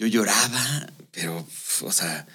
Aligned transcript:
yo 0.00 0.06
lloraba, 0.06 0.86
pero, 1.12 1.46
o 1.82 1.92
sea, 1.92 2.26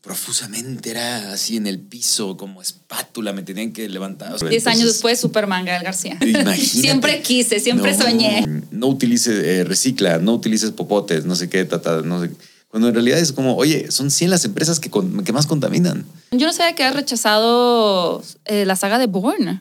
profusamente 0.00 0.90
era 0.90 1.32
así 1.32 1.56
en 1.56 1.68
el 1.68 1.78
piso, 1.78 2.36
como 2.36 2.60
espátula, 2.60 3.32
me 3.32 3.44
tenían 3.44 3.72
que 3.72 3.88
levantar. 3.88 4.36
Diez 4.48 4.66
años 4.66 4.86
después, 4.86 5.20
Superman 5.20 5.64
Gael 5.64 5.84
García. 5.84 6.18
Imagínate. 6.20 6.56
siempre 6.60 7.22
quise, 7.22 7.60
siempre 7.60 7.92
No, 7.96 8.02
soñé. 8.02 8.44
No 8.72 8.88
utilices, 8.88 9.44
eh, 9.44 9.62
recicla, 9.62 10.18
no 10.18 10.34
utilices 10.34 10.72
popotes, 10.72 11.24
no 11.24 11.36
sé 11.36 11.48
qué, 11.48 11.64
tata, 11.64 12.02
no 12.02 12.20
sé. 12.20 12.30
Cuando 12.68 12.88
en 12.88 12.94
realidad 12.94 13.20
es 13.20 13.30
como, 13.30 13.54
oye, 13.56 13.92
son 13.92 14.10
100 14.10 14.30
las 14.30 14.44
empresas 14.44 14.80
que, 14.80 14.90
con- 14.90 15.22
que 15.22 15.32
más 15.32 15.46
contaminan. 15.46 16.04
Yo 16.32 16.48
no 16.48 16.52
sabía 16.52 16.74
que 16.74 16.82
has 16.82 16.96
rechazado 16.96 18.24
eh, 18.46 18.64
la 18.66 18.74
saga 18.74 18.98
de 18.98 19.06
Bourne. 19.06 19.60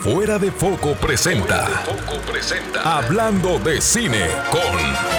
Fuera 0.00 0.38
de 0.38 0.50
Foco 0.50 0.94
presenta. 0.94 1.68
Hablando 2.82 3.58
de 3.58 3.78
cine 3.82 4.26
con. 4.50 5.11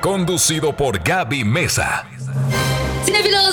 Conducido 0.00 0.74
por 0.74 0.98
Gaby 0.98 1.44
Mesa. 1.44 2.09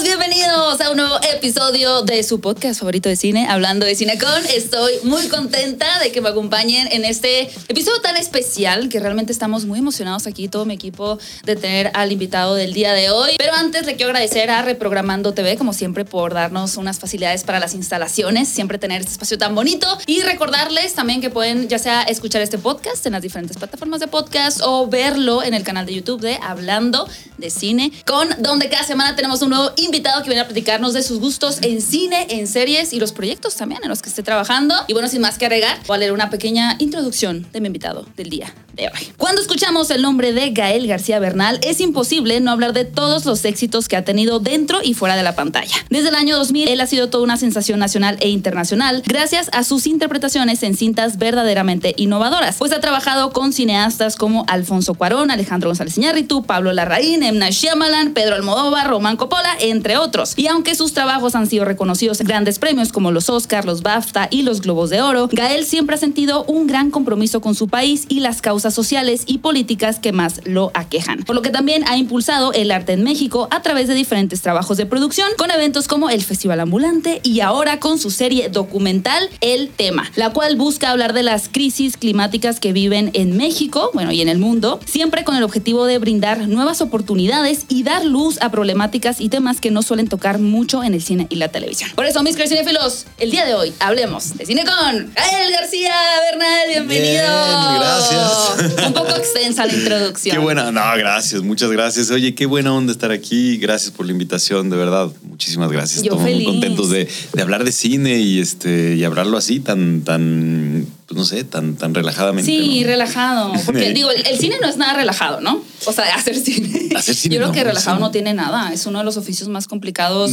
Bienvenidos 0.07 0.79
a 0.79 0.89
un 0.89 0.95
nuevo 0.95 1.19
episodio 1.33 2.01
de 2.01 2.23
su 2.23 2.39
podcast 2.39 2.79
favorito 2.79 3.09
de 3.09 3.17
cine, 3.17 3.45
Hablando 3.49 3.85
de 3.85 3.93
Cine 3.93 4.17
con. 4.17 4.45
Estoy 4.55 4.93
muy 5.03 5.27
contenta 5.27 5.99
de 5.99 6.13
que 6.13 6.21
me 6.21 6.29
acompañen 6.29 6.87
en 6.93 7.03
este 7.03 7.49
episodio 7.67 7.99
tan 7.99 8.15
especial 8.15 8.87
que 8.87 9.01
realmente 9.01 9.33
estamos 9.33 9.65
muy 9.65 9.79
emocionados 9.79 10.25
aquí, 10.25 10.47
todo 10.47 10.63
mi 10.63 10.75
equipo, 10.75 11.19
de 11.43 11.57
tener 11.57 11.91
al 11.93 12.13
invitado 12.13 12.55
del 12.55 12.71
día 12.71 12.93
de 12.93 13.09
hoy. 13.09 13.31
Pero 13.37 13.53
antes 13.55 13.85
le 13.85 13.97
quiero 13.97 14.11
agradecer 14.11 14.49
a 14.49 14.61
Reprogramando 14.61 15.33
TV, 15.33 15.57
como 15.57 15.73
siempre, 15.73 16.05
por 16.05 16.33
darnos 16.33 16.77
unas 16.77 16.99
facilidades 16.99 17.43
para 17.43 17.59
las 17.59 17.73
instalaciones, 17.73 18.47
siempre 18.47 18.77
tener 18.77 19.01
este 19.01 19.11
espacio 19.11 19.37
tan 19.37 19.55
bonito 19.55 19.87
y 20.05 20.21
recordarles 20.21 20.93
también 20.93 21.19
que 21.19 21.29
pueden 21.29 21.67
ya 21.67 21.79
sea 21.79 22.03
escuchar 22.03 22.41
este 22.41 22.57
podcast 22.57 23.05
en 23.05 23.11
las 23.11 23.21
diferentes 23.21 23.57
plataformas 23.57 23.99
de 23.99 24.07
podcast 24.07 24.61
o 24.63 24.87
verlo 24.87 25.43
en 25.43 25.53
el 25.53 25.63
canal 25.63 25.85
de 25.85 25.95
YouTube 25.95 26.21
de 26.21 26.39
Hablando 26.41 27.09
de 27.37 27.49
Cine 27.49 27.91
con, 28.05 28.29
donde 28.39 28.69
cada 28.69 28.85
semana 28.85 29.13
tenemos 29.13 29.41
un 29.41 29.49
nuevo 29.49 29.73
invitado 29.75 29.96
que 29.97 30.29
viene 30.29 30.41
a 30.41 30.45
platicarnos 30.45 30.93
de 30.93 31.03
sus 31.03 31.19
gustos 31.19 31.59
en 31.61 31.81
cine, 31.81 32.27
en 32.29 32.47
series 32.47 32.93
y 32.93 32.99
los 32.99 33.11
proyectos 33.11 33.55
también 33.55 33.81
en 33.83 33.89
los 33.89 34.01
que 34.01 34.09
esté 34.09 34.23
trabajando. 34.23 34.75
Y 34.87 34.93
bueno, 34.93 35.07
sin 35.07 35.21
más 35.21 35.37
que 35.37 35.45
agregar, 35.45 35.77
voy 35.87 35.95
a 35.95 35.99
leer 35.99 36.11
una 36.11 36.29
pequeña 36.29 36.75
introducción 36.79 37.47
de 37.51 37.61
mi 37.61 37.67
invitado 37.67 38.05
del 38.15 38.29
día 38.29 38.53
de 38.73 38.87
hoy. 38.87 39.13
Cuando 39.17 39.41
escuchamos 39.41 39.89
el 39.89 40.01
nombre 40.01 40.33
de 40.33 40.51
Gael 40.51 40.87
García 40.87 41.19
Bernal, 41.19 41.59
es 41.63 41.81
imposible 41.81 42.39
no 42.39 42.51
hablar 42.51 42.73
de 42.73 42.85
todos 42.85 43.25
los 43.25 43.43
éxitos 43.45 43.87
que 43.87 43.95
ha 43.95 44.05
tenido 44.05 44.39
dentro 44.39 44.79
y 44.83 44.93
fuera 44.93 45.15
de 45.15 45.23
la 45.23 45.35
pantalla. 45.35 45.75
Desde 45.89 46.09
el 46.09 46.15
año 46.15 46.37
2000, 46.37 46.69
él 46.69 46.81
ha 46.81 46.87
sido 46.87 47.09
toda 47.09 47.23
una 47.23 47.37
sensación 47.37 47.79
nacional 47.79 48.17
e 48.19 48.29
internacional 48.29 49.03
gracias 49.05 49.49
a 49.51 49.63
sus 49.63 49.87
interpretaciones 49.87 50.61
en 50.63 50.75
cintas 50.75 51.17
verdaderamente 51.17 51.95
innovadoras, 51.97 52.57
pues 52.57 52.71
ha 52.71 52.79
trabajado 52.79 53.31
con 53.31 53.51
cineastas 53.51 54.15
como 54.15 54.45
Alfonso 54.47 54.93
Cuarón, 54.93 55.31
Alejandro 55.31 55.69
González 55.69 55.97
Iñárritu, 55.97 56.43
Pablo 56.43 56.71
Larraín. 56.71 57.17
Night 57.17 57.53
Shyamalan, 57.53 58.13
Pedro 58.13 58.35
Almodóvar, 58.35 58.87
Román 58.87 59.17
Coppola, 59.17 59.55
entre 59.59 59.86
otros. 59.95 60.33
Y 60.35 60.47
aunque 60.47 60.75
sus 60.75 60.91
trabajos 60.91 61.35
han 61.35 61.47
sido 61.47 61.63
reconocidos 61.63 62.19
en 62.19 62.27
grandes 62.27 62.59
premios 62.59 62.91
como 62.91 63.11
los 63.11 63.29
Oscar, 63.29 63.63
los 63.63 63.83
BAFTA 63.83 64.27
y 64.29 64.41
los 64.41 64.59
Globos 64.59 64.89
de 64.89 65.01
Oro, 65.01 65.29
Gael 65.31 65.63
siempre 65.63 65.95
ha 65.95 65.99
sentido 65.99 66.43
un 66.45 66.67
gran 66.67 66.91
compromiso 66.91 67.39
con 67.39 67.55
su 67.55 67.69
país 67.69 68.05
y 68.09 68.19
las 68.19 68.41
causas 68.41 68.73
sociales 68.73 69.23
y 69.27 69.37
políticas 69.37 69.99
que 69.99 70.11
más 70.11 70.41
lo 70.45 70.71
aquejan. 70.73 71.23
Por 71.23 71.35
lo 71.35 71.41
que 71.41 71.51
también 71.51 71.85
ha 71.87 71.95
impulsado 71.95 72.51
el 72.53 72.71
arte 72.71 72.93
en 72.93 73.03
México 73.03 73.47
a 73.51 73.61
través 73.61 73.87
de 73.87 73.93
diferentes 73.93 74.41
trabajos 74.41 74.77
de 74.77 74.85
producción 74.85 75.29
con 75.37 75.51
eventos 75.51 75.87
como 75.87 76.09
el 76.09 76.23
Festival 76.23 76.59
Ambulante 76.59 77.21
y 77.23 77.41
ahora 77.41 77.79
con 77.79 77.99
su 77.99 78.09
serie 78.09 78.49
documental 78.49 79.29
El 79.41 79.69
Tema, 79.69 80.11
la 80.15 80.31
cual 80.31 80.55
busca 80.55 80.89
hablar 80.89 81.13
de 81.13 81.23
las 81.23 81.49
crisis 81.49 81.97
climáticas 81.97 82.59
que 82.59 82.73
viven 82.73 83.11
en 83.13 83.37
México, 83.37 83.91
bueno, 83.93 84.11
y 84.11 84.21
en 84.21 84.29
el 84.29 84.39
mundo, 84.39 84.79
siempre 84.85 85.23
con 85.23 85.35
el 85.35 85.43
objetivo 85.43 85.85
de 85.85 85.99
brindar 85.99 86.47
nuevas 86.47 86.81
oportunidades 86.81 87.65
y 87.69 87.83
dar 87.83 88.05
luz 88.05 88.41
a 88.41 88.49
problemáticas 88.49 89.21
y 89.21 89.29
temas 89.29 89.61
que 89.61 89.71
no 89.71 89.76
suelen 89.81 90.07
tocar 90.07 90.39
mucho 90.39 90.83
en 90.83 90.93
el 90.93 91.01
cine 91.01 91.27
y 91.29 91.35
la 91.35 91.49
televisión. 91.49 91.89
Por 91.95 92.05
eso, 92.05 92.21
mis 92.23 92.35
queridos 92.35 92.57
cinéfilos, 92.57 93.05
el 93.17 93.31
día 93.31 93.45
de 93.45 93.53
hoy 93.53 93.73
hablemos 93.79 94.37
de 94.37 94.45
cine 94.45 94.63
con 94.65 95.13
Gael 95.13 95.51
García 95.51 95.95
Bernal, 96.31 96.67
bienvenido. 96.69 97.23
Bien, 97.23 97.79
gracias. 97.79 98.87
Un 98.87 98.93
poco 98.93 99.15
extensa 99.15 99.65
la 99.65 99.73
introducción. 99.73 100.35
Qué 100.35 100.41
buena, 100.41 100.71
no, 100.71 100.81
gracias, 100.97 101.41
muchas 101.41 101.71
gracias. 101.71 102.11
Oye, 102.11 102.35
qué 102.35 102.45
buena 102.45 102.73
onda 102.73 102.91
estar 102.91 103.11
aquí. 103.11 103.57
Gracias 103.57 103.91
por 103.91 104.05
la 104.05 104.11
invitación, 104.11 104.69
de 104.69 104.77
verdad. 104.77 105.09
Muchísimas 105.23 105.71
gracias. 105.71 106.03
Yo 106.03 106.13
Estamos 106.13 106.31
muy 106.31 106.45
contentos 106.45 106.89
de, 106.89 107.07
de 107.33 107.41
hablar 107.41 107.63
de 107.63 107.71
cine 107.71 108.19
y 108.19 108.39
este 108.39 108.95
y 108.95 109.03
hablarlo 109.03 109.37
así 109.37 109.59
tan, 109.59 110.01
tan, 110.01 110.85
pues 111.07 111.17
no 111.17 111.23
sé, 111.23 111.45
tan, 111.45 111.77
tan 111.77 111.95
relajadamente. 111.95 112.51
Sí, 112.51 112.81
¿no? 112.81 112.87
relajado. 112.87 113.53
Porque 113.65 113.93
digo, 113.93 114.11
el, 114.11 114.37
cine 114.37 114.57
no 114.61 114.67
es 114.67 114.75
nada 114.75 114.93
relajado, 114.93 115.39
¿no? 115.39 115.63
O 115.85 115.93
sea, 115.93 116.13
hacer 116.13 116.35
cine. 116.35 116.89
Hacer 116.97 117.15
cine 117.15 117.35
Yo 117.35 117.39
creo 117.39 117.47
no, 117.47 117.53
que 117.53 117.63
relajado 117.63 117.97
no 117.99 118.11
tiene 118.11 118.33
nada. 118.33 118.73
Es 118.73 118.85
uno 118.85 118.99
de 118.99 119.05
los 119.05 119.15
oficios 119.15 119.47
más 119.47 119.67
complicados 119.67 120.31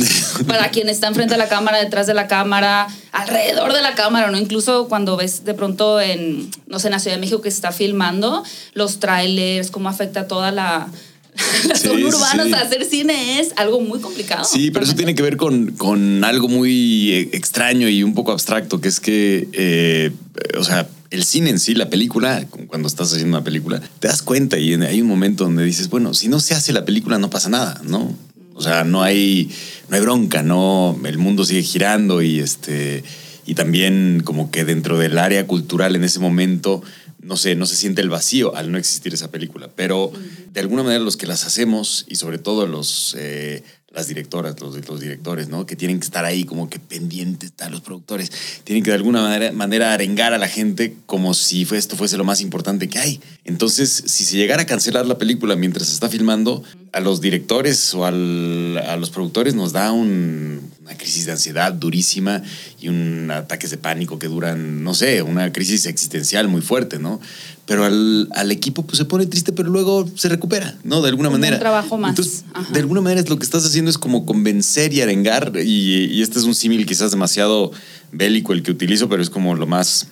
para 0.48 0.70
quien 0.70 0.88
está 0.88 1.06
enfrente 1.06 1.34
de 1.34 1.38
la 1.38 1.48
cámara, 1.48 1.78
detrás 1.78 2.08
de 2.08 2.14
la 2.14 2.26
cámara, 2.26 2.88
alrededor 3.12 3.72
de 3.72 3.82
la 3.82 3.94
cámara, 3.94 4.32
¿no? 4.32 4.36
Incluso 4.36 4.88
cuando 4.88 5.16
ves 5.16 5.44
de 5.44 5.54
pronto 5.54 6.00
en, 6.00 6.50
no 6.66 6.80
sé, 6.80 6.88
en 6.88 6.92
la 6.92 6.98
Ciudad 6.98 7.16
de 7.16 7.20
México 7.20 7.40
que 7.40 7.52
se 7.52 7.56
está 7.56 7.70
filmando, 7.70 8.42
los 8.72 8.98
trailers, 8.98 9.70
cómo 9.70 9.88
afecta 9.88 10.26
toda 10.26 10.50
la. 10.50 10.88
La 11.68 11.76
Sí, 11.76 11.88
o 12.04 12.12
sea, 12.12 12.60
hacer 12.60 12.84
cine 12.84 13.40
es 13.40 13.52
algo 13.56 13.80
muy 13.80 14.00
complicado. 14.00 14.44
Sí, 14.44 14.70
pero 14.70 14.84
eso 14.84 14.94
tiene 14.94 15.14
que 15.14 15.22
ver 15.22 15.36
con, 15.36 15.72
con 15.72 16.22
algo 16.24 16.48
muy 16.48 17.12
eh, 17.12 17.28
extraño 17.32 17.88
y 17.88 18.02
un 18.02 18.14
poco 18.14 18.32
abstracto, 18.32 18.80
que 18.80 18.88
es 18.88 19.00
que, 19.00 19.48
eh, 19.52 20.12
o 20.56 20.64
sea, 20.64 20.88
el 21.10 21.24
cine 21.24 21.50
en 21.50 21.58
sí, 21.58 21.74
la 21.74 21.90
película, 21.90 22.46
cuando 22.68 22.88
estás 22.88 23.12
haciendo 23.12 23.36
una 23.36 23.44
película, 23.44 23.80
te 24.00 24.08
das 24.08 24.22
cuenta 24.22 24.58
y 24.58 24.74
hay 24.74 25.00
un 25.00 25.08
momento 25.08 25.44
donde 25.44 25.64
dices, 25.64 25.88
bueno, 25.88 26.14
si 26.14 26.28
no 26.28 26.40
se 26.40 26.54
hace 26.54 26.72
la 26.72 26.84
película 26.84 27.18
no 27.18 27.30
pasa 27.30 27.48
nada, 27.48 27.80
¿no? 27.84 28.16
O 28.54 28.62
sea, 28.62 28.84
no 28.84 29.02
hay, 29.02 29.50
no 29.88 29.96
hay 29.96 30.02
bronca, 30.02 30.42
no, 30.42 30.98
el 31.04 31.18
mundo 31.18 31.44
sigue 31.44 31.62
girando 31.62 32.22
y 32.22 32.38
este 32.38 33.02
y 33.46 33.54
también 33.54 34.22
como 34.24 34.50
que 34.50 34.64
dentro 34.64 34.98
del 34.98 35.18
área 35.18 35.46
cultural 35.46 35.96
en 35.96 36.04
ese 36.04 36.18
momento 36.18 36.82
no 37.24 37.36
sé, 37.36 37.54
no 37.56 37.66
se 37.66 37.74
siente 37.76 38.00
el 38.02 38.10
vacío 38.10 38.54
al 38.54 38.70
no 38.70 38.78
existir 38.78 39.12
esa 39.14 39.30
película, 39.30 39.68
pero 39.74 40.12
de 40.52 40.60
alguna 40.60 40.82
manera 40.82 41.02
los 41.02 41.16
que 41.16 41.26
las 41.26 41.44
hacemos 41.44 42.04
y 42.08 42.16
sobre 42.16 42.38
todo 42.38 42.66
los 42.66 43.16
eh, 43.18 43.62
las 43.92 44.08
directoras, 44.08 44.58
los, 44.60 44.88
los 44.88 44.98
directores, 45.00 45.48
¿no? 45.48 45.66
Que 45.66 45.76
tienen 45.76 46.00
que 46.00 46.04
estar 46.04 46.24
ahí 46.24 46.42
como 46.42 46.68
que 46.68 46.80
pendientes, 46.80 47.50
están 47.50 47.70
los 47.70 47.80
productores, 47.80 48.32
tienen 48.64 48.82
que 48.82 48.90
de 48.90 48.96
alguna 48.96 49.22
manera, 49.22 49.52
manera 49.52 49.92
arengar 49.94 50.32
a 50.34 50.38
la 50.38 50.48
gente 50.48 50.96
como 51.06 51.32
si 51.32 51.64
fue- 51.64 51.78
esto 51.78 51.96
fuese 51.96 52.16
lo 52.16 52.24
más 52.24 52.40
importante 52.40 52.88
que 52.88 52.98
hay. 52.98 53.20
Entonces, 53.44 54.02
si 54.06 54.24
se 54.24 54.36
llegara 54.36 54.62
a 54.62 54.66
cancelar 54.66 55.06
la 55.06 55.16
película 55.16 55.54
mientras 55.54 55.86
se 55.86 55.94
está 55.94 56.08
filmando, 56.08 56.64
a 56.90 56.98
los 56.98 57.20
directores 57.20 57.94
o 57.94 58.04
al- 58.04 58.78
a 58.78 58.96
los 58.96 59.10
productores 59.10 59.54
nos 59.54 59.70
da 59.72 59.92
un- 59.92 60.73
una 60.84 60.96
crisis 60.98 61.24
de 61.24 61.32
ansiedad 61.32 61.72
durísima 61.72 62.42
y 62.78 62.88
un 62.88 63.30
ataques 63.30 63.70
de 63.70 63.78
pánico 63.78 64.18
que 64.18 64.28
duran, 64.28 64.84
no 64.84 64.92
sé, 64.92 65.22
una 65.22 65.50
crisis 65.50 65.86
existencial 65.86 66.46
muy 66.46 66.60
fuerte, 66.60 66.98
¿no? 66.98 67.20
Pero 67.64 67.86
al, 67.86 68.28
al 68.34 68.52
equipo 68.52 68.84
pues 68.84 68.98
se 68.98 69.06
pone 69.06 69.24
triste, 69.24 69.52
pero 69.52 69.70
luego 69.70 70.06
se 70.14 70.28
recupera, 70.28 70.76
¿no? 70.84 71.00
De 71.00 71.08
alguna 71.08 71.28
Como 71.30 71.36
un 71.36 71.40
manera. 71.40 71.58
trabajo 71.58 71.96
más. 71.96 72.10
Entonces, 72.10 72.44
de 72.70 72.80
alguna 72.80 73.00
manera 73.00 73.22
es 73.22 73.30
lo 73.30 73.38
que 73.38 73.44
estás 73.44 73.64
haciendo 73.64 73.90
es 73.90 73.96
como 73.96 74.26
convencer 74.26 74.92
y 74.92 75.00
arengar 75.00 75.52
y, 75.56 76.04
y 76.04 76.20
este 76.20 76.38
es 76.38 76.44
un 76.44 76.54
símil 76.54 76.84
quizás 76.84 77.10
demasiado 77.10 77.72
bélico 78.12 78.52
el 78.52 78.62
que 78.62 78.70
utilizo, 78.70 79.08
pero 79.08 79.22
es 79.22 79.30
como 79.30 79.54
lo 79.54 79.66
más 79.66 80.08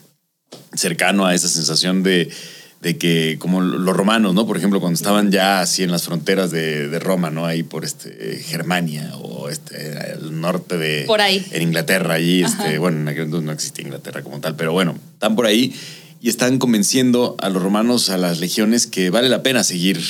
cercano 0.75 1.27
a 1.27 1.34
esa 1.34 1.49
sensación 1.49 2.03
de, 2.03 2.31
de 2.82 2.98
que, 2.98 3.37
como 3.38 3.60
los 3.60 3.97
romanos, 3.97 4.34
¿no? 4.34 4.44
Por 4.44 4.56
ejemplo, 4.56 4.81
cuando 4.81 4.97
estaban 4.97 5.31
ya 5.31 5.60
así 5.60 5.84
en 5.84 5.93
las 5.93 6.03
fronteras 6.03 6.50
de, 6.50 6.88
de 6.88 6.98
Roma, 6.98 7.31
¿no? 7.31 7.47
Ahí 7.47 7.62
por 7.62 7.84
este, 7.84 8.43
Germania 8.44 9.12
o 9.19 9.48
este, 9.48 10.12
el 10.15 10.41
norte 10.41 10.76
de... 10.76 11.04
Por 11.06 11.21
ahí. 11.21 11.47
En 11.53 11.62
Inglaterra, 11.62 12.15
allí, 12.15 12.42
este, 12.42 12.78
bueno, 12.78 12.98
en 12.98 13.06
aquel 13.06 13.25
entonces 13.26 13.47
no 13.47 13.53
existía 13.53 13.84
Inglaterra 13.84 14.22
como 14.22 14.41
tal, 14.41 14.56
pero 14.56 14.72
bueno, 14.72 14.98
están 15.12 15.37
por 15.37 15.47
ahí 15.47 15.72
y 16.21 16.28
están 16.28 16.59
convenciendo 16.59 17.37
a 17.41 17.50
los 17.50 17.62
romanos, 17.62 18.10
a 18.10 18.19
las 18.19 18.41
legiones, 18.41 18.88
que 18.88 19.10
vale 19.10 19.28
la 19.28 19.44
pena 19.44 19.62
seguir 19.62 20.00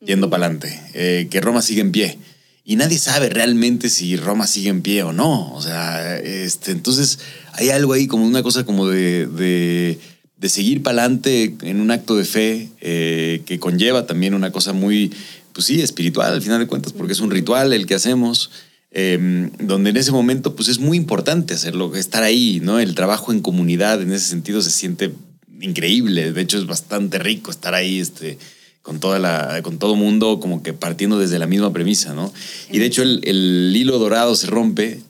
yendo 0.00 0.30
para 0.30 0.46
adelante, 0.46 1.28
que 1.28 1.40
Roma 1.40 1.60
sigue 1.60 1.80
en 1.80 1.90
pie. 1.90 2.18
Y 2.64 2.76
nadie 2.76 2.98
sabe 2.98 3.28
realmente 3.28 3.88
si 3.88 4.16
Roma 4.16 4.46
sigue 4.46 4.68
en 4.68 4.82
pie 4.82 5.02
o 5.02 5.12
no. 5.12 5.52
O 5.54 5.60
sea, 5.60 6.18
este, 6.18 6.70
entonces 6.70 7.18
hay 7.54 7.70
algo 7.70 7.92
ahí 7.92 8.06
como 8.06 8.24
una 8.24 8.44
cosa 8.44 8.64
como 8.64 8.86
de, 8.86 9.26
de, 9.26 9.98
de 10.42 10.48
seguir 10.48 10.82
para 10.82 11.04
adelante 11.04 11.54
en 11.62 11.80
un 11.80 11.92
acto 11.92 12.16
de 12.16 12.24
fe 12.24 12.68
eh, 12.80 13.42
que 13.46 13.60
conlleva 13.60 14.06
también 14.06 14.34
una 14.34 14.50
cosa 14.50 14.72
muy, 14.72 15.12
pues 15.52 15.66
sí, 15.66 15.80
espiritual 15.80 16.32
al 16.32 16.42
final 16.42 16.58
de 16.58 16.66
cuentas, 16.66 16.92
porque 16.92 17.12
es 17.12 17.20
un 17.20 17.30
ritual 17.30 17.72
el 17.72 17.86
que 17.86 17.94
hacemos. 17.94 18.50
eh, 18.90 19.48
donde 19.60 19.90
en 19.90 19.96
ese 19.96 20.10
momento 20.10 20.54
pues 20.54 20.68
es 20.68 20.78
muy 20.78 20.98
importante 20.98 21.54
hacerlo, 21.54 21.94
estar 21.94 22.24
ahí, 22.24 22.60
¿no? 22.60 22.78
El 22.78 22.94
trabajo 22.94 23.32
en 23.32 23.40
comunidad 23.40 24.02
en 24.02 24.12
ese 24.12 24.26
sentido 24.26 24.60
se 24.60 24.70
siente 24.70 25.12
increíble, 25.60 26.32
de 26.32 26.40
hecho 26.42 26.58
es 26.58 26.66
bastante 26.66 27.18
rico 27.18 27.50
estar 27.50 27.72
ahí, 27.72 28.00
este, 28.00 28.36
con 28.82 28.98
toda 28.98 29.18
la, 29.18 29.62
con 29.62 29.78
todo 29.78 29.94
mundo 29.94 30.40
como 30.40 30.62
que 30.62 30.74
partiendo 30.74 31.18
desde 31.18 31.38
la 31.38 31.46
misma 31.46 31.72
premisa, 31.72 32.14
¿no? 32.14 32.32
Y 32.70 32.80
de 32.80 32.86
hecho 32.86 33.02
el 33.02 33.72
hilo 33.74 33.98
dorado 33.98 34.34
se 34.34 34.48
rompe 34.48 35.00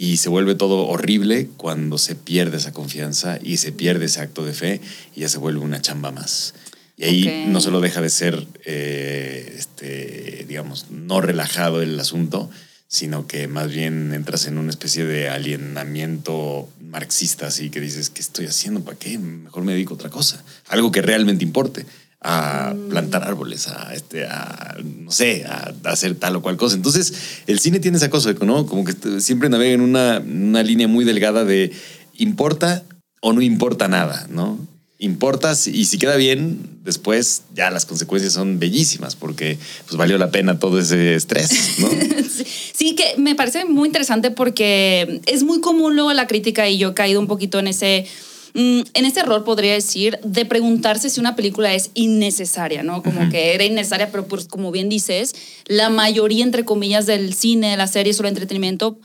y 0.00 0.16
se 0.16 0.30
vuelve 0.30 0.54
todo 0.54 0.86
horrible 0.86 1.50
cuando 1.58 1.98
se 1.98 2.14
pierde 2.14 2.56
esa 2.56 2.72
confianza 2.72 3.38
y 3.42 3.58
se 3.58 3.70
pierde 3.70 4.06
ese 4.06 4.22
acto 4.22 4.46
de 4.46 4.54
fe 4.54 4.80
y 5.14 5.20
ya 5.20 5.28
se 5.28 5.36
vuelve 5.36 5.60
una 5.60 5.82
chamba 5.82 6.10
más. 6.10 6.54
Y 6.96 7.04
ahí 7.04 7.28
Ok. 7.28 7.48
no 7.52 7.60
solo 7.60 7.82
deja 7.82 8.00
de 8.00 8.08
ser 8.08 8.46
eh, 8.64 9.54
este, 9.58 10.46
digamos, 10.48 10.86
no 10.90 11.20
relajado 11.20 11.82
el 11.82 12.00
asunto, 12.00 12.48
sino 12.88 13.26
que 13.26 13.46
más 13.46 13.70
bien 13.70 14.14
entras 14.14 14.46
en 14.46 14.56
una 14.56 14.70
especie 14.70 15.04
de 15.04 15.28
alienamiento 15.28 16.66
marxista, 16.80 17.48
así 17.48 17.68
que 17.68 17.82
dices, 17.82 18.08
¿qué 18.08 18.22
estoy 18.22 18.46
haciendo? 18.46 18.80
¿Para 18.80 18.98
qué? 18.98 19.18
Mejor 19.18 19.64
me 19.64 19.72
dedico 19.72 19.92
a 19.92 19.96
otra 19.96 20.08
cosa. 20.08 20.42
Algo 20.68 20.90
que 20.90 21.02
realmente 21.02 21.44
importe 21.44 21.84
a 22.22 22.74
plantar 22.90 23.24
árboles, 23.24 23.68
a 23.68 23.94
este, 23.94 24.26
a 24.26 24.76
no 24.84 25.10
sé, 25.10 25.44
a, 25.46 25.72
hacer 25.84 26.14
tal 26.16 26.36
o 26.36 26.42
cual 26.42 26.56
cosa. 26.56 26.76
Entonces, 26.76 27.14
el 27.46 27.60
cine 27.60 27.80
tiene 27.80 27.96
esa 27.96 28.10
cosa, 28.10 28.34
¿no? 28.42 28.66
Como 28.66 28.84
que 28.84 29.20
siempre 29.20 29.48
navega 29.48 29.72
en 29.72 29.80
una, 29.80 30.20
una 30.20 30.62
línea 30.62 30.86
muy 30.86 31.04
delgada 31.04 31.44
de 31.44 31.72
importa 32.18 32.84
o 33.22 33.32
no 33.32 33.40
importa 33.40 33.88
nada, 33.88 34.26
¿no? 34.30 34.58
Importas 34.98 35.66
y 35.66 35.86
si 35.86 35.96
queda 35.96 36.16
bien, 36.16 36.80
después 36.84 37.44
ya 37.54 37.70
las 37.70 37.86
consecuencias 37.86 38.34
son 38.34 38.58
bellísimas 38.58 39.16
porque 39.16 39.56
pues 39.86 39.96
valió 39.96 40.18
la 40.18 40.30
pena 40.30 40.58
todo 40.58 40.78
ese 40.78 41.14
estrés, 41.14 41.78
¿no? 41.78 41.88
sí, 42.74 42.94
que 42.94 43.14
me 43.16 43.34
parece 43.34 43.64
muy 43.64 43.88
interesante 43.88 44.30
porque 44.30 45.22
es 45.24 45.42
muy 45.42 45.62
común 45.62 45.94
luego 45.94 46.12
la 46.12 46.26
crítica 46.26 46.68
y 46.68 46.76
yo 46.76 46.90
he 46.90 46.94
caído 46.94 47.18
un 47.18 47.28
poquito 47.28 47.58
en 47.58 47.68
ese 47.68 48.06
en 48.54 49.04
ese 49.04 49.20
error 49.20 49.44
podría 49.44 49.74
decir 49.74 50.18
de 50.22 50.44
preguntarse 50.44 51.10
si 51.10 51.20
una 51.20 51.36
película 51.36 51.74
es 51.74 51.90
innecesaria, 51.94 52.82
¿no? 52.82 53.02
Como 53.02 53.30
que 53.30 53.54
era 53.54 53.64
innecesaria, 53.64 54.10
pero 54.10 54.26
pues 54.26 54.46
como 54.46 54.70
bien 54.70 54.88
dices, 54.88 55.34
la 55.66 55.88
mayoría, 55.90 56.44
entre 56.44 56.64
comillas, 56.64 57.06
del 57.06 57.34
cine, 57.34 57.76
las 57.76 57.92
series 57.92 58.18
o 58.18 58.22
el 58.22 58.28
entretenimiento, 58.28 58.98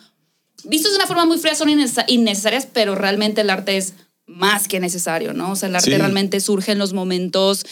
vistos 0.64 0.92
de 0.92 0.98
una 0.98 1.08
forma 1.08 1.26
muy 1.26 1.38
fría, 1.38 1.56
son 1.56 1.70
innecesarias, 1.70 2.68
pero 2.72 2.96
realmente 2.96 3.42
el 3.42 3.50
arte 3.50 3.78
es 3.78 3.94
más 4.28 4.68
que 4.68 4.80
necesario, 4.80 5.34
¿no? 5.34 5.52
O 5.52 5.56
sea, 5.56 5.70
el 5.70 5.76
arte 5.76 5.98
realmente 5.98 6.40
surge 6.40 6.72
en 6.72 6.80
los 6.80 6.94
momentos, 6.94 7.66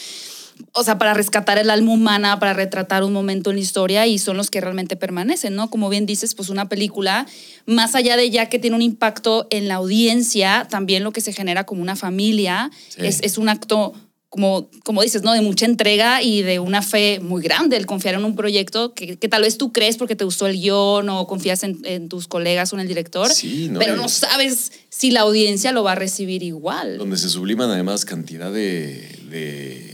o 0.72 0.82
sea, 0.82 0.98
para 0.98 1.14
rescatar 1.14 1.58
el 1.58 1.70
alma 1.70 1.92
humana, 1.92 2.38
para 2.38 2.52
retratar 2.52 3.04
un 3.04 3.12
momento 3.12 3.50
en 3.50 3.56
la 3.56 3.62
historia 3.62 4.06
y 4.06 4.18
son 4.18 4.36
los 4.36 4.50
que 4.50 4.60
realmente 4.60 4.96
permanecen, 4.96 5.54
¿no? 5.54 5.70
Como 5.70 5.88
bien 5.88 6.06
dices, 6.06 6.34
pues 6.34 6.48
una 6.48 6.68
película, 6.68 7.26
más 7.66 7.94
allá 7.94 8.16
de 8.16 8.30
ya 8.30 8.48
que 8.48 8.58
tiene 8.58 8.76
un 8.76 8.82
impacto 8.82 9.46
en 9.50 9.68
la 9.68 9.76
audiencia, 9.76 10.66
también 10.70 11.04
lo 11.04 11.12
que 11.12 11.20
se 11.20 11.32
genera 11.32 11.64
como 11.64 11.82
una 11.82 11.96
familia, 11.96 12.70
es, 12.96 13.20
es 13.22 13.38
un 13.38 13.48
acto 13.48 13.94
como, 14.34 14.68
como 14.82 15.00
dices, 15.02 15.22
¿no? 15.22 15.32
De 15.32 15.42
mucha 15.42 15.64
entrega 15.64 16.20
y 16.20 16.42
de 16.42 16.58
una 16.58 16.82
fe 16.82 17.20
muy 17.20 17.40
grande, 17.40 17.76
el 17.76 17.86
confiar 17.86 18.16
en 18.16 18.24
un 18.24 18.34
proyecto 18.34 18.92
que, 18.92 19.16
que 19.16 19.28
tal 19.28 19.42
vez 19.42 19.58
tú 19.58 19.72
crees 19.72 19.96
porque 19.96 20.16
te 20.16 20.24
gustó 20.24 20.48
el 20.48 20.60
guion 20.60 21.08
o 21.08 21.28
confías 21.28 21.62
en, 21.62 21.78
en 21.84 22.08
tus 22.08 22.26
colegas 22.26 22.72
o 22.72 22.76
en 22.76 22.80
el 22.80 22.88
director, 22.88 23.30
pero 23.78 23.94
no 23.94 24.08
sabes 24.08 24.72
si 24.88 25.12
la 25.12 25.20
audiencia 25.20 25.70
lo 25.70 25.84
va 25.84 25.92
a 25.92 25.94
recibir 25.94 26.42
igual. 26.42 26.98
Donde 26.98 27.16
se 27.16 27.28
subliman 27.28 27.70
además 27.70 28.04
cantidad 28.04 28.52
de, 28.52 29.20
de 29.30 29.93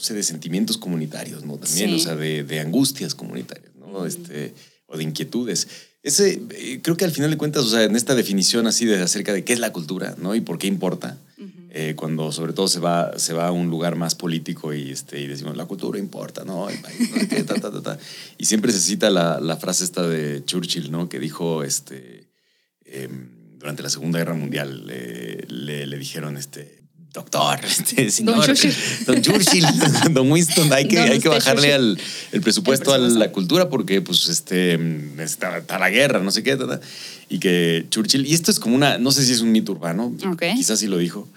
sé, 0.00 0.14
de 0.14 0.22
sentimientos 0.22 0.78
comunitarios, 0.78 1.44
¿no? 1.44 1.56
También, 1.56 1.94
o 1.94 1.98
sea, 1.98 2.16
de, 2.16 2.44
de, 2.44 2.60
angustias 2.60 3.14
comunitarias, 3.14 3.74
¿no? 3.76 4.06
Este, 4.06 4.54
o 4.86 4.96
de 4.96 5.04
inquietudes. 5.04 5.68
Ese, 6.02 6.40
eh, 6.50 6.80
creo 6.82 6.96
que 6.96 7.04
al 7.04 7.10
final 7.10 7.30
de 7.30 7.36
cuentas, 7.36 7.64
o 7.64 7.68
sea, 7.68 7.84
en 7.84 7.94
esta 7.94 8.14
definición 8.14 8.66
así 8.66 8.86
de 8.86 9.02
acerca 9.02 9.32
de 9.32 9.44
qué 9.44 9.52
es 9.52 9.58
la 9.58 9.72
cultura, 9.72 10.16
¿no? 10.18 10.34
Y 10.34 10.40
por 10.40 10.58
qué 10.58 10.66
importa, 10.66 11.18
eh, 11.72 11.94
cuando 11.94 12.32
sobre 12.32 12.52
todo 12.52 12.66
se 12.66 12.80
va, 12.80 13.16
se 13.16 13.32
va 13.32 13.46
a 13.46 13.52
un 13.52 13.70
lugar 13.70 13.94
más 13.94 14.16
político 14.16 14.74
y, 14.74 14.90
este, 14.90 15.20
y 15.20 15.28
decimos, 15.28 15.56
la 15.56 15.66
cultura 15.66 16.00
importa, 16.00 16.44
¿no? 16.44 16.66
y 18.38 18.44
siempre 18.44 18.72
se 18.72 18.80
cita 18.80 19.08
la, 19.08 19.38
la, 19.38 19.56
frase 19.56 19.84
esta 19.84 20.06
de 20.06 20.44
Churchill, 20.44 20.90
¿no? 20.90 21.08
Que 21.08 21.20
dijo, 21.20 21.62
este, 21.62 22.28
em, 22.84 23.28
durante 23.56 23.84
la 23.84 23.90
Segunda 23.90 24.18
Guerra 24.18 24.34
Mundial, 24.34 24.84
le, 24.84 25.86
le, 25.86 25.98
dijeron, 25.98 26.36
este, 26.36 26.79
doctor, 27.12 27.60
este, 27.64 28.10
señor, 28.10 28.36
don 28.36 28.44
Churchill, 28.46 28.74
don, 29.06 29.22
Churchill, 29.22 29.66
don 30.10 30.30
Winston, 30.30 30.72
hay 30.72 30.86
que, 30.86 30.98
hay 30.98 31.18
que 31.18 31.28
bajarle 31.28 31.72
al, 31.72 31.98
el 32.32 32.40
presupuesto, 32.40 32.92
a 32.92 32.98
la 32.98 33.32
cultura 33.32 33.68
porque 33.68 34.00
pues 34.00 34.28
este, 34.28 34.74
está, 35.22 35.58
está, 35.58 35.78
la 35.78 35.90
guerra, 35.90 36.20
no 36.20 36.30
sé 36.30 36.42
qué, 36.42 36.56
y 37.28 37.38
que 37.38 37.86
Churchill, 37.90 38.26
y 38.26 38.34
esto 38.34 38.50
es 38.50 38.60
como 38.60 38.76
una, 38.76 38.98
no 38.98 39.12
sé 39.12 39.24
si 39.24 39.32
es 39.32 39.40
un 39.40 39.52
mito 39.52 39.72
urbano, 39.72 40.14
quizás 40.38 40.78
sí 40.78 40.86
lo 40.86 40.98
dijo, 40.98 41.28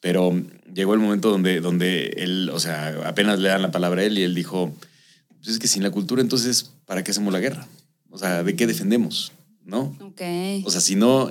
pero 0.00 0.40
llegó 0.72 0.94
el 0.94 1.00
momento 1.00 1.30
donde, 1.30 1.60
donde 1.60 2.14
él, 2.18 2.50
o 2.52 2.60
sea, 2.60 2.94
apenas 3.06 3.38
le 3.38 3.48
dan 3.48 3.62
la 3.62 3.70
palabra 3.70 4.02
a 4.02 4.04
él 4.04 4.18
y 4.18 4.22
él 4.22 4.34
dijo, 4.34 4.72
pues 5.38 5.48
es 5.48 5.58
que 5.58 5.68
sin 5.68 5.82
la 5.82 5.90
cultura, 5.90 6.22
entonces, 6.22 6.70
¿para 6.84 7.02
qué 7.02 7.10
hacemos 7.10 7.32
la 7.32 7.40
guerra? 7.40 7.66
O 8.10 8.18
sea, 8.18 8.42
¿de 8.42 8.56
qué 8.56 8.66
defendemos? 8.66 9.32
¿No? 9.64 9.96
Ok. 10.00 10.22
O 10.64 10.70
sea, 10.70 10.80
si 10.80 10.94
no, 10.94 11.30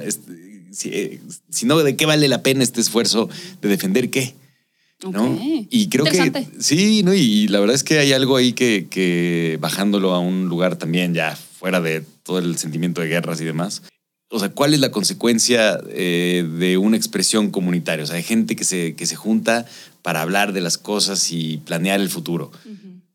si, 0.76 1.20
si, 1.50 1.66
no, 1.66 1.78
¿de 1.80 1.96
qué 1.96 2.06
vale 2.06 2.28
la 2.28 2.44
pena 2.44 2.64
este 2.64 2.82
esfuerzo 2.82 3.30
de 3.62 3.70
defender 3.70 4.10
qué? 4.10 4.36
¿no? 5.12 5.38
Y 5.42 5.90
creo 5.90 6.06
que 6.06 6.48
sí, 6.60 7.04
¿no? 7.04 7.14
Y 7.14 7.48
la 7.48 7.60
verdad 7.60 7.76
es 7.76 7.84
que 7.84 8.00
hay 8.00 8.14
algo 8.14 8.38
ahí 8.38 8.54
que, 8.54 8.88
que 8.90 9.58
bajándolo 9.62 10.14
a 10.14 10.20
un 10.20 10.48
lugar 10.48 10.78
también 10.78 11.14
ya 11.14 11.36
fuera 11.36 11.82
de 11.82 12.04
todo 12.24 12.40
el 12.40 12.58
sentimiento 12.58 13.02
de 13.02 13.08
guerras 13.08 13.40
y 13.42 13.46
demás, 13.46 13.84
o 14.30 14.40
sea, 14.40 14.50
¿cuál 14.50 14.74
es 14.74 14.80
la 14.80 14.92
consecuencia 14.92 15.80
eh, 15.90 16.48
de 16.60 16.78
una 16.78 16.98
expresión 16.98 17.52
comunitaria? 17.52 18.04
O 18.04 18.08
sea, 18.08 18.18
hay 18.18 18.24
gente 18.24 18.56
que 18.56 18.64
se, 18.64 18.96
que 18.96 19.06
se 19.06 19.16
junta 19.16 19.66
para 20.02 20.22
hablar 20.22 20.52
de 20.52 20.62
las 20.62 20.78
cosas 20.78 21.32
y 21.32 21.58
planear 21.58 22.02
el 22.02 22.10
futuro. 22.10 22.52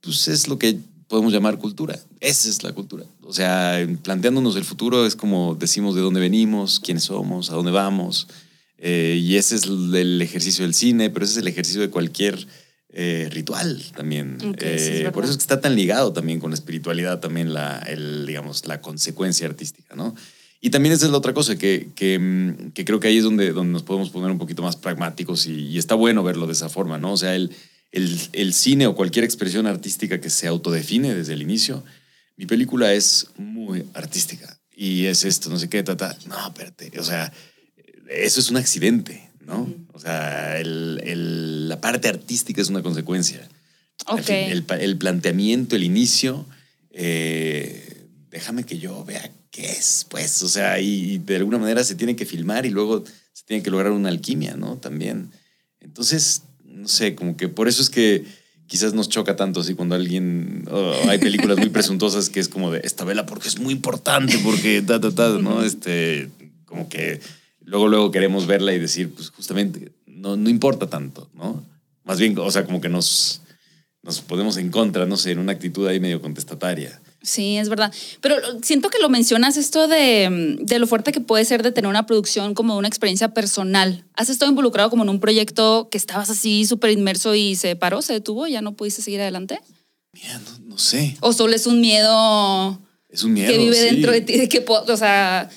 Pues 0.01 0.29
es 0.29 0.49
lo 0.49 0.59
que 0.59 0.79
podemos 1.11 1.33
llamar 1.33 1.59
cultura. 1.59 1.99
Esa 2.21 2.49
es 2.49 2.63
la 2.63 2.73
cultura. 2.73 3.05
O 3.23 3.33
sea, 3.33 3.85
planteándonos 4.05 4.55
el 4.55 4.65
futuro 4.65 5.05
es 5.05 5.17
como 5.17 5.57
decimos 5.57 5.97
de 5.97 6.01
dónde 6.01 6.21
venimos, 6.21 6.79
quiénes 6.79 7.03
somos, 7.05 7.51
a 7.51 7.55
dónde 7.55 7.73
vamos. 7.73 8.29
Eh, 8.79 9.19
y 9.21 9.37
ese 9.37 9.57
es 9.57 9.65
el 9.65 10.23
ejercicio 10.23 10.65
del 10.65 10.73
cine, 10.73 11.11
pero 11.11 11.25
ese 11.25 11.33
es 11.33 11.39
el 11.39 11.49
ejercicio 11.49 11.81
de 11.81 11.91
cualquier 11.91 12.47
eh, 12.93 13.29
ritual 13.33 13.83
también. 13.97 14.39
por 14.39 15.25
eso 15.25 15.33
es 15.33 15.37
que 15.37 15.43
está 15.43 15.61
tan 15.61 15.75
ligado 15.75 16.13
también 16.13 16.39
con 16.39 16.53
la 16.53 16.55
espiritualidad, 16.55 17.19
también 17.19 17.53
la, 17.53 17.79
el, 17.81 18.25
digamos, 18.25 18.67
la 18.67 18.81
consecuencia 18.81 19.49
artística, 19.49 19.97
¿no? 19.97 20.15
Y 20.61 20.71
también 20.71 20.93
esa 20.93 21.07
es 21.07 21.11
la 21.11 21.19
otra 21.19 21.35
cosa, 21.35 21.57
que, 21.57 21.89
que, 21.97 22.19
mm, 22.19 22.71
que, 22.73 22.85
creo 22.85 23.01
que 23.01 23.09
ahí 23.09 23.17
es 23.17 23.25
donde, 23.25 23.53
donde 23.53 23.73
nos 23.73 23.83
podemos 23.83 24.11
poner 24.11 24.31
un 24.31 24.39
poquito 24.39 24.63
más 24.63 24.77
pragmáticos 24.77 25.47
y, 25.47 25.77
está 25.77 25.97
bueno 25.97 26.23
verlo 26.23 26.47
de 26.47 26.53
esa 26.53 26.69
forma, 26.69 26.99
¿no? 26.99 27.15
O 27.15 27.17
sea, 27.17 27.35
el, 27.35 27.51
el, 27.93 28.21
el, 28.33 28.53
cine 28.53 28.87
o 28.87 28.95
cualquier 28.95 29.25
expresión 29.25 29.67
artística 29.67 30.21
que 30.21 30.31
se 30.31 30.47
autodefine 30.47 31.15
desde 31.15 31.33
el 31.33 31.43
inicio, 31.43 31.85
mi 32.37 32.47
película 32.47 32.93
es 32.93 33.27
muy 33.37 33.85
artística 33.95 34.59
y 34.75 35.07
es 35.07 35.25
esto, 35.25 35.51
no 35.51 35.59
sé 35.59 35.69
qué, 35.69 35.83
ta, 35.83 36.17
No, 36.27 36.49
espérate, 36.49 36.99
o 36.99 37.05
sea, 37.05 37.33
eso 38.09 38.41
es 38.41 38.51
un 38.51 38.57
accidente, 38.57 39.31
¿no? 39.41 39.73
O 39.93 39.99
sea, 39.99 40.59
el, 40.59 41.01
el, 41.05 41.69
la 41.69 41.81
parte 41.81 42.09
artística 42.09 42.63
es 42.63 42.69
una 42.69 42.83
consecuencia. 42.83 43.47
Okay. 44.07 44.51
El, 44.51 44.65
el, 44.81 44.97
planteamiento, 44.97 45.77
el 45.77 45.85
inicio, 45.85 46.47
eh, 46.93 48.07
déjame 48.31 48.65
que 48.65 48.79
yo 48.79 49.05
vea 49.05 49.31
¿qué 49.51 49.71
es? 49.71 50.07
Pues, 50.09 50.43
o 50.43 50.49
sea, 50.49 50.81
y 50.81 51.19
de 51.19 51.37
alguna 51.37 51.59
manera 51.59 51.85
se 51.85 51.95
tiene 51.95 52.17
que 52.17 52.27
filmar 52.27 52.67
y 52.67 52.71
luego 52.71 53.05
se 53.33 53.45
tiene 53.45 53.63
que 53.63 53.71
lograr 53.71 53.93
una 53.93 54.09
alquimia, 54.09 54.55
¿no? 54.55 54.77
También. 54.79 55.31
Entonces, 55.81 56.43
no 56.81 56.89
sé, 56.89 57.15
como 57.15 57.37
que 57.37 57.49
por 57.49 57.69
eso 57.69 57.83
es 57.83 57.91
que 57.91 58.25
quizás 58.67 58.95
nos 58.95 59.09
choca 59.09 59.37
tanto 59.37 59.61
así 59.61 59.75
cuando 59.75 59.95
alguien, 59.95 60.65
hay 61.09 61.19
películas 61.19 61.59
muy 61.59 61.71
presuntuosas 61.71 62.31
que 62.31 62.41
es 62.41 62.49
como 62.49 62.71
de 62.71 62.81
esta 62.85 63.05
vela 63.05 63.27
porque 63.27 63.49
es 63.49 63.59
muy 63.59 63.73
importante, 63.73 64.39
porque 64.45 64.81
ta, 64.83 65.01
ta, 65.01 65.11
ta, 65.13 65.29
¿no? 65.39 65.63
Este, 65.65 66.31
como 66.67 66.89
que 66.89 67.21
luego, 67.65 67.89
luego 67.89 68.11
queremos 68.11 68.47
verla 68.47 68.73
y 68.73 68.79
decir, 68.79 69.13
pues 69.13 69.31
justamente, 69.31 69.93
no, 70.07 70.37
no 70.37 70.49
importa 70.49 70.89
tanto, 70.89 71.29
¿no? 71.35 71.65
Más 72.05 72.19
bien, 72.19 72.39
o 72.39 72.51
sea, 72.51 72.65
como 72.65 72.81
que 72.81 72.89
nos, 72.89 73.43
nos 74.03 74.21
ponemos 74.21 74.57
en 74.57 74.71
contra, 74.71 75.05
no 75.07 75.17
sé, 75.17 75.33
en 75.33 75.39
una 75.39 75.53
actitud 75.53 75.87
ahí 75.87 76.01
medio 76.01 76.23
contestataria. 76.23 77.01
Sí, 77.23 77.59
es 77.59 77.69
verdad. 77.69 77.93
Pero 78.21 78.37
siento 78.63 78.89
que 78.89 78.99
lo 78.99 79.11
mencionas 79.11 79.57
esto 79.59 79.89
de, 79.89 80.57
de, 80.61 80.79
lo 80.79 80.87
fuerte 80.87 81.13
que 81.13 81.21
puede 81.21 81.45
ser 81.45 81.63
de 81.63 81.71
tener 81.71 81.89
una 81.89 82.07
producción 82.07 82.55
como 82.55 82.79
una 82.79 82.89
experiencia 82.89 83.35
personal. 83.35 84.05
¿Has 84.15 84.31
estado 84.31 84.51
involucrado 84.51 84.89
como 84.89 85.03
en 85.03 85.11
un 85.11 85.21
proyecto 85.21 85.89
que 85.91 85.99
estabas 85.99 86.31
así 86.31 86.65
súper 86.65 86.93
inmerso 86.93 87.35
y 87.35 87.57
se 87.57 87.77
paró, 87.77 88.01
se 88.01 88.15
detuvo, 88.15 88.47
ya 88.47 88.63
no 88.63 88.75
pudiste 88.75 89.03
seguir 89.03 89.21
adelante? 89.21 89.61
Mira, 90.13 90.41
no, 90.65 90.79
sé. 90.79 91.17
¿O 91.21 91.33
solo 91.33 91.55
es 91.55 91.67
un 91.67 91.81
miedo? 91.81 92.81
Es 93.11 93.23
un 93.23 93.35
miedo. 93.35 93.53
Que 93.53 93.59
vive 93.59 93.79
dentro 93.79 94.13
de 94.13 94.23
ti, 94.23 94.39
de 94.39 94.49
que, 94.49 94.65
o 94.67 94.97
sea, 94.97 95.51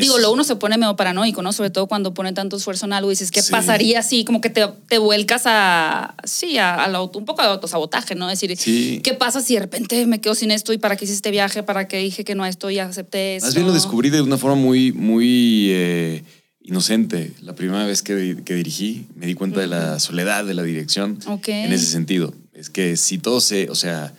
Digo, 0.00 0.18
lo 0.18 0.32
uno 0.32 0.44
se 0.44 0.56
pone 0.56 0.78
medio 0.78 0.96
paranoico, 0.96 1.42
¿no? 1.42 1.52
Sobre 1.52 1.70
todo 1.70 1.86
cuando 1.86 2.14
pone 2.14 2.32
tanto 2.32 2.56
esfuerzo 2.56 2.86
en 2.86 2.92
algo 2.92 3.10
y 3.10 3.12
dices, 3.12 3.30
¿qué 3.30 3.42
pasaría 3.42 4.00
así? 4.00 4.24
Como 4.24 4.40
que 4.40 4.50
te, 4.50 4.66
te 4.88 4.98
vuelcas 4.98 5.42
a, 5.46 6.14
sí, 6.24 6.58
a, 6.58 6.88
un 7.12 7.24
poco 7.24 7.42
de 7.42 7.48
autosabotaje, 7.48 8.14
¿no? 8.14 8.28
Decir, 8.28 8.56
¿qué 9.02 9.14
pasa 9.14 9.40
si 9.40 9.54
de 9.54 9.60
repente 9.60 10.06
me 10.06 10.20
quedo 10.20 10.34
sin 10.34 10.50
esto 10.50 10.72
y 10.72 10.78
para 10.78 10.96
qué 10.96 11.04
hice 11.04 11.14
este 11.14 11.30
viaje, 11.30 11.62
para 11.62 11.88
qué 11.88 11.98
dije 11.98 12.24
que 12.24 12.34
no 12.34 12.46
esto 12.46 12.70
y 12.70 12.78
acepté 12.78 13.36
eso? 13.36 13.46
Más 13.46 13.54
bien 13.54 13.66
lo 13.66 13.72
descubrí 13.72 14.10
de 14.10 14.22
una 14.22 14.38
forma 14.38 14.56
muy, 14.56 14.92
muy 14.92 15.68
eh, 15.70 16.24
inocente. 16.60 17.32
La 17.42 17.54
primera 17.54 17.84
vez 17.86 18.02
que, 18.02 18.38
que, 18.44 18.54
dirigí 18.54 19.06
me 19.14 19.26
di 19.26 19.34
cuenta 19.34 19.60
de 19.60 19.66
la 19.66 19.98
soledad 19.98 20.44
de 20.44 20.54
la 20.54 20.62
dirección 20.62 21.18
en 21.46 21.72
ese 21.72 21.86
sentido. 21.86 22.34
Es 22.52 22.70
que 22.70 22.96
si 22.96 23.18
todo 23.18 23.40
se, 23.40 23.70
o 23.70 23.74
sea, 23.74 24.12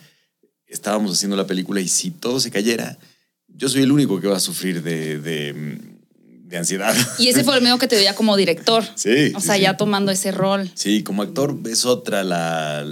estábamos 0.66 1.12
haciendo 1.12 1.36
la 1.36 1.46
película 1.46 1.80
y 1.80 1.88
si 1.88 2.10
todo 2.10 2.40
se 2.40 2.50
cayera 2.50 2.98
yo 3.56 3.68
soy 3.68 3.82
el 3.82 3.92
único 3.92 4.20
que 4.20 4.26
va 4.28 4.36
a 4.36 4.40
sufrir 4.40 4.82
de, 4.82 5.18
de, 5.18 5.78
ansiedad. 6.58 6.94
Y 7.18 7.28
ese 7.28 7.44
fue 7.44 7.56
el 7.56 7.62
miedo 7.62 7.78
que 7.78 7.88
te 7.88 7.96
veía 7.96 8.14
como 8.14 8.36
director. 8.36 8.84
Sí. 8.94 9.32
O 9.34 9.40
sea, 9.40 9.56
ya 9.56 9.76
tomando 9.76 10.12
ese 10.12 10.32
rol. 10.32 10.70
Sí, 10.74 11.02
como 11.02 11.22
actor 11.22 11.58
es 11.70 11.84
otra 11.86 12.22
la... 12.24 12.86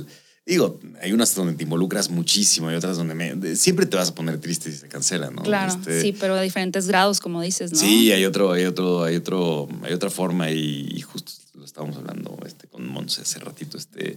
Digo, 0.47 0.81
hay 1.02 1.12
unas 1.12 1.35
donde 1.35 1.52
te 1.55 1.62
involucras 1.64 2.11
muchísimo, 2.11 2.69
hay 2.69 2.76
otras 2.76 2.97
donde 2.97 3.14
me- 3.14 3.55
siempre 3.57 3.87
te 3.87 3.97
vas 3.97 4.09
a 4.09 4.14
poner 4.14 4.38
triste 4.40 4.73
si 4.73 4.79
se 4.79 4.88
cancela, 4.88 5.31
¿no? 5.31 5.43
Claro, 5.43 5.73
Este, 5.75 6.00
sí, 6.00 6.17
pero 6.19 6.35
a 6.35 6.40
diferentes 6.40 6.88
grados, 6.88 7.21
como 7.21 7.40
dices, 7.43 7.71
¿no? 7.73 7.79
Sí, 7.79 8.11
hay 8.11 8.25
otro, 8.25 8.50
hay 8.52 8.64
otro, 8.64 9.05
hay 9.05 9.17
otro, 9.17 9.69
hay 9.83 9.93
otra 9.93 10.11
forma 10.11 10.50
y, 10.50 10.88
y 10.93 11.00
justo 11.02 11.31
lo 11.55 11.64
estábamos 11.64 11.99
hablando 11.99 12.37
este, 12.47 12.67
con 12.67 12.88
Monse 12.88 13.21
hace 13.21 13.38
ratito. 13.38 13.76
Este, 13.76 14.17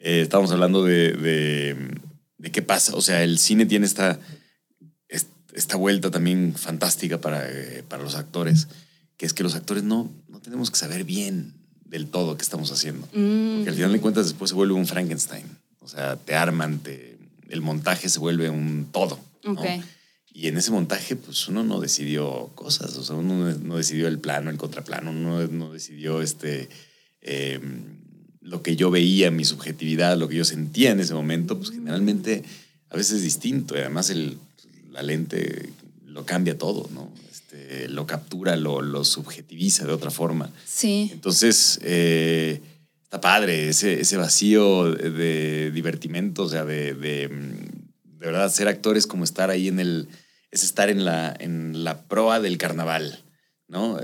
eh, 0.00 0.20
estábamos 0.22 0.50
hablando 0.50 0.84
de, 0.84 1.12
de, 1.12 1.76
de 2.38 2.50
qué 2.50 2.60
pasa. 2.60 2.94
O 2.96 3.00
sea, 3.00 3.22
el 3.22 3.38
cine 3.38 3.64
tiene 3.64 3.86
esta, 3.86 4.18
est- 4.18 4.20
esta 5.54 5.76
vuelta 5.76 6.10
también 6.10 6.54
fantástica 6.56 7.20
para, 7.20 7.46
eh, 7.48 7.82
para 7.88 8.02
los 8.02 8.14
actores, 8.14 8.68
que 9.16 9.26
es 9.26 9.32
que 9.34 9.42
los 9.42 9.54
actores 9.54 9.82
no, 9.84 10.10
no 10.28 10.40
tenemos 10.40 10.70
que 10.70 10.78
saber 10.78 11.04
bien 11.04 11.54
del 11.84 12.06
todo 12.06 12.36
qué 12.36 12.42
estamos 12.42 12.70
haciendo. 12.72 13.06
Mm, 13.12 13.56
Porque 13.56 13.70
al 13.70 13.74
final 13.76 13.92
de 13.92 14.00
cuentas 14.00 14.26
después 14.26 14.48
se 14.50 14.54
vuelve 14.54 14.74
un 14.74 14.86
Frankenstein. 14.86 15.44
O 15.80 15.88
sea, 15.88 16.16
te 16.16 16.34
arman, 16.34 16.78
te, 16.78 17.16
el 17.48 17.60
montaje 17.62 18.08
se 18.08 18.18
vuelve 18.20 18.48
un 18.50 18.86
todo. 18.92 19.18
¿no? 19.44 19.52
Ok. 19.52 19.64
Y 20.32 20.46
en 20.46 20.56
ese 20.56 20.70
montaje, 20.70 21.16
pues 21.16 21.48
uno 21.48 21.64
no 21.64 21.80
decidió 21.80 22.50
cosas, 22.54 22.96
o 22.96 23.02
sea, 23.02 23.16
uno 23.16 23.34
no- 23.34 23.58
no 23.58 23.76
decidió 23.76 24.06
el 24.06 24.20
plano, 24.20 24.48
el 24.50 24.56
contraplano, 24.56 25.10
uno 25.10 25.46
no 25.48 25.72
decidió 25.72 26.22
este, 26.22 26.68
eh, 27.20 27.58
lo 28.40 28.62
que 28.62 28.76
yo 28.76 28.90
veía, 28.92 29.30
mi 29.32 29.44
subjetividad, 29.44 30.16
lo 30.16 30.28
que 30.28 30.36
yo 30.36 30.44
sentía 30.44 30.92
en 30.92 31.00
ese 31.00 31.14
momento, 31.14 31.58
pues 31.58 31.70
generalmente 31.72 32.44
a 32.88 32.96
veces 32.96 33.16
es 33.16 33.22
distinto. 33.22 33.74
Y 33.76 33.80
además 33.80 34.10
el, 34.10 34.38
la 34.90 35.02
lente 35.02 35.70
lo 36.04 36.24
cambia 36.26 36.58
todo, 36.58 36.88
¿no? 36.92 37.12
Este, 37.30 37.88
lo 37.88 38.06
captura, 38.06 38.56
lo, 38.56 38.82
lo 38.82 39.04
subjetiviza 39.04 39.86
de 39.86 39.92
otra 39.92 40.10
forma. 40.10 40.50
Sí. 40.66 41.10
Entonces, 41.12 41.78
eh, 41.82 42.60
está 43.04 43.20
padre 43.20 43.68
ese, 43.68 44.00
ese 44.00 44.16
vacío 44.16 44.92
de, 44.92 45.10
de 45.10 45.70
divertimento, 45.70 46.44
o 46.44 46.48
sea, 46.48 46.64
de, 46.64 46.94
de, 46.94 47.28
de 47.28 48.26
verdad 48.26 48.52
ser 48.52 48.68
actores 48.68 49.06
como 49.06 49.24
estar 49.24 49.50
ahí 49.50 49.68
en 49.68 49.80
el, 49.80 50.08
es 50.50 50.64
estar 50.64 50.90
en 50.90 51.04
la, 51.04 51.34
en 51.38 51.84
la 51.84 52.02
proa 52.02 52.40
del 52.40 52.58
carnaval, 52.58 53.22
¿no? 53.70 53.98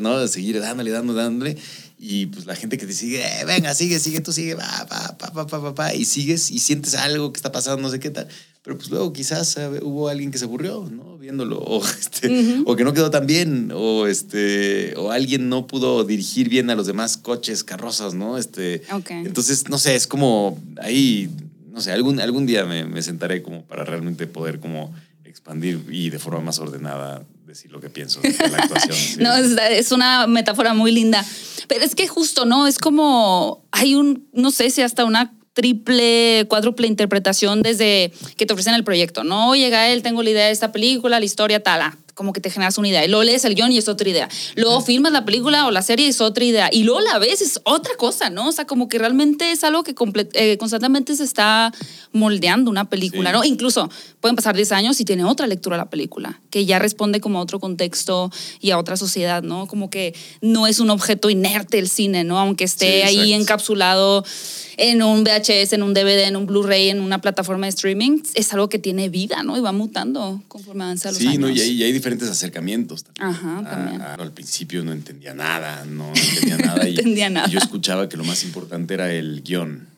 ¿no? 0.00 0.26
Seguir 0.26 0.60
dándole, 0.60 0.90
dándole, 0.90 1.20
dándole. 1.22 1.56
Y 1.98 2.26
pues 2.26 2.46
la 2.46 2.56
gente 2.56 2.78
que 2.78 2.86
te 2.86 2.92
sigue, 2.94 3.20
"Eh, 3.22 3.44
venga, 3.44 3.74
sigue, 3.74 3.98
sigue, 3.98 4.20
tú 4.20 4.32
sigue, 4.32 4.54
va, 4.54 4.86
va, 4.90 5.16
pa, 5.18 5.32
pa, 5.32 5.46
pa, 5.46 5.60
pa, 5.60 5.74
pa", 5.74 5.94
y 5.94 6.04
sigues 6.06 6.50
y 6.50 6.58
sientes 6.58 6.94
algo 6.94 7.32
que 7.32 7.36
está 7.38 7.52
pasando, 7.52 7.82
no 7.82 7.90
sé 7.90 8.00
qué 8.00 8.10
tal. 8.10 8.26
Pero 8.62 8.76
pues 8.76 8.90
luego 8.90 9.12
quizás 9.12 9.56
eh, 9.56 9.68
hubo 9.82 10.08
alguien 10.08 10.30
que 10.30 10.38
se 10.38 10.44
aburrió, 10.44 10.88
¿no? 10.90 11.18
Viéndolo, 11.18 11.58
o, 11.58 11.82
este, 11.86 12.54
o 12.64 12.74
que 12.76 12.84
no 12.84 12.92
quedó 12.94 13.10
tan 13.10 13.26
bien, 13.26 13.70
o, 13.74 14.06
este, 14.06 14.94
o 14.96 15.10
alguien 15.10 15.48
no 15.50 15.66
pudo 15.66 16.04
dirigir 16.04 16.48
bien 16.48 16.70
a 16.70 16.74
los 16.74 16.86
demás 16.86 17.16
coches, 17.18 17.64
carrozas, 17.64 18.14
¿no? 18.14 18.38
Este, 18.38 18.82
Ok. 18.92 19.10
Entonces, 19.10 19.68
no 19.68 19.78
sé, 19.78 19.94
es 19.94 20.06
como 20.06 20.58
ahí, 20.80 21.30
no 21.70 21.80
sé, 21.82 21.92
algún, 21.92 22.20
algún 22.20 22.46
día 22.46 22.64
me, 22.64 22.84
me 22.86 23.02
sentaré 23.02 23.42
como 23.42 23.62
para 23.64 23.84
realmente 23.84 24.26
poder 24.26 24.58
como 24.60 24.94
expandir 25.40 25.84
y 25.90 26.10
de 26.10 26.18
forma 26.18 26.40
más 26.40 26.58
ordenada 26.58 27.24
decir 27.46 27.72
lo 27.72 27.80
que 27.80 27.90
pienso 27.90 28.20
de 28.20 28.48
la 28.48 28.58
actuación. 28.58 28.96
sí. 28.96 29.16
No, 29.18 29.34
es, 29.34 29.90
una 29.90 30.26
metáfora 30.26 30.74
muy 30.74 30.92
linda. 30.92 31.24
Pero 31.66 31.84
es 31.84 31.94
que 31.94 32.06
justo, 32.06 32.44
¿no? 32.44 32.66
Es 32.66 32.78
como 32.78 33.64
hay 33.72 33.94
un, 33.94 34.28
no 34.32 34.50
sé 34.50 34.70
si 34.70 34.82
hasta 34.82 35.04
una 35.04 35.34
triple, 35.52 36.46
cuádruple 36.48 36.86
interpretación 36.86 37.62
desde 37.62 38.12
que 38.36 38.46
te 38.46 38.52
ofrecen 38.52 38.74
el 38.74 38.84
proyecto, 38.84 39.24
¿no? 39.24 39.56
Llega 39.56 39.88
él, 39.88 40.02
tengo 40.02 40.22
la 40.22 40.30
idea 40.30 40.46
de 40.46 40.52
esta 40.52 40.70
película, 40.70 41.18
la 41.18 41.24
historia, 41.24 41.62
tal, 41.62 41.82
ah, 41.82 41.96
como 42.20 42.34
que 42.34 42.42
te 42.42 42.50
generas 42.50 42.76
una 42.76 42.88
idea. 42.88 43.02
Y 43.02 43.08
luego 43.08 43.24
lees 43.24 43.46
el 43.46 43.54
guion 43.54 43.72
y 43.72 43.78
es 43.78 43.88
otra 43.88 44.06
idea. 44.06 44.28
Luego 44.56 44.82
filmas 44.82 45.10
la 45.10 45.24
película 45.24 45.66
o 45.66 45.70
la 45.70 45.80
serie 45.80 46.04
y 46.04 46.10
es 46.10 46.20
otra 46.20 46.44
idea. 46.44 46.68
Y 46.70 46.82
luego 46.82 47.00
la 47.00 47.18
ves 47.18 47.40
es 47.40 47.62
otra 47.64 47.94
cosa, 47.96 48.28
¿no? 48.28 48.48
O 48.48 48.52
sea, 48.52 48.66
como 48.66 48.88
que 48.88 48.98
realmente 48.98 49.52
es 49.52 49.64
algo 49.64 49.82
que 49.84 49.94
eh, 50.34 50.58
constantemente 50.58 51.16
se 51.16 51.24
está 51.24 51.72
moldeando 52.12 52.70
una 52.70 52.90
película, 52.90 53.30
Sí. 53.30 53.36
¿no? 53.38 53.44
Incluso 53.44 53.88
pueden 54.20 54.36
pasar 54.36 54.54
10 54.54 54.70
años 54.72 55.00
y 55.00 55.06
tiene 55.06 55.24
otra 55.24 55.46
lectura 55.46 55.78
la 55.78 55.88
película, 55.88 56.42
que 56.50 56.66
ya 56.66 56.78
responde 56.78 57.20
como 57.20 57.38
a 57.38 57.42
otro 57.42 57.58
contexto 57.58 58.30
y 58.60 58.70
a 58.72 58.78
otra 58.78 58.98
sociedad, 58.98 59.42
¿no? 59.42 59.66
Como 59.66 59.88
que 59.88 60.14
no 60.42 60.66
es 60.66 60.78
un 60.78 60.90
objeto 60.90 61.30
inerte 61.30 61.78
el 61.78 61.88
cine, 61.88 62.22
¿no? 62.24 62.38
Aunque 62.38 62.64
esté 62.64 63.00
Sí, 63.08 63.18
ahí 63.18 63.32
encapsulado 63.32 64.24
en 64.76 65.02
un 65.02 65.24
VHS, 65.24 65.72
en 65.74 65.82
un 65.82 65.94
DVD, 65.94 66.24
en 66.26 66.36
un 66.36 66.46
Blu-ray, 66.46 66.88
en 66.88 67.00
una 67.00 67.20
plataforma 67.20 67.66
de 67.66 67.70
streaming, 67.70 68.22
es 68.34 68.52
algo 68.52 68.68
que 68.68 68.78
tiene 68.78 69.08
vida, 69.08 69.42
¿no? 69.42 69.56
Y 69.56 69.60
va 69.60 69.72
mutando 69.72 70.42
conforme 70.48 70.84
avanza 70.84 71.10
los 71.10 71.18
Sí, 71.18 71.26
años. 71.28 71.40
no, 71.40 71.50
y 71.50 71.60
hay, 71.60 71.70
y 71.70 71.82
hay 71.84 71.92
diferentes 71.92 72.09
acercamientos. 72.18 73.04
también. 73.04 73.26
Ajá, 73.28 73.62
también. 73.70 74.00
ah, 74.02 74.14
al 74.14 74.32
principio 74.32 74.82
no 74.84 74.92
entendía 74.92 75.34
nada, 75.34 75.84
no 75.84 76.08
entendía 76.14 76.58
nada. 76.58 76.88
y, 76.88 76.90
entendía 76.98 77.30
nada. 77.30 77.48
y 77.48 77.52
yo 77.52 77.58
escuchaba 77.58 78.08
que 78.08 78.16
lo 78.16 78.24
más 78.24 78.44
importante 78.44 78.94
era 78.94 79.12
el 79.12 79.42
guion. 79.42 79.88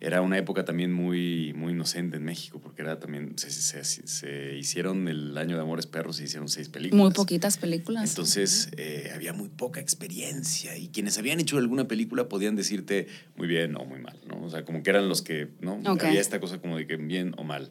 Era 0.00 0.20
una 0.20 0.36
época 0.36 0.64
también 0.64 0.92
muy, 0.92 1.52
muy 1.54 1.72
inocente 1.74 2.16
en 2.16 2.24
México, 2.24 2.58
porque 2.60 2.82
era 2.82 2.98
también, 2.98 3.34
se, 3.38 3.50
se- 3.52 3.84
se- 3.84 4.06
se 4.08 4.56
hicieron 4.58 5.06
el 5.06 5.38
año 5.38 5.54
de 5.54 5.62
Amores 5.62 5.86
Perros, 5.86 6.16
se 6.16 6.24
hicieron 6.24 6.48
seis 6.48 6.68
películas. 6.68 7.00
Muy 7.04 7.12
poquitas 7.12 7.56
películas. 7.56 8.08
Entonces 8.10 8.70
eh, 8.76 9.12
había 9.14 9.32
muy 9.32 9.48
poca 9.48 9.78
experiencia 9.78 10.76
y 10.76 10.88
quienes 10.88 11.18
habían 11.18 11.38
hecho 11.38 11.56
alguna 11.56 11.86
película 11.86 12.28
podían 12.28 12.56
decirte 12.56 13.06
muy 13.36 13.46
bien 13.46 13.76
o 13.76 13.84
muy 13.84 14.00
mal, 14.00 14.18
¿no? 14.26 14.42
O 14.42 14.50
sea, 14.50 14.64
como 14.64 14.82
que 14.82 14.90
eran 14.90 15.08
los 15.08 15.22
que, 15.22 15.50
¿no? 15.60 15.74
Ok. 15.86 16.02
Había 16.02 16.20
esta 16.20 16.40
cosa 16.40 16.58
como 16.58 16.76
de 16.78 16.86
que 16.88 16.96
bien 16.96 17.34
o 17.36 17.44
mal. 17.44 17.70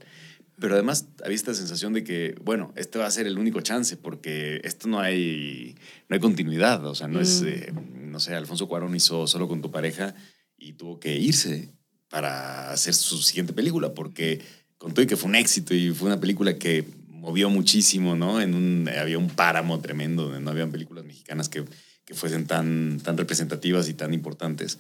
Pero 0.62 0.76
además 0.76 1.08
había 1.26 1.36
esta 1.36 1.54
sensación 1.54 1.92
de 1.92 2.06
que, 2.06 2.36
bueno, 2.42 2.72
este 2.78 3.00
va 3.00 3.08
a 3.08 3.12
ser 3.12 3.28
el 3.28 3.38
único 3.38 3.60
chance 3.60 3.98
porque 3.98 4.62
esto 4.64 4.88
no 4.88 5.00
hay, 5.02 5.76
no 6.08 6.14
hay 6.14 6.20
continuidad. 6.22 6.86
O 6.86 6.96
sea, 6.96 7.08
no 7.08 7.20
es, 7.20 7.42
Mm. 7.42 7.48
eh, 7.48 7.74
no 8.06 8.20
sé, 8.22 8.36
Alfonso 8.36 8.68
Cuarón 8.70 8.96
hizo 8.96 9.28
solo 9.28 9.48
con 9.50 9.62
tu 9.62 9.72
pareja 9.72 10.16
y 10.58 10.74
tuvo 10.74 11.00
que 11.00 11.18
irse 11.18 11.70
para 12.10 12.72
hacer 12.72 12.94
su 12.94 13.18
siguiente 13.22 13.54
película 13.54 13.94
porque 13.94 14.40
con 14.78 14.94
todo 14.94 15.04
y 15.04 15.08
que 15.08 15.18
fue 15.18 15.30
un 15.30 15.36
éxito 15.36 15.74
y 15.74 15.92
fue 15.92 16.08
una 16.08 16.20
película 16.20 16.58
que 16.58 16.86
movió 17.08 17.50
muchísimo, 17.50 18.16
¿no? 18.16 18.40
En 18.42 18.54
un, 18.54 18.90
había 18.90 19.18
un 19.18 19.30
páramo 19.30 19.80
tremendo 19.80 20.24
donde 20.24 20.42
no 20.42 20.52
habían 20.52 20.72
películas 20.72 21.06
mexicanas 21.06 21.50
que, 21.50 21.66
que 22.06 22.14
fuesen 22.14 22.46
tan, 22.48 23.00
tan 23.04 23.18
representativas 23.18 23.90
y 23.90 23.94
tan 23.96 24.14
importantes. 24.14 24.78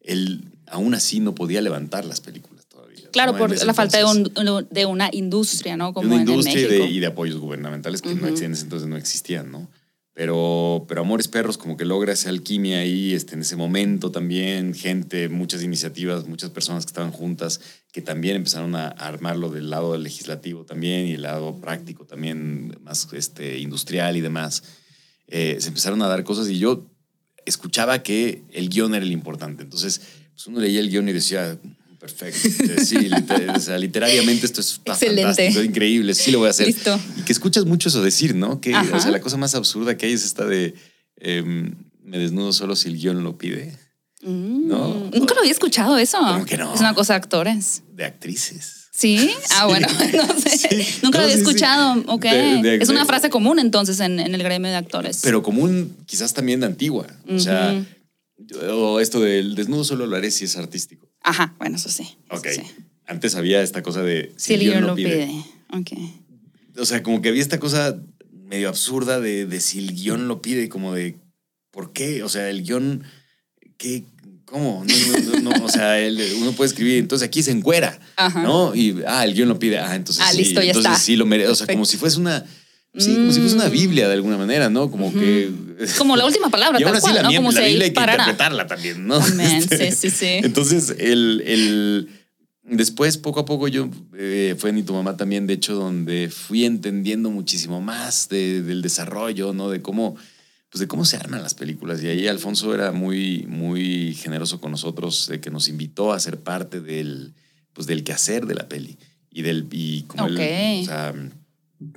Él 0.00 0.44
aún 0.66 0.94
así 0.94 1.18
no 1.20 1.34
podía 1.34 1.60
levantar 1.62 2.04
las 2.04 2.20
películas. 2.20 2.53
Claro, 3.14 3.32
¿no? 3.32 3.38
por 3.38 3.64
la 3.64 3.72
falta 3.74 3.96
de, 3.98 4.04
un- 4.04 4.66
de 4.70 4.86
una 4.86 5.08
industria, 5.12 5.76
¿no? 5.76 5.88
De 5.88 5.92
Como 5.94 6.14
una 6.14 6.22
en- 6.22 6.28
y 6.28 6.62
de, 6.62 6.86
y 6.86 7.00
de 7.00 7.06
apoyos 7.06 7.38
gubernamentales 7.38 8.02
que 8.02 8.10
no 8.10 8.16
Ujú. 8.16 8.26
existían, 8.26 8.50
en 8.50 8.52
ese 8.54 8.64
entonces 8.64 8.88
no 8.88 8.96
existían, 8.98 9.50
¿no? 9.50 9.70
Pero, 10.16 10.84
pero 10.86 11.00
Amores 11.00 11.26
Perros 11.26 11.58
como 11.58 11.76
que 11.76 11.84
logra 11.84 12.12
esa 12.12 12.28
alquimia 12.28 12.78
ahí, 12.78 13.14
este, 13.14 13.34
en 13.34 13.40
ese 13.40 13.56
momento 13.56 14.12
también, 14.12 14.72
gente, 14.72 15.28
muchas 15.28 15.64
iniciativas, 15.64 16.28
muchas 16.28 16.50
personas 16.50 16.84
que 16.84 16.90
estaban 16.90 17.10
juntas, 17.10 17.60
que 17.92 18.00
también 18.00 18.36
empezaron 18.36 18.76
a, 18.76 18.86
a 18.88 18.90
armarlo 19.08 19.48
del 19.50 19.70
lado 19.70 19.96
legislativo 19.98 20.64
también 20.64 21.08
y 21.08 21.14
el 21.14 21.22
lado 21.22 21.60
práctico 21.60 22.04
también, 22.04 22.76
más 22.82 23.08
este, 23.12 23.58
industrial 23.58 24.16
y 24.16 24.20
demás. 24.20 24.62
Eh, 25.26 25.56
se 25.58 25.68
empezaron 25.68 26.00
a 26.02 26.06
dar 26.06 26.22
cosas 26.22 26.48
y 26.48 26.58
yo 26.60 26.86
escuchaba 27.44 28.02
que 28.04 28.42
el 28.52 28.68
guion 28.68 28.94
era 28.94 29.04
el 29.04 29.10
importante. 29.12 29.64
Entonces, 29.64 30.00
pues 30.32 30.46
uno 30.46 30.60
leía 30.60 30.78
el 30.78 30.90
guion 30.90 31.08
y 31.08 31.12
decía, 31.12 31.58
perfecto, 32.06 32.84
sí, 32.84 32.96
liter- 33.08 33.50
o 33.50 33.60
sea, 33.60 33.78
literariamente 33.78 34.46
esto 34.46 34.60
es 34.60 34.72
está 34.72 34.92
Excelente. 34.92 35.22
fantástico, 35.24 35.62
increíble, 35.62 36.14
sí 36.14 36.30
lo 36.30 36.38
voy 36.40 36.48
a 36.48 36.50
hacer. 36.50 36.66
Listo. 36.66 36.98
Y 37.18 37.22
que 37.22 37.32
escuchas 37.32 37.64
mucho 37.64 37.88
eso 37.88 38.02
decir, 38.02 38.34
¿no? 38.34 38.60
Que, 38.60 38.74
Ajá. 38.74 38.96
o 38.96 39.00
sea, 39.00 39.10
la 39.10 39.20
cosa 39.20 39.36
más 39.36 39.54
absurda 39.54 39.96
que 39.96 40.06
hay 40.06 40.12
es 40.12 40.24
esta 40.24 40.44
de 40.44 40.74
em, 41.18 41.74
me 42.02 42.18
desnudo 42.18 42.52
solo 42.52 42.76
si 42.76 42.88
el 42.88 42.96
guion 42.98 43.22
lo 43.24 43.38
pide, 43.38 43.76
Mm, 44.26 44.68
No. 44.68 45.10
Nunca 45.12 45.34
lo 45.34 45.40
había 45.40 45.52
escuchado 45.52 45.98
eso. 45.98 46.16
¿Cómo 46.18 46.46
que 46.46 46.56
no? 46.56 46.72
Es 46.74 46.80
una 46.80 46.94
cosa 46.94 47.12
de 47.12 47.18
actores. 47.18 47.82
de 47.92 48.06
actrices. 48.06 48.86
¿Sí? 48.90 49.30
Ah, 49.50 49.66
bueno, 49.66 49.86
no 50.14 50.40
sé. 50.40 50.56
Sí. 50.56 50.98
Nunca 51.02 51.18
No, 51.18 51.24
lo 51.24 51.30
había 51.30 51.34
sí, 51.36 51.42
escuchado. 51.42 52.02
Ok. 52.06 52.22
De- 52.24 52.62
de- 52.62 52.76
es 52.76 52.88
una 52.88 53.00
de- 53.00 53.06
frase 53.06 53.28
común 53.28 53.58
entonces 53.58 54.00
en, 54.00 54.18
en 54.20 54.34
el 54.34 54.42
gremio 54.42 54.70
de 54.70 54.76
actores. 54.78 55.20
Pero 55.22 55.42
común, 55.42 55.94
quizás 56.06 56.32
también 56.32 56.60
de 56.60 56.66
antigua. 56.66 57.06
O 57.28 57.38
sea, 57.38 57.84
o 58.70 59.00
esto 59.00 59.20
del 59.20 59.54
desnudo 59.56 59.84
solo 59.84 60.06
lo 60.06 60.16
haré 60.16 60.30
si 60.30 60.44
es 60.46 60.56
artístico. 60.56 61.06
Ajá, 61.24 61.54
bueno, 61.58 61.76
eso 61.76 61.88
sí. 61.88 62.02
eso 62.30 62.38
Ok. 62.40 62.46
sí. 62.54 62.62
Antes 63.06 63.34
había 63.34 63.60
esta 63.62 63.82
cosa 63.82 64.02
de 64.02 64.32
Si 64.36 64.54
el 64.54 64.60
guion 64.60 64.86
lo 64.86 64.94
pide. 64.94 65.28
Ok. 65.72 65.90
O 66.78 66.84
sea, 66.86 67.02
como 67.02 67.20
que 67.20 67.28
había 67.30 67.42
esta 67.42 67.58
cosa 67.58 67.98
medio 68.32 68.68
absurda 68.68 69.20
de, 69.20 69.46
de 69.46 69.60
si 69.60 69.78
el 69.80 69.92
guion 69.94 70.28
lo 70.28 70.40
pide, 70.42 70.68
como 70.68 70.94
de 70.94 71.16
¿por 71.70 71.92
qué? 71.92 72.22
O 72.22 72.28
sea, 72.28 72.48
el 72.50 72.62
guion, 72.62 73.02
¿qué? 73.76 74.04
¿Cómo? 74.44 74.84
No, 74.86 75.18
no, 75.18 75.40
no, 75.40 75.58
no, 75.58 75.64
o 75.64 75.68
sea, 75.68 75.98
el- 75.98 76.20
uno 76.40 76.52
puede 76.52 76.68
escribir, 76.68 76.98
entonces 76.98 77.26
aquí 77.26 77.42
se 77.42 77.50
encuera, 77.50 77.98
Ajá. 78.16 78.42
¿no? 78.42 78.74
Y, 78.74 79.02
ah, 79.06 79.24
el 79.24 79.34
guion 79.34 79.48
lo 79.48 79.58
pide, 79.58 79.78
ah, 79.78 79.96
entonces 79.96 80.22
Ah, 80.24 80.30
sí, 80.32 80.38
listo, 80.38 80.60
ya 80.60 80.68
entonces 80.68 80.92
está. 80.92 81.02
sí 81.04 81.16
lo 81.16 81.26
merece. 81.26 81.50
O 81.50 81.54
sea, 81.54 81.66
como 81.66 81.84
si 81.84 81.96
fuese 81.96 82.20
una, 82.20 82.44
sí, 82.96 83.14
como 83.14 83.32
si 83.32 83.40
fuese 83.40 83.56
una 83.56 83.68
Mm. 83.68 83.72
Biblia 83.72 84.08
de 84.08 84.14
alguna 84.14 84.36
manera, 84.38 84.70
¿no? 84.70 84.90
Como 84.90 85.12
que... 85.12 85.50
Como 85.98 86.16
la 86.16 86.24
última 86.26 86.48
palabra, 86.50 86.78
Y 86.80 86.84
ahora 86.84 87.00
sí 87.00 87.12
la, 87.12 87.22
¿no? 87.22 87.32
Como 87.34 87.52
la 87.52 87.60
se 87.60 87.66
Biblia 87.66 87.84
hay 87.86 87.92
que 87.92 88.00
interpretarla 88.00 88.66
también, 88.66 89.06
¿no? 89.06 89.16
Amén, 89.16 89.56
Este, 89.56 89.90
sí, 89.92 90.10
sí, 90.10 90.16
sí. 90.16 90.26
Entonces, 90.42 90.94
el, 90.98 91.42
el- 91.46 92.08
después, 92.62 93.18
poco 93.18 93.40
a 93.40 93.44
poco, 93.44 93.68
yo 93.68 93.88
eh, 94.16 94.54
fue 94.58 94.72
ni 94.72 94.82
tu 94.82 94.92
mamá 94.94 95.16
también, 95.16 95.46
de 95.46 95.54
hecho, 95.54 95.74
donde 95.74 96.30
fui 96.30 96.64
entendiendo 96.64 97.30
muchísimo 97.30 97.80
más 97.80 98.28
de- 98.28 98.62
del 98.62 98.80
desarrollo, 98.82 99.52
¿no? 99.52 99.68
De 99.70 99.82
cómo, 99.82 100.16
pues 100.70 100.80
de 100.80 100.86
cómo 100.88 101.04
se 101.04 101.16
arman 101.16 101.42
las 101.42 101.54
películas. 101.54 102.02
Y 102.02 102.06
ahí 102.08 102.26
Alfonso 102.28 102.74
era 102.74 102.92
muy, 102.92 103.44
muy 103.48 104.14
generoso 104.14 104.60
con 104.60 104.70
nosotros, 104.70 105.26
de 105.28 105.40
que 105.40 105.50
nos 105.50 105.68
invitó 105.68 106.12
a 106.12 106.20
ser 106.20 106.38
parte 106.38 106.80
del, 106.80 107.32
pues 107.72 107.86
del 107.86 108.04
quehacer 108.04 108.46
de 108.46 108.54
la 108.54 108.68
peli. 108.68 108.96
Y 109.30 109.42
del, 109.42 109.66
y 109.72 110.02
como 110.02 110.26
él, 110.28 110.34
Ok. 110.36 110.82
o 110.82 110.84
sea, 110.86 111.14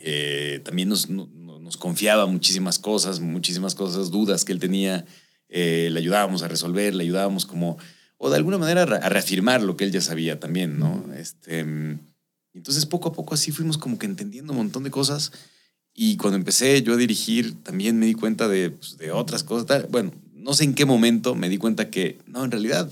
eh, 0.01 0.61
también 0.63 0.89
nos, 0.89 1.09
no- 1.09 1.29
no- 1.33 1.59
nos 1.59 1.77
confiaba 1.77 2.25
muchísimas 2.25 2.79
cosas, 2.79 3.19
muchísimas 3.19 3.75
cosas, 3.75 4.09
dudas 4.11 4.45
que 4.45 4.51
él 4.53 4.59
tenía, 4.59 5.05
eh, 5.49 5.89
le 5.91 5.99
ayudábamos 5.99 6.41
a 6.43 6.47
resolver, 6.47 6.93
le 6.95 7.03
ayudábamos 7.03 7.45
como, 7.45 7.77
o 8.17 8.29
de 8.29 8.35
alguna 8.37 8.57
manera 8.57 8.83
a 8.83 8.85
re- 8.85 8.99
a 9.01 9.09
reafirmar 9.09 9.61
lo 9.61 9.75
que 9.77 9.83
él 9.85 9.91
ya 9.91 10.01
sabía 10.01 10.39
también, 10.39 10.79
¿no? 10.79 11.05
Este, 11.15 11.59
entonces 12.53 12.85
poco 12.85 13.09
a 13.09 13.13
poco 13.13 13.33
así 13.33 13.51
fuimos 13.51 13.77
como 13.77 13.99
que 13.99 14.05
entendiendo 14.05 14.53
un 14.53 14.57
montón 14.59 14.83
de 14.83 14.91
cosas 14.91 15.31
y 15.93 16.17
cuando 16.17 16.37
empecé 16.37 16.81
yo 16.83 16.93
a 16.93 16.97
dirigir 16.97 17.55
también 17.63 17.97
me 17.99 18.05
di 18.05 18.13
cuenta 18.13 18.47
de, 18.47 18.71
pues, 18.71 18.97
de 18.97 19.11
otras 19.11 19.43
cosas. 19.43 19.65
tal. 19.67 19.87
Bueno, 19.89 20.11
no 20.33 20.53
sé 20.53 20.63
en 20.63 20.73
qué 20.73 20.85
momento 20.85 21.35
me 21.35 21.49
di 21.49 21.57
cuenta 21.57 21.89
que 21.89 22.17
no, 22.27 22.43
en 22.45 22.51
realidad 22.51 22.89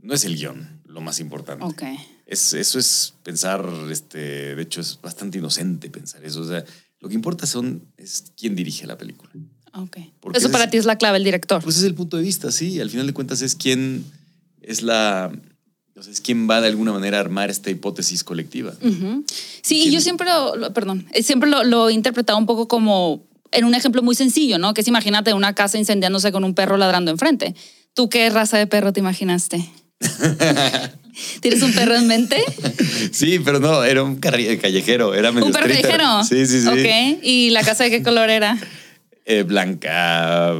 no 0.00 0.14
es 0.14 0.24
el 0.24 0.36
guion 0.36 0.80
lo 0.84 1.00
más 1.00 1.20
importante. 1.20 1.64
Ok. 1.64 1.82
Es, 2.26 2.52
eso 2.54 2.78
es 2.78 3.14
pensar, 3.22 3.64
este, 3.90 4.54
de 4.56 4.62
hecho 4.62 4.80
es 4.80 4.98
bastante 5.00 5.38
inocente 5.38 5.88
pensar 5.90 6.24
eso. 6.24 6.40
O 6.40 6.46
sea, 6.48 6.64
lo 7.00 7.08
que 7.08 7.14
importa 7.14 7.46
son, 7.46 7.82
es 7.96 8.32
quién 8.36 8.56
dirige 8.56 8.86
la 8.86 8.98
película. 8.98 9.30
Ok. 9.74 9.98
Porque 10.20 10.38
Eso 10.38 10.50
para 10.50 10.64
es- 10.64 10.70
ti 10.70 10.76
es 10.78 10.84
la 10.86 10.96
clave, 10.98 11.18
el 11.18 11.24
director. 11.24 11.62
Pues 11.62 11.76
es 11.76 11.84
el 11.84 11.94
punto 11.94 12.16
de 12.16 12.24
vista, 12.24 12.50
sí. 12.50 12.80
Al 12.80 12.90
final 12.90 13.06
de 13.06 13.12
cuentas 13.12 13.42
es 13.42 13.54
quién 13.54 14.04
es 14.60 14.82
la, 14.82 15.30
o 15.94 16.02
sea, 16.02 16.12
es 16.12 16.20
quién 16.20 16.50
va 16.50 16.60
de 16.60 16.66
alguna 16.68 16.92
manera 16.92 17.18
a 17.18 17.20
armar 17.20 17.48
esta 17.50 17.70
hipótesis 17.70 18.24
colectiva. 18.24 18.72
Sí, 19.62 19.76
y 19.78 19.80
¿Quién? 19.82 19.92
yo 19.94 20.00
siempre 20.00 20.26
lo, 20.26 20.56
lo- 20.56 20.72
perdón, 20.72 21.06
eh, 21.12 21.22
siempre 21.22 21.48
lo, 21.48 21.62
lo 21.62 21.88
he 21.88 21.92
interpretado 21.92 22.38
un 22.38 22.46
poco 22.46 22.66
como 22.66 23.24
en 23.52 23.64
un 23.64 23.74
ejemplo 23.76 24.02
muy 24.02 24.16
sencillo, 24.16 24.58
¿no? 24.58 24.74
Que 24.74 24.80
es 24.80 24.88
imagínate 24.88 25.32
una 25.32 25.54
casa 25.54 25.78
incendiándose 25.78 26.32
con 26.32 26.42
un 26.42 26.54
perro 26.54 26.76
ladrando 26.76 27.12
enfrente. 27.12 27.54
¿Tú 27.94 28.08
qué 28.08 28.28
raza 28.30 28.58
de 28.58 28.66
perro 28.66 28.92
te 28.92 28.98
imaginaste? 29.00 29.64
¿Tienes 31.40 31.62
un 31.62 31.72
perro 31.72 31.94
en 31.96 32.06
mente? 32.06 32.36
Sí, 33.12 33.38
pero 33.38 33.58
no, 33.60 33.82
era 33.84 34.02
un 34.02 34.20
carri- 34.20 34.60
callejero, 34.60 35.14
era 35.14 35.32
medio 35.32 35.46
¿Un 35.46 35.52
perro 35.52 35.66
streeter. 35.66 35.90
callejero? 35.98 36.24
Sí, 36.24 36.46
sí, 36.46 36.60
sí. 36.62 36.68
Ok. 36.68 37.20
¿Y 37.22 37.50
la 37.50 37.62
casa 37.62 37.84
de 37.84 37.90
qué 37.90 38.02
color 38.02 38.28
era? 38.30 38.58
Eh, 39.24 39.42
blanca, 39.42 40.52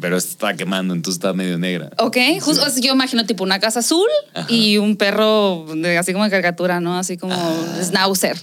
pero 0.00 0.16
estaba 0.16 0.54
quemando, 0.54 0.92
entonces 0.94 1.18
estaba 1.18 1.34
medio 1.34 1.58
negra. 1.58 1.90
Ok, 1.98 2.16
justo 2.40 2.64
yo 2.80 2.92
imagino 2.94 3.24
tipo 3.26 3.44
una 3.44 3.60
casa 3.60 3.78
azul 3.80 4.08
Ajá. 4.34 4.46
y 4.50 4.78
un 4.78 4.96
perro 4.96 5.66
de- 5.76 5.98
así 5.98 6.12
como 6.12 6.24
de 6.24 6.30
caricatura, 6.30 6.80
¿no? 6.80 6.98
Así 6.98 7.16
como 7.16 7.34
Ah. 7.34 7.80
schnauzer. 7.84 8.36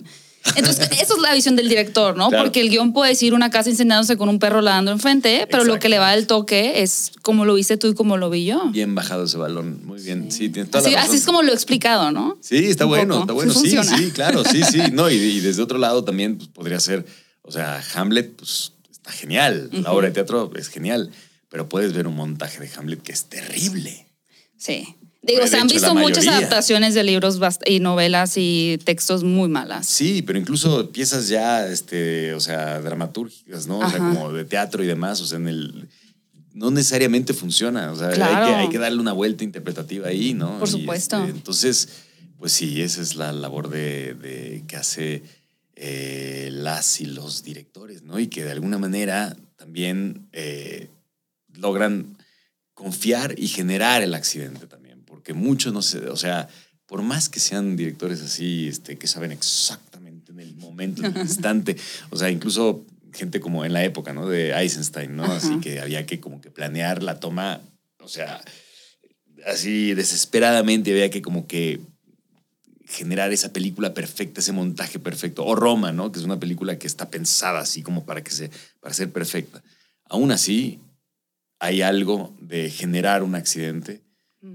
Entonces, 0.55 0.89
esa 0.91 1.13
es 1.13 1.19
la 1.21 1.33
visión 1.33 1.55
del 1.55 1.67
director, 1.69 2.15
¿no? 2.17 2.29
Claro. 2.29 2.45
Porque 2.45 2.61
el 2.61 2.69
guion 2.69 2.93
puede 2.93 3.11
decir 3.11 3.33
una 3.33 3.49
casa 3.49 3.69
incendiándose 3.69 4.17
con 4.17 4.29
un 4.29 4.39
perro 4.39 4.61
ladando 4.61 4.91
enfrente, 4.91 5.47
pero 5.51 5.63
lo 5.63 5.79
que 5.79 5.89
le 5.89 5.99
va 5.99 6.13
el 6.13 6.27
toque 6.27 6.81
es 6.81 7.11
como 7.21 7.45
lo 7.45 7.53
viste 7.55 7.77
tú 7.77 7.87
y 7.87 7.93
como 7.93 8.17
lo 8.17 8.29
vi 8.29 8.45
yo. 8.45 8.69
Bien 8.71 8.95
bajado 8.95 9.25
ese 9.25 9.37
balón, 9.37 9.85
muy 9.85 10.01
bien. 10.01 10.31
Sí, 10.31 10.49
tienes 10.49 10.71
toda 10.71 10.81
Así, 10.83 10.91
la 10.93 10.99
así 11.01 11.07
razón. 11.07 11.19
es 11.19 11.25
como 11.25 11.41
lo 11.43 11.51
he 11.51 11.55
explicado, 11.55 12.11
¿no? 12.11 12.37
Sí, 12.41 12.57
está 12.65 12.85
Un 12.85 12.89
bueno, 12.91 13.13
poco. 13.15 13.21
está 13.21 13.33
bueno. 13.33 13.53
Sí 13.53 13.69
Sí, 13.69 13.77
sí, 13.83 14.11
claro, 14.11 14.43
sí, 14.45 14.61
sí. 14.63 14.79
No, 14.93 15.09
y, 15.09 15.15
y 15.15 15.39
desde 15.41 15.61
otro 15.61 15.77
lado 15.77 16.03
también 16.03 16.37
pues, 16.37 16.49
podría 16.49 16.79
ser, 16.79 17.05
o 17.41 17.51
sea, 17.51 17.83
Hamlet, 17.95 18.35
pues 18.37 18.73
está 18.91 19.11
genial. 19.11 19.69
La 19.71 19.91
obra 19.91 20.07
de 20.07 20.13
teatro 20.13 20.51
es 20.55 20.69
genial, 20.69 21.11
pero 21.49 21.67
puedes 21.69 21.93
ver 21.93 22.07
un 22.07 22.15
montaje 22.15 22.59
de 22.59 22.69
Hamlet 22.77 23.01
que 23.01 23.11
es 23.11 23.25
terrible. 23.25 24.07
Sí. 24.57 24.95
Digo, 25.21 25.45
se 25.47 25.57
han 25.57 25.65
hecho, 25.65 25.73
visto 25.75 25.95
muchas 25.95 26.25
adaptaciones 26.27 26.93
de 26.93 27.03
libros 27.03 27.37
y 27.65 27.79
novelas 27.81 28.33
y 28.37 28.79
textos 28.85 29.23
muy 29.23 29.49
malas. 29.49 29.85
Sí, 29.85 30.21
pero 30.21 30.39
incluso 30.39 30.91
piezas 30.91 31.27
ya, 31.27 31.67
este, 31.67 32.33
o 32.33 32.39
sea, 32.39 32.79
dramatúrgicas, 32.79 33.67
¿no? 33.67 33.79
O 33.79 33.89
sea, 33.89 33.99
como 33.99 34.31
de 34.31 34.45
teatro 34.45 34.81
y 34.83 34.87
demás, 34.87 35.19
o 35.21 35.25
sea, 35.25 35.37
en 35.37 35.47
el... 35.49 35.89
No 36.53 36.71
necesariamente 36.71 37.33
funciona, 37.33 37.91
o 37.91 37.95
sea, 37.95 38.09
Claro. 38.11 38.45
hay, 38.45 38.51
que, 38.51 38.55
hay 38.61 38.69
que 38.69 38.77
darle 38.79 38.99
una 38.99 39.13
vuelta 39.13 39.43
interpretativa 39.43 40.07
ahí, 40.07 40.33
¿no? 40.33 40.57
Por 40.59 40.67
supuesto. 40.69 41.17
este, 41.17 41.29
entonces, 41.31 41.89
pues 42.37 42.51
sí, 42.53 42.81
esa 42.81 43.01
es 43.01 43.15
la 43.15 43.31
labor 43.33 43.69
de, 43.69 44.13
de- 44.15 44.63
que 44.67 44.75
hace 44.75 45.21
eh, 45.75 46.49
las 46.51 47.01
y 47.01 47.05
los 47.05 47.43
directores, 47.43 48.01
¿no? 48.03 48.19
Y 48.19 48.27
que 48.27 48.43
de 48.43 48.51
alguna 48.51 48.77
manera 48.77 49.35
también 49.57 50.27
eh, 50.33 50.89
logran 51.53 52.17
confiar 52.73 53.35
y 53.37 53.47
generar 53.47 54.01
el 54.01 54.13
accidente 54.13 54.65
también, 54.65 54.88
porque 55.19 55.33
muchos 55.33 55.73
no 55.73 55.81
sé, 55.81 56.07
o 56.07 56.15
sea, 56.15 56.47
por 56.85 57.01
más 57.01 57.27
que 57.27 57.41
sean 57.41 57.75
directores 57.75 58.21
así, 58.21 58.69
este, 58.69 58.97
que 58.97 59.05
saben 59.05 59.33
exactamente 59.33 60.31
en 60.31 60.39
el 60.39 60.55
momento, 60.55 61.03
en 61.03 61.13
el 61.13 61.21
instante, 61.23 61.75
o 62.09 62.15
sea, 62.15 62.31
incluso 62.31 62.85
gente 63.11 63.41
como 63.41 63.65
en 63.65 63.73
la 63.73 63.83
época, 63.83 64.13
¿no? 64.13 64.29
De 64.29 64.51
Eisenstein, 64.53 65.17
¿no? 65.17 65.25
Así 65.25 65.59
que 65.59 65.81
había 65.81 66.05
que 66.05 66.21
como 66.21 66.39
que 66.39 66.51
planear 66.51 67.03
la 67.03 67.19
toma, 67.19 67.59
o 67.99 68.07
sea, 68.07 68.41
así 69.45 69.93
desesperadamente 69.93 70.91
había 70.91 71.09
que 71.09 71.21
como 71.21 71.47
que 71.47 71.81
generar 72.85 73.33
esa 73.33 73.51
película 73.51 73.93
perfecta, 73.93 74.39
ese 74.39 74.53
montaje 74.53 74.99
perfecto. 74.99 75.45
O 75.45 75.53
Roma, 75.53 75.91
¿no? 75.91 76.13
Que 76.13 76.19
es 76.19 76.25
una 76.25 76.39
película 76.39 76.79
que 76.79 76.87
está 76.87 77.09
pensada 77.09 77.59
así 77.59 77.83
como 77.83 78.05
para, 78.05 78.23
que 78.23 78.31
se, 78.31 78.51
para 78.79 78.93
ser 78.93 79.11
perfecta. 79.11 79.61
Aún 80.05 80.31
así, 80.31 80.79
hay 81.59 81.81
algo 81.81 82.33
de 82.39 82.69
generar 82.69 83.21
un 83.21 83.35
accidente 83.35 84.01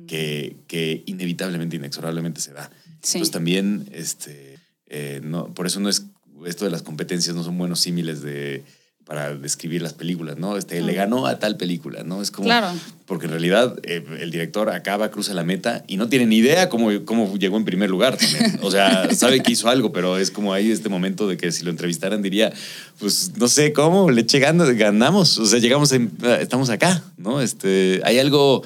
que, 0.07 0.57
que 0.67 1.03
inevitablemente, 1.07 1.77
inexorablemente 1.77 2.41
se 2.41 2.53
da. 2.53 2.71
Sí. 3.03 3.19
Entonces 3.19 3.31
también, 3.33 3.89
este, 3.93 4.59
eh, 4.87 5.21
no, 5.23 5.53
por 5.53 5.67
eso 5.67 5.81
no 5.81 5.89
es, 5.89 6.07
esto 6.47 6.65
de 6.65 6.71
las 6.71 6.83
competencias 6.83 7.35
no 7.37 7.45
son 7.45 7.59
buenos 7.59 7.81
símiles 7.81 8.23
de 8.23 8.65
para 9.05 9.35
describir 9.37 9.83
las 9.83 9.93
películas, 9.93 10.39
¿no? 10.39 10.57
Este, 10.57 10.81
le 10.81 10.95
ganó 10.95 11.27
a 11.27 11.39
tal 11.39 11.59
película, 11.59 12.05
¿no? 12.05 12.23
Es 12.23 12.31
como, 12.31 12.47
Claro. 12.47 12.69
porque 13.05 13.27
en 13.27 13.33
realidad 13.33 13.79
eh, 13.83 14.03
el 14.19 14.31
director 14.31 14.71
acaba, 14.71 15.11
cruza 15.11 15.35
la 15.35 15.45
meta 15.45 15.85
y 15.87 15.99
no 15.99 16.09
tiene 16.09 16.25
ni 16.25 16.39
idea 16.39 16.71
cómo, 16.71 16.89
cómo 17.05 17.37
llegó 17.37 17.59
en 17.59 17.67
primer 17.67 17.91
lugar 17.91 18.17
también. 18.17 18.59
O 18.63 18.71
sea, 18.71 19.11
sabe 19.15 19.43
que 19.43 19.53
hizo 19.53 19.69
algo, 19.69 19.93
pero 19.93 20.17
es 20.17 20.31
como 20.31 20.55
ahí 20.55 20.71
este 20.71 20.89
momento 20.89 21.29
de 21.29 21.37
que 21.37 21.53
si 21.53 21.65
lo 21.65 21.71
entrevistaran 21.71 22.23
diría, 22.23 22.51
pues 22.99 23.33
no 23.37 23.47
sé 23.49 23.75
cómo, 23.75 24.11
le 24.11 24.23
eché 24.23 24.39
ganas, 24.39 24.71
ganamos, 24.71 25.37
o 25.37 25.45
sea, 25.45 25.59
llegamos, 25.59 25.93
en- 25.93 26.11
estamos 26.41 26.71
acá, 26.71 27.05
¿no? 27.19 27.43
Este, 27.43 28.01
hay 28.05 28.19
algo 28.19 28.63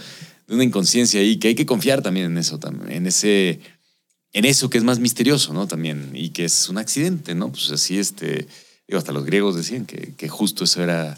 de 0.49 0.55
una 0.55 0.65
inconsciencia 0.65 1.21
ahí 1.21 1.39
que 1.39 1.49
hay 1.49 1.55
que 1.55 1.67
confiar 1.67 2.03
también 2.03 2.27
en 2.27 2.39
eso, 2.39 2.59
en 2.89 3.07
ese, 3.07 3.61
en 4.33 4.45
eso 4.45 4.69
que 4.71 4.79
es 4.79 4.85
más 4.85 4.99
misterioso, 4.99 5.53
¿no? 5.53 5.69
También, 5.69 6.11
y 6.15 6.31
que 6.31 6.47
es 6.47 6.69
un 6.69 6.79
accidente, 6.79 7.35
¿no? 7.35 7.53
Pues 7.53 7.71
así, 7.71 7.99
este, 7.99 8.49
digo, 8.87 8.99
hasta 8.99 9.13
los 9.13 9.25
griegos 9.25 9.55
decían 9.57 9.85
que, 9.87 10.15
que 10.17 10.29
justo 10.29 10.65
eso 10.65 10.83
era 10.83 11.17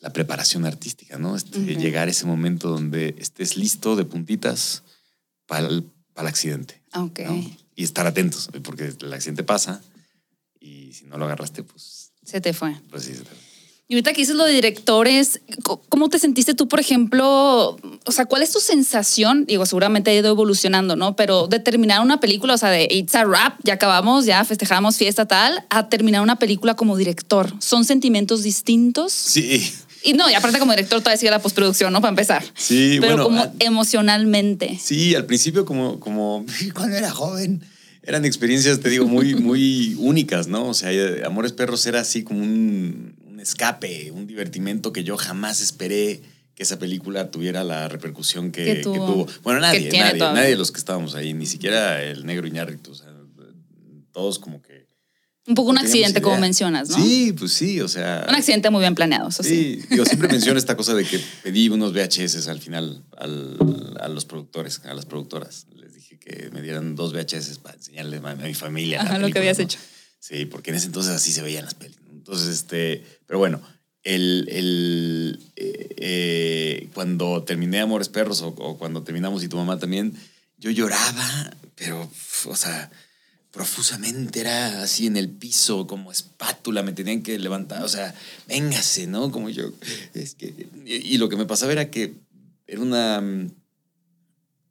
la 0.00 0.12
preparación 0.12 0.66
artística, 0.66 1.16
¿no? 1.18 1.36
Este. 1.36 1.58
Llegar 1.76 2.08
a 2.08 2.10
ese 2.10 2.26
momento 2.26 2.68
donde 2.68 3.14
estés 3.18 3.56
listo 3.56 3.96
de 3.96 4.04
puntitas 4.04 4.82
para 5.46 5.68
el, 5.68 5.84
para 6.12 6.28
el 6.28 6.32
accidente. 6.32 6.82
Ok. 6.94 7.20
¿no? 7.20 7.50
Y 7.76 7.84
estar 7.84 8.06
atentos, 8.06 8.50
porque 8.62 8.92
el 9.00 9.12
accidente 9.12 9.42
pasa 9.44 9.80
y 10.60 10.92
si 10.92 11.04
no 11.06 11.18
lo 11.18 11.24
agarraste, 11.26 11.62
pues, 11.62 12.10
Se 12.24 12.40
te 12.40 12.52
fue. 12.52 12.74
pues 12.90 13.04
sí. 13.04 13.14
se 13.14 13.20
te- 13.22 13.45
Y 13.88 13.94
ahorita 13.94 14.12
que 14.12 14.22
dices 14.22 14.34
lo 14.34 14.44
de 14.44 14.52
directores, 14.52 15.40
¿cómo 15.62 16.08
te 16.08 16.18
sentiste 16.18 16.54
tú, 16.54 16.66
por 16.66 16.80
ejemplo? 16.80 17.76
O 18.04 18.12
sea, 18.12 18.26
¿cuál 18.26 18.42
es 18.42 18.50
tu 18.50 18.58
sensación? 18.58 19.44
Digo, 19.46 19.64
seguramente 19.64 20.10
ha 20.10 20.14
ido 20.14 20.28
evolucionando, 20.28 20.96
¿no? 20.96 21.14
Pero 21.14 21.46
de 21.46 21.60
terminar 21.60 22.00
una 22.00 22.18
película, 22.18 22.54
o 22.54 22.58
sea, 22.58 22.70
de 22.70 22.88
It's 22.90 23.14
a 23.14 23.24
Rap, 23.24 23.60
ya 23.62 23.74
acabamos, 23.74 24.26
ya 24.26 24.44
festejamos 24.44 24.96
fiesta 24.96 25.26
tal, 25.26 25.64
a 25.70 25.88
terminar 25.88 26.22
una 26.22 26.36
película 26.36 26.74
como 26.74 26.96
director. 26.96 27.54
¿Son 27.60 27.84
sentimientos 27.84 28.42
distintos? 28.42 29.12
Sí, 29.12 29.72
Y 30.02 30.14
no, 30.14 30.28
y 30.28 30.34
aparte 30.34 30.58
como 30.58 30.72
director 30.72 30.98
todavía 30.98 31.18
sigue 31.18 31.30
la 31.30 31.38
postproducción, 31.40 31.92
¿no? 31.92 32.00
Para 32.00 32.10
empezar. 32.10 32.44
sí, 32.56 32.98
Pero 33.00 33.12
bueno. 33.12 33.22
como 33.22 33.40
ah, 33.42 33.52
emocionalmente. 33.60 34.80
Sí, 34.82 35.14
al 35.14 35.26
principio 35.26 35.64
como, 35.64 36.00
como 36.00 36.44
cuando 36.74 36.96
era 36.96 37.12
joven, 37.12 37.62
eran 38.02 38.24
experiencias, 38.24 38.80
te 38.80 38.88
digo, 38.88 39.06
muy, 39.06 39.36
muy 39.36 39.94
únicas, 40.00 40.48
¿no? 40.48 40.70
O 40.70 40.74
sea, 40.74 40.90
Amores 41.24 41.52
Perros 41.52 41.86
era 41.86 42.00
así 42.00 42.24
como 42.24 42.40
un 42.40 43.14
escape, 43.46 44.10
un 44.10 44.26
divertimento 44.26 44.92
que 44.92 45.04
yo 45.04 45.16
jamás 45.16 45.60
esperé 45.60 46.20
que 46.54 46.62
esa 46.62 46.78
película 46.78 47.30
tuviera 47.30 47.64
la 47.64 47.88
repercusión 47.88 48.50
que, 48.50 48.64
Que 48.64 48.74
que 48.76 48.80
tuvo. 48.82 49.26
Bueno, 49.42 49.60
nadie, 49.60 49.90
nadie, 49.92 50.18
todavía. 50.18 50.32
nadie 50.32 50.50
de 50.50 50.56
los 50.56 50.72
que 50.72 50.78
estábamos 50.78 51.14
ahí, 51.14 51.34
ni 51.34 51.46
siquiera 51.46 52.02
el 52.02 52.24
negro 52.24 52.46
Iñárritu, 52.46 52.92
o 52.92 52.94
sea, 52.94 53.08
todos 54.12 54.38
como 54.38 54.62
que... 54.62 54.86
Un 55.46 55.54
poco 55.54 55.70
un 55.70 55.78
accidente, 55.78 56.20
como 56.20 56.38
mencionas, 56.38 56.88
¿no? 56.88 56.96
Sí, 56.96 57.32
pues 57.38 57.52
sí, 57.52 57.80
o 57.80 57.86
sea... 57.86 58.26
Un 58.28 58.34
accidente 58.34 58.68
muy 58.70 58.80
bien 58.80 58.96
planeado, 58.96 59.28
eso 59.28 59.44
sí. 59.44 59.80
Sí, 59.80 59.86
digo, 59.90 60.04
siempre 60.04 60.26
menciono 60.32 60.58
esta 60.58 60.76
cosa 60.76 60.94
de 60.94 61.04
que 61.04 61.20
pedí 61.44 61.68
unos 61.68 61.92
VHS 61.92 62.48
al 62.48 62.58
final 62.60 63.04
al- 63.16 63.96
a 64.00 64.08
los 64.08 64.24
productores, 64.24 64.80
a 64.84 64.94
las 64.94 65.04
productoras. 65.06 65.66
Les 65.76 65.94
dije 65.94 66.18
que 66.18 66.50
me 66.52 66.62
dieran 66.62 66.96
dos 66.96 67.12
VHS 67.12 67.58
para 67.58 67.76
enseñarle 67.76 68.16
a 68.24 68.34
mi 68.34 68.54
familia. 68.54 69.18
lo 69.18 69.30
que 69.30 69.38
habías 69.38 69.58
¿no? 69.58 69.64
hecho. 69.64 69.78
Sí, 70.18 70.46
porque 70.46 70.70
en 70.70 70.76
ese 70.78 70.86
entonces 70.86 71.12
así 71.14 71.30
se 71.30 71.42
veían 71.42 71.64
las 71.64 71.74
pelis. 71.74 71.96
Entonces, 72.26 72.48
este, 72.48 73.04
pero 73.26 73.38
bueno, 73.38 73.60
el, 74.02 74.48
el, 74.50 75.38
eh, 75.54 75.94
eh, 75.96 76.88
cuando 76.92 77.44
terminé 77.44 77.78
Amores 77.78 78.08
Perros 78.08 78.42
o, 78.42 78.48
o 78.48 78.76
cuando 78.78 79.04
terminamos 79.04 79.44
y 79.44 79.48
tu 79.48 79.56
mamá 79.56 79.78
también, 79.78 80.12
yo 80.58 80.72
lloraba, 80.72 81.56
pero, 81.76 82.10
o 82.46 82.56
sea, 82.56 82.90
profusamente, 83.52 84.40
era 84.40 84.82
así 84.82 85.06
en 85.06 85.16
el 85.16 85.28
piso, 85.28 85.86
como 85.86 86.10
espátula, 86.10 86.82
me 86.82 86.92
tenían 86.92 87.22
que 87.22 87.38
levantar, 87.38 87.84
o 87.84 87.88
sea, 87.88 88.12
véngase, 88.48 89.06
¿no? 89.06 89.30
Como 89.30 89.48
yo, 89.48 89.70
es 90.14 90.34
que, 90.34 90.52
y, 90.84 90.94
y 90.94 91.18
lo 91.18 91.28
que 91.28 91.36
me 91.36 91.46
pasaba 91.46 91.70
era 91.70 91.92
que 91.92 92.14
era 92.66 92.80
una, 92.80 93.22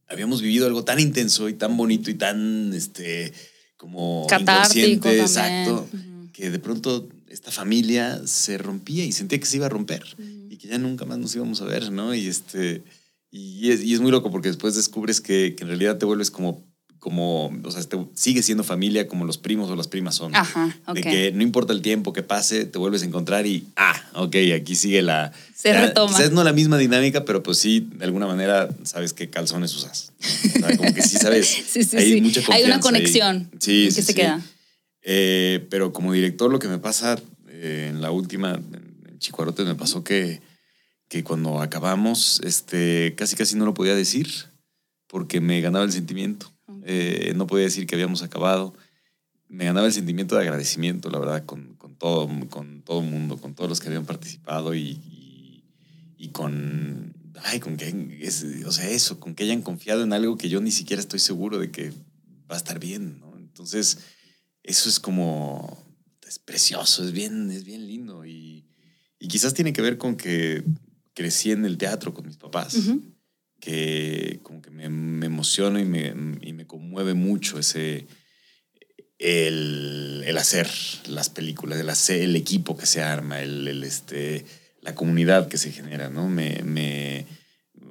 habíamos 0.09 0.41
vivido 0.41 0.67
algo 0.67 0.83
tan 0.83 0.99
intenso 0.99 1.47
y 1.47 1.53
tan 1.53 1.77
bonito 1.77 2.11
y 2.11 2.15
tan, 2.15 2.73
este, 2.73 3.31
como 3.77 4.27
Catártico 4.27 4.87
inconsciente, 4.87 5.07
también. 5.07 5.21
exacto, 5.21 5.87
que 6.33 6.49
de 6.49 6.59
pronto 6.59 7.07
esta 7.35 7.51
familia 7.51 8.21
se 8.25 8.57
rompía 8.57 9.03
y 9.03 9.11
sentía 9.11 9.37
que 9.39 9.45
se 9.45 9.57
iba 9.57 9.65
a 9.65 9.69
romper 9.69 10.03
y 10.49 10.57
que 10.57 10.69
ya 10.69 10.77
nunca 10.77 11.03
más 11.03 11.17
nos 11.17 11.35
íbamos 11.35 11.61
a 11.61 11.65
ver, 11.65 11.91
¿no? 11.91 12.15
Y 12.15 12.27
este, 12.27 12.81
y 13.29 13.71
es, 13.71 13.83
y 13.83 13.93
es 13.93 13.99
muy 13.99 14.09
loco 14.09 14.31
porque 14.31 14.47
después 14.47 14.73
descubres 14.73 15.19
que, 15.19 15.53
que 15.55 15.63
en 15.63 15.67
realidad 15.67 15.97
te 15.97 16.05
vuelves 16.05 16.31
como, 16.31 16.65
como, 16.99 17.47
o 17.47 17.71
sea, 17.71 17.83
te, 17.83 17.97
sigue 18.13 18.41
siendo 18.41 18.63
familia 18.63 19.09
como 19.09 19.25
los 19.25 19.37
primos 19.37 19.69
o 19.69 19.75
las 19.75 19.89
primas 19.89 20.15
son. 20.15 20.33
Ajá. 20.33 20.73
De 20.93 21.01
que 21.01 21.33
no 21.33 21.43
importa 21.43 21.73
el 21.73 21.81
tiempo 21.81 22.13
que 22.13 22.23
pase, 22.23 22.65
te 22.65 22.79
vuelves 22.79 23.03
a 23.03 23.05
encontrar 23.05 23.45
y, 23.45 23.67
ah, 23.75 24.01
ok, 24.13 24.37
aquí 24.55 24.75
sigue 24.75 25.01
la... 25.01 25.33
Se 25.53 25.73
retoma. 25.73 26.15
Quizás 26.15 26.31
no 26.31 26.41
la 26.45 26.53
misma 26.53 26.77
dinámica, 26.77 27.25
pero 27.25 27.43
pues 27.43 27.57
sí, 27.57 27.85
de 27.95 28.05
alguna 28.05 28.27
manera 28.27 28.69
sabes 28.83 29.11
qué 29.11 29.29
calzones 29.29 29.75
usas. 29.75 30.13
O 30.55 30.59
sea, 30.59 30.77
como 30.77 30.93
que 30.93 31.01
sí 31.01 31.17
sabes. 31.17 31.53
Sí, 31.67 31.83
sí, 31.83 31.97
hay 31.97 32.13
sí. 32.13 32.21
mucha 32.21 32.41
Hay 32.53 32.63
una 32.63 32.79
conexión 32.79 33.51
Sí, 33.59 33.87
que 33.87 33.91
sí, 33.91 34.01
se 34.03 34.15
queda. 34.15 34.41
Eh, 35.07 35.65
pero 35.69 35.93
como 35.93 36.11
director, 36.11 36.51
lo 36.51 36.57
que 36.57 36.67
me 36.67 36.79
pasa 36.79 37.15
eh, 37.47 37.87
en 37.91 38.01
la 38.01 38.09
última, 38.09 38.55
en, 38.55 39.19
Chicuarotes, 39.19 39.65
me 39.65 39.75
pasó 39.75 40.03
que, 40.03 40.41
que 41.07 41.23
cuando 41.23 41.61
acabamos, 41.61 42.41
este, 42.43 43.13
casi 43.15 43.35
casi 43.35 43.55
no 43.55 43.65
lo 43.65 43.73
podía 43.73 43.95
decir 43.95 44.27
porque 45.07 45.39
me 45.39 45.61
ganaba 45.61 45.85
el 45.85 45.91
sentimiento. 45.91 46.51
Eh, 46.83 47.33
no 47.35 47.47
podía 47.47 47.65
decir 47.65 47.87
que 47.87 47.95
habíamos 47.95 48.23
acabado. 48.23 48.73
Me 49.47 49.65
ganaba 49.65 49.87
el 49.87 49.93
sentimiento 49.93 50.35
de 50.35 50.41
agradecimiento, 50.41 51.09
la 51.09 51.19
verdad, 51.19 51.45
con, 51.45 51.75
con 51.75 51.95
todo 51.95 52.27
con 52.49 52.81
todo 52.81 53.01
el 53.01 53.07
mundo, 53.09 53.37
con 53.37 53.55
todos 53.55 53.69
los 53.69 53.79
que 53.79 53.87
habían 53.87 54.05
participado 54.05 54.73
y, 54.75 54.99
y, 55.07 55.63
y 56.17 56.29
con, 56.29 57.13
ay, 57.43 57.59
con 57.59 57.77
que, 57.77 58.17
es- 58.21 58.45
o 58.65 58.71
sea, 58.71 58.89
eso, 58.89 59.19
con 59.19 59.33
que 59.35 59.43
hayan 59.43 59.61
confiado 59.61 60.03
en 60.03 60.13
algo 60.13 60.37
que 60.37 60.49
yo 60.49 60.59
ni 60.61 60.71
siquiera 60.71 60.99
estoy 60.99 61.19
seguro 61.19 61.57
de 61.59 61.71
que 61.71 61.91
va 62.51 62.55
a 62.55 62.57
estar 62.57 62.79
bien, 62.79 63.19
¿no? 63.19 63.35
Entonces, 63.37 63.99
eso 64.65 64.89
es 64.89 64.99
como, 64.99 65.85
es 66.27 66.39
precioso, 66.39 67.03
es 67.03 67.11
bien, 67.11 67.51
es 67.51 67.63
bien 67.63 67.87
lindo 67.87 68.25
y, 68.25 68.65
y 69.19 69.27
quizás 69.27 69.53
tiene 69.53 69.73
que 69.73 69.81
ver 69.81 69.97
con 69.97 70.15
que 70.15 70.63
crecí 71.13 71.51
en 71.51 71.65
el 71.65 71.77
teatro 71.77 72.13
con 72.13 72.25
mis 72.25 72.37
papás 72.37 72.77
que 73.59 74.39
como 74.43 74.61
que 74.61 74.69
me, 74.69 74.89
me 74.89 75.27
emociona 75.27 75.79
y 75.79 75.85
me, 75.85 76.13
y 76.41 76.53
me 76.53 76.67
conmueve 76.67 77.13
mucho 77.13 77.57
ese 77.57 78.05
el, 79.17 80.23
el 80.25 80.37
hacer 80.37 80.69
las 81.07 81.29
películas, 81.29 81.79
el 81.79 81.89
hacer 81.89 82.21
el 82.21 82.35
equipo 82.35 82.77
que 82.77 82.85
se 82.85 83.01
arma, 83.01 83.41
el, 83.41 83.67
el, 83.67 83.83
este, 83.83 84.45
la 84.81 84.93
comunidad 84.93 85.47
que 85.47 85.57
se 85.57 85.71
genera, 85.71 86.09
¿no? 86.09 86.27
Me, 86.27 86.61
me, 86.63 87.25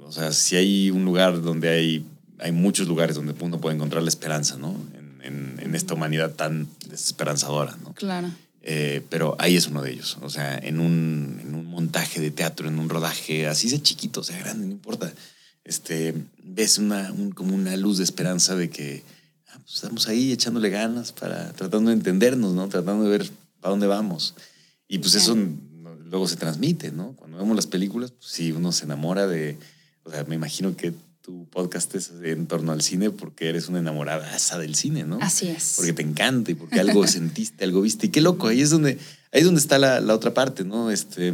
o 0.03 0.13
sea, 0.13 0.33
si 0.33 0.57
hay 0.57 0.91
un 0.91 1.05
lugar 1.05 1.41
donde 1.41 1.71
hay, 1.71 2.07
hay 2.39 2.53
muchos 2.53 2.87
lugares 2.87 3.17
donde 3.17 3.35
uno 3.41 3.61
puede 3.61 3.75
encontrar 3.75 4.03
la 4.03 4.11
esperanza, 4.11 4.59
¿no? 4.59 4.77
En, 5.25 5.59
en- 5.61 5.75
esta 5.75 5.95
humanidad 5.95 6.31
tan 6.35 6.69
desesperanzadora, 6.89 7.77
¿no? 7.83 7.93
Claro. 7.95 8.31
Eh, 8.63 9.03
pero 9.11 9.37
ahí 9.39 9.57
es 9.57 9.67
uno 9.67 9.83
de 9.83 9.91
ellos. 9.93 10.17
O 10.23 10.31
sea, 10.31 10.57
en 10.57 10.79
un, 10.81 11.39
en 11.43 11.55
un 11.55 11.67
montaje 11.67 12.21
de 12.21 12.31
teatro, 12.31 12.69
en 12.69 12.79
un 12.79 12.89
rodaje, 12.89 13.47
así 13.47 13.69
sea 13.69 13.83
chiquito, 13.83 14.23
sea 14.23 14.39
grande, 14.39 14.67
no 14.67 14.73
importa. 14.73 15.13
Este, 15.65 16.15
ves 16.43 16.79
una, 16.79 17.13
un- 17.13 17.33
como 17.33 17.55
una 17.55 17.77
luz 17.77 17.99
de 17.99 18.05
esperanza 18.05 18.55
de 18.55 18.71
que 18.71 19.03
ah, 19.49 19.59
pues 19.63 19.75
estamos 19.77 20.09
ahí 20.09 20.33
echándole 20.33 20.71
ganas 20.71 21.13
para 21.13 21.53
tratando 21.53 21.91
de 21.91 21.97
entendernos, 21.97 22.55
¿no? 22.55 22.69
Tratando 22.69 23.05
de 23.05 23.11
ver 23.19 23.31
para 23.61 23.71
dónde 23.71 23.87
vamos. 23.87 24.35
Y 24.89 24.99
pues 24.99 25.15
eso 25.15 25.37
luego 26.07 26.29
se 26.29 26.37
transmite, 26.37 26.93
¿no? 26.93 27.13
Cuando 27.17 27.39
vemos 27.39 27.57
las 27.57 27.67
películas, 27.67 28.13
pues 28.13 28.31
sí, 28.31 28.53
uno 28.53 28.71
se 28.73 28.85
enamora 28.85 29.27
de. 29.27 29.57
O 30.05 30.11
sea, 30.11 30.25
me 30.25 30.35
imagino 30.37 30.77
que 30.77 30.93
tu 31.25 31.49
podcast 31.49 31.95
es 31.95 32.13
en 32.23 32.47
torno 32.47 32.73
al 32.73 32.83
cine 32.83 33.11
porque 33.11 33.49
eres 33.49 33.69
una 33.69 33.79
enamorada 33.79 34.31
del 34.59 34.75
cine, 34.75 35.05
¿no? 35.05 35.19
Así 35.23 35.49
es. 35.49 35.73
porque 35.77 35.95
te 35.95 36.03
encanta 36.03 36.51
y 36.51 36.55
porque 36.55 36.79
algo 36.79 37.07
sentiste, 37.09 37.65
algo 37.65 37.81
viste. 37.81 38.07
Y 38.07 38.11
qué 38.11 38.21
loco, 38.21 38.49
ahí 38.49 38.61
es 38.61 38.69
donde, 38.69 38.99
ahí 39.33 39.41
es 39.41 39.45
donde 39.47 39.61
está 39.63 39.79
la, 39.79 40.01
la 40.01 40.15
otra 40.15 40.35
parte, 40.35 40.65
¿no? 40.65 40.91
Este, 40.91 41.33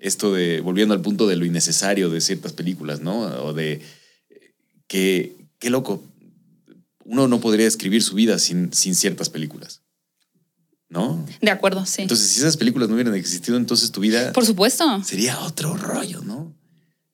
esto 0.00 0.34
de, 0.34 0.60
volviendo 0.60 0.92
al 0.92 1.02
punto 1.02 1.28
de 1.28 1.36
lo 1.36 1.44
innecesario 1.44 2.10
de 2.10 2.20
ciertas 2.20 2.52
películas, 2.52 3.00
¿no? 3.00 3.20
O 3.44 3.52
de 3.52 3.74
eh, 4.28 4.54
que, 4.88 5.36
qué 5.60 5.70
loco, 5.70 6.02
uno 7.04 7.28
no 7.28 7.40
podría 7.40 7.68
escribir 7.68 8.02
su 8.02 8.16
vida 8.16 8.40
sin, 8.40 8.72
sin 8.72 8.96
ciertas 8.96 9.30
películas, 9.30 9.82
¿no? 10.88 11.24
De 11.40 11.52
acuerdo, 11.52 11.86
sí. 11.86 12.02
Entonces, 12.02 12.26
si 12.26 12.40
esas 12.40 12.56
películas 12.56 12.88
no 12.88 12.96
hubieran 12.96 13.14
existido, 13.14 13.56
entonces 13.56 13.92
tu 13.92 14.00
vida 14.00 14.32
Por 14.32 14.44
supuesto. 14.44 15.04
sería 15.04 15.38
otro 15.42 15.76
rollo, 15.76 16.22
¿no? 16.22 16.52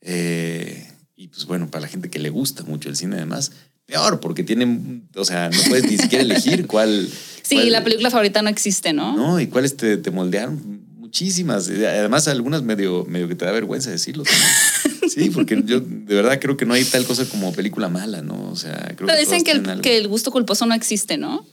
Eh, 0.01 0.82
y 1.23 1.29
pues 1.29 1.45
bueno, 1.47 1.71
para 1.71 1.83
la 1.83 1.89
gente 1.89 2.11
que 2.11 2.19
le 2.19 2.31
gusta 2.31 2.65
mucho 2.65 2.89
el 2.89 2.97
cine, 2.97 3.17
además, 3.17 3.53
peor, 3.87 4.19
porque 4.21 4.43
tienen, 4.43 5.09
o 5.15 5.25
sea, 5.25 5.51
no 5.51 5.61
puedes 5.69 5.91
ni 5.91 5.97
siquiera 5.97 6.25
elegir 6.25 6.67
cuál. 6.67 7.09
Sí, 7.43 7.55
cuál- 7.57 7.73
la 7.73 7.85
película 7.85 8.11
favorita 8.11 8.43
no 8.43 8.49
existe, 8.49 8.93
¿no? 8.93 9.17
No, 9.17 9.39
y 9.41 9.47
cuáles 9.47 9.77
te, 9.77 9.97
te 9.99 10.11
moldearon. 10.11 10.83
Muchísimas. 10.99 11.69
Además, 11.69 12.27
algunas 12.27 12.63
medio, 12.63 13.05
medio 13.05 13.29
que 13.29 13.35
te 13.35 13.45
da 13.45 13.53
vergüenza 13.53 13.91
decirlo. 13.91 14.25
también. 14.25 14.49
Sí, 15.09 15.29
porque 15.31 15.61
yo 15.67 15.81
de 15.81 16.15
verdad 16.15 16.39
creo 16.41 16.57
que 16.57 16.65
no 16.65 16.73
hay 16.75 16.85
tal 16.85 17.05
cosa 17.05 17.27
como 17.27 17.53
película 17.53 17.89
mala, 17.91 18.23
¿no? 18.23 18.51
O 18.51 18.57
sea, 18.57 18.79
creo 18.97 19.09
Pero 19.09 19.15
que 19.15 19.19
dicen 19.21 19.45
que 19.45 19.51
el, 19.51 19.81
que 19.83 19.99
el 19.99 20.09
gusto 20.09 20.31
culposo 20.31 20.65
no 20.65 20.75
existe, 20.75 21.19
¿no? 21.19 21.45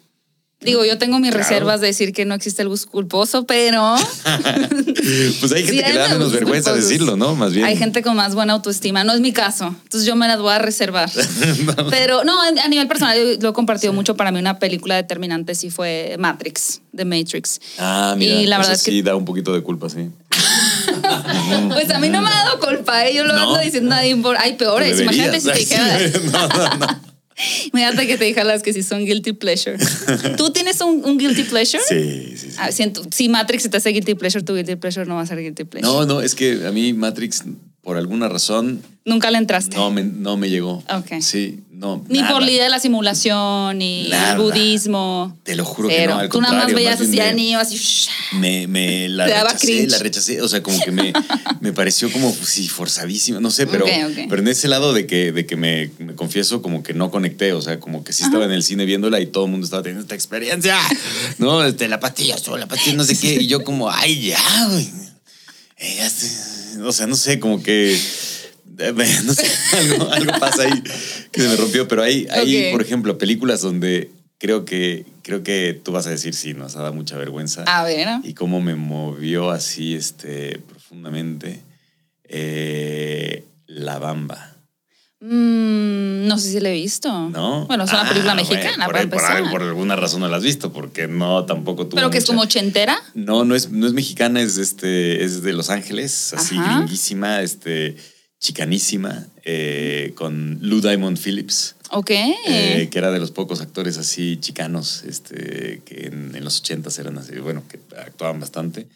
Digo, 0.61 0.83
yo 0.83 0.97
tengo 0.97 1.19
mis 1.19 1.31
Claro. 1.31 1.47
reservas 1.47 1.79
de 1.79 1.87
decir 1.87 2.11
que 2.11 2.25
no 2.25 2.35
existe 2.35 2.61
el 2.61 2.67
gusto 2.67 2.89
culposo, 2.91 3.45
pero 3.45 3.95
Pues 5.39 5.51
hay 5.53 5.63
gente 5.63 5.77
Sí, 5.77 5.83
que 5.83 5.93
le 5.93 5.99
da 5.99 6.09
menos 6.09 6.33
vergüenza 6.33 6.71
culposos. 6.71 6.89
decirlo, 6.89 7.15
¿no? 7.15 7.33
Más 7.35 7.53
bien. 7.53 7.65
hay 7.65 7.77
gente 7.77 8.01
con 8.01 8.15
más 8.17 8.35
buena 8.35 8.53
autoestima. 8.53 9.05
No 9.05 9.13
es 9.13 9.21
mi 9.21 9.31
caso. 9.31 9.67
Entonces 9.83 10.05
yo 10.05 10.17
me 10.17 10.27
las 10.27 10.39
voy 10.39 10.51
a 10.51 10.59
reservar. 10.59 11.09
Pero 11.89 12.25
no, 12.25 12.35
a 12.41 12.67
nivel 12.67 12.87
personal, 12.89 13.17
yo 13.17 13.37
lo 13.41 13.49
he 13.49 13.53
compartido 13.53 13.93
mucho. 13.93 14.15
Para 14.17 14.31
mí 14.31 14.39
una 14.39 14.59
película 14.59 14.95
determinante 14.97 15.55
sí 15.55 15.69
fue 15.69 16.17
Matrix, 16.19 16.81
The 16.95 17.05
Matrix. 17.05 17.61
Ah, 17.77 18.15
mira. 18.17 18.35
Y 18.35 18.45
la 18.45 18.57
verdad 18.57 18.73
es 18.73 18.83
que- 18.83 18.91
sí 18.91 19.01
da 19.01 19.15
un 19.15 19.23
poquito 19.25 19.53
de 19.53 19.61
culpa, 19.63 19.89
sí. 19.89 20.09
Pues 21.69 21.89
a 21.89 21.99
mí 21.99 22.09
no 22.09 22.21
me 22.21 22.27
ha 22.27 22.43
dado 22.43 22.59
culpa, 22.59 23.07
¿eh? 23.07 23.13
yo 23.15 23.23
lo 23.23 23.33
No. 23.33 23.41
ando 23.41 23.59
diciendo 23.59 23.95
ahí, 23.95 24.13
hay 24.39 24.53
peores. 24.55 24.99
Imagínate 24.99 25.39
si 25.39 25.49
te 25.51 25.57
dijera, 25.57 25.99
sí. 25.99 26.11
No, 26.31 26.47
no, 26.77 27.09
no. 27.73 27.79
imagínate 27.79 28.07
que 28.07 28.17
te 28.17 28.25
dijera 28.25 28.45
las 28.45 28.61
que 28.61 28.73
sí 28.73 28.83
son 28.83 29.05
guilty 29.05 29.33
pleasure. 29.33 29.77
¿Tú 30.37 30.51
tienes 30.51 30.81
un, 30.81 31.03
un 31.05 31.17
guilty 31.17 31.43
pleasure? 31.43 31.81
Sí, 31.87 32.33
sí, 32.35 32.51
sí. 32.51 32.57
Ah, 32.57 32.71
siento, 32.71 33.03
si 33.11 33.29
Matrix 33.29 33.69
te 33.69 33.77
hace 33.77 33.89
guilty 33.89 34.15
pleasure, 34.15 34.43
tu 34.43 34.55
guilty 34.55 34.75
pleasure 34.75 35.05
no 35.05 35.15
va 35.15 35.21
a 35.21 35.25
ser 35.25 35.39
guilty 35.39 35.63
pleasure. 35.63 35.91
No, 35.91 36.05
no, 36.05 36.21
es 36.21 36.35
que 36.35 36.65
a 36.65 36.71
mí 36.71 36.93
Matrix, 36.93 37.43
por 37.81 37.97
alguna 37.97 38.27
razón, 38.27 38.81
Nunca 39.05 39.31
le 39.31 39.37
entraste. 39.39 39.75
no 39.75 39.89
me, 39.89 40.03
no 40.03 40.37
me 40.37 40.49
llegó. 40.49 40.83
Ok. 40.89 41.21
Sí, 41.21 41.61
no. 41.71 42.05
Ni 42.09 42.19
nada. 42.19 42.33
por 42.33 42.43
la 42.43 42.51
idea 42.51 42.65
de 42.65 42.69
la 42.69 42.79
simulación, 42.79 43.77
ni 43.77 44.07
Nada. 44.09 44.33
el 44.33 44.37
budismo. 44.39 45.35
Te 45.43 45.55
lo 45.55 45.65
juro 45.65 45.87
que 45.87 46.05
no, 46.05 46.19
al 46.19 46.29
Tú 46.29 46.41
nada 46.41 46.53
más 46.53 46.73
veías 46.73 46.99
así 47.01 47.19
a 47.19 47.59
así. 47.59 48.09
Me, 48.33 48.67
me 48.67 49.07
la 49.09 49.25
Te 49.25 49.33
rechacé, 49.33 49.87
la 49.87 49.97
rechacé. 49.97 50.41
O 50.41 50.47
sea, 50.47 50.61
como 50.61 50.79
que 50.81 50.91
me, 50.91 51.13
me 51.61 51.73
pareció 51.73 52.11
como, 52.11 52.31
sí, 52.31 52.67
forzadísima. 52.67 53.39
No 53.39 53.49
sé, 53.49 53.65
pero, 53.65 53.85
pero 54.29 54.41
en 54.41 54.47
ese 54.49 54.67
lado 54.67 54.93
de 54.93 55.07
que, 55.07 55.31
de 55.31 55.45
que 55.45 55.55
me, 55.55 55.89
me 55.97 56.13
confieso 56.13 56.61
como 56.61 56.83
que 56.83 56.93
no 56.93 57.09
conecté. 57.09 57.53
O 57.53 57.61
sea, 57.61 57.79
como 57.79 58.03
que 58.03 58.13
sí 58.13 58.23
estaba 58.23 58.45
en 58.45 58.51
el 58.51 58.61
cine 58.61 58.85
viéndola 58.85 59.19
y 59.21 59.25
todo 59.25 59.45
el 59.45 59.51
mundo 59.51 59.65
estaba 59.65 59.81
teniendo 59.81 60.03
esta 60.03 60.15
experiencia. 60.15 60.77
No, 61.39 61.63
este, 61.63 61.87
la 61.87 61.99
pastilla 61.99 62.35
azul, 62.35 62.59
la 62.59 62.67
pastilla 62.67 62.97
no 62.97 63.05
sé 63.05 63.17
qué. 63.17 63.41
Y 63.41 63.47
yo 63.47 63.63
como, 63.63 63.89
ay, 63.89 64.21
ya, 64.21 64.67
güey. 64.69 64.87
Ya 65.97 66.09
sé. 66.09 66.58
O 66.83 66.91
sea, 66.91 67.07
no 67.07 67.15
sé, 67.15 67.39
como 67.39 67.61
que... 67.61 67.93
eh, 67.93 68.93
No 69.25 69.33
sé, 69.33 69.47
algo, 69.77 70.09
algo 70.11 70.31
pasa 70.39 70.63
ahí 70.63 70.83
que 71.31 71.41
se 71.41 71.47
me 71.47 71.55
rompió. 71.55 71.87
Pero 71.87 72.03
hay, 72.03 72.27
hay 72.29 72.71
por 72.71 72.81
ejemplo, 72.81 73.17
películas 73.17 73.61
donde 73.61 74.11
creo 74.39 74.65
que, 74.65 75.05
creo 75.21 75.43
que 75.43 75.79
tú 75.83 75.91
vas 75.91 76.07
a 76.07 76.11
decir, 76.11 76.33
sí, 76.33 76.53
nos 76.53 76.75
ha 76.75 76.81
dado 76.81 76.93
mucha 76.93 77.17
vergüenza 77.17 77.63
A 77.63 77.83
ver. 77.83 78.07
¿no? 78.07 78.21
y 78.23 78.33
cómo 78.33 78.61
me 78.61 78.75
movió 78.75 79.51
así 79.51 79.95
este, 79.95 80.59
profundamente 80.67 81.61
eh, 82.23 83.43
La 83.67 83.99
Bamba. 83.99 84.55
Mm, 85.21 86.27
no 86.27 86.37
sé 86.37 86.51
si 86.51 86.59
la 86.59 86.69
he 86.69 86.73
visto. 86.73 87.11
¿No? 87.29 87.65
Bueno, 87.67 87.83
es 87.83 87.91
una 87.91 88.01
Ah, 88.03 88.07
película 88.09 88.33
bueno, 88.35 88.49
mexicana, 88.49 88.85
por, 88.85 88.93
para 88.93 88.99
ahí- 89.01 89.07
por, 89.07 89.23
ahí- 89.25 89.51
por 89.51 89.61
alguna 89.63 89.95
razón 89.95 90.21
no 90.21 90.27
la 90.29 90.37
has 90.37 90.43
visto, 90.43 90.71
porque 90.71 91.07
no 91.07 91.45
tampoco 91.45 91.85
tuvo 91.87 91.95
Pero 91.97 92.09
que 92.09 92.19
es 92.19 92.25
como 92.25 92.41
ochentera. 92.41 92.97
No, 93.15 93.43
no 93.43 93.53
es, 93.55 93.69
no 93.69 93.85
es 93.85 93.93
mexicana, 93.93 94.41
es, 94.41 94.57
este, 94.57 95.23
es 95.23 95.41
de 95.41 95.53
Los 95.53 95.69
Ángeles, 95.69 96.33
así 96.33 96.57
Ajá. 96.57 96.77
gringuísima, 96.77 97.41
este, 97.41 97.97
chicanísima, 98.39 99.27
eh, 99.43 100.13
con 100.15 100.59
Lou 100.61 100.79
Diamond 100.81 101.17
Phillips. 101.19 101.75
Ok. 101.91 102.11
eh, 102.11 102.87
que 102.91 102.97
era 102.99 103.09
de 103.11 103.19
los 103.19 103.31
pocos 103.31 103.61
actores 103.61 103.97
así 103.97 104.37
chicanos 104.39 105.03
este, 105.07 105.81
que 105.85 106.05
en, 106.05 106.35
en 106.35 106.43
los 106.43 106.59
ochentas 106.59 106.97
eran 106.99 107.17
así, 107.17 107.33
bueno, 107.39 107.63
que 107.67 107.79
actuaban 107.97 108.39
bastante. 108.39 108.87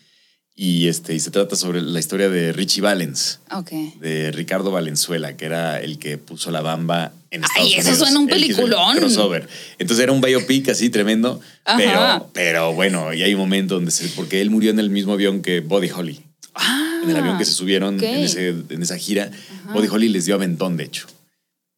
Y, 0.56 0.88
este, 0.88 1.16
y 1.16 1.20
se 1.20 1.32
trata 1.32 1.56
sobre 1.56 1.82
la 1.82 2.00
historia 2.00 2.30
de 2.30 2.54
Richie 2.54 2.82
Valens, 2.82 3.39
Ok. 3.52 3.72
de 4.00 4.32
Ricardo 4.32 4.70
Valenzuela, 4.72 5.36
que 5.36 5.46
era 5.46 5.80
el 5.82 5.98
que 5.98 6.20
puso 6.20 6.52
la 6.52 6.62
bamba 6.62 7.12
en 7.32 7.42
Ay, 7.44 7.48
Estados 7.48 7.72
eso 7.72 7.80
Unidos. 7.89 7.98
suena 7.98 8.20
un 8.20 8.28
peliculón. 8.28 8.98
Crossover. 8.98 9.48
Entonces 9.80 10.04
era 10.04 10.12
un 10.12 10.22
biopic 10.22 10.70
así 10.70 10.92
tremendo, 10.92 11.42
Ajá. 11.66 11.78
pero, 11.78 12.30
pero 12.34 12.74
bueno, 12.74 13.13
y 13.16 13.24
hay 13.24 13.34
un 13.34 13.39
momento 13.39 13.76
donde 13.76 13.89
se, 13.89 14.08
porque 14.10 14.42
él 14.42 14.52
murió 14.52 14.70
en 14.70 14.78
el 14.80 14.92
mismo 14.92 15.13
avión 15.13 15.42
que 15.42 15.62
Buddy 15.62 15.89
Holly. 15.89 16.22
Ah, 16.54 17.02
En 17.04 17.10
el 17.10 17.16
avión 17.16 17.39
que 17.39 17.46
se 17.46 17.52
subieron 17.54 17.96
ok. 17.96 18.04
en, 18.04 18.16
ese- 18.24 18.50
en 18.70 18.84
esa 18.84 18.96
gira, 19.00 19.32
Buddy 19.74 19.88
Holly 19.88 20.10
les 20.10 20.26
dio 20.26 20.36
aventón, 20.36 20.78
de 20.78 20.84
hecho. 20.84 21.08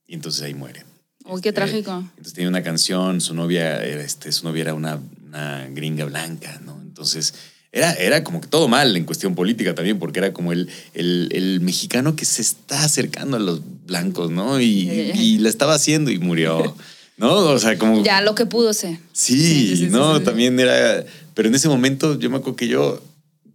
Y 0.05 0.15
entonces 0.15 0.41
ahí 0.41 0.53
muere. 0.53 0.83
Uy, 1.23 1.39
qué 1.41 1.49
Este, 1.49 1.61
trágico. 1.61 1.91
Entonces 2.09 2.33
tenía 2.33 2.49
una 2.49 2.61
canción, 2.61 3.21
su 3.21 3.33
novia 3.33 3.81
era, 3.85 4.03
este, 4.03 4.33
su 4.33 4.43
novia 4.43 4.63
era 4.63 4.73
una, 4.73 4.99
una 5.27 5.65
gringa 5.71 6.03
blanca, 6.03 6.59
¿no? 6.65 6.77
Entonces 6.83 7.33
era, 7.75 7.91
era 7.95 8.23
como 8.23 8.39
que 8.39 8.47
todo 8.47 8.69
mal 8.69 8.95
en 8.95 9.03
cuestión 9.03 9.35
política 9.35 9.75
también, 9.75 9.99
porque 9.99 10.19
era 10.19 10.31
como 10.31 10.53
el, 10.53 10.69
el, 10.93 11.27
el 11.33 11.59
mexicano 11.59 12.15
que 12.15 12.23
se 12.23 12.41
está 12.41 12.85
acercando 12.85 13.35
a 13.35 13.39
los 13.41 13.59
blancos, 13.85 14.31
¿no? 14.31 14.61
Y, 14.61 14.89
ay. 14.89 15.11
y 15.13 15.37
la 15.39 15.49
estaba 15.49 15.73
haciendo 15.73 16.09
y 16.09 16.17
murió, 16.17 16.73
¿no? 17.17 17.33
O 17.35 17.59
sea, 17.59 17.77
como... 17.77 18.01
Ya 18.01 18.21
lo 18.21 18.33
que 18.33 18.45
pudo 18.45 18.73
ser. 18.73 18.97
Sí, 19.11 19.75
Sí, 19.75 19.87
no, 19.91 20.19
sí, 20.19 20.23
también 20.23 20.57
era... 20.57 21.03
Pero 21.33 21.49
en 21.49 21.55
ese 21.55 21.67
momento 21.67 22.17
yo 22.17 22.29
me 22.29 22.37
acuerdo 22.37 22.55
que 22.55 22.69
yo 22.69 23.03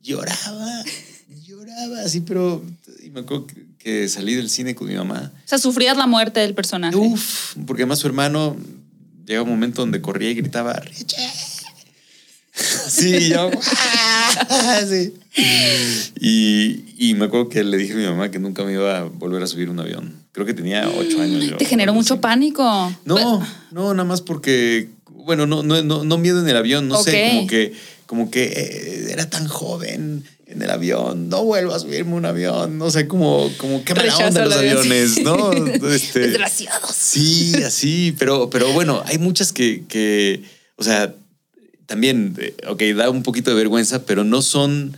lloraba, 0.03 0.85
lloraba 1.47 2.03
así, 2.05 2.21
pero... 2.21 2.63
Y 3.03 3.09
me 3.09 3.21
acuerdo 3.21 3.47
que, 3.47 3.65
que 3.79 4.09
salí 4.11 4.35
del 4.35 4.51
cine 4.51 4.75
con 4.75 4.87
mi 4.87 4.97
mamá. 4.97 5.33
O 5.35 5.49
sea, 5.49 5.57
sufrías 5.57 5.97
la 5.97 6.07
muerte 6.07 6.41
del 6.41 6.53
personaje. 6.53 6.95
Uf, 6.95 7.55
porque 7.67 7.85
además 7.85 8.01
su 8.01 8.07
hermano 8.07 8.55
llega 9.25 9.41
un 9.41 9.49
momento 9.49 9.81
donde 9.81 10.03
corría 10.03 10.31
y 10.31 10.35
gritaba, 10.35 10.75
Richie. 10.75 11.17
Sí, 12.53 13.29
yo. 13.31 13.51
"Ah", 13.77 14.81
sí. 14.89 15.15
Y, 16.21 16.85
y 16.99 17.15
me 17.15 17.27
acuerdo 17.27 17.49
que 17.49 17.63
le 17.65 17.77
dije 17.77 17.93
a 17.95 17.97
mi 17.97 18.05
mamá 18.05 18.31
que 18.31 18.39
nunca 18.39 18.65
me 18.65 18.73
iba 18.73 18.99
a 18.99 19.05
volver 19.05 19.43
a 19.43 19.47
subir 19.47 19.71
un 19.71 19.81
avión. 19.81 20.15
Creo 20.33 20.47
que 20.47 20.55
tenía 20.55 20.89
ocho 20.89 21.21
años. 21.21 21.45
yo, 21.45 21.57
Te 21.57 21.65
generó 21.65 21.93
mucho 21.95 22.15
así. 22.15 22.21
pánico. 22.21 22.63
No, 23.05 23.47
no, 23.71 23.95
nada 23.95 24.05
más 24.05 24.21
porque, 24.21 24.89
bueno, 25.09 25.47
no, 25.47 25.63
no, 25.63 25.83
no, 25.83 26.05
no 26.05 26.19
miedo 26.19 26.41
en 26.41 26.49
el 26.49 26.57
avión, 26.57 26.89
no 26.89 27.03
sé, 27.03 27.29
como 27.31 27.47
que, 27.47 27.73
como 28.07 28.31
que 28.31 28.45
eh, 28.45 29.07
era 29.13 29.29
tan 29.31 29.47
joven 29.49 30.25
en 30.47 30.63
el 30.63 30.71
avión, 30.71 31.29
no 31.29 31.45
vuelvo 31.45 31.73
a 31.75 31.79
subirme 31.79 32.15
un 32.15 32.25
avión, 32.27 32.77
no 32.77 32.91
sé, 32.91 33.07
como, 33.07 33.49
como 33.57 33.85
qué 33.85 33.95
mala 33.95 34.17
onda 34.17 34.45
los 34.47 34.57
avión, 34.57 34.79
aviones, 34.79 35.15
sí. 35.15 35.23
¿no? 35.23 35.53
Este, 35.93 36.19
Desgraciados. 36.21 36.91
Sí, 36.97 37.55
así, 37.65 38.15
pero, 38.19 38.51
pero 38.51 38.73
bueno, 38.73 39.01
hay 39.07 39.19
muchas 39.19 39.53
que, 39.53 39.85
que, 39.89 40.43
o 40.77 40.83
sea, 40.83 41.15
también, 41.91 42.37
eh, 42.39 42.55
ok, 42.69 42.81
da 42.97 43.11
un 43.11 43.25
poquito 43.25 43.51
de 43.51 43.57
vergüenza, 43.57 44.07
pero 44.07 44.23
no 44.23 44.43
son, 44.43 44.97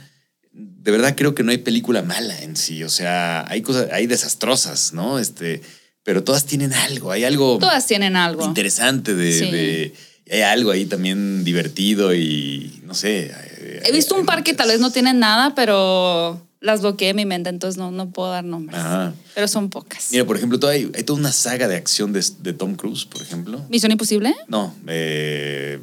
de 0.52 0.90
verdad 0.90 1.14
creo 1.16 1.34
que 1.34 1.42
no 1.42 1.50
hay 1.50 1.56
película 1.56 2.02
mala 2.02 2.38
en 2.42 2.54
sí, 2.54 2.84
o 2.84 2.90
sea, 2.90 3.46
hay 3.50 3.62
cosas, 3.62 3.88
hay 3.92 4.06
desastrosas, 4.06 4.92
¿no? 4.92 5.18
Este, 5.18 5.62
pero 6.02 6.22
todas 6.22 6.44
tienen 6.44 6.74
algo, 6.74 7.10
hay 7.10 7.24
algo 7.24 7.56
Todas 7.58 7.86
tienen 7.86 8.14
algo. 8.14 8.44
interesante 8.44 9.14
de, 9.14 9.32
Sí. 9.32 9.50
de- 9.50 9.94
hay 10.30 10.42
algo 10.42 10.70
ahí 10.70 10.84
también 10.84 11.44
divertido 11.44 12.14
y 12.14 12.80
no 12.84 12.92
sé. 12.94 13.32
eh, 13.58 13.82
He 13.86 13.90
visto 13.92 14.14
hay 14.14 14.20
un 14.20 14.26
par 14.26 14.42
que 14.44 14.52
tal 14.52 14.68
vez 14.68 14.78
no 14.80 14.90
tienen 14.90 15.18
nada, 15.18 15.54
pero 15.54 16.46
las 16.60 16.80
bloqueé 16.82 17.08
en 17.10 17.16
mi 17.16 17.24
mente, 17.26 17.48
entonces 17.50 17.76
no, 17.78 17.90
no 17.90 18.10
puedo 18.10 18.30
dar 18.32 18.44
nombres. 18.44 18.78
Ajá. 18.78 19.14
Pero 19.34 19.48
son 19.48 19.68
pocas. 19.70 20.08
Mira, 20.12 20.24
por 20.26 20.36
ejemplo, 20.36 20.58
hay 20.68 20.86
toda 21.04 21.18
una 21.18 21.32
saga 21.32 21.68
de 21.68 21.76
acción 21.76 22.12
de, 22.12 22.22
de 22.40 22.52
Tom 22.52 22.74
Cruise, 22.76 23.04
por 23.06 23.20
ejemplo. 23.22 23.64
¿Misión 23.70 23.90
Imposible? 23.92 24.34
No, 24.48 24.74
eh, 24.86 25.80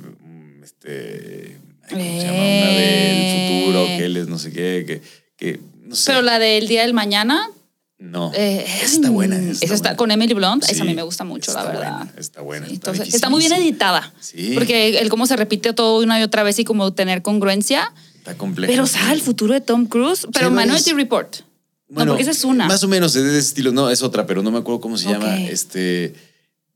este. 0.84 1.58
¿Cómo 1.90 2.02
se 2.02 2.10
Eh. 2.10 2.22
llama? 2.24 2.38
Una 2.38 2.70
del 2.72 3.60
futuro, 3.66 3.86
que 3.98 4.06
él 4.06 4.18
es 4.18 4.28
no 4.28 4.40
sé 4.40 4.52
qué, 4.52 4.84
que. 4.88 5.02
que 5.38 5.60
no 5.84 5.96
sé. 5.96 6.12
Pero 6.12 6.22
la 6.22 6.40
del 6.40 6.68
Día 6.68 6.82
del 6.84 6.94
Mañana. 6.94 7.50
No. 7.98 8.32
eh, 8.34 8.66
está 8.82 9.10
buena. 9.10 9.36
Esa 9.38 9.74
está 9.74 9.90
buena. 9.90 9.96
con 9.98 10.12
Emily 10.12 10.34
Blunt. 10.34 10.64
esa 10.70 10.84
a 10.84 10.86
mí 10.86 10.94
me 10.94 11.02
gusta 11.04 11.26
mucho, 11.26 11.52
la 11.52 11.66
verdad. 11.66 11.98
buena, 11.98 12.14
está 12.18 12.42
buena. 12.42 12.66
Sí, 12.68 12.74
está 12.76 12.92
entonces, 12.92 13.14
está 13.14 13.30
muy 13.30 13.40
bien 13.42 13.52
editada. 13.54 14.14
Sí. 14.22 14.52
Porque 14.54 15.00
el 15.00 15.10
cómo 15.10 15.26
se 15.28 15.36
repite 15.36 15.74
todo 15.74 16.02
una 16.02 16.18
y 16.20 16.24
otra 16.24 16.44
vez 16.44 16.58
y 16.60 16.64
como 16.64 16.94
tener 16.94 17.22
congruencia. 17.22 17.92
Está 18.16 18.36
compleja. 18.38 18.72
Pero 18.72 18.88
sale 18.88 19.14
el 19.14 19.22
futuro 19.22 19.54
de 19.54 19.60
Tom 19.62 19.86
Cruise. 19.86 20.28
Pero 20.32 20.50
Minority 20.50 20.94
Report. 20.94 21.38
Bueno, 21.90 22.06
no, 22.06 22.12
porque 22.14 22.22
esa 22.22 22.32
es 22.32 22.44
una. 22.46 22.68
Más 22.68 22.84
o 22.84 22.88
menos 22.88 23.16
es 23.18 23.24
de 23.24 23.30
ese 23.32 23.40
estilo. 23.40 23.72
No, 23.74 23.90
es 23.90 24.02
otra, 24.02 24.26
pero 24.26 24.44
no 24.44 24.52
me 24.52 24.60
acuerdo 24.60 24.80
cómo 24.80 24.98
se 24.98 25.10
llama. 25.10 25.38
Este. 25.42 26.14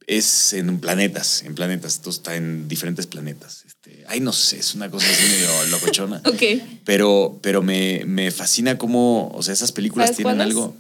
Es 0.07 0.51
en 0.51 0.79
planetas, 0.81 1.43
en 1.43 1.55
planetas. 1.55 1.93
Esto 1.93 2.09
está 2.09 2.35
en 2.35 2.67
diferentes 2.67 3.07
planetas. 3.07 3.63
Ay, 4.07 4.19
no 4.19 4.31
sé, 4.33 4.59
es 4.59 4.75
una 4.75 4.89
cosa 4.89 5.05
así 5.09 5.23
medio 5.29 5.65
locochona. 5.71 6.21
Ok. 6.25 6.41
Pero, 6.85 7.39
pero 7.41 7.61
me, 7.61 8.03
me 8.05 8.31
fascina 8.31 8.77
cómo, 8.77 9.31
o 9.33 9.41
sea, 9.43 9.53
esas 9.53 9.71
películas 9.71 10.07
¿Sabes 10.07 10.17
tienen 10.17 10.35
cuál 10.37 10.47
es? 10.49 10.55
algo. 10.55 10.75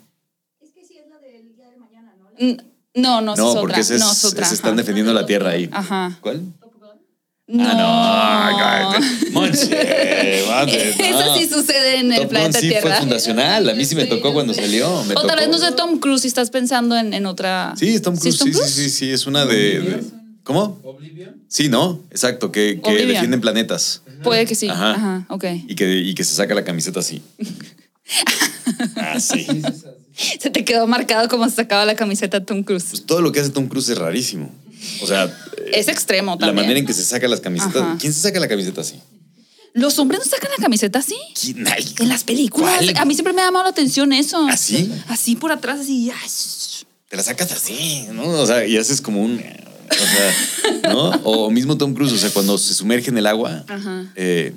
Mm, 2.39 2.53
No, 2.95 3.21
no, 3.21 3.33
esa 3.33 3.41
No, 3.43 3.49
es 3.53 3.55
porque 3.59 3.71
otra. 3.73 3.81
ese 3.81 3.95
es- 3.95 4.01
no, 4.01 4.11
es 4.11 4.25
otra. 4.25 4.45
se 4.47 4.55
están 4.55 4.75
defendiendo 4.75 5.13
la 5.13 5.25
Tierra 5.25 5.51
ahí. 5.51 5.69
Ajá. 5.71 6.17
¿Cuál? 6.21 6.41
No. 7.45 7.63
Ah, 7.69 8.97
no. 8.99 9.31
Monse, 9.31 9.69
Eso 10.99 11.25
no. 11.25 11.35
sí 11.37 11.47
sucede 11.47 11.97
en 11.99 12.13
el 12.13 12.21
Top 12.21 12.29
planeta 12.29 12.59
sí 12.59 12.69
Tierra. 12.69 12.89
fue 12.89 12.99
fundacional. 12.99 13.69
A 13.69 13.73
mí 13.73 13.83
sí 13.85 13.95
me 13.95 14.03
Sí, 14.03 14.09
tocó 14.09 14.33
cuando 14.33 14.53
sé. 14.53 14.61
salió. 14.61 15.03
me 15.03 15.13
o 15.15 15.25
tal 15.27 15.37
vez 15.37 15.49
no 15.49 15.55
es 15.55 15.61
de 15.61 15.71
Tom 15.73 15.99
Cruise 15.99 16.21
si 16.21 16.27
estás 16.29 16.49
pensando 16.49 16.95
en, 16.97 17.13
en 17.13 17.25
otra. 17.25 17.73
Sí, 17.77 17.95
es 17.95 18.01
Tom 18.01 18.15
Cruise. 18.15 18.35
es 18.35 18.39
Tom 18.39 18.51
Sí, 18.53 18.59
sí, 18.63 18.69
sí, 18.83 18.89
sí, 18.89 19.09
es 19.11 19.27
una 19.27 19.45
de. 19.45 19.55
de- 19.81 20.03
¿Cómo? 20.43 20.81
Sí, 21.47 21.69
no, 21.69 22.01
exacto, 22.11 22.51
que, 22.51 22.79
que 22.83 22.89
Oblivion. 22.89 23.09
defienden 23.13 23.41
planetas 23.41 24.01
Puede 24.23 24.45
que 24.45 24.55
sí. 24.55 24.67
Ajá. 24.69 24.91
Ajá, 24.91 25.25
ok. 25.29 25.45
y 25.67 25.75
que, 25.75 25.97
y 25.99 26.13
que 26.15 26.23
se 26.23 26.33
saca 26.35 26.53
la 26.53 26.63
camiseta 26.63 26.99
así. 26.99 27.21
Así. 28.95 29.45
Se 30.39 30.49
te 30.49 30.63
quedó 30.65 30.87
marcado 30.87 31.27
como 31.27 31.49
se 31.49 31.55
sacaba 31.55 31.85
la 31.85 31.95
camiseta 31.95 32.43
Tom 32.45 32.63
Cruise. 32.63 32.85
Pues 32.89 33.05
todo 33.05 33.21
lo 33.21 33.31
que 33.31 33.39
hace 33.39 33.49
Tom 33.49 33.67
Cruise 33.67 33.89
es 33.89 33.97
rarísimo. 33.97 34.51
O 35.01 35.07
sea, 35.07 35.25
eh, 35.25 35.71
Es 35.73 35.87
extremo 35.87 36.33
la 36.33 36.37
también. 36.37 36.55
manera 36.55 36.79
en 36.79 36.85
que 36.85 36.93
se 36.93 37.03
saca 37.03 37.27
las 37.27 37.39
camisetas. 37.39 37.75
Ajá. 37.81 37.97
¿Quién 37.99 38.13
se 38.13 38.19
saca 38.21 38.39
la 38.39 38.47
camiseta 38.47 38.81
así? 38.81 38.99
¿Los 39.73 39.97
hombres 39.99 40.19
no 40.23 40.25
sacan 40.29 40.51
la 40.55 40.61
camiseta 40.63 40.99
así? 40.99 41.15
¿Quién? 41.39 41.65
Ay, 41.67 41.85
En 41.99 42.09
las 42.09 42.23
películas. 42.23 42.75
¿cuál? 42.77 42.97
A 42.97 43.05
mí 43.05 43.13
siempre 43.15 43.33
me 43.33 43.41
ha 43.41 43.45
llamado 43.45 43.63
la 43.63 43.71
atención 43.71 44.13
eso. 44.13 44.45
¿Así? 44.47 44.91
Así 45.07 45.35
por 45.35 45.51
atrás, 45.51 45.79
así. 45.81 46.11
Te 47.09 47.17
la 47.17 47.23
sacas 47.23 47.51
así, 47.51 48.05
¿no? 48.11 48.27
O 48.27 48.45
sea, 48.45 48.65
y 48.65 48.77
haces 48.77 49.01
como 49.01 49.21
un. 49.23 49.41
O 50.01 50.05
sea, 50.05 50.93
¿no? 50.93 51.09
O 51.23 51.49
mismo 51.51 51.77
Tom 51.77 51.93
Cruise, 51.93 52.13
o 52.13 52.17
sea, 52.17 52.29
cuando 52.31 52.57
se 52.57 52.73
sumerge 52.73 53.09
en 53.09 53.17
el 53.17 53.27
agua, 53.27 53.63
Ajá. 53.67 54.11
eh, 54.15 54.53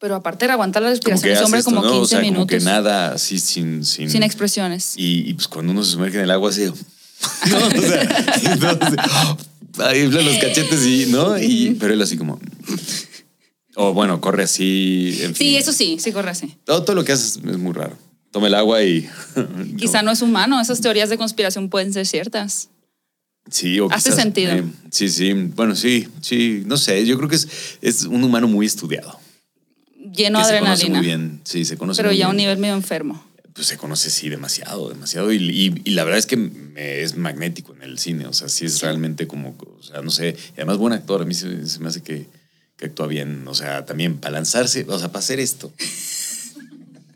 Pero 0.00 0.16
aparte 0.16 0.46
de 0.46 0.52
aguantar 0.52 0.82
la 0.82 0.90
respiración, 0.90 1.32
hace 1.34 1.44
hombre 1.44 1.60
esto, 1.60 1.70
como 1.70 1.82
¿no? 1.82 1.90
15 1.92 2.02
o 2.02 2.06
sea, 2.06 2.20
minutos. 2.20 2.38
como 2.38 2.46
que 2.46 2.60
nada 2.60 3.12
así 3.12 3.38
sin. 3.38 3.84
Sin, 3.84 4.10
Sin 4.10 4.22
expresiones. 4.22 4.94
Y, 4.96 5.28
y, 5.30 5.34
pues 5.34 5.48
cuando 5.48 5.72
uno 5.72 5.82
se 5.84 5.92
sumerge 5.92 6.18
en 6.18 6.24
el 6.24 6.30
agua 6.30 6.50
así. 6.50 6.64
¿no? 7.50 7.56
O 7.56 7.70
sea, 7.70 8.26
entonces, 8.52 8.98
ahí 9.78 10.08
los 10.10 10.38
cachetes 10.38 10.84
y, 10.86 11.06
¿no? 11.06 11.38
Y, 11.38 11.76
pero 11.78 11.94
él 11.94 12.02
así 12.02 12.16
como. 12.16 12.40
O 13.74 13.94
bueno, 13.94 14.20
corre 14.20 14.42
así. 14.44 15.18
en 15.22 15.34
Sí, 15.34 15.44
fin. 15.50 15.56
eso 15.56 15.72
sí, 15.72 15.96
sí 15.98 16.12
corre 16.12 16.30
así. 16.30 16.56
Todo, 16.64 16.82
todo 16.84 16.94
lo 16.96 17.04
que 17.04 17.12
hace 17.12 17.24
es, 17.26 17.36
es 17.36 17.58
muy 17.58 17.72
raro. 17.72 17.96
Toma 18.30 18.48
el 18.48 18.54
agua 18.54 18.82
y. 18.82 19.08
Quizá 19.78 20.02
no 20.02 20.10
es 20.10 20.20
humano, 20.20 20.60
esas 20.60 20.80
teorías 20.80 21.08
de 21.10 21.16
conspiración 21.16 21.68
pueden 21.70 21.92
ser 21.92 22.06
ciertas. 22.06 22.68
Sí, 23.50 23.80
o 23.80 23.90
Hace 23.90 24.10
quizás, 24.10 24.22
sentido. 24.22 24.52
eh, 24.52 24.64
sí, 24.90 25.08
sí. 25.08 25.32
Bueno, 25.32 25.74
sí, 25.74 26.08
sí. 26.20 26.62
No 26.66 26.76
sé. 26.76 27.04
Yo 27.06 27.16
creo 27.18 27.28
que 27.28 27.36
es, 27.36 27.48
es 27.82 28.04
un 28.04 28.22
humano 28.24 28.48
muy 28.48 28.66
estudiado. 28.66 29.18
Lleno 30.14 30.38
de 30.40 30.44
se 30.44 30.58
conoce 30.58 30.84
adrenalina. 30.86 30.98
muy 30.98 31.06
bien. 31.06 31.40
Sí, 31.44 31.64
se 31.64 31.76
conoce 31.76 31.98
Pero 31.98 32.10
muy 32.10 32.18
ya 32.18 32.26
a 32.26 32.30
un 32.30 32.36
nivel 32.36 32.58
medio 32.58 32.74
enfermo. 32.74 33.24
Pues 33.54 33.66
se 33.66 33.76
conoce, 33.76 34.08
sí, 34.10 34.28
demasiado, 34.30 34.88
demasiado. 34.88 35.32
Y, 35.32 35.36
y- 35.36 35.82
y 35.84 35.90
la 35.90 36.04
verdad 36.04 36.18
es 36.18 36.26
que 36.26 36.36
me- 36.38 37.00
es 37.02 37.16
magnético 37.16 37.74
en 37.74 37.82
el 37.82 37.98
cine. 37.98 38.26
O 38.26 38.32
sea, 38.32 38.48
sí 38.48 38.64
es 38.64 38.80
realmente 38.80 39.26
como, 39.26 39.50
o 39.58 39.82
sea, 39.82 40.00
no 40.02 40.10
sé. 40.10 40.36
Y 40.50 40.52
además, 40.56 40.78
buen 40.78 40.92
actor. 40.94 41.20
A 41.20 41.24
mí 41.24 41.34
se, 41.34 41.66
se 41.66 41.78
me 41.80 41.88
hace 41.88 42.02
que, 42.02 42.26
que 42.76 42.86
actúa 42.86 43.06
bien. 43.08 43.46
O 43.48 43.54
sea, 43.54 43.84
también 43.84 44.16
para 44.18 44.32
lanzarse, 44.34 44.86
o 44.88 44.98
sea, 44.98 45.08
para 45.08 45.18
hacer 45.18 45.40
esto. 45.40 45.72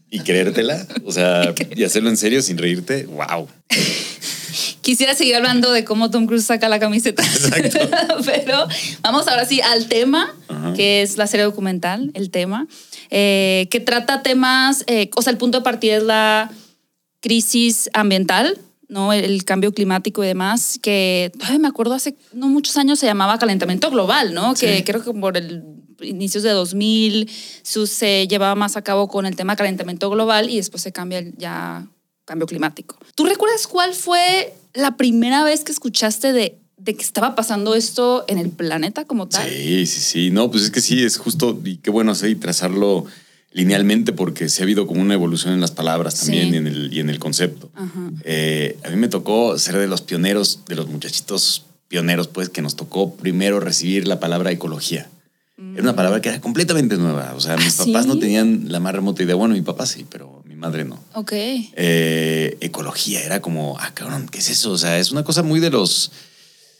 Y 0.08 0.20
creértela, 0.20 0.86
o 1.04 1.10
sea, 1.12 1.52
y 1.74 1.82
hacerlo 1.82 2.08
en 2.08 2.16
serio 2.16 2.40
sin 2.40 2.56
reírte, 2.58 3.06
wow. 3.06 3.48
Quisiera 4.86 5.16
seguir 5.16 5.34
hablando 5.34 5.72
de 5.72 5.82
cómo 5.84 6.10
Tom 6.10 6.26
Cruise 6.26 6.44
saca 6.46 6.68
la 6.68 6.78
camiseta. 6.78 7.20
Exacto. 7.24 7.80
Pero 8.24 8.68
vamos 9.02 9.26
ahora 9.26 9.44
sí 9.44 9.60
al 9.60 9.88
tema, 9.88 10.32
Ajá. 10.46 10.74
que 10.74 11.02
es 11.02 11.16
la 11.16 11.26
serie 11.26 11.42
documental, 11.44 12.12
el 12.14 12.30
tema, 12.30 12.68
eh, 13.10 13.66
que 13.68 13.80
trata 13.80 14.22
temas, 14.22 14.84
eh, 14.86 15.10
o 15.16 15.22
sea, 15.22 15.32
el 15.32 15.38
punto 15.38 15.58
de 15.58 15.64
partida 15.64 15.96
es 15.96 16.04
la 16.04 16.52
crisis 17.18 17.90
ambiental, 17.94 18.60
¿no? 18.88 19.12
El, 19.12 19.24
el 19.24 19.44
cambio 19.44 19.72
climático 19.72 20.22
y 20.22 20.28
demás, 20.28 20.78
que 20.80 21.32
me 21.58 21.66
acuerdo 21.66 21.94
hace 21.94 22.14
no 22.32 22.46
muchos 22.46 22.76
años 22.76 23.00
se 23.00 23.06
llamaba 23.06 23.40
calentamiento 23.40 23.90
global, 23.90 24.34
¿no? 24.34 24.54
Que 24.54 24.76
Sí. 24.78 24.84
creo 24.84 25.02
que 25.02 25.12
por 25.12 25.36
el 25.36 25.64
inicios 26.00 26.44
de 26.44 26.50
2000 26.50 27.28
su- 27.62 27.88
se 27.88 28.28
llevaba 28.28 28.54
más 28.54 28.76
a 28.76 28.82
cabo 28.82 29.08
con 29.08 29.26
el 29.26 29.34
tema 29.34 29.56
calentamiento 29.56 30.10
global 30.10 30.48
y 30.48 30.58
después 30.58 30.80
se 30.84 30.92
cambia 30.92 31.24
ya 31.38 31.86
cambio 32.24 32.46
climático. 32.46 32.96
¿Tú 33.14 33.24
recuerdas 33.24 33.66
cuál 33.66 33.94
fue 33.94 34.52
la 34.76 34.96
primera 34.96 35.42
vez 35.44 35.64
que 35.64 35.72
escuchaste 35.72 36.32
de, 36.32 36.58
de 36.76 36.94
que 36.94 37.02
estaba 37.02 37.34
pasando 37.34 37.74
esto 37.74 38.24
en 38.28 38.38
el 38.38 38.50
planeta 38.50 39.04
como 39.04 39.28
tal? 39.28 39.48
Sí, 39.48 39.86
sí, 39.86 40.00
sí. 40.00 40.30
No, 40.30 40.50
pues 40.50 40.64
es 40.64 40.70
que 40.70 40.80
sí, 40.80 41.02
es 41.02 41.16
justo, 41.16 41.58
y 41.64 41.76
qué 41.78 41.90
bueno 41.90 42.12
así 42.12 42.34
trazarlo 42.34 43.06
linealmente 43.52 44.12
porque 44.12 44.48
se 44.50 44.62
ha 44.62 44.64
habido 44.64 44.86
como 44.86 45.00
una 45.00 45.14
evolución 45.14 45.54
en 45.54 45.60
las 45.60 45.70
palabras 45.70 46.20
también 46.20 46.48
Sí. 46.50 46.54
y, 46.54 46.56
en 46.58 46.66
el, 46.66 46.92
y 46.92 47.00
en 47.00 47.08
el 47.08 47.18
concepto. 47.18 47.70
Ajá. 47.74 48.10
Eh, 48.24 48.78
a 48.84 48.90
mí 48.90 48.96
me 48.96 49.08
tocó 49.08 49.58
ser 49.58 49.78
de 49.78 49.86
los 49.86 50.02
pioneros, 50.02 50.60
de 50.68 50.74
los 50.74 50.88
muchachitos 50.88 51.64
pioneros, 51.88 52.28
pues, 52.28 52.50
que 52.50 52.60
nos 52.60 52.76
tocó 52.76 53.14
primero 53.16 53.58
recibir 53.60 54.06
la 54.06 54.20
palabra 54.20 54.50
ecología. 54.52 55.08
Era 55.72 55.82
una 55.84 55.96
palabra 55.96 56.20
que 56.20 56.28
era 56.28 56.38
completamente 56.42 56.98
nueva. 56.98 57.32
O 57.34 57.40
sea, 57.40 57.56
mis 57.56 57.80
¿Ah, 57.80 57.84
papás 57.86 58.04
no 58.06 58.18
tenían 58.18 58.64
la 58.68 58.78
más 58.78 58.94
remota 58.94 59.22
idea. 59.22 59.36
Bueno, 59.36 59.54
mi 59.54 59.62
papá 59.62 59.86
sí, 59.86 60.04
pero 60.10 60.42
mi 60.56 60.60
madre 60.62 60.84
no. 60.86 60.98
Ok. 61.12 61.32
Eh, 61.34 62.56
ecología 62.62 63.22
era 63.22 63.42
como, 63.42 63.76
ah, 63.78 63.90
cabrón, 63.92 64.26
¿qué 64.30 64.38
es 64.38 64.48
eso? 64.48 64.70
O 64.70 64.78
sea, 64.78 64.98
es 64.98 65.10
una 65.12 65.22
cosa 65.22 65.42
muy 65.42 65.60
de 65.60 65.68
los. 65.70 66.10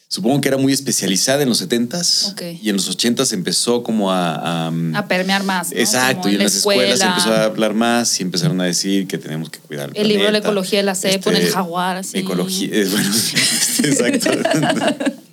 Supongo 0.09 0.41
que 0.41 0.49
era 0.49 0.57
muy 0.57 0.73
especializada 0.73 1.43
en 1.43 1.49
los 1.51 1.61
70s 1.69 2.33
Ok. 2.33 2.43
y 2.63 2.71
en 2.71 2.77
los 2.77 2.89
80s 2.97 3.35
empezó 3.35 3.83
como 3.83 4.11
a. 4.13 4.69
a, 4.69 4.73
A 4.95 5.07
permear 5.09 5.43
más. 5.43 5.73
¿no? 5.73 5.77
Exacto, 5.79 6.23
Como 6.23 6.29
y 6.31 6.33
en 6.33 6.39
la 6.39 6.45
las 6.45 6.55
escuelas 6.57 6.93
escuela. 6.95 7.11
empezó 7.17 7.33
a 7.35 7.45
hablar 7.45 7.75
más 7.75 8.19
y 8.19 8.23
empezaron 8.23 8.59
a 8.63 8.65
decir 8.65 9.07
que 9.07 9.19
tenemos 9.19 9.51
que 9.51 9.59
cuidar 9.59 9.91
el 9.91 9.97
El 10.01 10.09
libro 10.09 10.25
de 10.25 10.33
la 10.33 10.39
ecología 10.39 10.79
de 10.79 10.85
la 10.85 10.95
CEP, 10.95 11.27
Este, 11.27 11.37
el 11.47 11.51
jaguar, 11.53 11.99
así. 11.99 12.19
Ecología, 12.19 12.71
bueno, 12.91 13.11
exacto. 13.85 14.31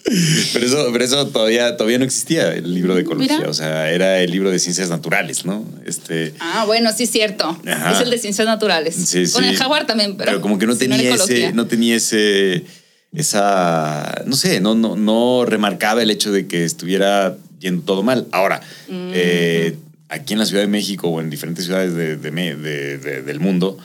Pero 0.53 0.65
eso, 0.65 0.89
pero 0.91 1.03
eso 1.05 1.27
todavía, 1.27 1.77
todavía 1.77 1.97
no 1.97 2.03
existía 2.05 2.51
el 2.53 2.73
libro 2.73 2.93
de 2.95 3.01
ecología, 3.01 3.37
Mira. 3.37 3.49
o 3.49 3.53
sea, 3.53 3.89
era 3.89 4.19
el 4.19 4.31
libro 4.31 4.51
de 4.51 4.59
ciencias 4.59 4.89
naturales, 4.89 5.45
¿no? 5.45 5.65
Este, 5.85 6.33
Ah, 6.39 6.65
bueno, 6.65 6.91
sí 6.91 7.03
es 7.03 7.11
cierto. 7.11 7.57
Ajá. 7.65 7.93
Es 7.93 8.01
el 8.01 8.09
de 8.09 8.17
ciencias 8.17 8.45
naturales. 8.45 8.95
Sí, 8.95 9.23
Con 9.31 9.43
sí. 9.43 9.49
el 9.49 9.55
jaguar 9.57 9.87
también, 9.87 10.17
pero. 10.17 10.41
como 10.41 10.59
que 10.59 10.65
no 10.67 10.75
tenía 10.75 10.97
ecología. 11.01 11.47
ese, 11.47 11.53
no 11.53 11.67
tenía 11.67 11.95
ese, 11.95 12.65
esa, 13.13 14.23
no 14.25 14.35
sé, 14.35 14.59
no, 14.59 14.75
no, 14.75 14.95
no 14.95 15.45
remarcaba 15.45 16.01
el 16.03 16.09
hecho 16.11 16.31
de 16.31 16.47
que 16.47 16.65
estuviera 16.65 17.37
yendo 17.59 17.83
todo 17.83 18.03
mal. 18.03 18.27
Ahora, 18.31 18.59
Mm. 18.89 19.11
eh, 19.13 19.77
aquí 20.09 20.33
en 20.33 20.39
la 20.39 20.45
Ciudad 20.45 20.61
de 20.61 20.67
México 20.67 21.07
o 21.07 21.21
en 21.21 21.29
diferentes 21.29 21.65
ciudades 21.65 21.93
de- 21.95 22.17
de 22.17 22.31
me- 22.31 22.55
de- 22.55 22.97
de- 22.97 23.21
del 23.21 23.39
mundo, 23.39 23.77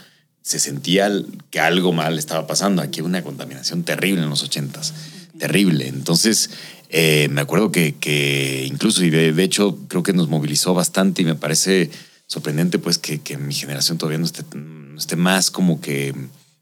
se 0.43 0.59
sentía 0.59 1.11
que 1.51 1.61
algo 1.61 1.93
mal 1.93 2.19
estaba 2.19 2.47
pasando. 2.47 2.83
Aquí 2.83 3.01
hubo 3.01 3.09
una 3.09 3.23
contaminación 3.23 3.85
terrible 3.85 4.23
en 4.23 4.31
los 4.31 4.43
ochentas, 4.43 4.93
terrible. 5.39 5.89
Entonces, 5.89 6.51
eh, 6.89 7.29
me 7.31 7.41
acuerdo 7.41 7.71
que, 7.71 7.95
que 7.95 8.67
incluso, 8.67 9.05
y 9.05 9.11
de, 9.11 9.33
de 9.33 9.43
hecho, 9.43 9.79
creo 9.89 10.03
que 10.03 10.13
nos 10.13 10.29
movilizó 10.29 10.75
bastante 10.75 11.23
y 11.23 11.25
me 11.25 11.35
parece 11.35 11.91
sorprendente, 12.27 12.79
pues, 12.79 12.99
que, 12.99 13.21
que 13.21 13.39
mi 13.39 13.55
generación 13.55 13.99
todavía 13.99 14.19
no 14.19 14.27
esté, 14.27 14.43
no 14.55 14.99
esté 14.99 15.17
más 15.17 15.51
como 15.51 15.81
que 15.81 16.15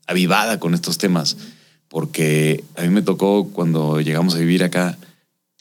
avivada 0.06 0.60
con 0.60 0.74
estos 0.74 0.98
temas. 0.98 1.36
Porque 1.88 2.64
a 2.76 2.82
mí 2.82 2.88
me 2.88 3.02
tocó 3.02 3.48
cuando 3.48 4.00
llegamos 4.00 4.34
a 4.34 4.38
vivir 4.38 4.64
acá 4.64 4.98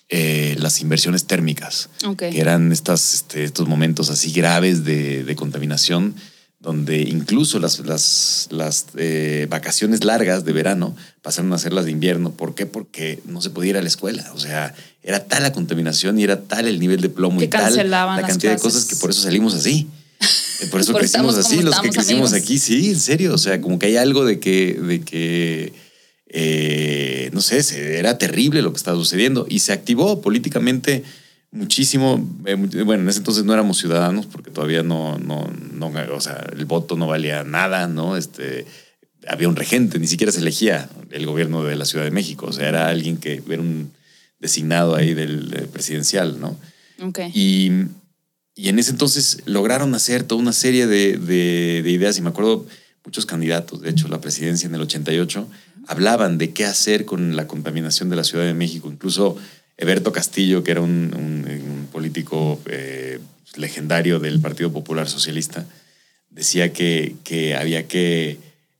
eh, 0.09 0.55
las 0.59 0.81
inversiones 0.81 1.25
térmicas 1.25 1.89
que 2.17 2.39
eran 2.39 2.71
estas, 2.71 3.15
este, 3.15 3.43
estos 3.43 3.67
momentos 3.67 4.11
así 4.11 4.31
graves 4.31 4.83
de, 4.83 5.23
de 5.23 5.35
contaminación, 5.35 6.15
donde 6.65 6.99
incluso 7.03 7.59
las, 7.59 7.79
las, 7.79 8.47
las 8.49 8.87
eh, 8.97 9.45
vacaciones 9.49 10.03
largas 10.03 10.45
de 10.45 10.51
verano 10.51 10.95
pasaron 11.21 11.53
a 11.53 11.59
ser 11.59 11.73
las 11.73 11.85
de 11.85 11.91
invierno. 11.91 12.31
¿Por 12.31 12.55
qué? 12.55 12.65
Porque 12.65 13.21
no 13.25 13.39
se 13.39 13.51
podía 13.51 13.69
ir 13.69 13.77
a 13.77 13.81
la 13.83 13.87
escuela. 13.87 14.31
O 14.33 14.39
sea, 14.39 14.73
era 15.03 15.23
tal 15.23 15.43
la 15.43 15.53
contaminación 15.53 16.19
y 16.19 16.23
era 16.23 16.41
tal 16.41 16.67
el 16.67 16.79
nivel 16.79 17.01
de 17.01 17.09
plomo 17.09 17.37
Que 17.37 17.45
y 17.45 17.47
tal 17.49 17.89
la 17.89 18.23
cantidad 18.27 18.53
de 18.53 18.59
cosas 18.59 18.85
que 18.85 18.95
por 18.95 19.11
eso 19.11 19.21
salimos 19.21 19.53
así. 19.53 19.87
Eh, 20.61 20.67
Por 20.71 20.81
eso 20.81 20.91
Por 20.91 21.01
crecimos 21.01 21.37
así, 21.37 21.61
los 21.61 21.79
que 21.79 21.89
crecimos 21.89 22.31
amigos. 22.31 22.33
aquí, 22.33 22.57
sí, 22.57 22.89
en 22.89 22.99
serio. 22.99 23.35
O 23.35 23.37
sea, 23.37 23.61
como 23.61 23.77
que 23.77 23.85
hay 23.85 23.97
algo 23.97 24.25
de 24.25 24.39
que, 24.39 24.73
de 24.73 25.01
que 25.01 25.73
eh, 26.29 27.29
no 27.31 27.41
sé, 27.41 27.61
era 27.99 28.17
terrible 28.17 28.63
lo 28.63 28.71
que 28.73 28.77
estaba 28.77 28.97
sucediendo 28.97 29.45
y 29.47 29.59
se 29.59 29.71
activó 29.71 30.19
políticamente 30.19 31.03
muchísimo. 31.55 32.23
eh, 32.45 32.55
bueno, 32.55 33.03
en 33.03 33.09
ese 33.09 33.19
entonces 33.19 33.43
no 33.43 33.53
éramos 33.53 33.77
ciudadanos 33.77 34.25
porque 34.25 34.51
todavía 34.51 34.83
no, 34.83 35.17
no, 35.17 35.47
no, 35.73 35.91
o 36.13 36.21
sea, 36.21 36.45
el 36.55 36.65
voto 36.65 36.95
no 36.95 37.07
valía 37.07 37.43
nada, 37.43 37.87
¿no? 37.87 38.17
Este, 38.17 38.65
había 39.27 39.47
un 39.49 39.55
regente, 39.55 39.97
ni 39.99 40.07
siquiera 40.07 40.31
se 40.31 40.39
elegía 40.39 40.89
el 41.11 41.25
gobierno 41.25 41.63
de 41.63 41.75
la 41.75 41.85
Ciudad 41.85 42.05
de 42.05 42.11
México, 42.11 42.47
o 42.47 42.53
sea, 42.53 42.67
era 42.69 42.87
alguien 42.89 43.17
que 43.17 43.41
era 43.49 43.61
un 43.61 43.91
designado 44.39 44.95
ahí 44.95 45.13
del 45.13 45.67
presidencial, 45.71 46.39
¿no? 46.39 46.57
Ok. 47.01 47.19
Y, 47.33 47.71
y 48.55 48.69
en 48.69 48.77
ese 48.79 48.91
entonces 48.91 49.41
lograron 49.45 49.95
hacer 49.95 50.23
toda 50.23 50.41
una 50.41 50.53
serie 50.53 50.87
de, 50.87 51.17
de- 51.17 51.81
de 51.83 51.91
ideas 51.91 52.17
y 52.17 52.21
me 52.21 52.29
acuerdo 52.29 52.65
muchos 53.03 53.25
candidatos, 53.25 53.81
de 53.81 53.89
hecho 53.89 54.07
la 54.07 54.21
presidencia 54.21 54.67
en 54.67 54.75
el 54.75 54.81
88, 54.81 55.47
hablaban 55.87 56.37
de 56.37 56.51
qué 56.53 56.65
hacer 56.65 57.05
con 57.05 57.35
la 57.35 57.47
contaminación 57.47 58.09
de 58.09 58.15
la 58.15 58.23
Ciudad 58.23 58.45
de 58.45 58.53
México. 58.55 58.89
Incluso 58.91 59.37
Eberto 59.77 60.11
Castillo, 60.11 60.63
que 60.63 60.71
era 60.71 60.81
un, 60.81 61.13
un- 61.15 61.45
un 61.71 61.87
político 61.91 62.59
eh, 62.67 63.19
legendario 63.55 64.19
del 64.19 64.39
Partido 64.41 64.71
Popular 64.71 65.07
Socialista, 65.09 65.65
decía 66.29 66.73
que, 66.73 67.15
que 67.23 67.55
había 67.55 67.87
que 67.87 68.37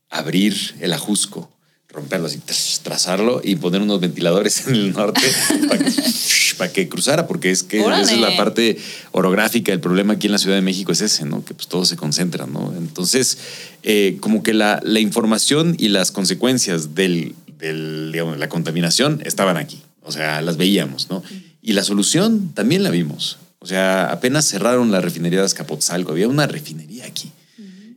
abrir 0.09 0.55
el 0.81 0.93
ajusco, 0.93 1.49
romperlo 1.89 2.27
así, 2.27 2.41
trazarlo 2.83 3.39
y 3.43 3.55
poner 3.55 3.81
unos 3.81 4.01
ventiladores 4.01 4.67
en 4.67 4.75
el 4.75 4.91
norte 4.93 5.21
para 5.69 5.83
que, 5.83 5.91
para 6.57 6.71
que 6.73 6.89
cruzara, 6.89 7.25
porque 7.27 7.51
es 7.51 7.63
que 7.63 7.79
esa 8.01 8.13
es 8.15 8.19
la 8.19 8.35
parte 8.37 8.77
orográfica. 9.13 9.71
El 9.71 9.79
problema 9.79 10.13
aquí 10.13 10.27
en 10.27 10.33
la 10.33 10.37
Ciudad 10.37 10.55
de 10.57 10.61
México 10.61 10.91
es 10.91 10.99
ese, 11.01 11.23
¿no? 11.25 11.43
Que 11.45 11.53
pues 11.53 11.67
todo 11.69 11.85
se 11.85 11.95
concentra, 11.95 12.45
¿no? 12.47 12.73
Entonces, 12.77 13.37
eh, 13.83 14.17
como 14.19 14.43
que 14.43 14.53
la, 14.53 14.81
la 14.83 14.99
información 14.99 15.75
y 15.79 15.87
las 15.87 16.11
consecuencias 16.11 16.95
del, 16.95 17.33
del, 17.59 18.11
digamos, 18.11 18.37
la 18.39 18.49
contaminación 18.49 19.21
estaban 19.23 19.55
aquí. 19.55 19.81
O 20.05 20.11
sea, 20.11 20.41
las 20.41 20.57
veíamos, 20.57 21.09
¿no? 21.09 21.21
Y 21.61 21.73
la 21.73 21.83
solución 21.83 22.51
también 22.53 22.83
la 22.83 22.91
vimos. 22.91 23.37
O 23.59 23.65
sea, 23.65 24.11
apenas 24.11 24.45
cerraron 24.45 24.91
la 24.91 25.01
refinería 25.01 25.39
de 25.39 25.45
Azcapotzalco. 25.45 26.11
Había 26.11 26.27
una 26.27 26.45
refinería 26.47 27.05
aquí. 27.05 27.31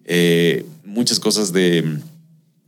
Eh, 0.06 0.64
muchas 0.86 1.20
cosas 1.20 1.52
de, 1.52 1.98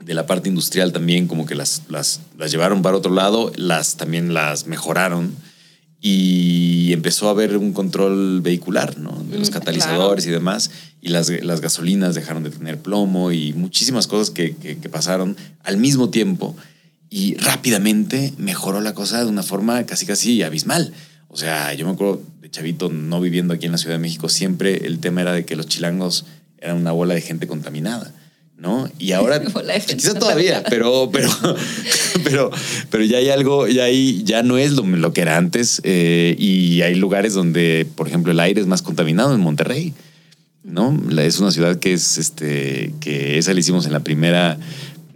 de 0.05 0.15
la 0.15 0.27
parte 0.27 0.51
industrial 0.51 0.93
también 0.93 1.27
como 1.27 1.47
que 1.47 1.55
las, 1.55 1.83
las, 1.89 2.21
las 2.39 2.51
llevaron 2.51 2.83
para 2.83 2.99
otro 2.99 3.15
lado, 3.15 3.51
las 3.57 3.97
también 3.97 4.35
las 4.35 4.67
mejoraron 4.67 5.35
y 6.03 6.93
empezó 6.93 7.29
a 7.29 7.33
haber 7.33 7.57
un 7.57 7.73
control 7.73 8.41
vehicular, 8.41 8.99
¿no? 8.99 9.23
De 9.31 9.39
los 9.39 9.51
Mm, 9.51 9.53
catalizadores 9.53 10.27
y 10.27 10.31
demás. 10.31 10.71
Y 11.03 11.09
las, 11.11 11.29
las 11.43 11.61
gasolinas 11.61 12.15
dejaron 12.15 12.43
de 12.43 12.51
tener 12.51 12.79
plomo 12.79 13.33
y 13.33 13.53
muchísimas 13.53 14.07
cosas 14.07 14.31
que, 14.31 14.57
que- 14.57 14.79
que 14.79 14.89
pasaron 14.89 15.37
al 15.63 15.77
mismo 15.77 16.09
tiempo. 16.11 16.57
Y 17.11 17.35
rápidamente 17.39 18.33
mejoró 18.39 18.81
la 18.81 18.95
cosa 18.95 19.25
de 19.25 19.29
una 19.29 19.43
forma 19.43 19.85
casi 19.85 20.07
casi 20.07 20.43
abismal. 20.43 20.93
O 21.29 21.37
sea, 21.37 21.75
yo 21.75 21.85
me 21.85 21.93
acuerdo 21.93 22.23
de 22.41 22.51
chavito 22.51 22.89
no 22.89 23.21
viviendo 23.21 23.53
aquí 23.53 23.67
en 23.67 23.73
la 23.73 23.79
Ciudad 23.79 23.97
de 23.97 24.01
México, 24.01 24.29
siempre 24.29 24.87
el 24.87 25.01
tema 25.01 25.21
era 25.21 25.33
de 25.33 25.45
que 25.45 25.57
los 25.57 25.67
chilangos 25.67 26.25
eran 26.61 26.77
una 26.77 26.93
bola 26.93 27.15
de 27.15 27.21
gente 27.21 27.47
contaminada. 27.47 28.15
¿No? 28.57 28.91
Y 28.99 29.13
ahora, 29.13 29.43
quizá 29.87 30.13
todavía, 30.15 30.63
pero, 30.69 31.11
pero, 31.11 31.31
pero, 32.25 32.51
pero 32.91 33.05
ya 33.05 33.17
hay 33.17 33.31
algo, 33.31 33.67
ya 33.67 33.85
hay, 33.85 34.23
ya 34.23 34.43
no 34.43 34.59
es 34.59 34.73
lo, 34.73 34.83
lo 34.85 35.13
que 35.15 35.23
era 35.23 35.39
antes. 35.39 35.81
eh, 35.83 36.37
y 36.39 36.83
hay 36.83 36.95
lugares 36.95 37.33
donde, 37.33 37.87
por 37.97 38.07
ejemplo, 38.07 38.33
el 38.33 38.41
aire 38.41 38.61
es 38.61 38.67
más 38.67 38.83
contaminado 38.83 39.35
en 39.35 39.41
Monterrey. 39.41 39.95
¿no? 40.63 40.97
Es 41.19 41.41
una 41.41 41.51
ciudad 41.51 41.79
que 41.79 41.93
es, 41.93 42.19
este, 42.19 42.93
que 43.01 43.39
esa 43.39 43.55
la 43.55 43.61
hicimos 43.61 43.87
en 43.87 43.93
la 43.93 44.01
primera, 44.01 44.59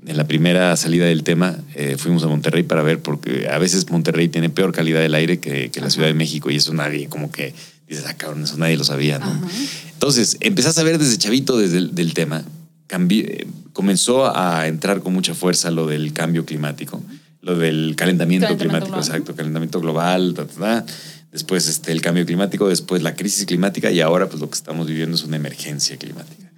en 0.07 0.17
la 0.17 0.27
primera 0.27 0.77
salida 0.77 1.07
del 1.07 1.23
tema. 1.23 1.57
eh, 1.75 1.97
fuimos 1.99 2.23
a 2.25 2.29
Monterrey 2.29 2.63
para 2.63 2.83
ver, 2.83 3.01
porque 3.01 3.49
a 3.49 3.59
veces 3.59 3.89
Monterrey 3.91 4.29
tiene 4.29 4.51
peor 4.51 4.73
calidad 4.73 5.01
del 5.01 5.15
aire 5.15 5.39
que, 5.41 5.71
que 5.71 5.81
la 5.81 5.91
Ciudad 5.91 6.09
de 6.09 6.15
México 6.15 6.51
y 6.51 6.57
eso 6.57 6.73
nadie, 6.75 7.09
como 7.09 7.31
que 7.31 7.55
dices, 7.89 8.05
ah, 8.07 8.15
cabrón, 8.15 8.45
eso 8.45 8.57
nadie 8.57 8.77
lo 8.77 8.85
sabía, 8.85 9.19
¿no? 9.19 9.27
Ajá. 9.27 9.49
Entonces, 9.93 10.37
empezás 10.41 10.77
a 10.79 10.83
ver 10.83 10.99
desde 10.99 11.17
chavito, 11.19 11.57
desde 11.59 11.79
el 11.79 11.95
del 11.95 12.13
tema, 12.15 12.45
eh, 12.91 13.47
comenzó 13.73 14.37
a 14.37 14.67
entrar 14.69 15.01
con 15.01 15.13
mucha 15.13 15.35
fuerza 15.35 15.71
lo 15.71 15.87
del 15.87 16.13
cambio 16.13 16.45
climático, 16.45 17.03
lo 17.41 17.57
del 17.59 17.95
calentamiento, 17.97 18.47
Calentamiento 18.47 18.57
climático, 18.57 18.87
global. 18.93 19.07
exacto, 19.07 19.35
calentamiento 19.35 19.81
global, 19.81 20.35
ta, 20.35 20.47
ta, 20.47 20.55
ta. 20.85 20.87
después 21.33 21.69
este, 21.69 21.93
el 21.93 22.01
cambio 22.01 22.25
climático, 22.27 22.69
después 22.69 23.03
la 23.03 23.15
crisis 23.15 23.47
climática 23.47 23.91
y 23.91 24.01
ahora 24.01 24.29
pues 24.29 24.41
lo 24.41 24.49
que 24.49 24.55
estamos 24.55 24.87
viviendo 24.87 25.17
es 25.17 25.25
una 25.25 25.37
emergencia 25.37 25.97
climática, 25.97 26.51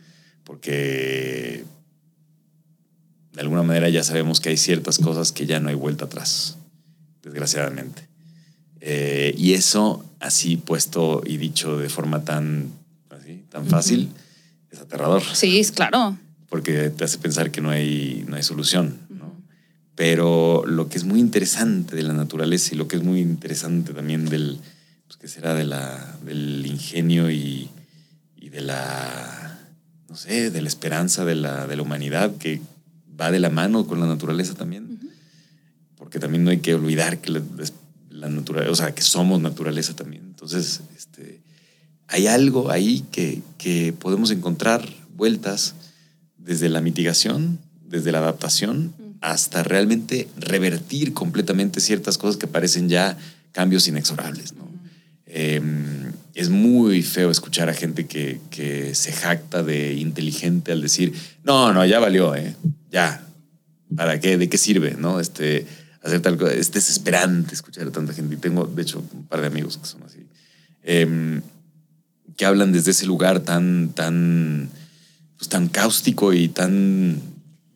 porque 0.44 1.64
de 3.36 3.42
alguna 3.42 3.62
manera 3.62 3.90
ya 3.90 4.02
sabemos 4.02 4.40
que 4.40 4.48
hay 4.48 4.56
ciertas 4.56 4.98
cosas 4.98 5.30
que 5.30 5.44
ya 5.44 5.60
no 5.60 5.68
hay 5.68 5.74
vuelta 5.74 6.06
atrás, 6.06 6.56
desgraciadamente. 7.22 8.08
Eh, 8.80 9.34
y 9.36 9.52
eso, 9.52 10.06
así 10.20 10.56
puesto 10.56 11.22
y 11.24 11.36
dicho 11.36 11.76
de 11.76 11.90
forma 11.90 12.24
tan, 12.24 12.70
así, 13.10 13.44
tan 13.50 13.66
fácil, 13.66 14.08
es 14.70 14.80
aterrador, 14.80 15.22
Sí, 15.34 15.60
es 15.60 15.70
claro. 15.70 16.16
porque 16.48 16.88
te 16.88 17.04
hace 17.04 17.18
pensar 17.18 17.50
que 17.50 17.60
no 17.60 17.68
hay, 17.68 18.24
no 18.26 18.36
hay 18.36 18.42
solución. 18.42 19.00
¿no? 19.10 19.30
Pero 19.94 20.64
lo 20.66 20.88
que 20.88 20.96
es 20.96 21.04
muy 21.04 21.20
interesante 21.20 21.94
de 21.94 22.04
la 22.04 22.14
naturaleza 22.14 22.74
y 22.74 22.78
lo 22.78 22.88
que 22.88 22.96
es 22.96 23.02
muy 23.02 23.20
interesante 23.20 23.92
también 23.92 24.30
del, 24.30 24.58
pues, 25.08 25.18
¿qué 25.18 25.28
será? 25.28 25.52
De 25.52 25.64
la, 25.64 26.16
del 26.24 26.64
ingenio 26.64 27.30
y, 27.30 27.68
y 28.34 28.48
de 28.48 28.62
la, 28.62 29.58
no 30.08 30.16
sé, 30.16 30.50
de 30.50 30.62
la 30.62 30.68
esperanza 30.68 31.26
de 31.26 31.34
la, 31.34 31.66
de 31.66 31.76
la 31.76 31.82
humanidad 31.82 32.34
que 32.38 32.62
va 33.18 33.30
de 33.30 33.40
la 33.40 33.50
mano 33.50 33.86
con 33.86 34.00
la 34.00 34.06
naturaleza 34.06 34.54
también. 34.54 34.98
Porque 35.96 36.18
también 36.18 36.44
no 36.44 36.50
hay 36.50 36.58
que 36.58 36.74
olvidar 36.74 37.20
que 37.20 37.30
la, 37.30 37.42
la 38.10 38.28
naturaleza, 38.28 38.72
o 38.72 38.76
sea, 38.76 38.94
que 38.94 39.02
somos 39.02 39.40
naturaleza 39.40 39.94
también. 39.94 40.22
Entonces, 40.26 40.80
este, 40.96 41.40
hay 42.08 42.26
algo 42.26 42.70
ahí 42.70 43.04
que, 43.10 43.42
que 43.58 43.92
podemos 43.92 44.30
encontrar 44.30 44.86
vueltas 45.16 45.74
desde 46.38 46.68
la 46.68 46.80
mitigación, 46.80 47.58
desde 47.88 48.12
la 48.12 48.18
adaptación, 48.18 48.94
hasta 49.20 49.62
realmente 49.62 50.28
revertir 50.36 51.12
completamente 51.12 51.80
ciertas 51.80 52.18
cosas 52.18 52.36
que 52.36 52.46
parecen 52.46 52.88
ya 52.88 53.16
cambios 53.52 53.88
inexorables. 53.88 54.54
¿no? 54.54 54.68
Em, 55.26 56.12
es 56.34 56.50
muy 56.50 57.02
feo 57.02 57.30
escuchar 57.30 57.68
a 57.68 57.74
gente 57.74 58.06
que, 58.06 58.40
que, 58.50 58.94
se 58.94 59.12
jacta 59.12 59.62
de 59.62 59.94
inteligente 59.94 60.72
al 60.72 60.82
decir, 60.82 61.14
no, 61.44 61.72
no, 61.72 61.84
ya 61.86 61.98
valió, 61.98 62.34
¿eh? 62.36 62.54
Ya, 62.96 63.22
¿para 63.94 64.18
qué? 64.20 64.38
¿De 64.38 64.48
qué 64.48 64.56
sirve? 64.56 64.96
¿no? 64.98 65.20
Este, 65.20 65.66
hacer 66.02 66.22
tal 66.22 66.38
cosa. 66.38 66.54
Es 66.54 66.72
desesperante 66.72 67.54
escuchar 67.54 67.86
a 67.86 67.90
tanta 67.92 68.14
gente. 68.14 68.36
Y 68.36 68.38
tengo, 68.38 68.64
de 68.64 68.80
hecho, 68.80 69.04
un 69.12 69.26
par 69.26 69.42
de 69.42 69.48
amigos 69.48 69.76
que 69.76 69.86
son 69.86 70.02
así, 70.02 70.20
em, 70.82 71.42
que 72.38 72.46
hablan 72.46 72.72
desde 72.72 72.92
ese 72.92 73.04
lugar 73.04 73.40
tan, 73.40 73.90
tan, 73.94 74.70
pues, 75.36 75.50
tan 75.50 75.68
cáustico 75.68 76.32
y 76.32 76.48
tan, 76.48 77.20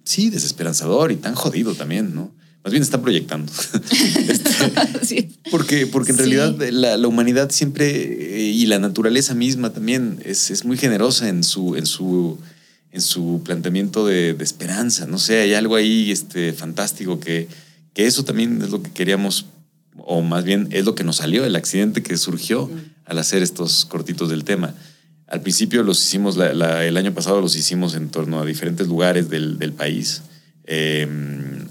sí, 0.05 0.31
desesperanzador 0.31 1.13
y 1.13 1.17
tan 1.17 1.35
jodido 1.35 1.75
también, 1.75 2.15
¿no? 2.15 2.33
Más 2.65 2.73
bien 2.73 2.83
están 2.83 3.03
proyectando. 3.03 3.53
este, 4.29 4.73
sí. 5.03 5.37
Porque, 5.51 5.87
porque 5.87 6.13
en 6.13 6.17
sí. 6.17 6.23
realidad 6.23 6.57
la, 6.73 6.97
la, 6.97 7.09
humanidad 7.09 7.51
siempre 7.51 7.91
eh, 7.91 8.41
y 8.41 8.65
la 8.67 8.79
naturaleza 8.79 9.35
misma 9.35 9.71
también 9.71 10.19
es, 10.25 10.51
es 10.51 10.65
muy 10.65 10.79
generosa 10.79 11.29
en 11.29 11.45
su, 11.45 11.77
en 11.77 11.85
su, 11.85 12.39
en 12.93 13.01
su 13.01 13.43
planteamiento 13.45 14.07
de, 14.07 14.35
de, 14.35 14.45
esperanza. 14.45 15.07
No 15.07 15.19
sé, 15.19 15.41
hay 15.41 15.55
algo 15.55 15.77
ahí 15.77 16.11
este, 16.11 16.53
fantástico 16.53 17.21
que, 17.21 17.49
que 17.95 18.07
eso 18.07 18.25
también 18.25 18.61
es 18.63 18.71
lo 18.71 18.83
que 18.83 18.91
queríamos, 18.91 19.47
o 19.97 20.23
más 20.23 20.45
bien 20.45 20.69
es 20.71 20.85
lo 20.85 20.95
que 20.95 21.05
nos 21.05 21.17
salió, 21.17 21.45
el 21.45 21.57
accidente 21.57 22.03
que 22.03 22.17
surgió 22.17 22.67
mm. 22.67 22.81
al 23.07 23.19
hacer 23.19 23.43
estos 23.43 23.85
cortitos 23.85 24.29
del 24.29 24.45
tema. 24.45 24.75
Al 25.29 25.43
principio 25.43 25.85
los 25.85 26.03
hicimos, 26.05 26.37
la, 26.37 26.53
la, 26.53 26.85
el 26.85 26.97
año 26.97 27.15
pasado 27.15 27.41
los 27.41 27.55
hicimos 27.55 27.95
en 27.95 28.11
torno 28.11 28.41
a 28.41 28.45
diferentes 28.45 28.89
lugares 28.89 29.29
del, 29.31 29.59
del 29.59 29.73
país. 29.73 30.23
Eh, 30.73 31.07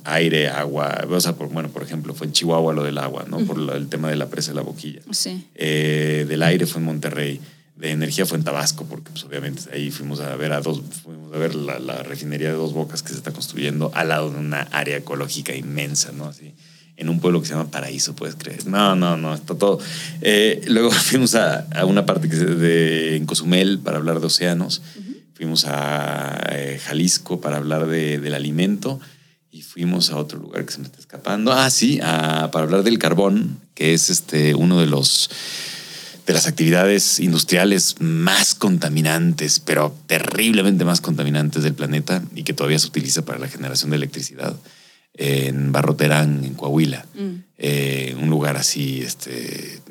aire, 0.03 0.49
agua, 0.49 1.05
o 1.09 1.21
sea, 1.21 1.35
por, 1.35 1.49
bueno, 1.49 1.69
por 1.69 1.83
ejemplo, 1.83 2.13
fue 2.13 2.27
en 2.27 2.33
Chihuahua 2.33 2.73
lo 2.73 2.83
del 2.83 2.97
agua, 2.97 3.25
¿no? 3.29 3.37
Uh 3.37 3.41
-huh. 3.41 3.47
Por 3.47 3.57
lo, 3.57 3.75
el 3.75 3.87
tema 3.87 4.09
de 4.09 4.15
la 4.15 4.27
presa 4.27 4.51
de 4.51 4.55
la 4.55 4.61
boquilla. 4.61 5.01
Sí. 5.11 5.45
Eh, 5.55 6.25
del 6.27 6.43
aire 6.43 6.65
fue 6.65 6.79
en 6.79 6.85
Monterrey, 6.85 7.39
de 7.79 7.91
energía 7.91 8.25
fue 8.25 8.37
en 8.37 8.43
Tabasco, 8.43 8.85
porque 8.85 9.09
pues, 9.11 9.23
obviamente 9.23 9.63
ahí 9.73 9.89
fuimos 9.89 10.19
a 10.19 10.35
ver 10.35 10.51
a 10.51 10.59
dos, 10.59 10.81
fuimos 11.01 11.33
a 11.33 11.37
ver 11.37 11.55
la, 11.55 11.79
la, 11.79 12.03
refinería 12.03 12.49
de 12.49 12.55
dos 12.55 12.73
bocas 12.73 13.01
que 13.01 13.09
se 13.09 13.15
está 13.15 13.31
construyendo 13.31 13.89
al 13.95 14.09
lado 14.09 14.29
de 14.29 14.37
una 14.37 14.63
área 14.71 14.97
ecológica 14.97 15.55
inmensa, 15.55 16.11
¿no? 16.11 16.25
Así, 16.25 16.53
en 16.97 17.07
un 17.07 17.21
pueblo 17.21 17.39
que 17.39 17.47
se 17.47 17.53
llama 17.53 17.71
Paraíso, 17.71 18.13
puedes 18.13 18.35
creer. 18.35 18.67
No, 18.67 18.97
no, 18.97 19.15
no, 19.15 19.33
está 19.33 19.55
todo. 19.55 19.79
Eh, 20.19 20.61
luego 20.67 20.91
fuimos 20.91 21.35
a, 21.35 21.61
a, 21.73 21.85
una 21.85 22.05
parte 22.05 22.27
que 22.27 22.35
de, 22.35 23.15
en 23.15 23.25
Cozumel 23.25 23.79
para 23.79 23.97
hablar 23.97 24.19
de 24.19 24.27
océanos. 24.27 24.81
Uh 24.97 24.99
-huh. 24.99 25.15
Fuimos 25.33 25.63
a 25.65 26.37
eh, 26.51 26.81
Jalisco 26.83 27.39
para 27.39 27.55
hablar 27.55 27.87
de, 27.87 28.19
del 28.19 28.33
alimento 28.33 28.99
y 29.49 29.61
fuimos 29.61 30.11
a 30.11 30.17
otro 30.17 30.37
lugar 30.37 30.65
que 30.65 30.73
se 30.73 30.79
me 30.79 30.85
está 30.85 30.99
escapando. 30.99 31.53
Ah, 31.53 31.69
sí, 31.69 32.01
a, 32.03 32.49
para 32.51 32.65
hablar 32.65 32.83
del 32.83 32.99
carbón, 32.99 33.57
que 33.73 33.93
es 33.93 34.09
este, 34.09 34.53
uno 34.53 34.81
de 34.81 34.87
los 34.87 35.29
de 36.29 36.35
las 36.35 36.45
actividades 36.45 37.19
industriales 37.19 37.95
más 37.99 38.53
contaminantes, 38.53 39.59
pero 39.59 39.95
terriblemente 40.05 40.85
más 40.85 41.01
contaminantes 41.01 41.63
del 41.63 41.73
planeta 41.73 42.21
y 42.35 42.43
que 42.43 42.53
todavía 42.53 42.77
se 42.77 42.85
utiliza 42.85 43.25
para 43.25 43.39
la 43.39 43.47
generación 43.47 43.89
de 43.89 43.95
electricidad 43.95 44.55
en 45.15 45.71
Barroterán, 45.71 46.43
en 46.45 46.53
Coahuila. 46.53 47.03
Mm. 47.15 47.29
Eh, 47.57 48.15
un 48.21 48.29
lugar 48.29 48.57
así, 48.57 49.01
este, 49.01 49.81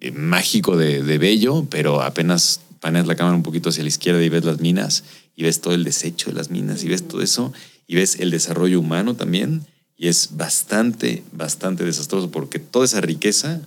eh, 0.00 0.12
mágico 0.12 0.76
de, 0.76 1.02
de 1.02 1.18
bello, 1.18 1.66
pero 1.68 2.02
apenas 2.02 2.60
paneas 2.78 3.08
la 3.08 3.16
cámara 3.16 3.34
un 3.34 3.42
poquito 3.42 3.70
hacia 3.70 3.82
la 3.82 3.88
izquierda 3.88 4.22
y 4.22 4.28
ves 4.28 4.44
las 4.44 4.60
minas 4.60 5.02
y 5.34 5.42
ves 5.42 5.60
todo 5.60 5.74
el 5.74 5.82
desecho 5.82 6.30
de 6.30 6.36
las 6.36 6.50
minas 6.50 6.84
y 6.84 6.88
ves 6.88 7.08
todo 7.08 7.20
eso 7.20 7.52
y 7.88 7.96
ves 7.96 8.20
el 8.20 8.30
desarrollo 8.30 8.78
humano 8.78 9.16
también 9.16 9.66
y 9.96 10.06
es 10.06 10.36
bastante, 10.36 11.24
bastante 11.32 11.84
desastroso 11.84 12.30
porque 12.30 12.60
toda 12.60 12.84
esa 12.84 13.00
riqueza 13.00 13.60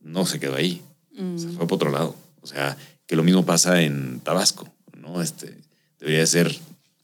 no 0.00 0.26
se 0.26 0.40
quedó 0.40 0.56
ahí, 0.56 0.82
mm. 1.20 1.38
se 1.38 1.48
fue 1.48 1.66
por 1.66 1.76
otro 1.76 1.90
lado. 1.90 2.16
O 2.40 2.46
sea, 2.46 2.76
que 3.06 3.16
lo 3.16 3.22
mismo 3.22 3.44
pasa 3.44 3.82
en 3.82 4.20
Tabasco, 4.20 4.68
¿no? 4.96 5.20
Este, 5.22 5.54
debería 5.98 6.26
ser 6.26 6.56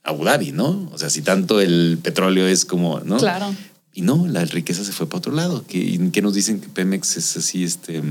Abu 0.02 0.24
Dhabi, 0.24 0.52
¿no? 0.52 0.88
O 0.92 0.98
sea, 0.98 1.10
si 1.10 1.22
tanto 1.22 1.60
el 1.60 1.98
petróleo 2.02 2.46
es 2.46 2.64
como, 2.64 3.00
¿no? 3.00 3.16
Claro. 3.18 3.54
Y 3.92 4.02
no, 4.02 4.26
la 4.26 4.44
riqueza 4.44 4.84
se 4.84 4.92
fue 4.92 5.06
para 5.06 5.18
otro 5.18 5.32
lado. 5.32 5.64
Que, 5.66 6.10
que 6.12 6.22
nos 6.22 6.34
dicen 6.34 6.60
que 6.60 6.68
Pemex 6.68 7.16
es 7.16 7.36
así, 7.36 7.64
este, 7.64 8.02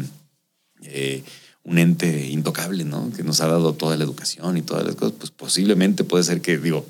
eh, 0.83 1.23
un 1.63 1.77
ente 1.77 2.27
intocable, 2.27 2.83
¿no? 2.83 3.11
Que 3.15 3.23
nos 3.23 3.41
ha 3.41 3.47
dado 3.47 3.73
toda 3.73 3.97
la 3.97 4.03
educación 4.03 4.57
y 4.57 4.61
todas 4.61 4.85
las 4.85 4.95
cosas. 4.95 5.15
Pues 5.17 5.31
posiblemente 5.31 6.03
puede 6.03 6.23
ser 6.23 6.41
que, 6.41 6.57
digo, 6.57 6.85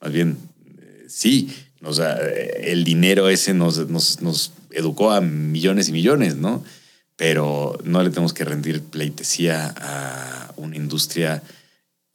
más 0.00 0.12
bien 0.12 0.36
sí, 1.08 1.50
o 1.82 1.92
sea, 1.92 2.18
el 2.60 2.84
dinero 2.84 3.28
ese 3.28 3.54
nos, 3.54 3.88
nos, 3.88 4.20
nos, 4.22 4.52
educó 4.70 5.10
a 5.10 5.22
millones 5.22 5.88
y 5.88 5.92
millones, 5.92 6.36
¿no? 6.36 6.62
Pero 7.16 7.78
no 7.82 8.02
le 8.02 8.10
tenemos 8.10 8.34
que 8.34 8.44
rendir 8.44 8.82
pleitesía 8.82 9.74
a 9.76 10.52
una 10.56 10.76
industria 10.76 11.42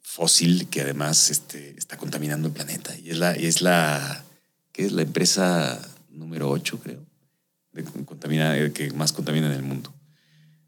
fósil 0.00 0.68
que 0.68 0.82
además 0.82 1.30
este, 1.30 1.74
está 1.76 1.96
contaminando 1.96 2.46
el 2.48 2.54
planeta. 2.54 2.94
Y 3.02 3.10
es 3.10 3.18
la, 3.18 3.32
es 3.32 3.62
la, 3.62 4.22
¿qué 4.70 4.84
es 4.84 4.92
la 4.92 5.02
empresa 5.02 5.80
número 6.10 6.50
8, 6.50 6.78
creo? 6.82 7.00
De 7.72 7.82
contamina, 7.82 8.54
que 8.72 8.90
más 8.92 9.12
contamina 9.12 9.46
en 9.46 9.54
el 9.54 9.62
mundo. 9.62 9.92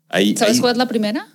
Hay, 0.08 0.34
¿Sabes 0.36 0.54
hay, 0.54 0.60
cuál 0.60 0.72
es 0.72 0.78
la 0.78 0.88
primera? 0.88 1.28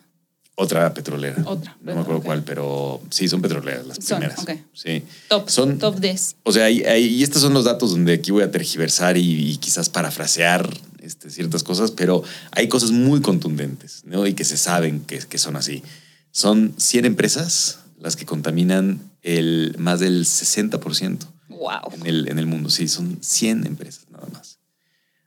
Otra 0.56 0.94
petrolera. 0.94 1.42
Otra. 1.46 1.78
No 1.82 1.94
me 1.94 2.02
acuerdo 2.02 2.18
okay. 2.18 2.26
cuál, 2.26 2.44
pero 2.44 3.02
sí, 3.12 3.30
son 3.30 3.42
petroleras 3.42 3.86
las 3.86 3.98
son, 4.04 4.18
primeras. 4.18 4.40
Okay. 4.40 4.64
Sí. 4.74 5.04
Top, 5.30 5.48
son, 5.48 5.78
top 5.78 6.00
10. 6.00 6.38
O 6.44 6.52
sea, 6.52 6.70
y, 6.70 6.82
y, 6.82 7.24
estos 7.24 7.42
son 7.42 7.54
los 7.54 7.64
datos 7.64 7.92
donde 7.92 8.14
aquí 8.14 8.32
voy 8.32 8.44
a 8.44 8.52
tergiversar 8.52 9.18
y, 9.18 9.52
y 9.52 9.58
quizás 9.58 9.88
parafrasear 9.88 10.68
este, 11.10 11.32
ciertas 11.32 11.64
cosas, 11.64 11.90
pero 11.90 12.24
hay 12.52 12.68
cosas 12.68 12.92
muy 12.92 13.20
contundentes, 13.20 14.04
¿no? 14.06 14.28
Y 14.28 14.36
que 14.36 14.46
se 14.46 14.58
saben 14.58 15.02
que, 15.02 15.18
que 15.18 15.40
son 15.40 15.56
así. 15.56 15.82
Son 16.32 16.76
100 16.78 17.06
empresas 17.06 17.80
las 18.00 18.16
que 18.16 18.26
contaminan 18.26 19.02
el 19.24 19.76
más 19.80 20.00
del 20.00 20.26
60%. 20.26 21.18
Wow. 21.50 21.70
En 21.94 22.06
el, 22.06 22.28
en 22.30 22.38
el 22.38 22.46
mundo, 22.46 22.70
sí, 22.70 22.88
son 22.88 23.18
100 23.22 23.66
empresas 23.66 24.06
nada 24.12 24.28
más. 24.32 24.60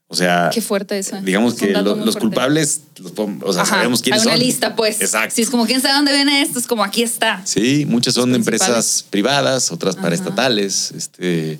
O 0.07 0.15
sea, 0.15 0.51
qué 0.53 0.61
fuerte 0.61 0.99
eso. 0.99 1.21
Digamos 1.23 1.55
que 1.55 1.73
lo, 1.73 1.97
los 1.97 2.17
culpables, 2.17 2.83
los, 2.99 3.13
o 3.17 3.53
sea, 3.53 3.63
Ajá, 3.63 3.77
sabemos 3.77 4.03
quiénes 4.03 4.21
hay 4.21 4.27
una 4.27 4.37
son. 4.37 4.47
lista, 4.47 4.77
pues. 4.77 5.01
Exacto. 5.01 5.35
Si 5.35 5.43
es 5.43 5.51
como 5.51 5.67
quién 5.67 5.81
sabe 5.81 5.95
dónde 5.95 6.13
viene 6.13 6.43
esto, 6.43 6.61
es 6.61 6.67
como 6.69 6.85
aquí 6.85 7.03
está. 7.03 7.43
Sí, 7.45 7.87
muchas 7.89 8.15
son 8.15 8.33
empresas 8.37 9.05
privadas, 9.11 9.73
otras 9.73 9.97
paraestatales, 9.97 10.93
este, 10.93 11.59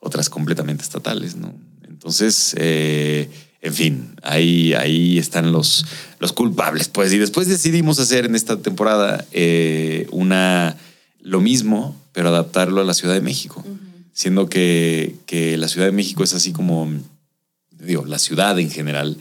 otras 0.00 0.28
completamente 0.28 0.82
estatales, 0.82 1.36
¿no? 1.36 1.54
Entonces, 1.88 2.54
eh, 2.58 3.30
en 3.62 3.74
fin, 3.74 4.16
ahí, 4.22 4.74
ahí 4.74 5.18
están 5.18 5.52
los, 5.52 5.86
los 6.18 6.32
culpables, 6.32 6.88
pues. 6.88 7.12
Y 7.12 7.18
después 7.18 7.48
decidimos 7.48 7.98
hacer 7.98 8.26
en 8.26 8.34
esta 8.34 8.58
temporada 8.58 9.24
eh, 9.32 10.06
una 10.10 10.76
lo 11.20 11.40
mismo, 11.40 11.96
pero 12.12 12.28
adaptarlo 12.28 12.80
a 12.80 12.84
la 12.84 12.94
Ciudad 12.94 13.14
de 13.14 13.20
México. 13.20 13.62
Uh 13.64 13.70
-huh. 13.70 13.78
Siendo 14.12 14.48
que, 14.48 15.14
que 15.26 15.56
la 15.56 15.68
Ciudad 15.68 15.86
de 15.86 15.92
México 15.92 16.22
es 16.22 16.34
así 16.34 16.52
como 16.52 16.88
digo, 17.82 18.04
la 18.06 18.18
ciudad 18.18 18.58
en 18.58 18.70
general, 18.70 19.16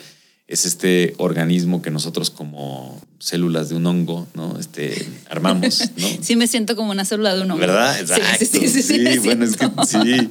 es 0.48 0.66
este 0.66 1.14
organismo 1.18 1.82
que 1.82 1.92
nosotros 1.92 2.30
como 2.30 3.02
células 3.20 3.70
de 3.70 3.76
un 3.76 3.86
hongo, 3.86 4.28
¿no? 4.34 4.60
Este, 4.60 5.08
armamos, 5.30 5.92
¿no? 5.98 6.08
Sí, 6.22 6.36
me 6.36 6.48
siento 6.48 6.76
como 6.76 6.92
una 6.92 7.06
célula 7.06 7.34
de 7.36 7.42
un 7.42 7.52
hongo. 7.52 7.62
¿Verdad? 7.62 8.00
Exacto. 8.00 8.38
Sí, 8.40 8.46
sí, 8.46 8.68
sí. 8.68 8.82
sí, 8.82 9.08
sí 9.14 9.20
bueno, 9.20 9.46
es 9.46 9.56
que 9.56 9.68
sí. 9.88 10.30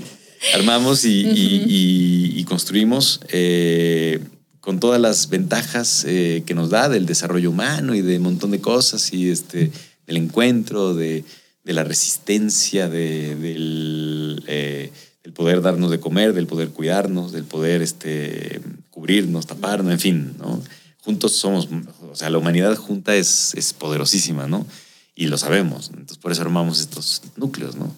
Armamos 0.55 1.05
y, 1.05 1.25
uh 1.25 1.29
-huh. 1.29 1.37
y, 1.37 2.35
y, 2.37 2.41
y 2.41 2.45
construimos 2.45 3.21
eh, 3.29 4.21
con 4.61 4.81
todas 4.81 5.01
las 5.01 5.29
ventajas 5.29 6.05
eh, 6.07 6.43
que 6.47 6.55
nos 6.55 6.71
da 6.71 6.89
del 6.89 7.07
desarrollo 7.07 7.51
humano 7.51 7.95
y 7.95 8.03
de 8.03 8.17
un 8.17 8.23
montón 8.25 8.51
de 8.51 8.61
cosas 8.61 9.13
y 9.13 9.31
este, 9.31 9.71
del 10.07 10.17
encuentro, 10.17 10.95
de, 10.95 11.25
de 11.65 11.73
la 11.73 11.85
resistencia, 11.85 12.89
de, 12.89 13.37
del... 13.37 14.43
Eh, 14.47 14.91
del 15.23 15.35
poder 15.35 15.61
darnos 15.61 15.91
de 15.91 16.01
comer, 16.01 16.33
del 16.33 16.47
poder 16.47 16.71
cuidarnos, 16.71 17.31
del 17.31 17.45
poder 17.45 17.83
este, 17.83 18.63
cubrirnos, 18.89 19.47
taparnos, 19.47 19.93
en 19.93 20.01
fin, 20.01 20.35
¿no? 20.39 20.63
Juntos 21.05 21.33
somos, 21.33 21.69
o 22.11 22.17
sea, 22.17 22.31
la 22.31 22.39
humanidad 22.39 22.75
junta 22.77 23.15
es, 23.15 23.53
es 23.55 23.75
poderosísima, 23.75 24.47
¿no? 24.47 24.67
Y 25.15 25.27
lo 25.27 25.37
sabemos, 25.37 25.91
entonces 25.91 26.17
por 26.17 26.33
eso 26.33 26.41
armamos 26.41 26.81
estos 26.81 27.21
núcleos, 27.37 27.77
¿no? 27.77 27.95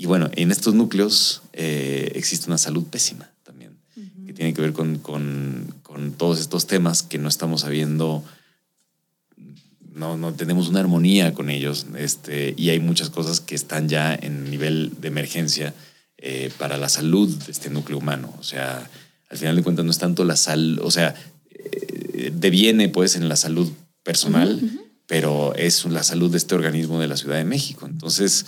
Y 0.00 0.06
bueno, 0.06 0.30
en 0.32 0.50
estos 0.50 0.72
núcleos 0.72 1.42
eh, 1.52 2.12
existe 2.14 2.46
una 2.46 2.56
salud 2.56 2.84
pésima 2.84 3.30
también, 3.42 3.72
uh 3.96 4.00
-huh. 4.00 4.26
que 4.26 4.32
tiene 4.32 4.54
que 4.54 4.62
ver 4.62 4.72
con, 4.72 4.96
con, 4.96 5.74
con, 5.82 6.12
todos 6.12 6.40
estos 6.40 6.66
temas 6.66 7.02
que 7.02 7.18
no 7.18 7.28
estamos 7.28 7.60
sabiendo, 7.60 8.24
no, 9.94 10.16
no 10.16 10.32
tenemos 10.32 10.70
una 10.70 10.80
armonía 10.80 11.34
con 11.34 11.50
ellos, 11.50 11.84
este, 11.98 12.54
y 12.56 12.70
hay 12.70 12.80
muchas 12.80 13.10
cosas 13.10 13.40
que 13.40 13.54
están 13.54 13.90
ya 13.90 14.14
en 14.14 14.50
nivel 14.50 14.90
de 15.02 15.08
emergencia, 15.08 15.74
eh, 16.16 16.50
para 16.56 16.78
la 16.78 16.88
salud 16.88 17.28
de 17.44 17.52
este 17.52 17.68
núcleo 17.68 17.98
humano. 17.98 18.32
O 18.38 18.42
sea, 18.42 18.88
al 19.28 19.36
final 19.36 19.54
de 19.54 19.62
cuentas 19.62 19.84
no 19.84 19.90
es 19.90 19.98
tanto 19.98 20.24
la 20.24 20.36
sal, 20.36 20.80
o 20.82 20.90
sea, 20.90 21.14
eh, 21.50 22.32
deviene 22.34 22.88
pues 22.88 23.16
en 23.16 23.28
la 23.28 23.36
salud 23.36 23.70
personal, 24.02 24.60
uh 24.62 24.66
-huh, 24.66 24.80
pero 25.06 25.54
es 25.56 25.84
la 25.84 26.02
salud 26.04 26.30
de 26.30 26.38
este 26.38 26.54
organismo 26.54 26.98
de 27.00 27.08
la 27.08 27.18
Ciudad 27.18 27.36
de 27.36 27.44
México. 27.44 27.86
Entonces, 27.86 28.46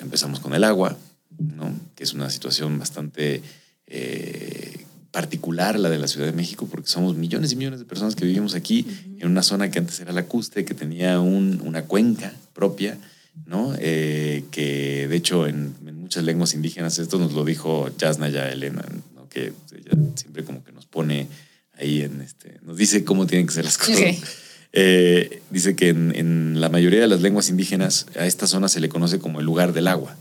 empezamos 0.00 0.40
con 0.40 0.54
el 0.54 0.64
agua, 0.64 0.96
¿no? 1.38 1.72
que 1.94 2.04
es 2.04 2.12
una 2.12 2.30
situación 2.30 2.78
bastante 2.78 3.42
eh, 3.86 4.84
particular 5.10 5.78
la 5.78 5.88
de 5.88 5.98
la 5.98 6.08
Ciudad 6.08 6.26
de 6.26 6.32
México, 6.32 6.68
porque 6.70 6.88
somos 6.88 7.16
millones 7.16 7.52
y 7.52 7.56
millones 7.56 7.78
de 7.78 7.86
personas 7.86 8.14
que 8.14 8.26
vivimos 8.26 8.54
aquí 8.54 8.86
en 9.18 9.28
una 9.28 9.42
zona 9.42 9.70
que 9.70 9.78
antes 9.78 9.98
era 10.00 10.12
lacustre, 10.12 10.64
que 10.64 10.74
tenía 10.74 11.20
un, 11.20 11.62
una 11.64 11.84
cuenca 11.84 12.32
propia, 12.52 12.98
¿no? 13.46 13.74
Eh, 13.78 14.44
que 14.50 15.08
de 15.08 15.16
hecho 15.16 15.46
en, 15.46 15.74
muchas 15.94 16.22
lenguas 16.22 16.54
indígenas, 16.54 16.98
esto 16.98 17.18
nos 17.18 17.32
lo 17.32 17.44
dijo 17.44 17.90
Yasnaya 17.96 18.48
Elena, 18.52 18.84
¿no? 19.16 19.28
que 19.28 19.52
ella 19.74 19.92
siempre 20.14 20.44
como 20.44 20.62
que 20.62 20.70
nos 20.70 20.86
pone 20.86 21.26
ahí 21.72 22.02
en 22.02 22.20
este, 22.20 22.60
nos 22.62 22.76
dice 22.76 23.04
cómo 23.04 23.26
tienen 23.26 23.46
que 23.46 23.54
ser 23.54 23.64
las 23.64 23.76
cosas. 23.76 24.16
Eh, 24.78 25.42
dice 25.50 25.74
que 25.74 25.88
en, 25.88 26.60
la 26.60 26.68
mayoría 26.68 27.00
de 27.00 27.08
las 27.08 27.22
lenguas 27.22 27.48
indígenas 27.48 28.06
a 28.14 28.26
esta 28.26 28.46
zona 28.46 28.68
se 28.68 28.80
le 28.80 28.88
conoce 28.88 29.18
como 29.18 29.40
el 29.40 29.46
lugar 29.46 29.72
del 29.72 29.88
agua. 29.88 30.16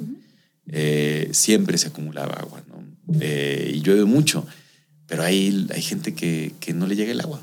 Eh, 0.68 1.30
siempre 1.34 1.78
se 1.78 1.88
acumulaba 1.88 2.34
agua, 2.34 2.64
¿no? 2.68 2.76
y 3.22 3.82
llueve 3.82 4.06
mucho 4.06 4.48
pero 5.08 5.24
hay, 5.24 5.68
hay 5.74 5.82
gente 5.82 6.14
que, 6.14 6.54
que 6.60 6.74
no 6.74 6.88
le 6.88 6.96
llega 6.96 7.12
el 7.12 7.22
agua. 7.22 7.42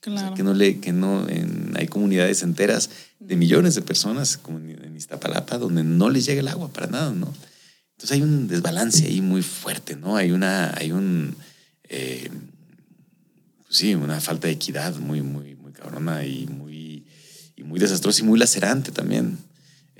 Claro. 0.00 0.34
que 0.34 0.44
no 0.44 0.54
le, 0.54 0.78
que 0.78 0.92
no, 0.92 1.26
hay 1.74 1.88
comunidades 1.88 2.42
enteras 2.42 2.88
de 3.18 3.36
millones 3.36 3.74
de 3.74 3.82
personas, 3.82 4.38
como 4.38 4.58
en 4.58 4.96
Iztapalapa, 4.96 5.58
donde 5.58 5.82
no 5.82 6.08
les 6.08 6.24
llega 6.24 6.40
el 6.40 6.48
agua 6.48 6.72
para 6.72 6.86
nada, 6.86 7.12
¿no? 7.12 7.34
Entonces 7.92 8.12
hay 8.12 8.22
un 8.22 8.46
desbalance 8.46 9.06
ahí 9.06 9.20
muy 9.20 9.42
fuerte, 9.42 9.96
¿no? 9.96 10.16
Hay 10.16 10.30
una, 10.30 10.72
hay 10.78 10.92
un, 10.92 11.34
eh, 11.88 12.30
sí, 13.68 13.96
una 13.96 14.20
falta 14.20 14.46
de 14.46 14.54
equidad 14.54 14.94
muy, 14.96 15.20
muy 15.20 15.56
cabrona 15.78 16.24
y 16.24 16.46
muy, 16.46 17.04
y 17.56 17.62
muy 17.62 17.78
desastrosa 17.78 18.22
y 18.22 18.24
muy 18.24 18.38
lacerante 18.38 18.92
también. 18.92 19.38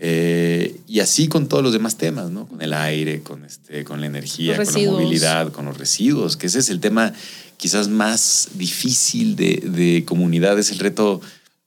Eh, 0.00 0.80
y 0.86 1.00
así 1.00 1.26
con 1.26 1.48
todos 1.48 1.62
los 1.62 1.72
demás 1.72 1.96
temas, 1.96 2.30
¿no? 2.30 2.46
Con 2.46 2.62
el 2.62 2.72
aire, 2.72 3.20
con, 3.22 3.44
este, 3.44 3.82
con 3.82 4.00
la 4.00 4.06
energía, 4.06 4.56
con 4.56 4.66
la 4.66 4.90
movilidad, 4.90 5.50
con 5.50 5.64
los 5.64 5.76
residuos, 5.76 6.36
que 6.36 6.46
ese 6.46 6.60
es 6.60 6.68
el 6.70 6.78
tema 6.78 7.12
quizás 7.56 7.88
más 7.88 8.50
difícil 8.54 9.34
de, 9.34 9.56
de 9.56 10.04
comunidad, 10.04 10.56
es 10.56 10.70
el 10.70 10.78
reto, 10.78 11.20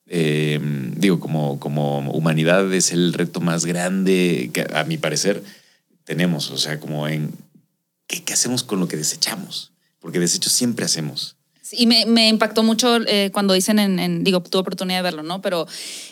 eh, 0.08 0.60
digo, 0.96 1.20
como, 1.20 1.60
como 1.60 2.10
humanidad 2.12 2.74
es 2.74 2.94
el 2.94 3.12
reto 3.12 3.42
más 3.42 3.66
grande 3.66 4.50
que 4.54 4.66
a 4.74 4.86
mi 4.86 4.98
parecer 4.98 5.44
tenemos, 6.06 6.50
o 6.52 6.58
sea, 6.58 6.80
como 6.80 7.10
en 7.10 7.32
qué, 8.08 8.24
qué 8.24 8.32
hacemos 8.32 8.64
con 8.64 8.80
lo 8.80 8.88
que 8.88 8.96
desechamos, 8.96 9.74
porque 10.00 10.20
desechos 10.20 10.54
siempre 10.54 10.86
hacemos. 10.86 11.36
Y 11.72 11.88
me, 11.88 12.06
me 12.06 12.28
impactó 12.28 12.64
mucho 12.64 12.98
eh, 13.08 13.30
cuando 13.34 13.54
dicen 13.54 13.80
en, 13.80 14.00
en, 14.00 14.24
digo, 14.24 14.42
tuve 14.42 14.62
oportunidad 14.62 15.00
de 15.00 15.04
verlo, 15.04 15.24
¿no? 15.24 15.42
Pero 15.42 15.68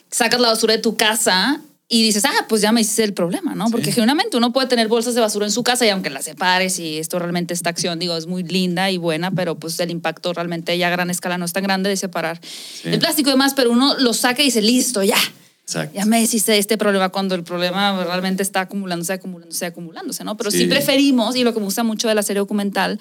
sacas 0.09 0.39
la 0.39 0.49
basura 0.49 0.75
de 0.75 0.81
tu 0.81 0.95
casa 0.95 1.61
y 1.91 2.03
dices, 2.03 2.23
ah, 2.23 2.45
pues 2.47 2.61
ya 2.61 2.71
me 2.71 2.81
hice 2.81 3.03
el 3.03 3.15
problema, 3.15 3.55
¿no? 3.55 3.71
Porque 3.71 3.91
genuinamente 3.91 4.37
uno 4.37 4.53
puede 4.53 4.67
tener 4.67 4.87
bolsas 4.87 5.15
de 5.15 5.21
basura 5.21 5.47
en 5.47 5.51
su 5.51 5.63
casa 5.63 5.87
y 5.87 5.89
aunque 5.89 6.11
las 6.11 6.25
separes 6.25 6.77
y 6.77 6.99
esto 6.99 7.17
realmente, 7.17 7.55
esta 7.55 7.71
acción, 7.71 7.97
digo, 7.97 8.15
es 8.15 8.27
muy 8.27 8.43
linda 8.43 8.91
y 8.91 8.97
buena, 8.97 9.31
pero 9.31 9.55
pues 9.55 9.79
el 9.79 9.89
impacto 9.89 10.31
realmente 10.31 10.77
ya 10.77 10.87
a 10.87 10.91
gran 10.91 11.09
escala 11.09 11.39
no 11.39 11.45
es 11.45 11.53
tan 11.53 11.63
grande 11.63 11.89
de 11.89 11.97
separar 11.97 12.39
el 12.83 12.99
plástico 12.99 13.31
y 13.31 13.33
demás, 13.33 13.55
pero 13.55 13.71
uno 13.71 13.97
lo 13.97 14.13
saca 14.13 14.43
y 14.43 14.45
dice, 14.45 14.61
listo, 14.61 15.01
ya. 15.01 15.17
Exacto. 15.63 15.95
Ya 15.95 16.05
me 16.05 16.21
hiciste 16.21 16.55
este 16.59 16.77
problema 16.77 17.09
cuando 17.09 17.33
el 17.33 17.43
problema 17.43 18.03
realmente 18.03 18.43
está 18.43 18.61
acumulándose, 18.61 19.13
acumulándose, 19.13 19.65
acumulándose, 19.65 20.23
¿no? 20.23 20.37
Pero 20.37 20.51
sí. 20.51 20.65
preferimos, 20.65 21.35
y 21.35 21.43
lo 21.43 21.55
que 21.55 21.59
me 21.59 21.65
gusta 21.65 21.83
mucho 21.83 22.07
de 22.07 22.13
la 22.13 22.21
serie 22.21 22.39
documental, 22.39 22.99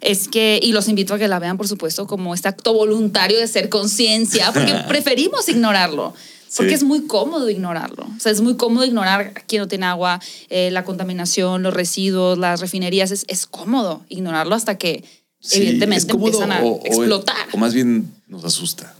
es 0.00 0.28
que, 0.28 0.58
y 0.62 0.72
los 0.72 0.88
invito 0.88 1.14
a 1.14 1.18
que 1.18 1.28
la 1.28 1.38
vean, 1.38 1.56
por 1.56 1.68
supuesto, 1.68 2.06
como 2.06 2.34
este 2.34 2.48
acto 2.48 2.72
voluntario 2.72 3.38
de 3.38 3.46
ser 3.46 3.68
conciencia, 3.68 4.52
porque 4.52 4.74
preferimos 4.88 5.48
ignorarlo. 5.48 6.14
Porque 6.56 6.74
es 6.74 6.82
muy 6.82 7.06
cómodo 7.06 7.48
ignorarlo. 7.48 8.04
O 8.04 8.20
sea, 8.20 8.30
es 8.30 8.42
muy 8.42 8.56
cómodo 8.56 8.84
ignorar 8.84 9.32
aquí 9.36 9.56
no 9.56 9.68
tiene 9.68 9.86
agua, 9.86 10.20
eh, 10.50 10.70
la 10.70 10.84
contaminación, 10.84 11.62
los 11.62 11.72
residuos, 11.72 12.36
las 12.36 12.60
refinerías. 12.60 13.10
Es, 13.10 13.24
es 13.28 13.46
cómodo 13.46 14.04
ignorarlo 14.10 14.54
hasta 14.54 14.76
que 14.76 15.02
evidentemente 15.50 16.12
empiezan 16.12 16.52
a 16.52 16.60
explotar. 16.84 17.48
O, 17.52 17.56
más 17.56 17.72
bien 17.72 18.12
nos 18.26 18.44
asusta. 18.44 18.94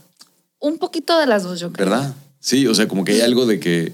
Un 0.59 0.79
poquito 0.79 1.19
de 1.19 1.27
las 1.27 1.43
dos, 1.43 1.59
yo 1.59 1.71
creo. 1.71 1.89
¿Verdad? 1.89 2.15
Sí, 2.39 2.65
o 2.65 2.73
sea, 2.73 2.87
como 2.87 3.05
que 3.05 3.13
hay 3.13 3.21
algo 3.21 3.45
de 3.45 3.59
que 3.59 3.93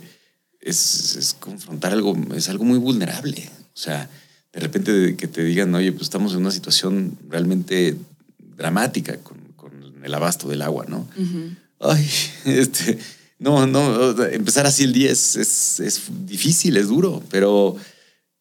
es, 0.62 1.18
es 1.18 1.34
confrontar 1.34 1.92
algo, 1.92 2.16
es 2.34 2.48
algo 2.48 2.64
muy 2.64 2.80
vulnerable. 2.80 3.50
O 3.74 3.78
sea, 3.78 4.10
de 4.54 4.60
repente 4.60 5.16
que 5.16 5.28
te 5.28 5.44
digan, 5.44 5.74
oye, 5.76 5.92
pues 5.92 6.04
estamos 6.04 6.34
en 6.34 6.40
una 6.40 6.52
situación 6.52 7.18
realmente 7.30 7.96
dramática 8.58 9.18
con, 9.18 9.38
con 9.56 9.72
el 10.04 10.14
abasto 10.14 10.48
del 10.48 10.62
agua, 10.62 10.86
¿no? 10.88 11.08
Ay, 11.80 12.10
este 12.46 12.98
no, 13.40 13.66
no, 13.66 14.22
empezar 14.26 14.68
así 14.68 14.84
el 14.84 14.92
día 14.92 15.12
es, 15.12 15.38
es, 15.38 16.04
difícil, 16.26 16.76
es 16.76 16.90
duro, 16.90 17.24
pero 17.32 17.78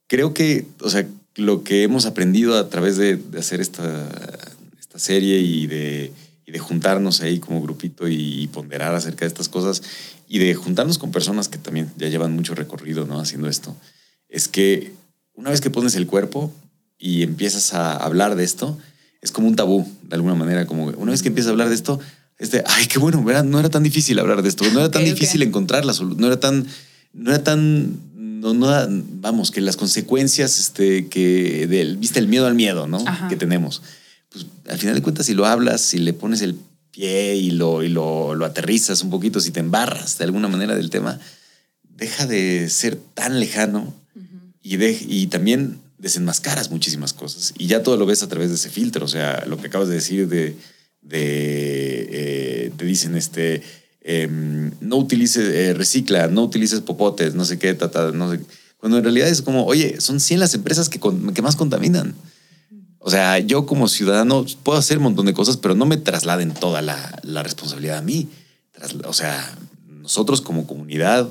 creo 0.08 0.34
que, 0.34 0.66
o 0.80 0.90
sea, 0.90 1.06
lo 1.36 1.62
que 1.62 1.84
hemos 1.84 2.04
aprendido 2.04 2.58
a 2.58 2.68
través 2.68 2.96
de, 2.96 3.20
hacer 3.38 3.60
esta, 3.60 4.08
esta 4.78 4.98
serie 4.98 5.38
y 5.38 5.68
de, 5.68 6.12
y 6.44 6.50
de 6.50 6.58
juntarnos 6.58 7.20
ahí 7.20 7.38
como 7.38 7.62
grupito 7.62 8.08
y, 8.08 8.48
ponderar 8.48 8.92
acerca 8.92 9.20
de 9.20 9.28
estas 9.28 9.48
cosas 9.48 9.82
y 10.26 10.40
de 10.40 10.54
juntarnos 10.54 10.98
con 10.98 11.12
personas 11.12 11.48
que 11.48 11.58
también 11.58 11.92
ya 11.96 12.08
llevan 12.08 12.34
mucho 12.34 12.56
recorrido 12.56 13.06
¿no? 13.06 13.20
haciendo 13.20 13.48
esto, 13.48 13.76
es 14.28 14.48
que 14.48 14.92
una 15.38 15.50
vez 15.50 15.60
que 15.60 15.70
pones 15.70 15.94
el 15.94 16.08
cuerpo 16.08 16.52
y 16.98 17.22
empiezas 17.22 17.72
a 17.72 17.96
hablar 17.96 18.34
de 18.34 18.42
esto, 18.42 18.76
es 19.22 19.30
como 19.30 19.46
un 19.46 19.54
tabú, 19.54 19.88
de 20.02 20.16
alguna 20.16 20.34
manera, 20.34 20.66
como 20.66 20.86
una 20.86 21.12
vez 21.12 21.22
que 21.22 21.28
empiezas 21.28 21.48
a 21.48 21.52
hablar 21.52 21.68
de 21.68 21.76
esto, 21.76 22.00
este, 22.38 22.64
ay, 22.66 22.86
qué 22.86 22.98
bueno, 22.98 23.24
no 23.44 23.60
era 23.60 23.70
tan 23.70 23.84
difícil 23.84 24.18
hablar 24.18 24.42
de 24.42 24.48
esto, 24.48 24.64
no 24.72 24.80
era 24.80 24.90
tan 24.90 25.04
difícil 25.04 25.42
encontrar 25.42 25.84
la 25.84 25.92
solución, 25.92 26.20
no 26.20 26.26
era 26.26 26.40
tan, 26.40 26.66
no 27.12 27.30
era 27.30 27.44
tan, 27.44 28.00
no, 28.16 28.52
no, 28.52 28.68
vamos, 29.20 29.52
que 29.52 29.60
las 29.60 29.76
consecuencias, 29.76 30.58
este, 30.58 31.06
que 31.06 31.68
del, 31.68 31.98
viste 31.98 32.18
el 32.18 32.26
miedo 32.26 32.48
al 32.48 32.56
miedo, 32.56 32.88
¿no? 32.88 33.04
Que 33.28 33.36
tenemos. 33.36 33.82
Pues 34.30 34.46
al 34.68 34.78
final 34.78 34.96
de 34.96 35.02
cuentas, 35.02 35.26
si 35.26 35.34
lo 35.34 35.46
hablas, 35.46 35.80
si 35.82 35.98
le 35.98 36.14
pones 36.14 36.42
el 36.42 36.56
pie 36.90 37.36
y 37.36 37.52
lo, 37.52 37.84
y 37.84 37.88
lo, 37.88 38.34
lo 38.34 38.44
aterrizas 38.44 39.02
un 39.02 39.10
poquito, 39.10 39.38
si 39.38 39.52
te 39.52 39.60
embarras 39.60 40.18
de 40.18 40.24
alguna 40.24 40.48
manera 40.48 40.74
del 40.74 40.90
tema, 40.90 41.20
deja 41.88 42.26
de 42.26 42.68
ser 42.70 42.96
tan 43.14 43.38
lejano 43.38 43.94
y, 44.62 44.76
de, 44.76 44.98
y 45.06 45.26
también 45.28 45.80
desenmascaras 45.98 46.70
muchísimas 46.70 47.12
cosas. 47.12 47.54
Y 47.58 47.66
ya 47.66 47.82
todo 47.82 47.96
lo 47.96 48.06
ves 48.06 48.22
a 48.22 48.28
través 48.28 48.50
de 48.50 48.56
ese 48.56 48.70
filtro. 48.70 49.04
O 49.04 49.08
sea, 49.08 49.44
lo 49.46 49.58
que 49.58 49.66
acabas 49.66 49.88
de 49.88 49.94
decir 49.94 50.28
de 50.28 50.56
eh, 51.10 52.72
te 52.76 52.84
dicen, 52.84 53.16
este, 53.16 53.62
em, 54.02 54.72
no 54.80 54.96
utilices, 54.96 55.48
eh, 55.54 55.74
recicla, 55.74 56.28
no 56.28 56.44
utilices 56.44 56.80
popotes, 56.80 57.34
no 57.34 57.44
sé 57.44 57.58
qué, 57.58 57.74
tata, 57.74 58.12
no 58.12 58.30
sé. 58.30 58.40
Cuando 58.78 58.98
en 58.98 59.04
realidad 59.04 59.28
es 59.28 59.42
como, 59.42 59.64
oye, 59.64 60.00
son 60.00 60.20
100 60.20 60.40
las 60.40 60.54
empresas 60.54 60.88
que, 60.88 61.00
que 61.34 61.42
más 61.42 61.56
contaminan. 61.56 62.14
O 63.00 63.10
sea, 63.10 63.38
yo 63.38 63.66
como 63.66 63.88
ciudadano 63.88 64.44
puedo 64.62 64.78
hacer 64.78 64.98
un 64.98 65.04
montón 65.04 65.26
de 65.26 65.34
cosas, 65.34 65.56
pero 65.56 65.74
no 65.74 65.86
me 65.86 65.96
trasladen 65.96 66.52
toda 66.52 66.82
la, 66.82 67.18
la 67.22 67.42
responsabilidad 67.42 67.98
a 67.98 68.02
mí. 68.02 68.28
O 69.04 69.12
sea, 69.12 69.56
nosotros 69.88 70.40
como 70.40 70.66
comunidad, 70.66 71.28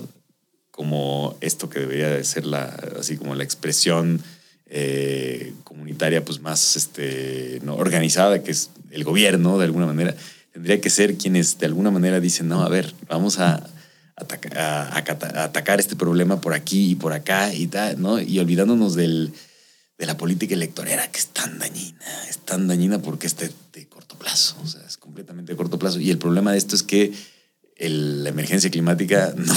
como 0.77 1.35
esto 1.41 1.71
que 1.71 1.79
debería 1.79 2.11
de 2.11 2.23
ser 2.23 2.45
la, 2.45 2.65
así 2.99 3.17
como 3.17 3.33
la 3.33 3.43
expresión 3.43 4.21
eh, 4.67 5.53
comunitaria 5.63 6.23
pues 6.23 6.39
más 6.39 6.75
este, 6.75 7.59
¿no? 7.63 7.73
organizada, 7.73 8.43
que 8.43 8.51
es 8.51 8.69
el 8.91 9.03
gobierno 9.03 9.57
de 9.57 9.65
alguna 9.65 9.87
manera, 9.87 10.15
tendría 10.53 10.79
que 10.79 10.91
ser 10.91 11.17
quienes 11.17 11.57
de 11.57 11.65
alguna 11.65 11.89
manera 11.89 12.19
dicen, 12.19 12.47
no, 12.47 12.61
a 12.61 12.69
ver, 12.69 12.93
vamos 13.09 13.39
a, 13.39 13.67
atacar, 14.17 15.79
este 15.79 15.95
problema 15.95 16.41
por 16.41 16.53
aquí 16.53 16.91
y 16.91 16.95
por 16.95 17.11
acá 17.11 17.51
y 17.55 17.65
tal, 17.65 17.99
¿no? 17.99 18.21
Y 18.21 18.37
olvidándonos 18.37 18.93
del, 18.93 19.33
de 19.97 20.05
la 20.05 20.15
política 20.15 20.53
electorera 20.53 21.11
que 21.11 21.17
es 21.17 21.27
tan 21.27 21.57
dañina, 21.57 22.05
es 22.29 22.37
tan 22.37 22.67
dañina 22.67 22.99
porque 22.99 23.25
es 23.25 23.35
de, 23.37 23.51
corto 23.89 24.15
plazo, 24.15 24.57
o 24.63 24.67
sea, 24.67 24.81
es 24.85 24.97
completamente 24.97 25.53
de 25.53 25.57
corto 25.57 25.79
plazo. 25.79 25.99
Y 25.99 26.11
el 26.11 26.19
problema 26.19 26.51
de 26.51 26.59
esto 26.59 26.75
es 26.75 26.83
que 26.83 27.13
la 27.79 28.29
emergencia 28.29 28.69
climática 28.69 29.33
no, 29.37 29.53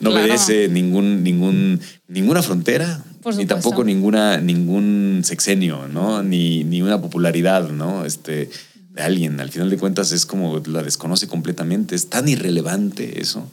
no 0.00 0.10
obedece 0.10 0.68
ningún, 0.68 1.22
ningún, 1.22 1.80
ninguna 2.06 2.42
frontera, 2.42 3.04
ni 3.36 3.46
tampoco 3.46 3.84
ninguna, 3.84 4.38
ningún 4.38 5.22
sexenio, 5.24 5.88
¿no? 5.88 6.22
Ni, 6.22 6.64
ni 6.64 6.82
una 6.82 7.00
popularidad, 7.00 7.68
¿no? 7.68 8.04
Este, 8.04 8.48
de 8.92 9.02
alguien. 9.02 9.40
Al 9.40 9.50
final 9.50 9.70
de 9.70 9.76
cuentas 9.76 10.12
es 10.12 10.24
como 10.24 10.62
la 10.66 10.82
desconoce 10.82 11.26
completamente. 11.26 11.94
Es 11.94 12.08
tan 12.08 12.28
irrelevante 12.28 13.20
eso. 13.20 13.50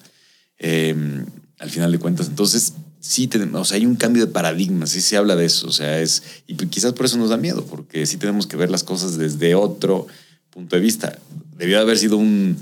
Em, 0.57 1.25
al 1.59 1.69
final 1.69 1.91
de 1.91 1.99
cuentas. 1.99 2.27
Entonces, 2.27 2.73
sí 2.99 3.27
tenemos, 3.27 3.61
o 3.61 3.65
sea, 3.65 3.77
hay 3.77 3.85
un 3.85 3.95
cambio 3.95 4.25
de 4.25 4.31
paradigma, 4.31 4.87
sí 4.87 5.01
se 5.01 5.17
habla 5.17 5.35
de 5.35 5.45
eso. 5.45 5.67
O 5.67 5.71
sea, 5.71 5.99
es, 5.99 6.23
y 6.47 6.55
quizás 6.55 6.93
por 6.93 7.05
eso 7.05 7.17
nos 7.17 7.29
da 7.29 7.37
miedo, 7.37 7.65
porque 7.65 8.05
sí 8.05 8.17
tenemos 8.17 8.47
que 8.47 8.57
ver 8.57 8.69
las 8.69 8.83
cosas 8.83 9.17
desde 9.17 9.55
otro 9.55 10.07
punto 10.49 10.75
de 10.75 10.81
vista. 10.81 11.17
Debió 11.57 11.79
haber 11.79 11.97
sido 11.97 12.17
un 12.17 12.57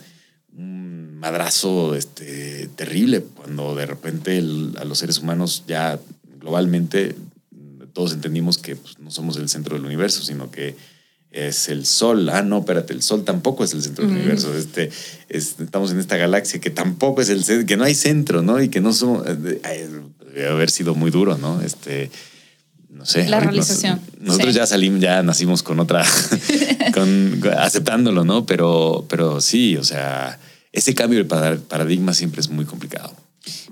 madrazo 1.23 1.95
este, 1.95 2.67
terrible 2.75 3.23
cuando 3.35 3.75
de 3.75 3.85
repente 3.85 4.37
a 4.79 4.83
los 4.83 4.97
seres 4.97 5.19
humanos 5.19 5.63
ya 5.67 5.97
globalmente 6.41 7.15
todos 7.93 8.11
entendimos 8.11 8.57
que 8.57 8.75
pues, 8.75 8.99
no 8.99 9.09
somos 9.09 9.37
el 9.37 9.47
centro 9.47 9.75
del 9.77 9.85
universo, 9.85 10.21
sino 10.23 10.51
que 10.51 10.75
es 11.31 11.69
el 11.69 11.85
sol. 11.85 12.27
Ah, 12.29 12.41
no, 12.41 12.59
espérate, 12.59 12.91
el 12.93 13.01
sol 13.01 13.23
tampoco 13.23 13.63
es 13.63 13.73
el 13.73 13.81
centro 13.81 14.05
del 14.05 14.15
universo. 14.17 14.53
Este, 14.55 14.89
es- 15.29 15.55
estamos 15.59 15.91
en 15.91 15.99
esta 15.99 16.17
galaxia 16.17 16.59
que 16.59 16.69
tampoco 16.71 17.21
es 17.21 17.29
el 17.29 17.43
centro, 17.45 17.65
que 17.65 17.77
no 17.77 17.85
hay 17.85 17.95
centro, 17.95 18.41
¿no? 18.41 18.61
Y 18.61 18.67
que 18.69 18.81
no 18.81 18.91
somos. 18.93 19.25
eh, 19.27 19.89
Debe 20.35 20.47
haber 20.49 20.69
sido 20.71 20.93
muy 20.95 21.09
duro, 21.11 21.37
¿no? 21.37 21.61
Este. 21.61 22.09
No 22.89 23.05
sé. 23.05 23.27
La 23.29 23.39
realización, 23.39 24.01
nos- 24.19 24.27
nosotros 24.27 24.53
sí. 24.53 24.59
ya 24.59 24.65
salimos, 24.67 24.99
ya 24.99 25.23
nacimos 25.23 25.63
con 25.63 25.79
otra, 25.79 26.03
con, 26.93 27.39
aceptándolo, 27.57 28.23
¿no? 28.25 28.45
Pero, 28.45 29.05
pero 29.09 29.39
sí, 29.41 29.77
o 29.77 29.83
sea, 29.83 30.39
ese 30.73 30.93
cambio 30.93 31.19
de 31.19 31.25
para- 31.25 31.55
paradigma 31.57 32.13
siempre 32.13 32.41
es 32.41 32.49
muy 32.49 32.65
complicado. 32.65 33.13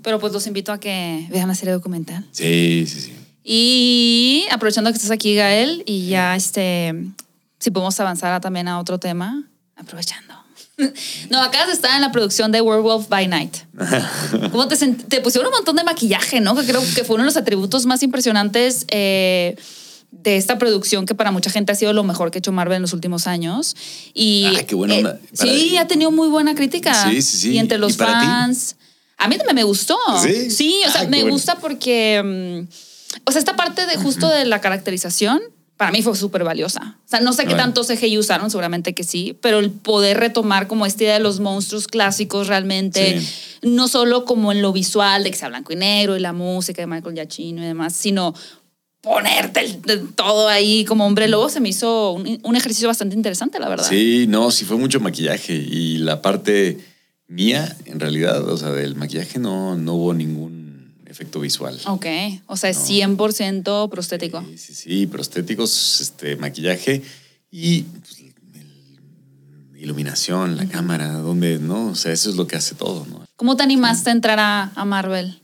Pero 0.02 0.20
pues 0.20 0.32
los 0.34 0.48
invito 0.48 0.72
a 0.72 0.80
que 0.80 1.28
vean 1.30 1.48
la 1.50 1.56
serie 1.56 1.74
documental. 1.74 2.26
Sí, 2.32 2.86
sí, 2.88 3.02
sí. 3.02 3.14
Y 3.44 4.46
aprovechando 4.52 4.90
que 4.92 4.96
estás 4.98 5.12
aquí, 5.12 5.36
Gael, 5.36 5.84
y 5.86 6.08
ya 6.08 6.36
este, 6.36 6.94
si 7.60 7.72
podemos 7.72 8.00
avanzar 8.00 8.40
también 8.40 8.68
a 8.68 8.80
otro 8.80 8.98
tema, 9.00 9.44
aprovechando. 9.76 10.34
No, 11.30 11.42
acabas 11.44 11.68
de 11.68 11.74
estar 11.74 11.94
en 11.96 12.02
la 12.02 12.12
producción 12.12 12.52
de 12.52 12.60
Werewolf 12.60 13.08
by 13.08 13.28
Night. 13.28 13.56
¿Cómo 14.52 14.68
te, 14.68 14.76
te 14.78 15.22
pusieron 15.22 15.50
un 15.52 15.54
montón 15.58 15.76
de 15.76 15.84
maquillaje, 15.84 16.42
¿no? 16.42 16.56
Que 16.56 16.66
creo 16.66 16.82
que 16.96 17.04
fue 17.04 17.16
uno 17.16 17.24
de 17.24 17.28
los 17.28 17.38
atributos 17.38 17.86
más 17.86 18.02
impresionantes 18.02 18.86
eh, 18.90 19.56
de 20.12 20.36
esta 20.38 20.58
producción 20.58 21.06
que 21.06 21.16
para 21.16 21.32
mucha 21.32 21.50
gente 21.50 21.72
ha 21.72 21.76
sido 21.76 21.94
lo 21.94 22.04
mejor 22.04 22.30
que 22.32 22.38
ha 22.38 22.40
hecho 22.40 22.52
Marvel 22.52 22.76
en 22.76 22.82
los 22.82 22.94
últimos 22.94 23.28
años. 23.28 23.76
Y 24.14 24.46
Ah, 24.58 24.64
qué 24.68 24.76
buena 24.76 24.96
eh, 24.96 24.98
onda. 25.00 25.20
Para- 25.38 25.52
sí, 25.52 25.78
ha 25.78 25.88
tenido 25.88 26.12
muy 26.12 26.28
buena 26.28 26.54
crítica. 26.54 26.94
Sí, 27.10 27.22
sí, 27.22 27.38
sí. 27.38 27.52
Y 27.54 27.58
entre 27.58 27.78
¿Y 27.78 27.82
los 27.82 27.94
ti? 27.98 28.04
fans. 28.04 28.76
A 29.18 29.28
mí 29.28 29.38
también 29.38 29.56
me 29.56 29.64
gustó. 29.64 29.98
¿Sí? 30.22 30.50
Sí, 30.52 30.82
o 30.88 30.92
sea, 30.92 31.02
Ah, 31.02 31.08
me 31.08 31.20
bueno. 31.22 31.34
gusta 31.34 31.56
porque, 31.60 32.22
mm, 32.68 33.20
o 33.26 33.32
sea, 33.32 33.40
esta 33.40 33.56
parte 33.56 33.86
de 33.86 33.96
justo 33.98 34.28
de 34.28 34.46
la 34.46 34.60
caracterización 34.62 35.42
para 35.78 35.92
mí 35.92 36.04
fue 36.04 36.16
súper 36.16 36.44
valiosa. 36.44 36.98
O 37.06 37.10
sea, 37.10 37.22
no 37.22 37.34
sé 37.34 37.44
qué 37.44 37.50
Bueno. 37.56 37.64
tanto 37.64 37.84
CGI 37.84 38.18
usaron, 38.20 38.52
seguramente 38.52 38.94
que 38.94 39.04
sí, 39.04 39.36
pero 39.42 39.58
el 39.60 39.72
poder 39.72 40.20
retomar 40.20 40.68
como 40.68 40.86
esta 40.86 41.04
idea 41.06 41.14
de 41.16 41.22
los 41.22 41.40
monstruos 41.40 41.88
clásicos 41.88 42.48
realmente, 42.48 43.20
Sí. 43.20 43.28
no 43.64 43.88
solo 43.88 44.26
como 44.26 44.52
en 44.52 44.62
lo 44.62 44.74
visual, 44.74 45.24
de 45.24 45.32
que 45.32 45.38
sea 45.38 45.48
blanco 45.50 45.74
y 45.74 45.78
negro 45.78 46.16
y 46.16 46.20
la 46.20 46.34
música 46.34 46.82
de 46.84 46.88
Michael 46.88 47.16
Giacchino 47.16 47.64
y 47.64 47.66
demás, 47.66 47.94
sino 47.94 48.36
ponerte 49.02 49.62
el- 49.62 50.14
todo 50.14 50.48
ahí 50.48 50.86
como 50.86 51.06
hombre 51.06 51.28
lobo, 51.28 51.50
se 51.50 51.60
me 51.60 51.70
hizo 51.70 52.12
un, 52.12 52.40
un 52.44 52.56
ejercicio 52.56 52.88
bastante 52.88 53.16
interesante, 53.16 53.60
la 53.60 53.68
verdad. 53.70 53.88
Sí, 53.88 54.26
no, 54.30 54.52
sí 54.52 54.64
fue 54.66 54.78
mucho 54.78 55.00
maquillaje 55.00 55.54
y 55.56 55.98
la 55.98 56.22
parte 56.22 56.78
mía, 57.28 57.76
en 57.86 58.00
realidad, 58.00 58.48
o 58.48 58.58
sea, 58.58 58.70
del 58.72 58.96
maquillaje 58.96 59.40
no, 59.40 59.76
no 59.76 59.94
hubo 59.96 60.14
ningún 60.14 60.94
efecto 61.08 61.40
visual. 61.40 61.78
Ok, 61.88 62.06
o 62.46 62.56
sea, 62.58 62.70
es 62.70 62.78
100% 62.78 63.90
prostético. 63.90 64.44
Sí, 64.50 64.58
sí, 64.58 64.74
sí, 64.76 65.08
prostéticos, 65.08 66.00
este, 66.02 66.36
maquillaje 66.36 67.02
y 67.50 67.82
pues, 67.84 68.22
iluminación, 69.78 70.58
la 70.58 70.68
cámara, 70.68 71.12
donde, 71.14 71.58
¿no? 71.60 71.88
O 71.88 71.96
sea, 71.96 72.12
eso 72.12 72.30
es 72.30 72.36
lo 72.36 72.46
que 72.48 72.56
hace 72.56 72.76
todo, 72.76 73.06
¿no? 73.10 73.26
¿Cómo 73.36 73.58
te 73.58 73.64
animaste 73.64 74.10
a 74.12 74.14
entrar 74.14 74.40
a, 74.40 74.72
a 74.76 74.86
Marvel? 74.86 75.40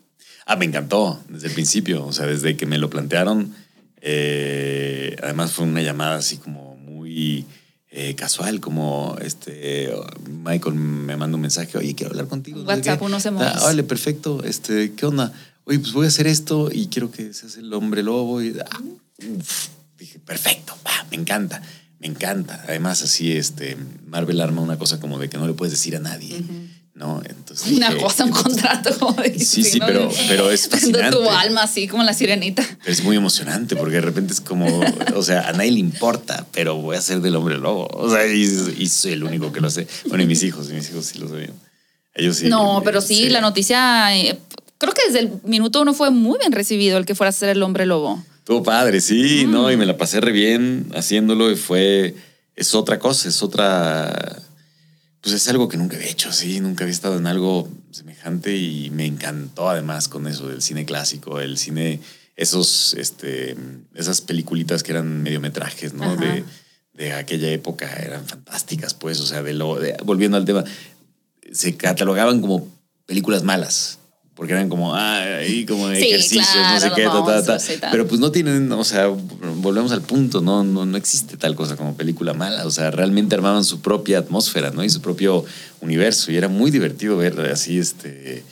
Ah, 0.49 0.55
me 0.55 0.65
encantó 0.65 1.21
desde 1.27 1.47
el 1.47 1.53
principio, 1.53 2.05
o 2.05 2.13
sea, 2.13 2.25
desde 2.25 2.55
que 2.55 2.65
me 2.65 2.77
lo 2.77 2.89
plantearon. 2.89 3.53
eh, 4.01 5.15
además 5.21 5.51
fue 5.51 5.65
una 5.65 5.81
llamada 5.81 6.15
así 6.15 6.37
como 6.37 6.77
muy 6.77 7.45
eh, 7.91 8.15
casual, 8.15 8.59
como 8.59 9.17
este 9.21 9.91
Michael 10.29 10.75
me 10.75 11.17
manda 11.17 11.35
un 11.35 11.41
mensaje, 11.41 11.77
oye, 11.77 11.95
quiero 11.95 12.11
hablar 12.11 12.27
contigo. 12.27 12.59
no 12.59 12.65
sé 12.65 12.67
WhatsApp, 12.67 13.01
unos 13.01 13.25
emojis. 13.25 13.51
Ah, 13.55 13.59
vale, 13.63 13.83
perfecto. 13.83 14.43
Este, 14.43 14.93
¿qué 14.93 15.05
onda? 15.05 15.33
Oye, 15.65 15.79
pues 15.79 15.91
voy 15.91 16.05
a 16.05 16.07
hacer 16.07 16.27
esto 16.27 16.69
y 16.71 16.87
quiero 16.87 17.11
que 17.11 17.33
seas 17.33 17.57
el 17.57 17.73
hombre 17.73 18.03
lobo. 18.03 18.41
Y, 18.41 18.55
ah, 18.59 18.81
uf, 19.37 19.67
dije, 19.97 20.19
perfecto, 20.19 20.77
me 21.11 21.17
encanta, 21.17 21.61
me 21.99 22.07
encanta. 22.07 22.63
Además, 22.67 23.01
así, 23.01 23.31
este, 23.33 23.75
Marvel 24.07 24.39
arma 24.41 24.61
una 24.61 24.77
cosa 24.77 24.99
como 24.99 25.19
de 25.19 25.29
que 25.29 25.37
no 25.37 25.47
le 25.47 25.53
puedes 25.53 25.73
decir 25.73 25.95
a 25.95 25.99
nadie, 25.99 26.41
¿no? 26.97 27.21
Entonces, 27.29 27.71
Una 27.77 27.89
dije, 27.89 28.01
cosa, 28.01 28.25
un 28.25 28.31
contrato. 28.31 28.89
como 28.97 29.21
de- 29.21 29.37
Sí, 29.39 29.63
sí, 29.63 29.79
pero- 29.79 30.09
pero 30.27 30.49
es 30.51 30.63
De 30.69 30.77
fascinante. 30.77 31.15
tu 31.15 31.29
alma, 31.29 31.61
así 31.63 31.87
como 31.87 32.03
la 32.03 32.13
sirenita. 32.13 32.63
Pero 32.81 32.91
es 32.91 33.03
muy 33.03 33.15
emocionante 33.15 33.75
porque 33.75 33.95
de 33.95 34.01
repente 34.01 34.33
es 34.33 34.41
como, 34.41 34.81
o 35.15 35.23
sea, 35.23 35.47
a 35.47 35.53
nadie 35.53 35.71
le 35.71 35.79
importa, 35.79 36.45
pero 36.51 36.75
voy 36.75 36.95
a 36.97 37.01
ser 37.01 37.21
del 37.21 37.35
hombre 37.35 37.57
lobo. 37.59 37.87
O 37.91 38.09
sea, 38.09 38.25
y, 38.25 38.41
y 38.79 38.87
soy 38.89 39.13
el 39.13 39.23
único 39.23 39.51
que 39.51 39.61
lo 39.61 39.69
sé. 39.69 39.87
Bueno, 40.07 40.23
y 40.23 40.27
mis 40.27 40.41
hijos, 40.43 40.69
y 40.71 40.73
mis 40.73 40.89
hijos 40.89 41.05
sí 41.05 41.19
lo 41.19 41.29
sabían. 41.29 41.53
Ellos 42.15 42.37
sí. 42.37 42.47
no, 42.49 42.81
pero 42.83 42.99
sí, 42.99 43.29
la 43.29 43.41
noticia, 43.41 44.15
eh, 44.17 44.39
creo 44.79 44.93
que 44.93 45.03
desde 45.05 45.19
el 45.19 45.31
minuto 45.43 45.81
uno 45.81 45.93
fue 45.93 46.09
muy 46.09 46.39
bien 46.39 46.51
recibido 46.51 46.97
el 46.97 47.05
que 47.05 47.13
fuera 47.13 47.29
a 47.29 47.31
ser 47.31 47.49
el 47.49 47.61
hombre 47.61 47.85
lobo. 47.85 48.23
Estuvo 48.39 48.63
padre, 48.63 49.01
sí, 49.01 49.43
Mm. 49.45 49.51
¿no? 49.51 49.71
Y 49.71 49.77
me 49.77 49.85
la 49.85 49.97
pasé 49.97 50.19
re 50.19 50.31
bien 50.31 50.89
haciéndolo 50.95 51.51
y 51.51 51.55
fue, 51.55 52.15
es 52.55 52.73
otra 52.73 52.97
cosa, 52.97 53.29
es 53.29 53.43
otra, 53.43 54.35
pues 55.27 55.41
es 55.41 55.49
algo 55.49 55.67
que 55.67 55.75
nunca 55.75 55.97
había 55.97 56.07
hecho, 56.09 56.31
sí, 56.31 56.61
nunca 56.61 56.85
había 56.85 56.93
estado 56.93 57.17
en 57.17 57.27
algo 57.27 57.67
semejante 57.91 58.55
y 58.55 58.89
me 58.91 59.05
encantó 59.05 59.69
además 59.69 60.07
con 60.07 60.25
eso 60.25 60.47
del 60.47 60.61
cine 60.61 60.85
clásico, 60.85 61.41
el 61.41 61.57
cine, 61.57 61.99
esos, 62.37 62.93
este, 62.93 63.57
esas 63.93 64.21
peliculitas 64.21 64.83
que 64.83 64.93
eran 64.93 65.23
mediometrajes, 65.23 65.93
¿no? 65.93 66.15
De, 66.15 66.45
de 66.93 67.11
aquella 67.11 67.49
época 67.51 67.93
eran 67.97 68.25
fantásticas, 68.25 68.93
pues, 68.93 69.19
o 69.19 69.25
sea, 69.25 69.43
de 69.43 69.51
lo, 69.51 69.77
de- 69.77 69.97
volviendo 70.05 70.37
al 70.37 70.45
tema, 70.45 70.63
se 71.51 71.75
catalogaban 71.75 72.39
como 72.39 72.65
películas 73.05 73.43
malas. 73.43 73.99
Porque 74.37 74.53
eran 74.53 74.69
como, 74.69 74.93
ah, 74.95 75.17
ahí 75.39 75.65
como 75.65 75.89
Sí, 75.89 76.03
ejercicios, 76.03 76.45
no 76.71 76.79
sé 76.79 76.91
qué, 76.95 77.03
ta, 77.05 77.25
ta, 77.25 77.57
ta. 77.57 77.91
Pero 77.91 78.07
pues 78.07 78.21
no 78.21 78.31
tienen, 78.31 78.71
o 78.71 78.83
sea, 78.83 79.07
volvemos 79.07 79.91
al 79.91 80.03
punto, 80.03 80.41
no, 80.41 80.63
no, 80.63 80.85
no 80.85 80.95
existe 80.95 81.37
tal 81.37 81.55
cosa 81.55 81.75
como 81.75 81.97
película 81.97 82.33
mala. 82.35 82.65
O 82.67 82.71
sea, 82.71 82.91
realmente 82.91 83.33
armaban 83.33 83.63
su 83.63 83.81
propia 83.81 84.19
atmósfera, 84.19 84.69
¿no? 84.69 84.83
Y 84.83 84.89
su 84.91 85.01
propio 85.01 85.43
universo. 85.81 86.31
Y 86.31 86.37
era 86.37 86.47
muy 86.49 86.69
divertido 86.69 87.17
ver 87.17 87.39
así, 87.51 87.79
este, 87.79 88.43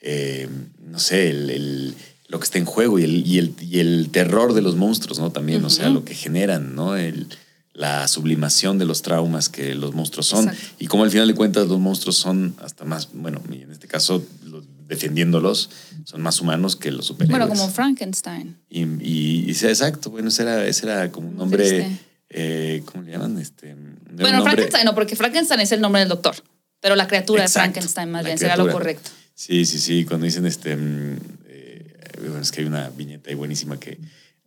eh, 0.00 0.48
no 0.88 0.98
sé, 1.00 1.30
el, 1.30 1.50
el- 1.50 1.94
lo 2.28 2.38
que 2.38 2.44
está 2.44 2.58
en 2.58 2.64
juego 2.64 2.98
y 2.98 3.04
el, 3.04 3.26
y, 3.26 3.38
el, 3.38 3.54
y 3.60 3.78
el 3.80 4.08
terror 4.10 4.54
de 4.54 4.62
los 4.62 4.76
monstruos, 4.76 5.18
¿no? 5.18 5.30
También, 5.30 5.64
o 5.64 5.70
sea, 5.70 5.88
lo 5.90 6.04
que 6.04 6.14
generan, 6.14 6.74
¿no? 6.74 6.96
El, 6.96 7.26
la 7.74 8.06
sublimación 8.08 8.78
de 8.78 8.84
los 8.86 9.02
traumas 9.02 9.48
que 9.48 9.74
los 9.74 9.94
monstruos 9.94 10.26
son. 10.26 10.44
Exacto. 10.48 10.74
Y 10.78 10.86
como 10.86 11.04
al 11.04 11.10
final 11.10 11.26
de 11.28 11.34
cuentas 11.34 11.66
los 11.68 11.78
monstruos 11.80 12.16
son 12.16 12.54
hasta 12.62 12.84
más, 12.84 13.08
bueno, 13.12 13.42
en 13.50 13.70
este 13.72 13.88
caso, 13.88 14.24
los- 14.44 14.64
defendiéndolos, 14.86 15.70
son 16.04 16.22
más 16.22 16.40
humanos 16.40 16.76
que 16.76 16.90
los 16.90 17.06
superhéroes. 17.06 17.38
Bueno, 17.48 17.54
como 17.54 17.70
Frankenstein. 17.70 18.56
Y, 18.68 18.82
y, 19.02 19.50
exacto, 19.50 20.10
bueno, 20.10 20.28
ese 20.28 20.42
era, 20.42 20.66
ese 20.66 20.86
era 20.86 21.10
como 21.10 21.28
un 21.28 21.36
nombre, 21.36 21.98
eh, 22.30 22.82
¿cómo 22.84 23.02
le 23.04 23.12
llaman? 23.12 23.38
Este, 23.38 23.74
Bueno, 23.74 24.38
nombre- 24.38 24.42
Frankenstein 24.42 24.84
no, 24.84 24.94
porque 24.94 25.16
Frankenstein 25.16 25.60
es 25.60 25.72
el 25.72 25.80
nombre 25.80 26.00
del 26.00 26.08
doctor, 26.08 26.36
pero 26.80 26.96
la 26.96 27.06
criatura 27.06 27.42
Exacto, 27.42 27.60
de 27.66 27.72
Frankenstein 27.72 28.10
más 28.10 28.24
bien 28.24 28.38
será 28.38 28.56
lo 28.56 28.70
correcto. 28.70 29.10
Sí, 29.34 29.64
sí, 29.64 29.78
sí, 29.78 30.04
cuando 30.04 30.26
dicen 30.26 30.46
este, 30.46 30.76
mm, 30.76 31.16
eh, 31.46 31.96
bueno, 32.20 32.40
es 32.40 32.52
que 32.52 32.60
hay 32.60 32.66
una 32.66 32.88
viñeta 32.90 33.30
ahí 33.30 33.34
buenísima 33.36 33.78
que 33.80 33.98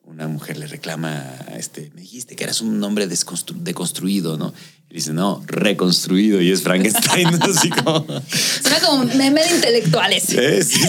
una 0.07 0.27
mujer 0.27 0.57
le 0.57 0.67
reclama 0.67 1.35
a 1.47 1.57
este, 1.57 1.91
me 1.93 2.01
dijiste 2.01 2.35
que 2.35 2.43
eras 2.45 2.61
un 2.61 2.81
desconstru- 2.81 3.57
deconstruido, 3.57 4.37
¿no? 4.37 4.53
Y 4.89 4.95
dice, 4.95 5.11
no, 5.11 5.43
reconstruido, 5.45 6.41
y 6.41 6.49
es 6.49 6.61
Frankenstein, 6.61 7.27
así 7.41 7.69
como... 7.69 8.05
Suena 8.61 8.79
como 8.79 9.01
un 9.03 9.17
meme 9.17 9.43
de 9.43 9.55
intelectuales. 9.55 10.23
Sí, 10.23 10.37
sí, 10.63 10.79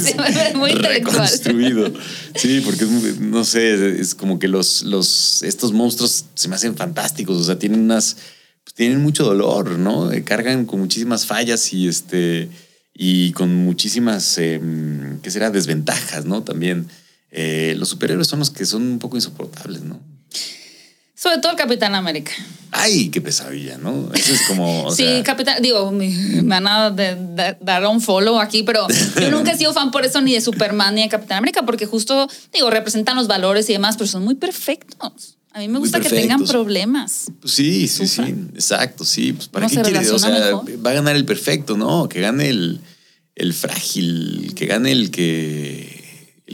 sí. 0.00 0.14
Muy 0.56 0.72
intelectual. 0.72 1.14
Reconstruido. 1.22 1.92
Sí, 2.34 2.62
porque 2.64 2.84
no 3.20 3.44
sé, 3.44 4.00
es 4.00 4.16
como 4.16 4.40
que 4.40 4.48
los, 4.48 4.82
los, 4.82 5.42
estos 5.44 5.72
monstruos 5.72 6.24
se 6.34 6.48
me 6.48 6.56
hacen 6.56 6.76
fantásticos. 6.76 7.36
O 7.40 7.44
sea, 7.44 7.56
tienen 7.56 7.80
unas, 7.80 8.16
pues, 8.64 8.74
tienen 8.74 9.00
mucho 9.00 9.24
dolor, 9.24 9.78
¿no? 9.78 10.10
Eh, 10.10 10.24
Cargan 10.24 10.66
con 10.66 10.80
muchísimas 10.80 11.24
fallas 11.24 11.72
y 11.72 11.86
este, 11.86 12.48
y 12.92 13.30
con 13.32 13.54
muchísimas, 13.54 14.36
eh, 14.38 14.60
¿qué 15.22 15.30
será? 15.30 15.50
Desventajas, 15.50 16.24
¿no? 16.24 16.42
También. 16.42 16.88
Eh, 17.36 17.74
los 17.76 17.88
superhéroes 17.88 18.28
son 18.28 18.38
los 18.38 18.50
que 18.50 18.64
son 18.64 18.82
un 18.82 18.98
poco 19.00 19.16
insoportables, 19.16 19.82
¿no? 19.82 20.00
Sobre 21.16 21.38
todo 21.38 21.52
el 21.52 21.58
Capitán 21.58 21.94
América. 21.94 22.32
Ay, 22.70 23.08
qué 23.08 23.20
pesadilla, 23.20 23.78
¿no? 23.78 24.10
Eso 24.12 24.34
es 24.34 24.42
como. 24.46 24.84
o 24.84 24.90
sí, 24.94 25.02
sea, 25.04 25.22
Capitán, 25.22 25.62
digo, 25.62 25.90
me, 25.90 26.12
van 26.42 26.66
a 26.68 26.90
de- 26.90 27.14
de- 27.16 27.56
dar 27.60 27.86
un 27.86 28.00
follow 28.00 28.38
aquí, 28.40 28.62
pero 28.62 28.86
yo 29.20 29.30
nunca 29.30 29.52
he 29.52 29.56
sido 29.58 29.72
fan 29.72 29.90
por 29.90 30.04
eso 30.04 30.20
ni 30.20 30.34
de 30.34 30.40
Superman 30.40 30.94
ni 30.94 31.02
de 31.02 31.08
Capitán 31.08 31.38
América, 31.38 31.64
porque 31.64 31.86
justo, 31.86 32.28
digo, 32.52 32.68
representan 32.70 33.16
los 33.16 33.26
valores 33.26 33.68
y 33.70 33.72
demás, 33.72 33.96
pero 33.96 34.06
son 34.08 34.24
muy 34.24 34.34
perfectos. 34.34 35.38
A 35.52 35.60
mí 35.60 35.68
me 35.68 35.78
gusta 35.78 36.00
que 36.00 36.10
tengan 36.10 36.44
problemas. 36.44 37.26
Pues 37.40 37.54
sí, 37.54 37.86
sí, 37.88 38.06
sí, 38.08 38.22
exacto, 38.54 39.04
sí. 39.04 39.32
Pues 39.32 39.48
para 39.48 39.66
qué 39.68 39.80
quiere, 39.82 40.10
o 40.10 40.18
sea, 40.18 40.30
mejor. 40.30 40.86
va 40.86 40.90
a 40.90 40.94
ganar 40.94 41.14
el 41.16 41.24
perfecto, 41.24 41.76
¿no? 41.76 42.08
Que 42.08 42.20
gane 42.20 42.48
el, 42.48 42.80
el 43.36 43.54
frágil, 43.54 44.52
que 44.56 44.66
gane 44.66 44.90
el 44.92 45.10
que 45.12 46.03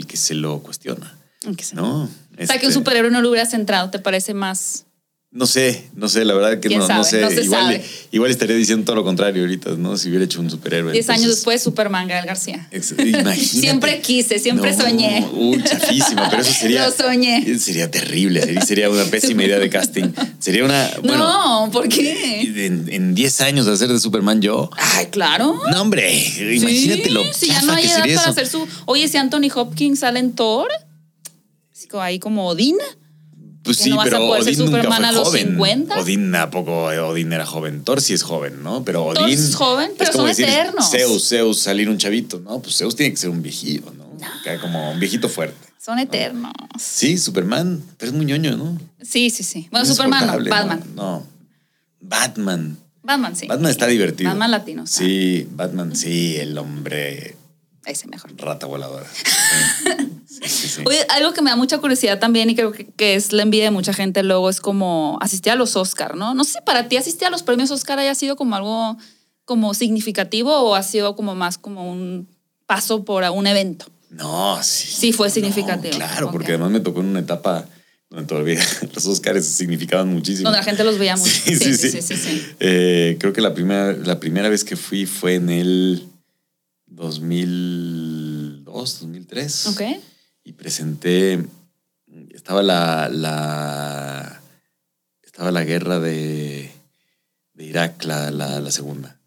el 0.00 0.06
que 0.06 0.16
se 0.16 0.34
lo 0.34 0.58
cuestiona, 0.60 1.16
Aunque 1.46 1.64
sea. 1.64 1.76
¿no? 1.80 2.04
O 2.04 2.08
sea, 2.46 2.58
que 2.58 2.66
un 2.66 2.70
Este, 2.70 2.72
superhéroe 2.72 3.10
no 3.10 3.20
lo 3.20 3.30
hubiera 3.30 3.46
centrado, 3.46 3.90
¿te 3.90 3.98
parece 3.98 4.34
más 4.34 4.86
No 5.32 5.46
sé, 5.46 5.84
no 5.94 6.08
sé, 6.08 6.24
la 6.24 6.34
verdad 6.34 6.58
que 6.58 6.66
¿Quién 6.66 6.80
no, 6.80 6.88
no 6.88 7.04
sé. 7.04 7.20
No 7.20 7.30
igual, 7.30 7.62
sabe. 7.62 7.84
igual 8.10 8.32
estaría 8.32 8.56
diciendo 8.56 8.84
todo 8.84 8.96
lo 8.96 9.04
contrario 9.04 9.42
ahorita, 9.44 9.70
¿no? 9.76 9.96
Si 9.96 10.08
hubiera 10.08 10.24
hecho 10.24 10.40
un 10.40 10.50
superhéroe. 10.50 10.90
Diez 10.92 11.08
años 11.08 11.20
Entonces, 11.20 11.36
después, 11.38 11.62
Superman, 11.62 12.08
Gael 12.08 12.26
García. 12.26 12.66
ex- 12.72 12.90
imagínate. 12.98 13.36
Siempre 13.44 14.00
quise, 14.00 14.40
siempre 14.40 14.72
No, 14.72 14.82
soñé. 14.82 15.24
Uy, 15.32 15.62
chafísima, 15.62 16.28
pero 16.30 16.42
eso 16.42 16.52
sería. 16.52 16.84
Lo 16.86 16.90
soñé. 16.92 17.58
Sería 17.60 17.88
terrible, 17.88 18.60
sería, 18.62 18.90
una 18.90 19.04
pésima 19.04 19.44
idea 19.44 19.60
de 19.60 19.70
casting. 19.70 20.08
Sería 20.40 20.64
una. 20.64 20.90
Bueno, 21.04 21.18
no, 21.66 21.70
¿por 21.70 21.88
qué? 21.88 22.40
en, 22.66 22.88
en 22.92 23.14
10 23.14 23.40
años 23.42 23.68
hacer 23.68 23.86
de 23.88 24.00
Superman 24.00 24.42
yo. 24.42 24.68
Ay, 24.76 25.06
claro. 25.12 25.60
No, 25.70 25.80
hombre, 25.80 26.12
imagínate 26.56 27.04
Sí, 27.04 27.10
lo 27.10 27.32
Si 27.32 27.46
ya 27.46 27.62
no 27.62 27.74
hay 27.74 27.84
edad 27.84 28.00
para 28.00 28.12
eso. 28.12 28.30
hacer 28.30 28.48
su. 28.48 28.66
Oye, 28.86 29.06
si 29.06 29.16
Anthony 29.16 29.48
Hopkins 29.54 30.00
sale 30.00 30.18
en 30.18 30.32
Thor, 30.32 30.66
ahí 32.00 32.18
como 32.18 32.48
Odín. 32.48 32.76
Pues 33.62 33.76
sí, 33.76 33.90
no 33.90 33.96
vas 33.96 34.06
a 34.06 34.10
pero 34.10 34.26
poder 34.26 34.44
ser 34.44 34.54
Odín 34.54 34.64
nunca 34.64 34.78
Superman 34.78 34.98
fue 34.98 35.08
a 35.08 35.12
los 35.12 35.28
joven. 35.28 35.46
50. 35.48 35.98
Odín 36.00 36.34
a 36.34 36.50
poco, 36.50 36.84
Odín 36.84 37.32
era 37.32 37.44
joven. 37.44 37.84
Thor 37.84 38.00
sí 38.00 38.14
es 38.14 38.22
joven, 38.22 38.62
¿no? 38.62 38.84
Pero 38.84 39.12
Thor 39.12 39.24
Odín. 39.24 39.38
es 39.38 39.54
joven, 39.54 39.92
pero 39.98 40.12
como 40.12 40.22
son 40.22 40.28
decir, 40.28 40.46
eternos. 40.48 40.90
Zeus, 40.90 41.28
Zeus, 41.28 41.60
salir 41.60 41.88
un 41.90 41.98
chavito, 41.98 42.40
¿no? 42.40 42.60
Pues 42.60 42.76
Zeus 42.76 42.96
tiene 42.96 43.10
que 43.10 43.18
ser 43.18 43.30
un 43.30 43.42
viejito, 43.42 43.92
¿no? 43.92 44.10
Acá 44.40 44.60
Como 44.60 44.92
un 44.92 44.98
viejito 45.00 45.28
fuerte. 45.28 45.68
Son 45.78 45.98
eternos. 45.98 46.52
Sí, 46.78 47.16
Superman, 47.18 47.82
pero 47.96 48.10
es 48.10 48.16
muy 48.16 48.26
ñoño, 48.26 48.56
¿no? 48.56 48.78
Sí, 49.02 49.30
sí, 49.30 49.42
sí. 49.42 49.68
Bueno, 49.70 49.86
No 49.86 49.94
Superman 49.94 50.26
no, 50.26 50.50
Batman. 50.50 50.82
No, 50.94 51.02
no. 51.02 51.26
Batman. 52.00 52.78
Batman, 53.02 53.34
sí. 53.36 53.46
Batman 53.46 53.70
está 53.70 53.86
divertido. 53.86 54.28
Batman 54.30 54.50
latino. 54.50 54.86
Sí, 54.86 55.48
Batman, 55.52 55.96
sí, 55.96 56.36
el 56.36 56.56
hombre 56.58 57.36
Ese 57.86 58.06
mejor. 58.08 58.32
rata 58.36 58.66
voladora. 58.66 59.06
Sí, 60.30 60.48
sí, 60.48 60.68
sí. 60.68 60.82
Oye, 60.86 61.04
algo 61.08 61.32
que 61.34 61.42
me 61.42 61.50
da 61.50 61.56
mucha 61.56 61.78
curiosidad 61.78 62.18
también 62.20 62.48
y 62.48 62.54
creo 62.54 62.70
que, 62.70 62.86
que 62.86 63.14
es 63.16 63.32
la 63.32 63.42
envidia 63.42 63.64
de 63.64 63.72
mucha 63.72 63.92
gente 63.92 64.22
luego 64.22 64.48
es 64.48 64.60
como 64.60 65.18
asistir 65.20 65.52
a 65.52 65.56
los 65.56 65.74
Oscar, 65.74 66.14
¿no? 66.16 66.34
No 66.34 66.44
sé 66.44 66.52
si 66.52 66.58
para 66.64 66.88
ti 66.88 66.96
asistir 66.96 67.26
a 67.26 67.30
los 67.30 67.42
premios 67.42 67.70
Oscar 67.72 67.98
haya 67.98 68.14
sido 68.14 68.36
como 68.36 68.54
algo 68.54 68.96
como 69.44 69.74
significativo 69.74 70.56
o 70.60 70.76
ha 70.76 70.82
sido 70.84 71.16
como 71.16 71.34
más 71.34 71.58
como 71.58 71.90
un 71.90 72.28
paso 72.66 73.04
por 73.04 73.24
un 73.24 73.46
evento. 73.48 73.86
No, 74.08 74.62
sí. 74.62 74.86
Sí, 74.88 75.12
fue 75.12 75.26
no, 75.28 75.34
significativo. 75.34 75.96
claro, 75.96 76.30
porque 76.30 76.52
además 76.52 76.70
me 76.70 76.80
tocó 76.80 77.00
en 77.00 77.06
una 77.06 77.20
etapa 77.20 77.66
donde 78.08 78.26
todavía 78.26 78.60
los 78.94 79.06
Oscars 79.06 79.44
significaban 79.44 80.08
muchísimo. 80.08 80.44
Donde 80.44 80.58
la 80.58 80.64
gente 80.64 80.84
los 80.84 80.96
veía 80.96 81.16
mucho. 81.18 81.30
Sí, 81.30 81.56
sí, 81.56 81.74
sí. 81.74 81.90
sí, 81.90 82.02
sí, 82.02 82.16
sí. 82.16 82.46
Eh, 82.60 83.16
creo 83.18 83.32
que 83.32 83.40
la 83.40 83.52
primera, 83.52 83.92
la 83.92 84.20
primera 84.20 84.48
vez 84.48 84.62
que 84.64 84.76
fui 84.76 85.06
fue 85.06 85.34
en 85.34 85.50
el 85.50 86.06
2002, 87.00 89.00
2003. 89.00 89.66
Ok. 89.68 89.80
Y 90.44 90.52
presenté, 90.52 91.44
estaba 92.30 92.62
la, 92.62 93.08
la 93.08 94.40
estaba 95.22 95.50
la 95.50 95.64
guerra 95.64 95.98
de, 96.00 96.70
de 97.54 97.64
Irak, 97.64 98.04
la, 98.04 98.30
la, 98.30 98.60
la 98.60 98.70
segunda. 98.70 99.18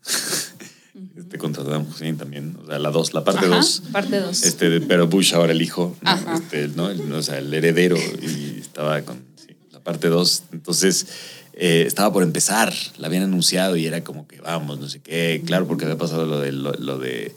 Este, 1.18 1.38
contra 1.38 1.64
Saddam 1.64 1.88
Hussein 1.90 2.18
también, 2.18 2.58
o 2.62 2.68
sea, 2.68 2.78
la 2.80 2.92
dos, 2.92 3.14
la 3.14 3.24
parte 3.24 3.46
Ajá, 3.48 3.56
2. 3.56 3.84
Parte 3.92 4.20
2. 4.20 4.44
Este, 4.44 4.82
pero 4.82 5.08
Bush 5.08 5.34
ahora 5.34 5.54
el 5.54 5.62
hijo, 5.62 5.96
¿no? 6.02 6.10
Ajá. 6.12 6.36
Este, 6.36 6.68
¿no? 6.70 6.90
El- 6.92 7.12
o 7.12 7.24
sea, 7.24 7.40
el 7.40 7.52
heredero 7.54 7.98
y 7.98 8.60
estaba 8.60 9.02
con 9.02 9.24
sí, 9.36 9.56
la 9.72 9.80
parte 9.80 10.10
2. 10.10 10.44
Entonces, 10.52 11.08
eh, 11.54 11.86
estaba 11.88 12.12
por 12.14 12.22
empezar, 12.24 12.74
la 12.98 13.08
habían 13.08 13.24
anunciado 13.24 13.76
y 13.78 13.86
era 13.88 14.04
como 14.04 14.28
que 14.28 14.42
vamos, 14.42 14.80
no 14.80 14.88
sé 14.90 15.02
qué. 15.02 15.42
Claro, 15.46 15.68
porque 15.68 15.86
había 15.86 15.98
pasado 15.98 16.26
lo, 16.28 16.40
de, 16.40 16.52
lo, 16.52 16.74
lo 16.74 17.00
de 17.00 17.34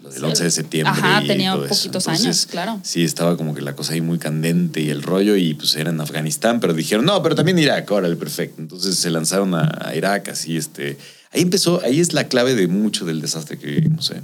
lo 0.00 0.10
del 0.10 0.18
Sí. 0.20 0.24
11 0.24 0.44
de 0.44 0.50
septiembre. 0.50 0.92
Ajá, 0.96 1.24
y 1.24 1.26
tenía 1.26 1.52
todo 1.52 1.64
eso. 1.64 1.74
poquitos 1.74 2.06
Entonces, 2.06 2.24
años, 2.26 2.46
claro. 2.46 2.80
Sí, 2.84 3.02
estaba 3.04 3.36
como 3.36 3.54
que 3.54 3.62
la 3.62 3.74
cosa 3.74 3.94
ahí 3.94 4.00
muy 4.00 4.18
candente 4.18 4.80
y 4.80 4.90
el 4.90 5.02
rollo, 5.02 5.36
y 5.36 5.54
pues 5.54 5.74
era 5.76 5.90
en 5.90 6.00
Afganistán, 6.00 6.60
pero 6.60 6.72
dijeron, 6.72 7.04
no, 7.04 7.20
pero 7.22 7.34
también 7.34 7.58
Irak, 7.58 7.90
órale, 7.90 8.14
perfecto. 8.16 8.60
Entonces 8.62 8.96
se 8.96 9.10
lanzaron 9.10 9.54
a, 9.54 9.92
Irak, 9.96 10.28
así, 10.28 10.56
este. 10.56 10.96
Ahí 11.32 11.42
empezó, 11.42 11.82
ahí 11.84 12.00
es 12.00 12.12
la 12.12 12.28
clave 12.28 12.54
de 12.54 12.68
mucho 12.68 13.04
del 13.04 13.20
desastre 13.20 13.58
que 13.58 13.66
vivimos, 13.66 14.10
¿eh? 14.12 14.22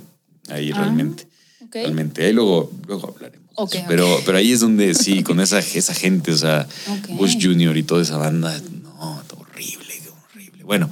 Ahí 0.49 0.71
Ah, 0.73 0.79
realmente. 0.79 1.27
Realmente. 1.73 2.25
Ahí 2.25 2.33
luego, 2.33 2.71
luego 2.87 3.09
hablaremos. 3.15 3.49
de 3.49 3.53
Ok, 3.57 3.75
eso. 3.75 3.83
ok. 3.83 3.89
Pero, 3.89 4.21
pero 4.25 4.39
ahí 4.39 4.53
es 4.53 4.61
donde 4.61 4.95
sí, 4.95 5.23
con 5.25 5.41
esa, 5.41 5.59
esa 5.59 5.93
gente, 5.95 6.31
o 6.33 6.37
sea. 6.39 6.67
Bush 7.11 7.37
Jr. 7.41 7.77
y 7.77 7.83
toda 7.83 8.03
esa 8.03 8.17
banda, 8.17 8.57
no, 8.83 9.23
horrible, 9.37 9.95
horrible. 10.33 10.63
Bueno, 10.65 10.89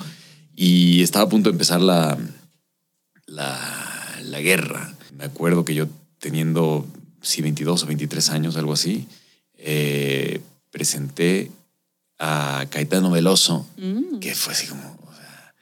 y 0.57 1.03
estaba 1.03 1.24
a 1.26 1.28
punto 1.28 1.51
de 1.51 1.55
empezar 1.55 1.80
la, 1.80 2.18
la, 4.33 4.41
guerra. 4.41 4.95
Me 5.16 5.24
acuerdo 5.24 5.64
que 5.64 5.74
yo 5.74 5.87
teniendo, 6.18 6.87
sí, 7.20 7.43
22 7.43 7.83
o 7.83 7.87
23 7.87 8.30
años, 8.30 8.57
algo 8.57 8.72
así, 8.72 9.07
eh, 9.59 10.41
presenté 10.70 11.51
a 12.18 12.66
Caetano 12.70 13.11
Veloso, 13.11 13.66
Mm. 13.76 14.18
que 14.20 14.35
fue 14.35 14.53
así 14.53 14.66
como, 14.66 14.83
o 14.83 15.14
sea, 15.14 15.55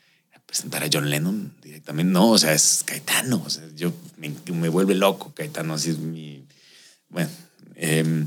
presentar 0.46 0.82
a 0.84 0.88
John 0.92 1.08
Lennon 1.10 1.52
directamente. 1.62 2.12
No, 2.12 2.30
o 2.30 2.38
sea, 2.38 2.52
es 2.52 2.82
Caetano. 2.86 3.42
O 3.44 3.50
sea, 3.50 3.64
yo 3.76 3.92
me, 4.18 4.32
me 4.52 4.68
vuelve 4.68 4.94
loco 4.94 5.32
Caetano, 5.34 5.74
así 5.74 5.90
es 5.90 5.98
mi. 5.98 6.44
Bueno. 7.08 7.30
em, 7.76 8.26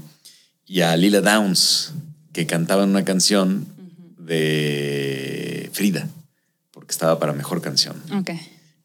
y 0.65 0.81
a 0.81 0.95
Lila 0.97 1.21
Downs, 1.21 1.93
que 2.33 2.47
cantaban 2.47 2.89
una 2.89 3.03
canción 3.05 3.67
de 4.17 5.69
Frida, 5.73 6.07
porque 6.71 6.91
estaba 6.91 7.19
para 7.19 7.33
mejor 7.33 7.61
canción. 7.61 7.95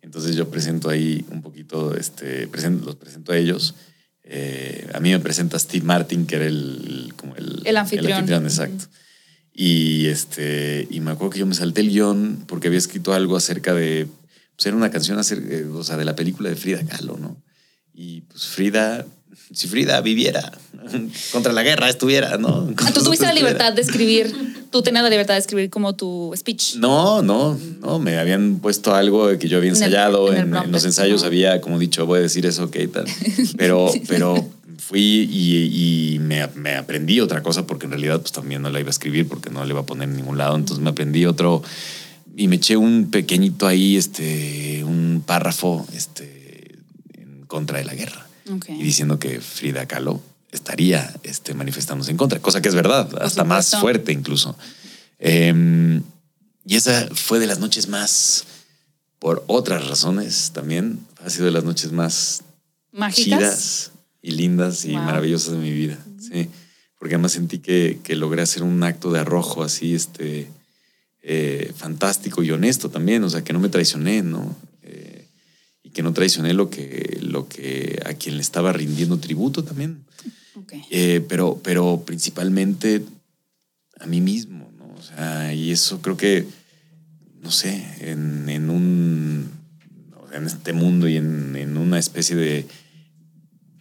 Entonces 0.09 0.37
yo 0.37 0.49
presento 0.49 0.89
ahí 0.89 1.23
un 1.31 1.43
poquito, 1.43 1.95
este, 1.95 2.49
presento, 2.49 2.87
los 2.87 2.97
presento 2.97 3.33
a 3.33 3.37
ellos. 3.37 3.75
Eh, 4.25 4.89
a 4.95 5.01
mí 5.01 5.11
me 5.11 5.19
presenta 5.19 5.59
Steve 5.59 5.85
Martin, 5.85 6.25
que 6.25 6.37
era 6.37 6.47
el, 6.47 7.13
como 7.15 7.37
el, 7.37 7.61
El 7.67 7.77
anfitrión. 7.77 8.25
exacto. 8.47 8.87
Y, 9.53 10.07
este, 10.07 10.89
y 10.91 11.01
me 11.01 11.11
acuerdo 11.11 11.33
que 11.33 11.41
yo 11.41 11.45
me 11.47 11.55
salté 11.55 11.83
el 11.83 11.91
guion 11.91 12.45
porque 12.47 12.69
había 12.69 12.79
escrito 12.79 13.13
algo 13.13 13.37
acerca 13.37 13.75
de, 13.75 14.09
pues 14.57 14.65
era 14.65 14.77
una 14.77 14.91
canción 14.91 15.19
acerca, 15.19 15.55
eh, 15.55 15.67
o 15.67 15.85
sea, 15.85 15.99
de 15.99 16.07
la 16.07 16.17
película 16.17 16.49
de 16.49 16.57
Frida 16.57 16.83
Kahlo, 16.87 17.19
¿no? 17.19 17.37
Y 17.93 18.23
pues 18.23 18.47
Frida, 18.47 19.05
si 19.53 19.66
Frida 19.66 20.01
viviera, 20.01 20.53
contra 21.33 21.53
la 21.53 21.62
guerra 21.62 21.89
estuviera, 21.89 22.37
¿no? 22.37 22.68
Ah, 22.79 22.91
Tú 22.93 23.03
tuviste 23.03 23.26
la 23.26 23.33
libertad 23.33 23.72
de 23.72 23.83
escribir, 23.83 24.66
tú 24.70 24.83
tenías 24.83 25.03
la 25.03 25.11
libertad 25.11 25.35
de 25.35 25.41
escribir 25.41 25.70
como 25.70 25.95
tu 25.95 26.33
speech. 26.37 26.76
No, 26.76 27.22
no, 27.22 27.59
no, 27.81 27.99
me 27.99 28.18
habían 28.18 28.59
puesto 28.61 28.95
algo 28.95 29.37
que 29.39 29.49
yo 29.49 29.59
había 29.59 29.70
ensayado, 29.70 30.29
en 30.29 30.35
el 30.35 30.39
en, 30.41 30.45
en 30.45 30.51
prompt, 30.51 30.72
los 30.72 30.85
ensayos 30.85 31.22
había 31.24 31.61
como 31.61 31.79
dicho, 31.79 32.05
voy 32.07 32.18
a 32.18 32.22
decir 32.22 32.45
eso, 32.47 32.64
ok, 32.64 32.76
tal. 32.93 33.07
Pero, 33.57 33.91
pero 34.07 34.49
fui 34.79 35.29
y, 35.31 36.14
y 36.14 36.18
me, 36.20 36.47
me 36.55 36.76
aprendí 36.76 37.20
otra 37.20 37.43
cosa 37.43 37.66
porque 37.66 37.87
en 37.87 37.93
realidad 37.93 38.20
pues 38.20 38.33
también 38.33 38.62
no 38.62 38.70
la 38.70 38.81
iba 38.81 38.89
a 38.89 38.91
escribir 38.91 39.26
porque 39.26 39.51
no 39.51 39.64
la 39.64 39.70
iba 39.70 39.81
a 39.81 39.87
poner 39.87 40.09
en 40.09 40.16
ningún 40.16 40.39
lado, 40.39 40.57
entonces 40.57 40.83
me 40.83 40.91
aprendí 40.91 41.26
otro 41.26 41.62
y 42.37 42.47
me 42.47 42.57
eché 42.57 42.76
un 42.76 43.11
pequeñito 43.11 43.66
ahí, 43.66 43.97
este, 43.97 44.85
un 44.85 45.22
párrafo, 45.26 45.87
este, 45.95 46.76
en 47.14 47.47
contra 47.47 47.79
de 47.79 47.85
la 47.85 47.95
guerra 47.95 48.28
Y 48.68 48.82
diciendo 48.82 49.18
que 49.18 49.40
Frida 49.40 49.86
Kahlo 49.86 50.22
estaría 50.51 51.14
este, 51.22 51.55
manifestándose 51.55 52.11
en 52.11 52.16
contra, 52.16 52.40
cosa 52.40 52.62
que 52.62 52.68
es 52.68 52.74
verdad, 52.74 53.11
hasta 53.20 53.44
más 53.44 53.76
fuerte 53.76 54.12
incluso. 54.12 54.57
Eh, 55.18 56.01
y 56.64 56.76
esa 56.76 57.09
fue 57.14 57.38
de 57.38 57.46
las 57.46 57.59
noches 57.61 57.88
más, 57.88 58.44
por 59.18 59.44
otras 59.46 59.86
razones 59.88 60.51
también, 60.55 61.01
ha 61.24 61.30
sido 61.30 61.46
de 61.46 61.51
las 61.53 61.64
noches 61.64 61.92
más 61.92 62.42
Mágicas. 62.92 63.24
chidas 63.24 63.90
y 64.22 64.30
lindas 64.32 64.84
y 64.84 64.92
Wow. 64.92 65.03
maravillosas 65.03 65.53
de 65.53 65.59
mi 65.59 65.72
vida. 65.72 65.99
Sí, 66.20 66.49
porque 66.99 67.14
además 67.14 67.32
sentí 67.32 67.59
que, 67.59 68.01
que 68.03 68.16
logré 68.16 68.42
hacer 68.42 68.62
un 68.62 68.82
acto 68.82 69.11
de 69.12 69.20
arrojo 69.20 69.62
así, 69.62 69.94
este, 69.94 70.51
eh, 71.22 71.72
fantástico 71.76 72.42
y 72.42 72.51
honesto 72.51 72.90
también, 72.90 73.22
o 73.24 73.30
sea, 73.30 73.42
que 73.44 73.53
no 73.53 73.61
me 73.61 73.68
traicioné, 73.68 74.22
¿no? 74.22 74.57
Que 75.99 76.05
no 76.05 76.12
traicioné 76.12 76.55
lo 76.55 76.70
que, 76.70 77.18
lo 77.22 77.49
que 77.49 78.01
a 78.07 78.14
quien 78.14 78.36
le 78.36 78.40
estaba 78.42 78.72
rindiendo 78.72 79.18
tributo 79.18 79.64
también. 79.64 80.05
Eh, 80.92 81.24
pero, 81.28 81.61
pero 81.61 82.05
principalmente 82.07 83.03
a 83.99 84.07
mí 84.07 84.20
mismo, 84.20 84.70
¿no? 84.78 84.84
O 84.96 85.03
sea, 85.03 85.53
y 85.53 85.72
eso 85.72 86.01
creo 86.01 86.16
que, 86.16 86.46
no 87.42 87.51
sé, 87.51 87.84
en, 87.99 88.49
en 88.49 88.70
un, 88.70 89.51
en 90.32 90.46
este 90.46 90.72
mundo 90.72 91.09
y 91.09 91.16
en, 91.16 91.57
en 91.57 91.76
una 91.76 91.99
especie 91.99 92.36
de, 92.36 92.64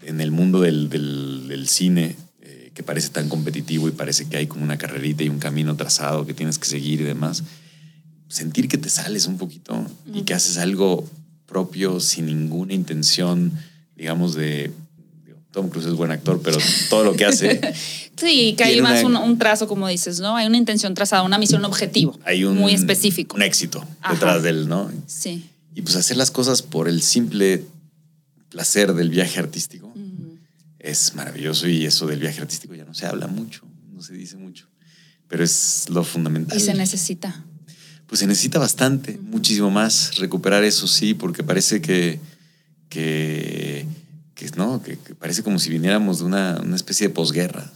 en 0.02 0.20
el 0.20 0.32
mundo 0.32 0.60
del, 0.62 0.90
del- 0.90 1.48
del 1.48 1.68
cine, 1.68 2.16
eh, 2.42 2.72
que 2.74 2.82
parece 2.82 3.10
tan 3.10 3.30
competitivo 3.30 3.88
y 3.88 3.92
parece 3.92 4.28
que 4.28 4.38
hay 4.38 4.48
como 4.48 4.64
una 4.64 4.80
carrerita 4.80 5.24
y 5.24 5.30
un 5.30 5.38
camino 5.38 5.76
trazado 5.76 6.26
que 6.26 6.34
tienes 6.34 6.58
que 6.58 6.66
seguir 6.68 7.00
y 7.02 7.04
demás, 7.04 7.44
sentir 8.28 8.68
que 8.68 8.80
te 8.80 8.90
sales 8.90 9.28
un 9.28 9.38
poquito 9.38 9.86
y 10.12 10.24
que 10.24 10.34
haces 10.34 10.58
algo 10.58 11.08
propio 11.48 12.00
sin 12.00 12.28
ninguna 12.28 12.74
intención, 12.74 13.52
digamos, 13.96 14.36
de... 14.36 14.72
digo, 15.26 15.40
Tom 15.52 15.70
Cruise 15.70 15.88
es 15.88 15.94
buen 15.94 16.12
actor, 16.12 16.40
pero 16.44 16.58
todo 16.90 17.04
lo 17.04 17.16
que 17.16 17.26
hace 17.26 17.60
Sí, 18.18 18.56
que 18.58 18.64
hay 18.64 18.82
más 18.82 19.02
un, 19.04 19.12
una- 19.12 19.20
un 19.22 19.38
trazo, 19.38 19.68
como 19.68 19.88
dices, 19.88 20.20
¿no? 20.20 20.36
Hay 20.36 20.48
una 20.48 20.58
intención 20.58 20.94
trazada, 20.96 21.22
una 21.24 21.38
misión, 21.38 21.60
un 21.62 21.66
objetivo. 21.66 22.18
hay 22.26 22.44
un, 22.44 22.58
Muy 22.58 22.74
específico. 22.74 23.36
Un 23.36 23.44
éxito 23.44 23.86
Ajá. 24.02 24.14
detrás 24.14 24.44
de 24.44 24.50
él, 24.50 24.68
¿no? 24.68 24.92
Sí. 25.06 25.48
Y 25.76 25.84
pues 25.84 25.96
hacer 25.96 26.18
las 26.18 26.32
cosas 26.32 26.64
por 26.64 26.88
el 26.90 27.02
simple 27.04 27.64
placer 28.50 28.94
del 28.94 29.10
viaje 29.10 29.40
artístico 29.40 29.94
es 30.80 31.14
maravilloso 31.16 31.68
y 31.68 31.86
eso 31.86 32.08
del 32.08 32.20
viaje 32.20 32.42
artístico 32.42 32.74
ya 32.74 32.86
no 32.86 32.94
se 32.94 33.06
habla 33.06 33.28
mucho, 33.28 33.62
no 33.94 34.02
se 34.02 34.14
dice 34.14 34.38
mucho. 34.38 34.68
pero 35.28 35.44
es 35.44 35.86
lo 35.90 36.04
fundamental. 36.04 36.58
Y 36.58 36.62
se 36.62 36.74
necesita. 36.74 37.44
Pues 38.08 38.20
se 38.20 38.28
necesita 38.28 38.58
bastante, 38.58 39.18
muchísimo 39.18 39.70
más 39.70 40.18
recuperar 40.18 40.64
eso, 40.64 40.88
sí, 40.88 41.14
porque 41.14 41.44
parece 41.44 41.82
que, 41.82 42.20
que, 42.90 43.86
que, 44.34 44.50
¿no? 44.56 44.82
que, 44.82 44.98
que 44.98 45.14
parece 45.14 45.44
como 45.44 45.60
si 45.60 45.70
viniéramos 45.70 46.20
de 46.20 46.26
una, 46.26 46.58
una 46.64 46.78
especie 46.78 47.10
de 47.10 47.14
posguerra. 47.14 47.70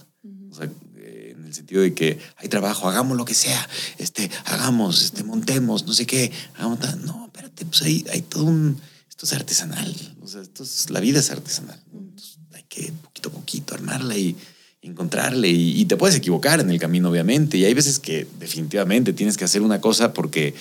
O 0.50 0.54
sea, 0.54 0.70
eh, 0.96 1.34
en 1.36 1.44
el 1.44 1.52
sentido 1.52 1.82
de 1.82 1.92
que 1.92 2.18
hay 2.38 2.48
trabajo, 2.48 2.88
hagamos 2.88 3.16
lo 3.18 3.26
que 3.26 3.34
sea, 3.34 3.68
este, 3.98 4.30
hagamos, 4.46 5.02
este, 5.02 5.22
montemos, 5.22 5.84
no 5.86 5.92
sé 5.92 6.06
qué, 6.06 6.32
hagamos 6.56 6.80
tal. 6.80 7.04
No, 7.04 7.26
espérate, 7.26 7.66
pues 7.66 7.82
hay, 7.82 8.04
hay 8.10 8.22
todo 8.22 8.44
un... 8.44 8.80
Esto 9.10 9.26
es 9.26 9.32
artesanal, 9.34 9.94
o 10.22 10.26
sea, 10.26 10.40
esto 10.40 10.62
es, 10.64 10.88
la 10.88 11.00
vida 11.00 11.20
es 11.20 11.30
artesanal. 11.30 11.78
Entonces, 11.92 12.38
hay 12.54 12.64
que 12.68 12.90
poquito 13.02 13.28
a 13.28 13.32
poquito 13.32 13.74
armarla 13.74 14.16
y 14.16 14.34
encontrarle 14.82 15.48
y, 15.48 15.84
te 15.84 15.96
puedes 15.96 16.16
equivocar 16.16 16.60
en 16.60 16.70
el 16.70 16.78
camino, 16.78 17.08
obviamente. 17.08 17.56
Y 17.56 17.64
hay 17.64 17.72
veces 17.74 17.98
que 17.98 18.26
definitivamente 18.38 19.12
tienes 19.12 19.36
que 19.36 19.44
hacer 19.44 19.62
una 19.62 19.80
cosa 19.80 20.12
porque 20.12 20.54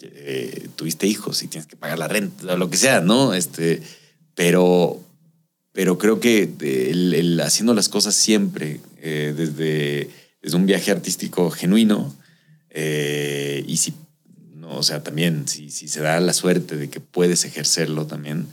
eh, 0.00 0.68
tuviste 0.76 1.06
hijos 1.06 1.42
y 1.42 1.48
tienes 1.48 1.66
que 1.66 1.76
pagar 1.76 1.98
la 1.98 2.08
renta 2.08 2.54
o 2.54 2.56
lo 2.56 2.70
que 2.70 2.76
sea, 2.76 3.00
¿no? 3.00 3.34
Este, 3.34 3.82
pero, 4.34 5.00
pero 5.72 5.98
creo 5.98 6.20
que 6.20 6.48
el, 6.60 7.14
el 7.14 7.40
haciendo 7.40 7.74
las 7.74 7.88
cosas 7.88 8.14
siempre 8.14 8.80
eh, 9.02 9.34
desde, 9.36 10.08
desde 10.40 10.56
un 10.56 10.66
viaje 10.66 10.90
artístico 10.90 11.50
genuino 11.50 12.14
eh, 12.70 13.64
y 13.66 13.76
si, 13.76 13.94
no, 14.56 14.76
o 14.76 14.82
sea, 14.82 15.02
también 15.02 15.46
si, 15.46 15.70
si 15.70 15.88
se 15.88 16.00
da 16.00 16.18
la 16.20 16.32
suerte 16.32 16.76
de 16.76 16.90
que 16.90 17.00
puedes 17.00 17.44
ejercerlo 17.44 18.06
también, 18.06 18.46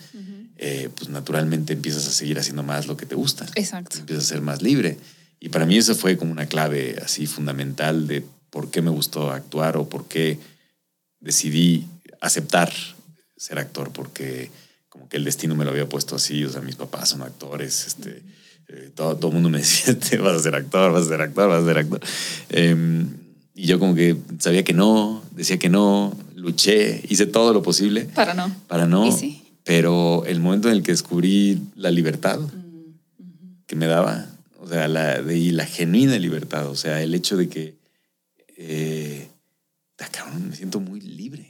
eh, 0.64 0.90
pues 0.96 1.10
naturalmente 1.10 1.74
empiezas 1.74 2.08
a 2.08 2.12
seguir 2.12 2.38
haciendo 2.38 2.62
más 2.62 2.86
lo 2.86 2.96
que 2.96 3.08
te 3.08 3.16
gusta. 3.16 3.48
Exacto. 3.56 3.98
Empiezas 3.98 4.26
a 4.26 4.28
ser 4.28 4.42
más 4.42 4.62
libre. 4.62 4.96
Y 5.40 5.50
para 5.50 5.66
mí 5.66 5.76
eso 5.76 5.96
fue 5.96 6.18
como 6.18 6.32
una 6.32 6.46
clave 6.46 7.02
así 7.04 7.26
fundamental 7.26 8.06
de 8.06 8.24
por 8.52 8.70
qué 8.70 8.84
me 8.84 8.92
gustó 8.92 9.32
actuar 9.32 9.76
o 9.76 9.90
por 9.90 10.08
qué 10.08 10.38
decidí 11.20 11.88
aceptar 12.22 12.72
ser 13.36 13.58
actor, 13.58 13.92
porque 13.92 14.52
como 14.88 15.10
que 15.10 15.18
el 15.18 15.24
destino 15.24 15.56
me 15.56 15.66
lo 15.66 15.72
había 15.72 15.90
puesto 15.90 16.16
así, 16.16 16.46
o 16.46 16.52
sea, 16.52 16.62
mis 16.62 16.76
papás 16.76 17.10
son 17.10 17.24
actores, 17.24 17.88
este, 17.88 18.22
eh, 18.68 18.92
todo, 18.94 19.16
todo 19.16 19.30
el 19.30 19.34
mundo 19.34 19.50
me 19.50 19.58
decía, 19.64 19.98
te 19.98 20.18
vas 20.18 20.36
a 20.36 20.44
ser 20.44 20.54
actor, 20.54 20.92
vas 20.92 21.08
a 21.08 21.10
ser 21.10 21.22
actor, 21.22 21.50
vas 21.50 21.64
a 21.64 21.66
ser 21.66 21.78
actor. 21.80 22.02
Eh, 22.50 23.06
y 23.56 23.66
yo 23.66 23.80
como 23.80 23.96
que 23.96 24.16
sabía 24.38 24.64
que 24.64 24.74
no, 24.74 25.24
decía 25.32 25.58
que 25.58 25.70
no, 25.70 26.16
luché, 26.36 27.02
hice 27.10 27.26
todo 27.26 27.52
lo 27.52 27.64
posible 27.64 28.06
Para 28.06 28.36
no. 28.36 28.56
para 28.68 28.86
no. 28.86 29.08
Y 29.08 29.12
sí. 29.12 29.42
Pero 29.64 30.24
el 30.26 30.40
momento 30.40 30.70
en 30.70 30.76
el 30.76 30.84
que 30.84 30.92
descubrí 30.92 31.60
la 31.76 31.92
libertad 31.92 32.40
que 33.68 33.76
me 33.76 33.86
daba, 33.86 34.28
o 34.60 34.68
sea, 34.68 34.88
la, 34.88 35.22
de, 35.22 35.38
y 35.38 35.52
la 35.52 35.66
genuina 35.66 36.18
libertad, 36.18 36.68
o 36.68 36.76
sea, 36.76 37.02
el 37.02 37.14
hecho 37.14 37.38
de 37.38 37.48
que, 37.48 37.76
eh, 38.58 39.30
ah, 40.00 40.10
cabrón, 40.12 40.50
me 40.50 40.56
siento 40.56 40.80
muy 40.80 41.00
libre. 41.00 41.50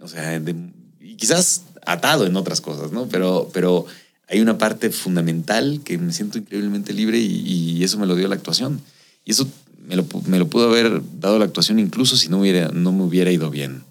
O 0.00 0.08
sea, 0.08 0.38
de- 0.40 0.54
y 1.00 1.16
quizás 1.16 1.62
atado 1.84 2.26
en 2.26 2.36
otras 2.36 2.60
cosas, 2.60 2.92
¿no? 2.92 3.08
Pero, 3.08 3.50
pero 3.52 3.86
hay 4.28 4.40
una 4.40 4.56
parte 4.58 4.90
fundamental 4.90 5.80
que 5.84 5.98
me 5.98 6.12
siento 6.12 6.38
increíblemente 6.38 6.92
libre 6.92 7.18
y, 7.18 7.76
y 7.76 7.84
eso 7.84 7.98
me 7.98 8.06
lo 8.06 8.14
dio 8.14 8.28
la 8.28 8.34
actuación. 8.36 8.80
Y 9.24 9.32
eso 9.32 9.48
me 9.86 9.96
lo, 9.96 10.06
me 10.26 10.38
lo 10.38 10.48
pudo 10.48 10.68
haber 10.68 11.02
dado 11.18 11.38
la 11.38 11.46
actuación 11.46 11.78
incluso 11.78 12.16
si 12.16 12.28
no, 12.28 12.40
hubiera, 12.40 12.68
no 12.68 12.92
me 12.92 13.02
hubiera 13.02 13.30
ido 13.32 13.50
bien. 13.50 13.82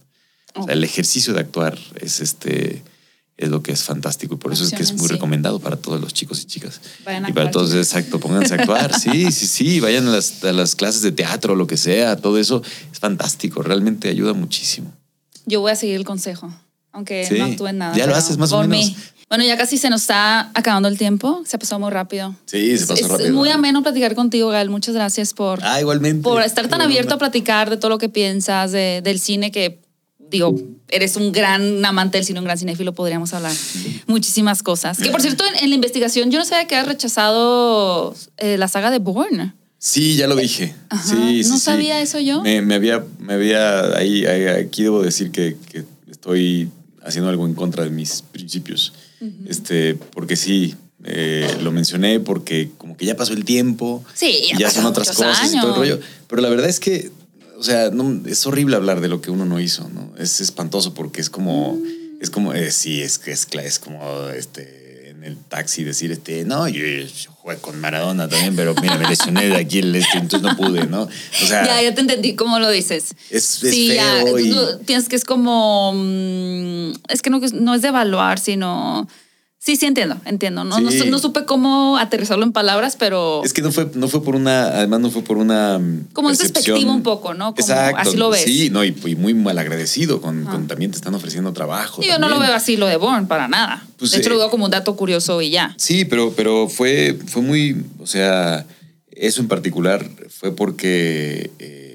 O 0.56 0.64
sea, 0.64 0.74
el 0.74 0.84
ejercicio 0.84 1.34
de 1.34 1.42
actuar 1.42 1.78
es 2.00 2.22
este 2.22 2.82
es 3.38 3.50
lo 3.50 3.62
que 3.62 3.72
es 3.72 3.84
fantástico 3.84 4.34
y 4.34 4.38
por 4.38 4.52
eso 4.52 4.64
es 4.64 4.72
que 4.72 4.82
es 4.82 4.94
muy 4.94 5.08
sí. 5.08 5.14
recomendado 5.14 5.60
para 5.60 5.76
todos 5.78 6.02
los 6.02 6.14
chicos 6.14 6.42
y 6.42 6.46
chicas. 6.46 6.82
Vayan 7.06 7.26
a 7.26 7.30
y 7.30 7.34
para 7.34 7.52
todos, 7.52 7.70
chicos. 7.70 7.86
exacto, 7.88 8.20
pónganse 8.20 8.56
a 8.56 8.58
actuar. 8.58 8.92
Sí, 9.00 9.32
sí, 9.32 9.46
sí, 9.48 9.80
vayan 9.80 10.08
a 10.08 10.12
las, 10.12 10.44
a 10.44 10.52
las 10.54 10.76
clases 10.76 11.02
de 11.04 11.12
teatro, 11.12 11.56
lo 11.56 11.68
que 11.68 11.78
sea, 11.78 12.16
todo 12.18 12.38
eso 12.40 12.62
es 12.92 13.00
fantástico, 13.00 13.62
realmente 13.62 14.10
ayuda 14.10 14.34
muchísimo. 14.34 14.92
Yo 15.46 15.62
voy 15.62 15.72
a 15.72 15.76
seguir 15.76 15.96
el 15.96 16.04
consejo, 16.06 16.52
aunque 16.92 17.26
Sí. 17.28 17.36
no 17.38 17.46
actúe 17.46 17.68
en 17.68 17.78
nada. 17.78 17.96
Ya 17.96 18.08
lo 18.08 18.16
haces 18.16 18.38
más 18.38 18.52
o 18.52 18.62
menos. 18.66 18.88
mí. 18.88 18.96
Bueno, 19.30 19.44
ya 19.44 19.58
casi 19.58 19.78
se 19.78 19.90
nos 19.90 20.02
está 20.02 20.52
acabando 20.54 20.88
el 20.88 20.98
tiempo. 20.98 21.44
Se 21.46 21.58
ha 21.58 21.60
pasado 21.60 21.80
muy 21.82 21.92
rápido. 21.92 22.34
Sí, 22.46 22.78
se 22.78 22.88
pasó 22.88 23.04
es 23.06 23.10
rápido. 23.12 23.34
muy 23.34 23.50
ameno 23.50 23.84
platicar 23.84 24.16
contigo, 24.16 24.48
Gal. 24.50 24.70
Muchas 24.70 24.96
gracias 24.96 25.34
por, 25.34 25.60
Ah, 25.64 25.82
igualmente. 25.82 26.24
por 26.24 26.42
estar 26.44 26.64
tan 26.70 26.80
Igualmente. 26.80 26.94
abierto 27.02 27.16
a 27.16 27.18
platicar 27.18 27.70
de 27.70 27.76
todo 27.76 27.90
lo 27.90 27.98
que 27.98 28.08
piensas, 28.08 28.72
de- 28.72 29.02
del 29.04 29.20
cine 29.20 29.52
que, 29.52 29.82
digo, 30.32 30.56
eres 30.90 31.16
un 31.16 31.32
gran 31.32 31.84
amante 31.86 32.18
del 32.18 32.26
cine, 32.26 32.40
un 32.40 32.46
gran 32.46 32.58
cinéfilo, 32.58 32.94
podríamos 32.94 33.34
hablar 33.34 33.52
muchísimas 34.08 34.64
cosas. 34.64 34.98
Que 34.98 35.10
por 35.10 35.22
cierto, 35.22 35.44
en, 35.46 35.64
en 35.64 35.70
la 35.70 35.76
investigación 35.76 36.32
yo 36.32 36.40
no 36.40 36.46
sabía 36.46 36.68
que 36.68 36.76
has 36.76 36.88
rechazado 36.88 38.16
eh, 38.38 38.58
la 38.58 38.68
saga 38.68 38.92
de 38.92 39.00
Bourne. 39.00 39.54
Sí, 39.80 40.16
ya 40.16 40.28
lo 40.28 40.36
dije. 40.36 40.74
Ajá. 40.90 41.04
Sí, 41.08 41.44
sí, 41.44 41.50
¿No 41.50 41.56
sí. 41.58 41.62
sabía 41.62 42.02
eso 42.02 42.20
yo? 42.20 42.42
Me, 42.42 42.62
me 42.62 42.76
había, 42.76 43.04
me 43.20 43.34
había, 43.34 43.96
ahí, 43.98 44.26
ahí- 44.26 44.48
aquí 44.48 44.84
debo 44.84 45.04
decir 45.04 45.30
que, 45.32 45.56
que 45.72 45.84
estoy 46.10 46.70
haciendo 47.04 47.30
algo 47.30 47.46
en 47.46 47.54
contra 47.54 47.84
de 47.84 47.90
mis 47.92 48.22
principios. 48.24 48.94
Este, 49.48 49.96
porque 49.96 50.36
sí, 50.36 50.76
eh, 51.04 51.48
lo 51.62 51.72
mencioné 51.72 52.20
porque 52.20 52.70
como 52.78 52.98
que 52.98 53.06
ya 53.06 53.16
pasó 53.16 53.34
el 53.34 53.46
tiempo. 53.46 54.04
Sí, 54.14 54.50
ya 54.52 54.58
ya 54.60 54.72
son 54.72 54.86
otras 54.86 55.10
cosas 55.12 55.54
y 55.54 55.60
todo 55.60 55.76
el 55.76 55.82
años. 55.82 56.00
rollo. 56.00 56.00
Pero 56.28 56.42
la 56.42 56.50
verdad 56.50 56.70
es 56.70 56.80
que, 56.80 57.12
o 57.58 57.64
sea, 57.64 57.90
no, 57.92 58.22
es 58.28 58.46
horrible 58.46 58.76
hablar 58.76 59.02
de 59.02 59.08
lo 59.08 59.22
que 59.22 59.32
uno 59.32 59.46
no 59.46 59.60
hizo, 59.60 59.90
¿no? 59.90 60.14
Es 60.18 60.40
espantoso 60.42 60.94
porque 60.94 61.22
es 61.22 61.30
como, 61.30 61.74
Mm. 61.74 62.22
es 62.22 62.30
como, 62.30 62.54
eh, 62.54 62.72
sí, 62.72 63.02
es 63.02 63.18
que 63.20 63.32
es, 63.32 63.48
es 63.52 63.80
como, 63.80 64.28
este, 64.30 65.10
en 65.10 65.24
el 65.24 65.38
taxi 65.38 65.84
decir, 65.84 66.12
este, 66.12 66.46
no, 66.46 66.68
yo, 66.68 66.84
yo 66.86 67.32
jugué 67.32 67.58
con 67.58 67.80
Maradona 67.80 68.30
también, 68.30 68.56
pero 68.56 68.76
mira, 68.82 68.98
me 68.98 69.08
lesioné 69.10 69.48
de 69.48 69.56
aquí 69.56 69.80
el 69.80 69.96
este, 69.96 70.18
entonces 70.20 70.42
no 70.42 70.56
pude, 70.56 70.86
¿no? 70.86 71.04
O 71.04 71.46
sea, 71.48 71.66
Ya, 71.66 71.82
ya 71.82 71.96
te 71.96 72.02
entendí 72.02 72.36
cómo 72.36 72.60
lo 72.60 72.70
dices. 72.70 73.16
Es- 73.32 73.64
es 73.64 73.72
sí, 73.74 73.88
ya, 73.96 74.22
feo 74.24 74.38
y- 74.40 74.52
tú 74.52 74.60
tienes 74.86 75.10
que 75.10 75.16
es 75.16 75.26
como 75.26 75.94
mm, 75.96 76.92
es 77.10 77.22
que 77.22 77.30
no, 77.30 77.40
no 77.54 77.74
es 77.74 77.82
de 77.82 77.88
evaluar, 77.88 78.38
sino 78.40 79.08
sí, 79.68 79.76
sí 79.76 79.86
entiendo, 79.86 80.16
entiendo. 80.24 80.64
No, 80.64 80.80
no, 80.80 80.90
Sí. 80.92 81.10
no 81.10 81.20
supe 81.20 81.44
cómo 81.44 81.98
aterrizarlo 81.98 82.46
en 82.46 82.54
palabras, 82.54 82.96
pero 82.96 83.42
Es 83.44 83.52
que 83.52 83.62
no 83.62 83.74
fue, 83.74 83.92
no 83.96 84.08
fue 84.08 84.24
por 84.24 84.36
una, 84.38 84.68
además 84.68 85.02
no 85.02 85.12
fue 85.12 85.24
por 85.24 85.36
una. 85.38 85.78
mm, 85.78 86.08
Como 86.14 86.30
es 86.30 86.38
despectivo 86.40 86.90
un 86.92 87.04
poco, 87.04 87.34
¿no? 87.34 87.54
Como 87.54 87.60
Exacto. 87.60 87.98
así 88.00 88.16
lo 88.16 88.30
ves. 88.30 88.44
Sí, 88.44 88.70
no, 88.72 88.86
y, 88.86 88.96
y 89.06 89.16
muy 89.18 89.34
mal 89.34 89.58
agradecido 89.60 90.22
con, 90.22 90.46
con 90.46 90.68
también 90.68 90.92
te 90.92 90.98
están 90.98 91.14
ofreciendo 91.16 91.52
trabajo. 91.52 92.02
Sí, 92.02 92.08
yo 92.08 92.18
no 92.18 92.30
lo 92.30 92.40
veo 92.40 92.54
así 92.54 92.78
lo 92.78 92.88
de 92.88 92.96
Bourne 92.96 93.28
para 93.28 93.50
nada. 93.50 93.86
Pues, 93.98 94.12
de 94.12 94.20
hecho, 94.20 94.30
eh, 94.30 94.34
lo 94.34 94.40
veo 94.40 94.50
como 94.50 94.64
un 94.66 94.72
dato 94.72 94.96
curioso 94.96 95.42
y 95.42 95.50
ya. 95.50 95.76
Sí, 95.78 96.06
pero, 96.06 96.32
pero 96.34 96.70
fue, 96.70 97.20
fue 97.28 97.42
muy, 97.42 97.84
o 98.00 98.08
sea, 98.08 98.66
eso 99.12 99.42
en 99.42 99.50
particular 99.50 100.10
fue 100.30 100.56
porque, 100.56 101.52
eh, 101.60 101.87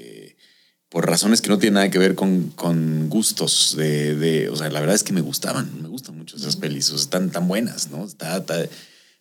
por 0.93 1.07
razones 1.09 1.41
que 1.41 1.49
no 1.49 1.57
tienen 1.57 1.73
nada 1.73 1.89
que 1.89 1.97
ver 1.97 2.13
con, 2.13 2.51
con 2.55 3.09
gustos 3.09 3.73
de, 3.75 4.15
de- 4.15 4.49
o 4.49 4.55
sea, 4.55 4.69
la 4.69 4.79
verdad 4.79 4.95
es 4.95 5.01
que 5.03 5.11
me 5.11 5.21
gustaban, 5.21 5.81
me 5.81 5.87
gustan 5.89 6.15
mucho 6.15 6.37
esas 6.37 6.55
pelis, 6.55 6.87
o 6.91 6.93
sea, 6.97 7.01
están 7.03 7.31
tan 7.31 7.47
buenas, 7.47 7.89
¿no? 7.89 8.05
Está, 8.05 8.37
está- 8.37 8.67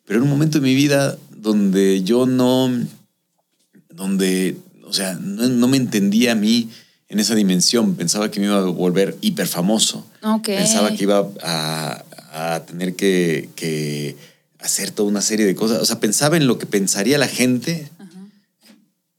pero 0.05 0.19
en 0.19 0.25
un 0.25 0.29
momento 0.31 0.59
de 0.59 0.65
mi 0.67 0.75
vida 0.75 1.17
donde 1.35 2.03
yo 2.03 2.27
no, 2.27 2.71
donde, 3.91 4.57
o 4.85 4.93
sea, 4.93 5.15
no, 5.15 5.49
no 5.49 5.67
me 5.69 5.77
entendía 5.79 6.33
a 6.33 6.35
mí 6.35 6.69
en 7.09 7.19
esa 7.21 7.35
dimensión, 7.35 7.95
pensaba 7.95 8.31
que 8.31 8.41
me 8.41 8.47
iba 8.47 8.59
a 8.59 8.65
volver 8.65 9.17
hiper 9.23 9.47
famoso. 9.47 10.07
Pensaba 10.57 10.95
que 10.95 11.05
iba 11.05 11.27
a, 11.43 12.05
a 12.33 12.61
tener 12.67 12.95
que, 12.97 13.49
que 13.55 14.17
hacer 14.59 14.91
toda 14.91 15.09
una 15.09 15.21
serie 15.21 15.45
de 15.47 15.55
cosas. 15.55 15.81
O 15.83 15.85
sea, 15.85 16.01
pensaba 16.01 16.37
en 16.37 16.47
lo 16.47 16.59
que 16.59 16.67
pensaría 16.67 17.19
la 17.19 17.29
gente. 17.29 17.89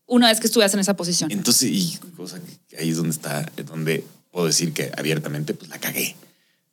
Una 0.05 0.27
vez 0.27 0.39
que 0.39 0.47
estuvieras 0.47 0.73
en 0.73 0.79
esa 0.79 0.95
posición. 0.95 1.31
Entonces, 1.31 1.69
y 1.69 1.99
cosa 2.17 2.39
que 2.69 2.77
ahí 2.77 2.89
es 2.89 2.97
donde 2.97 3.11
está, 3.11 3.49
es 3.57 3.65
donde 3.65 4.03
puedo 4.31 4.47
decir 4.47 4.73
que 4.73 4.91
abiertamente 4.97 5.53
pues 5.53 5.69
la 5.69 5.79
cagué. 5.79 6.15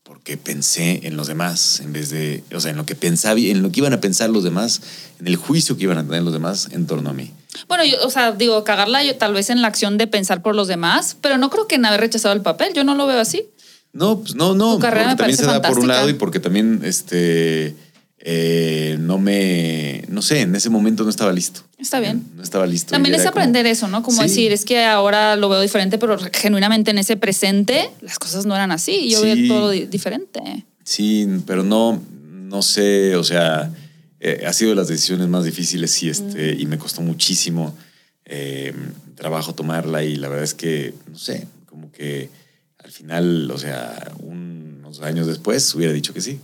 Porque 0.03 0.37
pensé 0.37 1.07
en 1.07 1.17
los 1.17 1.29
demás 1.29 1.79
en 1.81 1.93
vez 1.93 2.11
de, 2.11 2.43
o 2.53 2.59
sea, 2.59 2.73
en 2.73 2.77
lo 2.77 2.85
que 2.85 2.97
pensaba, 2.97 3.39
en 3.39 3.63
lo 3.63 3.71
que 3.71 3.81
iban 3.81 3.93
a 3.93 4.01
pensar 4.01 4.29
los 4.31 4.43
demás, 4.43 4.81
en 5.21 5.29
el 5.29 5.37
juicio 5.37 5.77
que 5.77 5.85
iban 5.85 5.99
a 5.99 6.05
tener 6.05 6.23
los 6.23 6.33
demás 6.33 6.69
en 6.73 6.87
torno 6.87 7.11
a 7.11 7.13
mí. 7.13 7.31
Bueno, 7.69 7.85
yo, 7.85 8.05
o 8.05 8.11
sea, 8.11 8.33
digo, 8.33 8.65
cagarla 8.65 9.05
yo, 9.05 9.17
tal 9.17 9.35
vez 9.35 9.51
en 9.51 9.63
la 9.63 9.69
acción 9.69 9.99
de 9.99 10.09
pensar 10.09 10.43
por 10.43 10.57
los 10.57 10.67
demás, 10.67 11.17
pero 11.21 11.39
no 11.39 11.49
creo 11.51 11.69
que 11.69 11.77
en 11.77 11.85
haber 11.85 12.01
rechazado 12.01 12.35
el 12.35 12.43
papel. 12.43 12.73
Yo 12.75 12.83
no 12.83 12.97
lo 12.97 13.07
veo 13.07 13.21
así. 13.21 13.47
No, 13.93 14.21
pues 14.21 14.35
no, 14.35 14.55
no. 14.55 14.75
Tu 14.75 14.81
carrera 14.81 15.17
porque 15.17 15.33
me 15.33 15.37
también 15.37 15.39
se 15.39 15.45
da 15.45 15.53
por 15.63 15.71
un 15.71 15.75
fantástica. 15.83 15.95
lado 15.95 16.09
y 16.09 16.15
porque 16.15 16.41
también, 16.41 16.81
este, 16.85 17.77
eh, 18.23 18.97
no 19.01 19.19
me, 19.19 20.05
no 20.09 20.21
sé, 20.23 20.43
en 20.43 20.55
ese 20.55 20.69
momento 20.71 21.05
no 21.05 21.11
estaba 21.11 21.33
listo. 21.33 21.63
Está 21.79 22.01
bien. 22.01 22.23
No 22.37 22.43
estaba 22.43 22.67
listo. 22.67 22.91
También 22.93 23.15
es 23.15 23.23
como- 23.23 23.31
aprender 23.31 23.67
eso, 23.67 23.89
¿no? 23.89 24.03
Como 24.03 24.19
Sí. 24.23 24.29
decir, 24.29 24.53
es 24.53 24.65
que 24.67 24.85
ahora 24.85 25.37
lo 25.37 25.49
veo 25.49 25.61
diferente, 25.61 25.97
pero 25.97 26.19
genuinamente 26.33 26.91
en 26.91 26.99
ese 26.99 27.17
presente 27.17 27.89
las 28.03 28.19
cosas 28.19 28.45
no 28.45 28.55
eran 28.55 28.73
así. 28.73 29.09
Yo 29.11 29.21
Sí. 29.21 29.25
veo 29.25 29.49
todo 29.49 29.71
di- 29.71 29.87
diferente. 29.87 30.67
Sí, 30.85 31.27
pero 31.47 31.63
no, 31.63 32.03
no 32.33 32.61
sé, 32.63 33.17
o 33.17 33.25
sea, 33.25 33.73
eh, 34.21 34.45
ha 34.47 34.53
sido 34.53 34.71
de 34.71 34.77
las 34.77 34.89
decisiones 34.89 35.29
más 35.29 35.45
difíciles 35.45 35.91
sí, 35.91 36.11
este, 36.11 36.55
Mm. 36.57 36.61
y 36.61 36.67
me 36.67 36.77
costó 36.79 37.01
muchísimo 37.01 37.75
eh, 38.33 38.73
trabajo 39.17 39.55
tomarla 39.57 40.05
y 40.05 40.15
la 40.17 40.29
verdad 40.29 40.45
es 40.45 40.55
que, 40.55 40.95
no 41.11 41.19
sé, 41.19 41.49
como 41.67 41.91
que 41.91 42.29
al 42.79 42.93
final, 42.93 43.51
o 43.51 43.59
sea, 43.59 44.13
unos 44.21 45.01
años 45.01 45.27
después 45.27 45.75
hubiera 45.75 45.93
dicho 45.93 46.13
que 46.15 46.21
sí. 46.21 46.39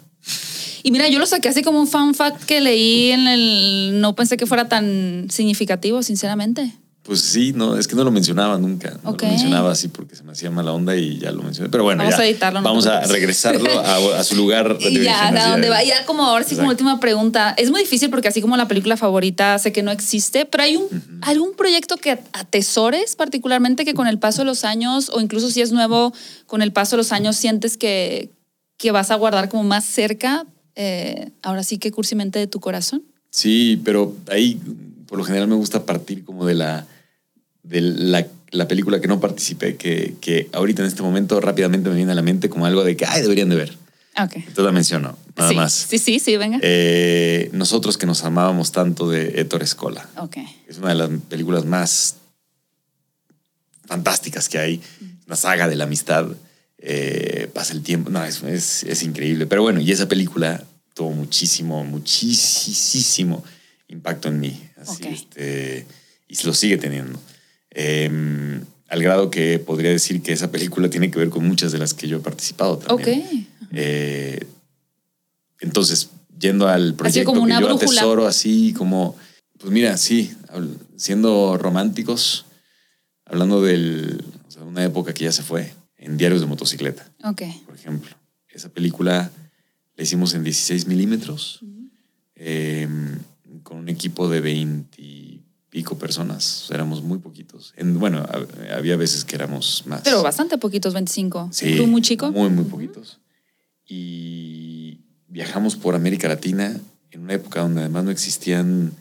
Y 0.87 0.93
mira, 0.93 1.09
yo 1.09 1.19
lo 1.19 1.27
saqué 1.27 1.49
así 1.49 1.65
como 1.65 1.81
un 1.81 1.89
fan 1.89 2.15
fact 2.15 2.45
que 2.45 2.61
leí 2.61 3.11
en 3.11 3.27
el. 3.27 4.01
No 4.01 4.15
pensé 4.15 4.37
que 4.37 4.47
fuera 4.47 4.69
tan 4.69 5.27
significativo, 5.29 6.01
sinceramente. 6.01 6.73
Pues 7.03 7.23
sí, 7.23 7.53
no, 7.53 7.77
es 7.77 7.89
que 7.89 7.97
no 7.97 8.05
lo 8.05 8.13
mencionaba 8.13 8.57
nunca. 8.57 8.97
No 9.03 9.11
lo 9.11 9.17
mencionaba 9.17 9.73
así 9.73 9.89
porque 9.89 10.15
se 10.15 10.23
me 10.23 10.31
hacía 10.31 10.49
mala 10.53 10.71
onda 10.71 10.95
y 10.95 11.19
ya 11.19 11.33
lo 11.33 11.43
mencioné. 11.43 11.71
Pero 11.71 11.83
bueno, 11.83 12.05
Vamos 12.05 12.17
ya. 12.17 12.23
a 12.23 12.27
editarlo, 12.29 12.63
Vamos 12.63 12.87
a 12.87 13.01
regresarlo 13.01 13.81
a, 13.81 14.21
a 14.21 14.23
su 14.23 14.37
lugar 14.37 14.79
de 14.79 14.89
Y 14.91 15.03
ya, 15.03 15.25
¿a 15.25 15.29
así, 15.31 15.51
dónde 15.51 15.71
va? 15.71 15.83
Ya 15.83 16.07
como 16.07 16.23
ahora 16.23 16.45
sí, 16.45 16.55
como 16.55 16.69
última 16.69 17.01
pregunta. 17.01 17.53
Es 17.59 17.73
muy 17.73 17.81
difícil 17.81 18.09
porque 18.09 18.29
así 18.29 18.41
como 18.41 18.57
la 18.57 18.69
película 18.69 18.97
favorita 18.97 19.59
sé 19.59 19.73
que 19.73 19.83
no 19.83 19.91
existe, 19.91 20.47
pero 20.47 20.63
hay 20.63 20.77
un, 20.77 20.87
algún 21.23 21.57
proyecto 21.57 21.97
que 21.97 22.13
atesores 22.33 23.17
particularmente 23.17 23.85
que 23.85 23.95
con 23.95 24.07
el 24.07 24.21
paso 24.21 24.43
de 24.43 24.45
los 24.45 24.63
años, 24.63 25.11
o 25.13 25.21
incluso 25.21 25.51
si 25.51 25.63
es 25.63 25.73
nuevo, 25.73 26.13
con 26.47 26.63
el 26.63 26.73
paso 26.73 26.95
de 26.95 26.99
los 26.99 27.11
años 27.11 27.35
sientes 27.35 27.77
que, 27.77 28.31
que 28.77 28.93
vas 28.93 29.11
a 29.11 29.17
guardar 29.17 29.49
como 29.49 29.65
más 29.65 29.85
cerca, 29.85 30.47
eh, 30.77 31.31
ahora 31.43 31.65
sí 31.65 31.79
que 31.79 31.91
cursimente 31.91 32.39
de 32.39 32.47
tu 32.47 32.61
corazón. 32.61 33.03
Sí, 33.31 33.81
pero 33.85 34.15
ahí 34.31 34.61
por 35.07 35.19
lo 35.19 35.25
general 35.25 35.49
me 35.49 35.57
gusta 35.57 35.85
partir 35.85 36.25
como 36.25 36.47
de 36.47 36.55
la 36.55 36.87
de 37.63 37.81
la, 37.81 38.27
la 38.51 38.69
película 38.69 39.01
que 39.01 39.09
no 39.09 39.19
participé, 39.19 39.77
que, 39.77 40.15
que 40.21 40.49
ahorita 40.53 40.83
en 40.83 40.89
este 40.89 41.03
momento 41.03 41.41
rápidamente 41.41 41.89
me 41.91 41.97
viene 41.97 42.13
a 42.13 42.15
la 42.15 42.23
mente 42.23 42.49
como 42.49 42.67
algo 42.67 42.85
de 42.85 42.97
que, 42.97 43.05
ay, 43.07 43.23
deberían 43.23 43.49
de 43.49 43.57
ver. 43.57 43.73
Ok. 44.19 44.37
Entonces 44.37 44.65
la 44.65 44.73
menciono, 44.73 45.19
nada 45.37 45.51
sí, 45.51 45.57
más. 45.57 45.73
Sí, 45.73 45.99
sí, 45.99 46.19
sí, 46.21 46.37
venga. 46.37 46.59
Eh, 46.63 47.51
nosotros 47.53 47.99
que 47.99 48.07
nos 48.07 48.25
amábamos 48.25 48.73
tanto 48.73 49.11
de 49.11 49.41
Héctor 49.41 49.63
Escola. 49.63 50.09
ok. 50.19 50.39
Es 50.69 50.79
una 50.79 50.91
de 50.91 50.95
las 50.95 51.11
películas 51.29 51.65
más 51.65 52.17
fantásticas 53.85 54.49
que 54.49 54.59
hay. 54.59 54.81
Una 55.27 55.37
saga 55.37 55.69
de 55.69 55.77
la 55.77 55.85
amistad. 55.85 56.29
Eh, 56.89 57.51
pasa 57.53 57.73
el 57.73 57.83
tiempo. 57.83 58.11
No, 58.11 58.25
es, 58.25 58.45
es, 58.45 58.85
es 58.85 59.03
increíble. 59.03 59.47
Pero 59.47 59.63
bueno, 59.63 59.81
y 59.81 59.91
esa 59.91 60.07
película 60.07 60.63
tuvo 60.95 61.11
muchísimo, 61.11 61.85
muchísimo 61.85 63.43
impacto 63.89 64.29
en 64.29 64.39
mí. 64.39 64.63
Así, 64.77 65.03
este, 65.05 65.85
y 66.29 66.47
lo 66.47 66.55
sigue 66.55 66.79
teniendo. 66.79 67.19
Eh, 67.73 68.09
al 68.89 69.03
grado 69.03 69.31
que 69.31 69.59
podría 69.59 69.91
decir 69.91 70.23
que 70.23 70.33
esa 70.33 70.53
película 70.53 70.89
tiene 70.89 71.11
que 71.11 71.19
ver 71.19 71.29
con 71.29 71.45
muchas 71.45 71.73
de 71.73 71.79
las 71.79 71.93
que 71.93 72.07
yo 72.07 72.19
he 72.19 72.21
participado 72.21 72.79
también. 72.79 73.21
Ok. 73.21 73.47
Eh, 73.73 74.47
entonces, 75.59 76.11
yendo 76.39 76.69
al 76.69 76.95
proyecto 76.95 77.33
como 77.33 77.43
una 77.43 77.57
que 77.57 77.63
yo 77.63 77.69
brújula. 77.69 78.01
atesoro, 78.01 78.27
así 78.29 78.73
como, 78.75 79.17
pues 79.59 79.73
mira, 79.73 79.97
sí, 79.97 80.33
siendo 80.97 81.59
románticos, 81.59 82.45
hablando 83.25 83.61
de 83.61 84.19
una 84.65 84.85
época 84.85 85.13
que 85.13 85.25
ya 85.25 85.33
se 85.33 85.43
fue, 85.43 85.73
en 86.07 86.17
Diarios 86.17 86.41
de 86.41 86.47
Motocicleta, 86.47 87.11
Ok. 87.25 87.43
por 87.67 87.75
ejemplo. 87.75 88.17
Esa 88.49 88.69
película 88.71 89.31
la 89.97 90.03
hicimos 90.03 90.35
en 90.35 90.45
16 90.45 90.87
milímetros, 90.87 91.61
eh, 92.37 92.89
con 93.63 93.79
un 93.79 93.89
equipo 93.89 94.29
de 94.29 94.41
20 94.41 95.03
y 95.03 95.43
pico 95.69 95.99
personas, 95.99 96.63
o 96.63 96.67
sea, 96.69 96.77
éramos 96.77 97.03
muy 97.03 97.19
poquitos. 97.19 97.75
En, 97.77 97.99
bueno, 97.99 98.25
hab- 98.27 98.73
había 98.73 98.97
veces 98.97 99.25
que 99.25 99.35
éramos 99.37 99.83
más. 99.87 100.03
Pero 100.03 100.23
bastante 100.23 100.57
poquitos, 100.59 100.95
25. 100.95 101.51
Sí. 101.53 101.77
¿Tú 101.77 101.87
muy 101.87 102.01
chico? 102.03 102.31
Muy, 102.31 102.49
muy 102.51 102.65
poquitos. 102.65 103.19
Y 103.85 105.01
viajamos 105.29 105.77
por 105.77 105.95
América 105.95 106.29
Latina 106.29 106.79
en 107.11 107.21
una 107.21 107.35
época 107.35 107.61
donde 107.61 107.81
además 107.81 108.05
no 108.05 108.11
existían 108.11 108.93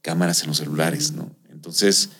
cámaras 0.00 0.40
en 0.42 0.48
los 0.48 0.56
celulares, 0.56 1.12
¿no? 1.12 1.30
Entonces, 1.50 2.10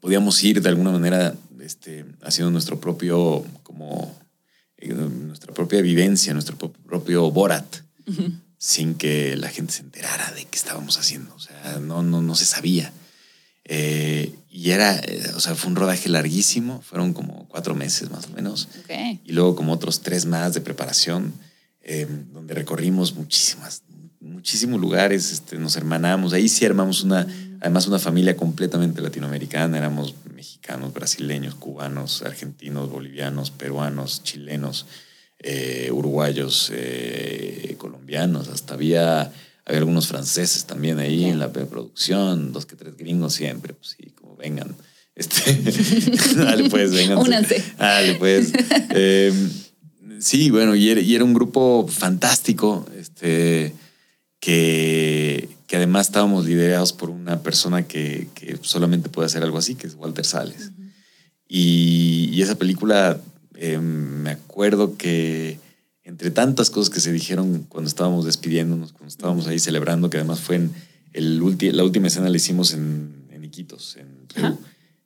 podíamos 0.00 0.42
ir 0.44 0.60
de 0.62 0.68
alguna 0.68 0.90
manera 0.92 1.34
este, 1.68 2.04
haciendo 2.22 2.50
nuestro 2.50 2.80
propio, 2.80 3.44
como, 3.62 4.18
eh, 4.78 4.88
nuestra 4.94 5.52
propia 5.52 5.80
vivencia, 5.82 6.32
nuestro 6.32 6.56
pro- 6.56 6.72
propio 6.72 7.30
Borat, 7.30 7.66
sin 8.56 8.94
que 8.94 9.36
la 9.36 9.48
gente 9.50 9.72
se 9.74 9.82
enterara 9.82 10.32
de 10.32 10.44
qué 10.46 10.56
estábamos 10.56 10.98
haciendo. 10.98 11.34
O 11.34 11.38
sea, 11.40 11.78
no, 11.80 12.02
no, 12.02 12.22
no 12.22 12.34
se 12.34 12.46
sabía. 12.46 12.90
Eh, 13.64 14.34
y 14.50 14.70
era, 14.70 14.96
eh, 14.98 15.30
o 15.36 15.40
sea, 15.40 15.54
fue 15.54 15.68
un 15.70 15.76
rodaje 15.76 16.08
larguísimo, 16.08 16.80
fueron 16.80 17.12
como 17.12 17.46
cuatro 17.48 17.74
meses 17.74 18.10
más 18.10 18.24
o 18.26 18.30
menos, 18.30 18.68
Ok. 18.80 19.20
y 19.24 19.32
luego 19.32 19.54
como 19.54 19.72
otros 19.74 20.00
tres 20.00 20.24
más 20.24 20.54
de 20.54 20.62
preparación, 20.62 21.34
eh, 21.82 22.06
donde 22.32 22.54
recorrimos 22.54 23.14
muchísimas, 23.14 23.82
muchísimos 24.20 24.80
lugares, 24.80 25.32
este, 25.32 25.58
nos 25.58 25.76
hermanamos, 25.76 26.32
ahí 26.32 26.48
sí 26.48 26.64
armamos 26.64 27.02
una, 27.02 27.26
además 27.60 27.86
una 27.86 27.98
familia 27.98 28.36
completamente 28.36 29.00
latinoamericana, 29.00 29.78
éramos 29.78 30.14
mexicanos, 30.34 30.92
brasileños, 30.92 31.54
cubanos, 31.54 32.22
argentinos, 32.22 32.90
bolivianos, 32.90 33.50
peruanos, 33.50 34.22
chilenos, 34.22 34.86
eh, 35.40 35.90
uruguayos, 35.92 36.70
eh, 36.74 37.74
colombianos, 37.78 38.48
hasta 38.48 38.74
había, 38.74 39.32
había 39.64 39.78
algunos 39.78 40.08
franceses 40.08 40.64
también 40.64 40.98
ahí 40.98 41.24
en 41.24 41.38
la 41.38 41.52
preproducción, 41.52 42.52
dos 42.52 42.66
que 42.66 42.76
tres 42.76 42.96
gringos 42.96 43.34
siempre, 43.34 43.74
pues 43.74 43.96
sí, 43.96 44.10
como 44.10 44.36
vengan. 44.36 44.74
Este, 45.14 45.52
dale 46.36 46.70
pues, 46.70 46.92
vengan. 46.92 47.18
Únanse. 47.18 47.62
Dale 47.76 48.14
pues. 48.14 48.52
Eh, 48.90 49.32
sí, 50.18 50.50
bueno, 50.50 50.74
y 50.74 50.88
era, 50.88 51.00
y 51.00 51.14
era 51.14 51.24
un 51.24 51.34
grupo 51.34 51.86
fantástico, 51.88 52.86
este, 52.96 53.74
que, 54.40 55.48
que 55.66 55.76
además 55.76 56.06
estábamos 56.08 56.46
liderados 56.46 56.92
por 56.92 57.10
una 57.10 57.42
persona 57.42 57.86
que, 57.86 58.28
que 58.34 58.58
solamente 58.62 59.08
puede 59.08 59.26
hacer 59.26 59.42
algo 59.42 59.58
así, 59.58 59.74
que 59.74 59.86
es 59.86 59.94
Walter 59.94 60.24
Sales. 60.24 60.70
y, 61.48 62.30
y 62.32 62.42
esa 62.42 62.56
película, 62.56 63.20
eh, 63.56 63.78
me 63.78 64.30
acuerdo 64.30 64.96
que 64.96 65.58
entre 66.04 66.30
tantas 66.30 66.70
cosas 66.70 66.88
que 66.88 67.00
se 67.00 67.12
dijeron 67.12 67.66
cuando 67.68 67.88
estábamos 67.88 68.24
despidiéndonos, 68.24 68.92
cuando 68.92 69.08
estábamos 69.08 69.46
ahí 69.46 69.58
celebrando, 69.58 70.08
que 70.08 70.16
además 70.16 70.40
fue 70.40 70.56
en 70.56 70.72
el 71.12 71.40
ulti- 71.42 71.72
la 71.72 71.84
última 71.84 72.06
escena 72.06 72.30
la 72.30 72.36
hicimos 72.36 72.72
en, 72.72 73.26
en 73.30 73.44
Iquitos, 73.44 73.96
en 73.96 74.06
Perú, 74.32 74.46
Ajá. 74.46 74.58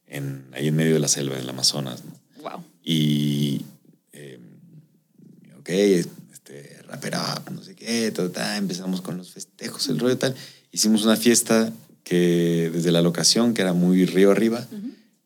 en, 0.07 0.45
ahí 0.53 0.69
en 0.69 0.77
medio 0.77 0.95
de 0.95 1.01
la 1.01 1.09
selva, 1.09 1.37
en 1.37 1.43
el 1.43 1.49
Amazonas. 1.51 2.03
¿no? 2.05 2.43
Wow. 2.43 2.65
Y, 2.85 3.63
eh, 4.13 4.39
ok, 5.59 5.69
este, 5.69 6.82
rapper 6.93 7.15
up, 7.15 7.51
no 7.53 7.63
sé 7.63 7.75
qué, 7.75 8.11
ta, 8.13 8.57
empezamos 8.57 9.01
con 9.01 9.17
los 9.17 9.33
festejos, 9.33 9.89
el 9.89 9.99
rollo 9.99 10.19
tal. 10.19 10.35
Hicimos 10.71 11.05
una 11.05 11.17
fiesta 11.17 11.73
que 12.05 12.71
desde 12.73 12.93
la 12.93 13.03
locación, 13.03 13.55
que 13.55 13.63
era 13.63 13.73
muy 13.73 14.05
río 14.07 14.31
arriba, 14.31 14.67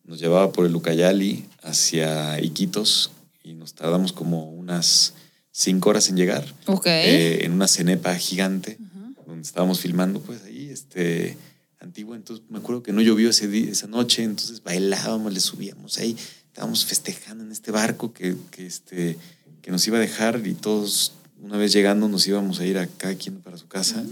nos 0.04 0.20
llevaba 0.20 0.52
por 0.52 0.66
el 0.66 0.74
Ucayali 0.74 1.46
hacia 1.62 2.40
Iquitos 2.40 3.10
y 3.42 3.54
nos 3.54 3.74
tardamos 3.74 4.12
como 4.12 4.50
unas 4.50 5.14
cinco 5.50 5.90
horas 5.90 6.08
en 6.08 6.16
llegar. 6.16 6.44
Ok. 6.66 6.86
eh, 6.86 7.44
en 7.44 7.52
una 7.52 7.66
cenepa 7.66 8.14
gigante 8.16 8.78
donde 9.26 9.42
estábamos 9.42 9.80
filmando, 9.80 10.20
pues 10.20 10.42
ahí, 10.44 10.68
este, 10.70 11.36
antiguo. 11.80 12.14
Entonces 12.14 12.44
me 12.48 12.58
acuerdo 12.58 12.82
que 12.82 12.92
no 12.92 13.00
llovió 13.00 13.30
ese 13.30 13.48
día, 13.48 13.70
esa 13.70 13.86
noche, 13.88 14.22
entonces 14.22 14.62
bailábamos, 14.62 15.32
le 15.32 15.40
subíamos 15.40 15.98
ahí, 15.98 16.16
estábamos 16.46 16.84
festejando 16.84 17.44
en 17.44 17.52
este 17.52 17.70
barco 17.70 18.12
que, 18.12 18.36
que, 18.50 18.66
este, 18.66 19.16
que 19.62 19.70
nos 19.70 19.86
iba 19.86 19.98
a 19.98 20.00
dejar 20.00 20.40
y 20.46 20.54
todos, 20.54 21.12
una 21.40 21.56
vez 21.56 21.72
llegando, 21.72 22.08
nos 22.08 22.26
íbamos 22.26 22.60
a 22.60 22.66
ir 22.66 22.78
a 22.78 22.86
cada 22.86 23.14
quien 23.14 23.40
para 23.40 23.56
su 23.56 23.68
casa. 23.68 24.02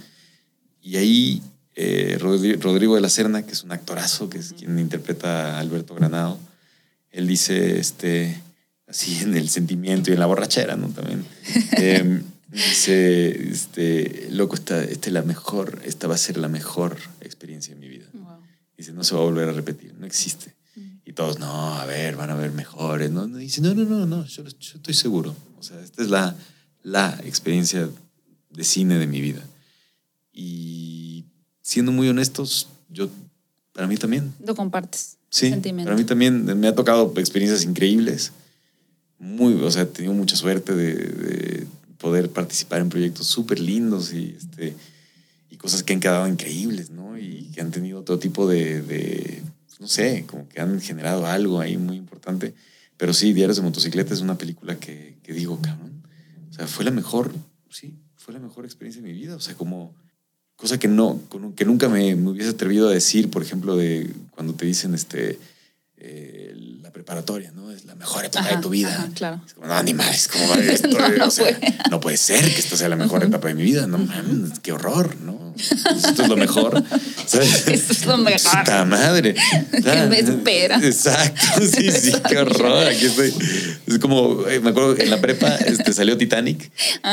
Y 0.83 0.97
ahí 0.97 1.43
eh, 1.75 2.19
Rodri- 2.21 2.59
Rodrigo 2.61 2.95
de 2.95 3.01
la 3.01 3.09
Serna, 3.09 3.45
que 3.45 3.53
es 3.53 3.63
un 3.65 3.73
actorazo, 3.73 4.29
que 4.29 4.39
es 4.39 4.53
quien 4.53 4.79
interpreta 4.79 5.57
a 5.57 5.61
Alberto 5.61 5.95
Granado, 5.95 6.39
él 7.11 7.27
dice, 7.27 7.79
este, 7.79 8.41
así 8.87 9.19
en 9.23 9.37
el 9.37 9.49
sentimiento 9.49 10.11
y 10.11 10.15
en 10.15 10.21
la 10.21 10.27
borrachera, 10.27 10.77
¿no? 10.77 10.89
También. 10.89 11.25
eh, 11.79 12.23
dice, 12.51 13.49
este, 13.51 14.29
loco, 14.31 14.55
esta, 14.55 14.83
esta 14.83 15.09
es 15.09 15.13
la 15.13 15.23
mejor, 15.23 15.81
esta 15.85 16.07
va 16.07 16.15
a 16.15 16.19
ser 16.19 16.37
la 16.39 16.49
mejor 16.49 16.97
experiencia 17.21 17.75
de 17.75 17.81
mi 17.81 17.89
vida. 17.89 18.07
Wow. 18.13 18.39
Dice, 18.77 18.93
no 18.93 19.05
se 19.05 19.15
va 19.15 19.21
a 19.21 19.25
volver 19.25 19.49
a 19.49 19.53
repetir, 19.53 19.95
no 19.99 20.07
existe. 20.07 20.55
Y 21.07 21.13
todos, 21.13 21.39
no, 21.39 21.75
a 21.75 21.85
ver, 21.87 22.17
van 22.17 22.31
a 22.31 22.35
ver 22.35 22.51
mejores. 22.51 23.11
No, 23.11 23.27
no. 23.29 23.37
Dice, 23.37 23.61
no, 23.61 23.75
no, 23.75 23.85
no, 23.85 24.07
no, 24.07 24.25
yo, 24.25 24.43
yo 24.45 24.75
estoy 24.77 24.95
seguro. 24.95 25.37
O 25.59 25.63
sea, 25.63 25.81
esta 25.81 26.03
es 26.03 26.09
la, 26.11 26.35
la 26.85 27.19
experiencia 27.25 27.89
de 28.51 28.65
cine 28.65 28.99
de 28.99 29.09
mi 29.09 29.21
vida. 29.21 29.43
Y 30.33 31.25
siendo 31.63 31.91
muy 31.91 32.09
honestos, 32.09 32.69
yo, 32.89 33.09
para 33.73 33.89
mí 33.89 33.97
también. 33.97 34.33
Lo 34.47 34.55
compartes. 34.55 35.17
Sí, 35.31 35.51
Sentimiento. 35.51 35.89
para 35.89 35.97
mí 35.97 36.05
también 36.05 36.45
me 36.61 36.69
ha 36.69 36.75
tocado 36.75 37.13
experiencias 37.17 37.65
increíbles. 37.65 38.31
Muy, 39.19 39.55
o 39.55 39.71
sea, 39.71 39.83
he 39.83 39.87
tenido 39.87 40.13
mucha 40.13 40.37
suerte 40.37 40.75
de, 40.77 40.95
de 40.95 41.67
poder 41.99 42.31
participar 42.31 42.81
en 42.81 42.91
proyectos 42.91 43.27
súper 43.27 43.59
lindos 43.59 44.13
y, 44.13 44.37
este, 44.39 44.77
y 45.51 45.57
cosas 45.57 45.83
que 45.83 45.95
han 45.95 46.01
quedado 46.01 46.29
increíbles, 46.29 46.91
¿no? 46.91 47.19
Y 47.19 47.51
que 47.55 47.63
han 47.63 47.71
tenido 47.71 48.03
todo 48.03 48.19
tipo 48.19 48.47
de, 48.47 48.83
de, 48.83 49.43
no 49.81 49.89
sé, 49.89 50.25
como 50.27 50.47
que 50.49 50.61
han 50.61 50.81
generado 50.81 51.27
algo 51.27 51.61
ahí 51.61 51.79
muy 51.79 51.97
importante. 51.97 52.55
Pero 52.99 53.15
sí, 53.15 53.33
Diarios 53.33 53.57
de 53.57 53.63
Motocicleta 53.63 54.13
es 54.13 54.21
una 54.21 54.37
película 54.37 54.77
que, 54.79 55.17
que 55.23 55.33
digo, 55.33 55.59
cabrón, 55.63 55.94
o 56.55 56.57
sea, 56.57 56.67
fue 56.69 56.85
la 56.85 56.91
mejor, 56.93 57.35
sí, 57.69 57.95
fue 58.17 58.33
la 58.33 58.41
mejor 58.41 58.65
experiencia 58.65 59.03
de 59.03 59.09
mi 59.09 59.15
vida. 59.15 59.35
O 59.35 59.41
sea, 59.41 59.55
como 59.57 59.93
cosa 60.57 60.79
que 60.79 60.87
no, 60.87 61.21
con- 61.29 61.53
que 61.55 61.65
nunca 61.65 61.89
me, 61.89 62.15
me 62.15 62.31
hubiese 62.31 62.51
atrevido 62.51 62.89
a 62.89 62.93
decir, 62.93 63.29
por 63.29 63.43
ejemplo, 63.43 63.77
de 63.77 64.09
cuando 64.31 64.55
te 64.55 64.65
dicen 64.65 64.95
este 64.95 65.39
eh, 65.97 66.53
la 66.81 66.91
preparatoria, 66.93 67.51
¿no? 67.53 67.71
Es 67.73 67.85
la 67.87 67.95
mejor 67.97 68.25
Ajá, 68.35 68.57
de 68.57 68.63
tu 68.63 68.69
vida. 68.71 68.89
ajá, 68.95 69.11
claro. 69.15 69.41
Es 69.47 69.55
como, 69.55 69.67
no, 69.67 69.83
ni 69.83 69.95
más, 69.95 70.29
¿cómo 70.29 70.49
va 70.49 70.57
esto? 70.61 70.89
No, 70.89 71.27
o 71.27 71.31
sea, 71.31 71.59
no 71.91 71.99
puede 72.01 72.17
ser 72.19 72.45
que 72.45 72.61
esta 72.61 72.77
sea 72.77 72.89
la 72.89 72.97
mejor 72.97 73.25
etapa 73.25 73.49
de 73.49 73.55
mi 73.55 73.63
vida. 73.65 73.87
No 73.87 73.99
mames, 73.99 74.61
qué 74.61 74.73
horror, 74.73 75.17
¿no? 75.23 75.44
Esto 75.57 76.23
es 76.23 76.29
lo 76.29 76.37
mejor. 76.37 76.83
¿sabes? 77.27 77.67
Esto 77.69 77.93
es 77.93 78.07
lo 78.07 78.17
mejor. 78.19 78.59
Puta 78.61 78.85
madre. 78.85 79.35
Que 79.85 80.07
me 80.09 80.25
supera. 80.27 80.77
Exacto. 80.83 81.61
Sí, 81.61 81.91
sí, 81.91 82.13
qué 82.29 82.39
horror. 82.39 82.87
Aquí 82.87 83.07
estoy. 83.07 83.33
Es 83.87 83.99
como, 83.99 84.45
eh, 84.49 84.61
me 84.61 84.71
acuerdo 84.71 84.95
que 84.95 85.03
en 85.03 85.11
la 85.11 85.21
prepa 85.21 85.55
este, 85.57 85.93
salió 85.93 86.17
Titanic. 86.17 86.71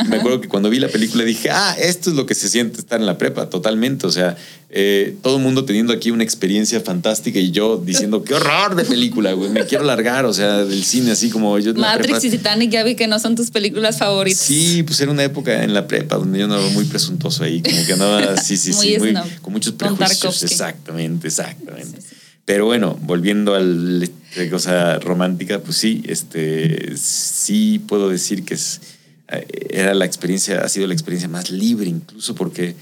Me 0.08 0.16
acuerdo 0.16 0.40
que 0.40 0.48
cuando 0.48 0.70
vi 0.70 0.78
la 0.78 0.88
película 0.88 1.24
dije, 1.24 1.50
ah, 1.50 1.76
esto 1.78 2.10
es 2.10 2.16
lo 2.16 2.26
que 2.26 2.34
se 2.34 2.48
siente 2.48 2.78
estar 2.80 2.98
en 3.00 3.06
la 3.06 3.18
prepa, 3.18 3.50
totalmente. 3.50 4.06
O 4.06 4.10
sea, 4.10 4.36
eh, 4.70 5.16
todo 5.22 5.36
el 5.36 5.42
mundo 5.42 5.64
teniendo 5.66 5.92
aquí 5.92 6.10
una 6.10 6.24
experiencia 6.24 6.80
fantástica 6.80 7.38
y 7.38 7.50
yo 7.50 7.76
diciendo, 7.84 8.24
qué 8.24 8.34
horror 8.34 8.74
de 8.74 8.84
película, 8.84 9.32
güey. 9.34 9.50
Me 9.50 9.66
quiero 9.66 9.84
largar, 9.84 10.24
o 10.24 10.32
sea, 10.32 10.64
del 10.64 10.82
cine 10.84 11.12
así 11.12 11.28
como 11.30 11.58
yo. 11.58 11.74
Matrix 11.74 12.18
prepa- 12.20 12.24
y 12.24 12.30
Titanic 12.30 12.70
ya 12.70 12.82
vi 12.82 12.94
que 12.94 13.06
no 13.06 13.18
son 13.18 13.36
tus 13.36 13.50
películas 13.50 13.98
favoritas. 13.98 14.40
Sí, 14.40 14.82
pues 14.82 14.98
era 15.00 15.10
una 15.10 15.24
época 15.24 15.62
en 15.62 15.74
la 15.74 15.86
prepa 15.86 16.16
donde 16.16 16.38
yo 16.38 16.44
andaba 16.46 16.66
muy 16.70 16.84
presuntuoso 16.84 17.44
ahí, 17.44 17.60
como 17.62 17.84
que 17.84 17.92
andaba, 17.92 18.31
sí, 18.36 18.56
sí, 18.56 18.72
Muy 18.74 18.86
sí, 18.86 18.98
muy- 18.98 19.14
con 19.40 19.52
muchos 19.52 19.74
prejuicios. 19.74 20.42
Exactamente, 20.42 21.28
exactamente. 21.28 21.98
Pero 22.44 22.66
bueno, 22.66 22.98
volviendo 23.02 23.54
a 23.54 23.60
la 23.60 24.06
cosa 24.50 24.98
romántica, 24.98 25.60
pues 25.60 25.76
sí, 25.76 26.02
este, 26.06 26.96
sí 26.96 27.80
puedo 27.86 28.08
decir 28.08 28.44
que 28.44 28.54
es, 28.54 28.80
eh, 29.28 29.46
era 29.70 29.94
la 29.94 30.04
experiencia, 30.04 30.60
ha 30.62 30.68
sido 30.68 30.86
la 30.88 30.92
experiencia 30.94 31.28
más 31.28 31.50
libre, 31.50 31.88
incluso 31.88 32.34
porque 32.34 32.74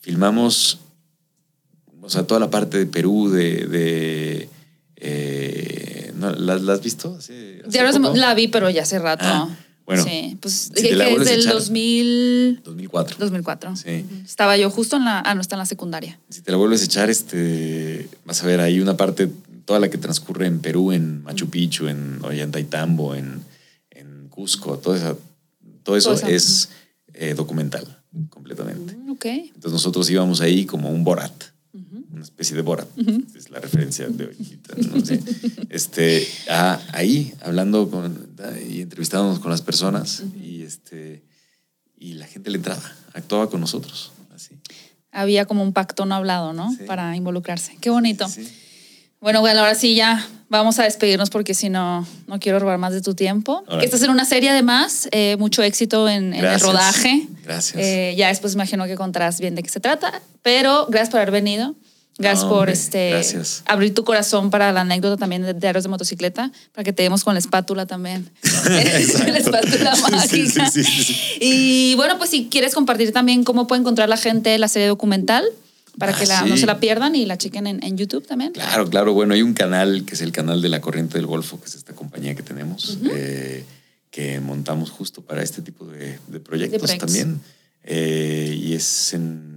filmamos, 0.00 0.80
o 2.02 2.10
sea, 2.10 2.24
toda 2.24 2.40
la 2.40 2.50
parte 2.50 2.76
de 2.78 2.84
Perú, 2.86 3.30
de, 3.30 3.66
de 3.66 4.48
eh, 4.96 6.12
¿no? 6.14 6.30
¿la, 6.32 6.56
la 6.58 6.72
has 6.74 6.82
visto? 6.82 7.16
Hace- 7.18 7.62
la 8.14 8.34
vi, 8.34 8.48
pero 8.48 8.68
ya 8.70 8.82
hace 8.82 8.98
rato. 8.98 9.24
Ah, 9.26 9.48
bueno. 9.86 10.02
Sí, 10.04 10.36
pues 10.40 10.70
Si 10.74 10.82
que, 10.82 10.92
echar. 10.92 11.52
2000, 11.54 12.60
2004. 12.64 13.16
2004. 13.18 13.76
Sí. 13.76 14.04
Estaba 14.24 14.56
yo 14.56 14.68
justo 14.68 14.96
en 14.96 15.04
la, 15.04 15.20
ah, 15.20 15.34
no, 15.34 15.40
está 15.40 15.54
en 15.54 15.60
la 15.60 15.66
secundaria. 15.66 16.18
Si 16.28 16.42
te 16.42 16.50
la 16.50 16.56
vuelves 16.58 16.82
a 16.82 16.84
echar, 16.86 17.08
este, 17.08 18.08
vas 18.24 18.42
a 18.42 18.46
ver 18.46 18.60
ahí 18.60 18.80
una 18.80 18.96
parte, 18.96 19.30
toda 19.64 19.78
la 19.80 19.88
que 19.88 19.98
transcurre 19.98 20.46
en 20.46 20.60
Perú, 20.60 20.92
en 20.92 21.22
Machu 21.22 21.48
Picchu, 21.48 21.86
en 21.86 22.18
Ollantaytambo, 22.22 23.14
en, 23.14 23.40
en 23.90 24.28
Cusco, 24.28 24.78
todo, 24.78 24.94
esa, 24.96 25.14
todo 25.82 25.96
eso 25.96 26.10
Todo 26.14 26.18
eso. 26.18 26.26
es 26.28 26.68
eh, 27.14 27.34
documental, 27.34 28.02
completamente. 28.28 28.94
Mm, 28.96 29.06
Ok. 29.12 29.24
Entonces 29.26 29.72
nosotros 29.72 30.10
íbamos 30.10 30.40
ahí 30.42 30.66
como 30.66 30.90
un 30.90 31.02
Borat, 31.02 31.32
una 32.16 32.24
especie 32.24 32.56
de 32.56 32.62
Borat, 32.62 32.88
es 33.36 33.50
la 33.50 33.60
referencia 33.60 34.08
de 34.08 34.26
hoy. 34.26 34.58
¿no? 34.92 35.04
Sí. 35.04 35.20
Este, 35.68 36.26
ah, 36.48 36.80
ahí, 36.92 37.34
hablando 37.42 37.90
con, 37.90 38.30
y 38.70 38.80
entrevistándonos 38.80 39.40
con 39.40 39.50
las 39.50 39.60
personas 39.60 40.22
y, 40.42 40.62
este, 40.62 41.22
y 41.96 42.14
la 42.14 42.26
gente 42.26 42.50
le 42.50 42.56
entraba, 42.56 42.82
actuaba 43.12 43.50
con 43.50 43.60
nosotros, 43.60 44.12
así. 44.34 44.54
Había 45.12 45.44
como 45.44 45.62
un 45.62 45.72
pacto 45.72 46.06
no 46.06 46.14
hablado, 46.14 46.52
¿no? 46.52 46.70
Sí. 46.72 46.84
Para 46.86 47.14
involucrarse. 47.16 47.76
Qué 47.80 47.90
bonito. 47.90 48.28
Sí. 48.28 48.48
Bueno, 49.20 49.40
bueno, 49.40 49.60
ahora 49.60 49.74
sí 49.74 49.94
ya 49.94 50.26
vamos 50.48 50.78
a 50.78 50.84
despedirnos 50.84 51.30
porque 51.30 51.54
si 51.54 51.68
no, 51.68 52.06
no 52.26 52.38
quiero 52.38 52.58
robar 52.58 52.78
más 52.78 52.92
de 52.92 53.00
tu 53.00 53.14
tiempo. 53.14 53.64
Que 53.78 53.84
estás 53.84 54.02
en 54.02 54.10
una 54.10 54.24
serie 54.24 54.50
además, 54.50 55.08
eh, 55.10 55.36
mucho 55.38 55.62
éxito 55.62 56.08
en, 56.08 56.32
en 56.32 56.44
el 56.44 56.60
rodaje. 56.60 57.26
Gracias. 57.44 57.82
Eh, 57.82 58.14
ya 58.16 58.28
después 58.28 58.54
imagino 58.54 58.86
que 58.86 58.94
contarás 58.94 59.40
bien 59.40 59.54
de 59.54 59.62
qué 59.62 59.68
se 59.68 59.80
trata, 59.80 60.22
pero 60.42 60.86
gracias 60.86 61.10
por 61.10 61.20
haber 61.20 61.32
venido. 61.32 61.74
Gracias 62.18 62.44
No, 62.44 62.48
por 62.50 62.58
hombre, 62.60 62.72
este 62.72 63.10
gracias. 63.10 63.62
abrir 63.66 63.92
tu 63.94 64.02
corazón 64.04 64.50
para 64.50 64.72
la 64.72 64.80
anécdota 64.80 65.18
también 65.18 65.42
de 65.42 65.52
diarios 65.52 65.84
de 65.84 65.90
motocicleta, 65.90 66.50
para 66.72 66.82
que 66.84 66.92
te 66.94 67.02
demos 67.02 67.24
con 67.24 67.34
la 67.34 67.40
espátula 67.40 67.84
también. 67.86 68.30
la 68.70 69.38
espátula 69.38 69.94
mágica. 70.10 70.70
sí, 70.70 70.82
sí, 70.84 71.04
sí. 71.04 71.16
Y 71.40 71.94
bueno, 71.96 72.16
pues 72.18 72.30
si 72.30 72.46
quieres 72.48 72.74
compartir 72.74 73.12
también 73.12 73.44
cómo 73.44 73.66
puede 73.66 73.80
encontrar 73.80 74.08
la 74.08 74.16
gente 74.16 74.56
la 74.58 74.68
serie 74.68 74.88
documental, 74.88 75.44
para 75.98 76.14
Ah, 76.14 76.18
que 76.18 76.26
la- 76.26 76.42
sí. 76.44 76.48
no 76.50 76.56
se 76.56 76.66
la 76.66 76.78
pierdan 76.80 77.14
y 77.16 77.24
la 77.26 77.36
chequen 77.38 77.66
en, 77.66 77.82
en 77.82 77.96
YouTube 77.98 78.26
también. 78.26 78.52
Claro, 78.52 78.88
claro. 78.88 79.12
Bueno, 79.14 79.34
hay 79.34 79.42
un 79.42 79.54
canal 79.54 80.04
que 80.04 80.14
es 80.14 80.20
el 80.20 80.32
canal 80.32 80.60
de 80.62 80.68
la 80.68 80.80
Corriente 80.80 81.18
del 81.18 81.26
Golfo, 81.26 81.58
que 81.60 81.66
es 81.66 81.74
esta 81.74 81.94
compañía 81.94 82.34
que 82.34 82.42
tenemos, 82.42 82.98
eh, 83.14 83.64
que 84.10 84.40
montamos 84.40 84.90
justo 84.90 85.20
para 85.22 85.42
este 85.42 85.62
tipo 85.62 85.84
de, 85.86 86.18
de 86.28 86.40
proyectos, 86.40 86.80
proyectos. 86.80 86.98
también. 86.98 87.40
Eh, 87.84 88.58
y 88.60 88.74
es 88.74 89.14
en 89.14 89.55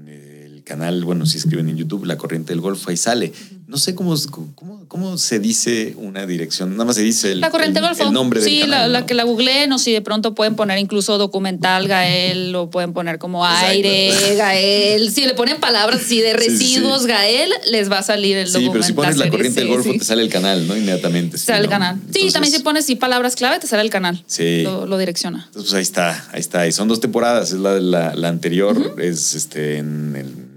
canal, 0.69 1.03
bueno, 1.03 1.25
si 1.25 1.37
escriben 1.37 1.67
en 1.67 1.75
YouTube, 1.77 2.05
La 2.05 2.15
Corriente 2.17 2.53
del 2.53 2.61
Golfo, 2.61 2.89
ahí 2.91 2.97
sale. 2.97 3.33
No 3.67 3.77
sé 3.77 3.93
cómo, 3.93 4.15
cómo, 4.55 4.85
cómo 4.87 5.17
se 5.19 5.37
dice 5.39 5.93
una 5.97 6.25
dirección, 6.25 6.71
nada 6.71 6.85
más 6.85 6.95
se 6.95 7.03
dice 7.03 7.31
el, 7.33 7.39
La 7.41 7.51
corriente 7.51 7.79
el- 7.79 7.85
Golfo. 7.85 8.03
el 8.03 8.11
nombre 8.13 8.39
del 8.41 8.49
sí, 8.49 8.59
canal, 8.61 8.81
la, 8.81 8.87
la 8.87 8.99
¿no? 9.01 9.05
que 9.05 9.13
la 9.13 9.23
googleen 9.25 9.71
o 9.73 9.77
si 9.77 9.91
de 9.91 10.01
pronto 10.01 10.33
pueden 10.33 10.55
poner 10.55 10.79
incluso 10.79 11.17
documental 11.19 11.87
Gael 11.87 12.55
o 12.55 12.69
pueden 12.71 12.93
poner 12.93 13.19
como 13.19 13.45
Exacto. 13.45 13.67
aire 13.67 14.11
Gael. 14.37 15.11
Si 15.11 15.25
le 15.25 15.33
ponen 15.35 15.59
palabras 15.59 16.01
así 16.05 16.19
de 16.19 16.31
Sí, 16.39 16.49
sí, 16.49 16.57
sí. 16.57 16.63
residuos 16.75 17.05
Gael, 17.05 17.51
les 17.69 17.91
va 17.91 17.99
a 17.99 18.03
salir 18.03 18.37
el 18.37 18.47
Sí, 18.47 18.53
documental. 18.53 18.73
pero 18.73 18.83
si 18.87 18.93
pones 18.93 19.17
La 19.17 19.29
Corriente 19.29 19.59
del 19.59 19.69
sí, 19.69 19.73
Golfo, 19.75 19.91
sí. 19.93 19.99
te 19.99 20.05
sale 20.05 20.21
el 20.23 20.29
canal, 20.29 20.67
¿no? 20.67 20.75
Inmediatamente. 20.75 21.37
sí, 21.37 21.45
Sale 21.45 21.63
el 21.63 21.69
canal. 21.69 21.95
sí, 21.97 22.01
Entonces- 22.07 22.33
también 22.33 22.53
si 22.55 22.59
pones 22.63 22.85
sí, 22.85 22.95
palabras 22.95 23.35
clave, 23.35 23.59
te 23.59 23.67
sale 23.67 23.83
el 23.83 23.89
canal. 23.91 24.23
Sí. 24.27 24.63
Lo, 24.63 24.85
lo 24.87 24.97
direcciona. 24.97 25.43
Entonces, 25.45 25.69
pues 25.71 25.73
ahí 25.75 25.81
está, 25.83 26.27
ahí 26.31 26.39
está. 26.39 26.67
Y 26.67 26.71
son 26.71 26.87
dos 26.87 26.99
temporadas. 26.99 27.51
Es 27.51 27.59
la, 27.59 27.79
la, 27.79 28.15
la 28.15 28.29
anterior, 28.29 28.95
es 28.99 29.35
este, 29.35 29.77
en, 29.77 30.15
el- 30.15 30.49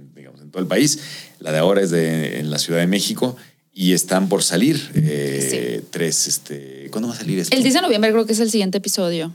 todo 0.53 0.62
el 0.62 0.68
país. 0.68 0.98
La 1.40 1.50
de 1.50 1.59
ahora 1.59 1.80
es 1.80 1.90
de, 1.90 2.38
en 2.38 2.50
la 2.50 2.59
Ciudad 2.59 2.78
de 2.78 2.86
México. 2.86 3.36
Y 3.74 3.94
están 3.94 4.28
por 4.28 4.42
salir 4.42 4.90
eh, 4.94 5.82
tres. 5.90 6.26
Este, 6.26 6.88
¿Cuándo 6.90 7.09
va 7.09 7.14
a 7.14 7.16
salir 7.16 7.38
esto? 7.38 7.57
El 7.57 7.62
10 7.62 7.74
de 7.74 7.80
noviembre 7.80 8.12
creo 8.12 8.26
que 8.26 8.34
es 8.34 8.40
el 8.40 8.50
siguiente 8.50 8.78
episodio. 8.78 9.32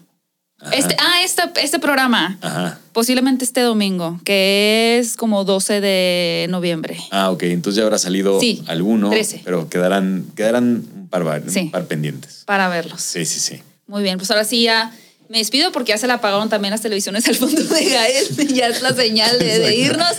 Ajá. 0.59 0.75
Este, 0.75 0.95
ah, 0.99 1.23
este, 1.23 1.41
este 1.63 1.79
programa. 1.79 2.37
Ajá. 2.41 2.79
Posiblemente 2.93 3.45
este 3.45 3.61
domingo, 3.61 4.19
que 4.23 4.97
es 4.99 5.15
como 5.17 5.43
12 5.43 5.81
de 5.81 6.47
noviembre. 6.49 6.97
Ah, 7.11 7.31
ok. 7.31 7.43
Entonces 7.43 7.77
ya 7.77 7.83
habrá 7.83 7.97
salido 7.97 8.39
Sí, 8.39 8.63
alguno. 8.67 9.09
13. 9.09 9.41
Pero 9.43 9.69
quedarán, 9.69 10.25
quedarán 10.35 10.83
un 10.95 11.07
par, 11.09 11.43
Sí. 11.47 11.59
un 11.61 11.71
par 11.71 11.85
pendientes. 11.85 12.43
Para 12.45 12.69
verlos. 12.69 13.01
Sí, 13.01 13.25
sí, 13.25 13.39
sí. 13.39 13.61
Muy 13.87 14.03
bien, 14.03 14.17
pues 14.17 14.29
ahora 14.29 14.43
sí 14.43 14.63
ya 14.63 14.91
me 15.29 15.39
despido 15.39 15.71
porque 15.71 15.89
ya 15.89 15.97
se 15.97 16.07
la 16.07 16.15
apagaron 16.15 16.49
también 16.49 16.71
las 16.71 16.81
televisiones 16.81 17.27
al 17.27 17.35
fondo 17.35 17.61
de 17.61 17.85
Gael. 17.85 18.47
ya 18.53 18.67
es 18.67 18.81
la 18.81 18.93
señal 18.93 19.37
de, 19.39 19.75
irnos. 19.75 20.13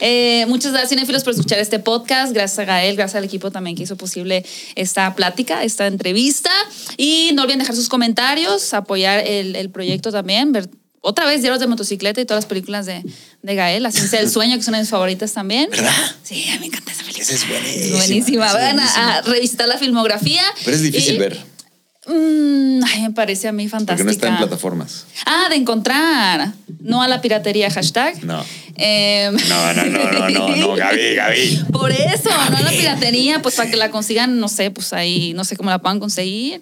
Eh, 0.00 0.44
muchas 0.48 0.72
gracias, 0.72 0.90
cinéfilos, 0.90 1.24
por 1.24 1.32
escuchar 1.32 1.58
este 1.58 1.78
podcast. 1.78 2.32
Gracias 2.32 2.58
a 2.58 2.64
Gael, 2.64 2.96
gracias 2.96 3.16
al 3.16 3.24
equipo 3.24 3.50
también 3.50 3.76
que 3.76 3.82
hizo 3.82 3.96
posible 3.96 4.44
esta 4.74 5.14
plática, 5.14 5.64
esta 5.64 5.86
entrevista. 5.86 6.50
Y 6.96 7.30
no 7.34 7.42
olviden 7.42 7.60
dejar 7.60 7.76
sus 7.76 7.88
comentarios, 7.88 8.72
apoyar 8.74 9.26
el, 9.26 9.56
el 9.56 9.70
proyecto 9.70 10.10
también, 10.10 10.52
ver 10.52 10.68
otra 11.06 11.26
vez 11.26 11.42
Diarios 11.42 11.60
de 11.60 11.66
Motocicleta 11.66 12.20
y 12.22 12.24
todas 12.24 12.44
las 12.44 12.48
películas 12.48 12.86
de, 12.86 13.04
de 13.42 13.54
Gael, 13.54 13.82
La 13.82 13.92
Ciencia 13.92 14.18
del 14.18 14.30
Sueño, 14.30 14.56
que 14.56 14.62
son 14.62 14.72
de 14.72 14.80
mis 14.80 14.88
favoritas 14.88 15.34
también. 15.34 15.68
¿Verdad? 15.70 15.92
Sí, 16.22 16.46
me 16.58 16.66
encanta 16.66 16.92
esa 16.92 17.02
película. 17.02 17.22
Esa 17.22 17.34
es 17.34 17.92
buenísima. 17.92 18.50
Vayan 18.50 18.80
a, 18.80 19.20
revisitar 19.20 19.68
la 19.68 19.76
filmografía. 19.76 20.42
Pero 20.64 20.74
es 20.74 20.82
difícil 20.82 21.16
Y- 21.16 21.18
ver. 21.18 21.53
Mm, 22.06 22.84
ay, 22.84 23.02
me 23.02 23.10
parece 23.12 23.48
a 23.48 23.52
mí 23.52 23.68
fantástica. 23.68 23.96
Porque 23.96 24.04
no 24.04 24.10
está 24.10 24.28
en 24.28 24.36
plataformas. 24.36 25.06
Ah, 25.24 25.46
de 25.48 25.56
encontrar. 25.56 26.52
No 26.80 27.02
a 27.02 27.08
la 27.08 27.20
piratería, 27.20 27.70
hashtag. 27.70 28.22
No. 28.24 28.44
Em, 28.76 29.34
No, 29.48 29.72
no, 29.72 29.84
no, 29.86 30.12
no, 30.12 30.28
no, 30.30 30.56
no, 30.56 30.74
Gaby, 30.74 31.14
Gaby. 31.14 31.64
Por 31.72 31.92
eso, 31.92 32.30
no 32.50 32.56
a 32.56 32.60
la 32.60 32.70
piratería, 32.70 33.40
pues 33.40 33.54
para 33.54 33.70
que 33.70 33.76
la 33.76 33.90
consigan, 33.90 34.38
no 34.38 34.48
sé, 34.48 34.70
pues 34.70 34.92
ahí, 34.92 35.32
no 35.34 35.44
sé 35.44 35.56
cómo 35.56 35.70
la 35.70 35.78
puedan 35.78 36.00
conseguir. 36.00 36.60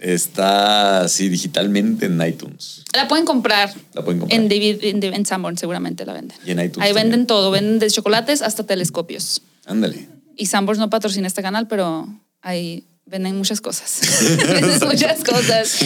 Está 0.00 1.02
así 1.02 1.28
digitalmente 1.28 2.06
en 2.06 2.20
iTunes. 2.26 2.82
La 2.94 3.06
pueden 3.06 3.26
comprar. 3.26 3.72
La 3.92 4.02
pueden 4.02 4.20
comprar. 4.20 4.40
En, 4.40 4.48
David, 4.48 4.78
en, 4.82 5.02
en 5.04 5.26
Sanborn 5.26 5.58
seguramente 5.58 6.06
la 6.06 6.14
venden. 6.14 6.38
Y 6.44 6.52
en 6.52 6.60
iTunes 6.60 6.88
Ahí 6.88 6.94
venden 6.94 7.26
todo, 7.26 7.50
venden 7.50 7.78
desde 7.78 7.96
chocolates 7.96 8.40
hasta 8.40 8.64
telescopios. 8.64 9.42
Ándale. 9.66 10.08
Y 10.36 10.46
Sanborn 10.46 10.78
no 10.80 10.88
patrocina 10.88 11.26
este 11.26 11.42
canal, 11.42 11.68
pero 11.68 12.08
ahí 12.40 12.84
venden 13.10 13.36
muchas 13.36 13.60
cosas. 13.60 14.00
venden 14.38 14.88
muchas 14.88 15.24
cosas. 15.24 15.82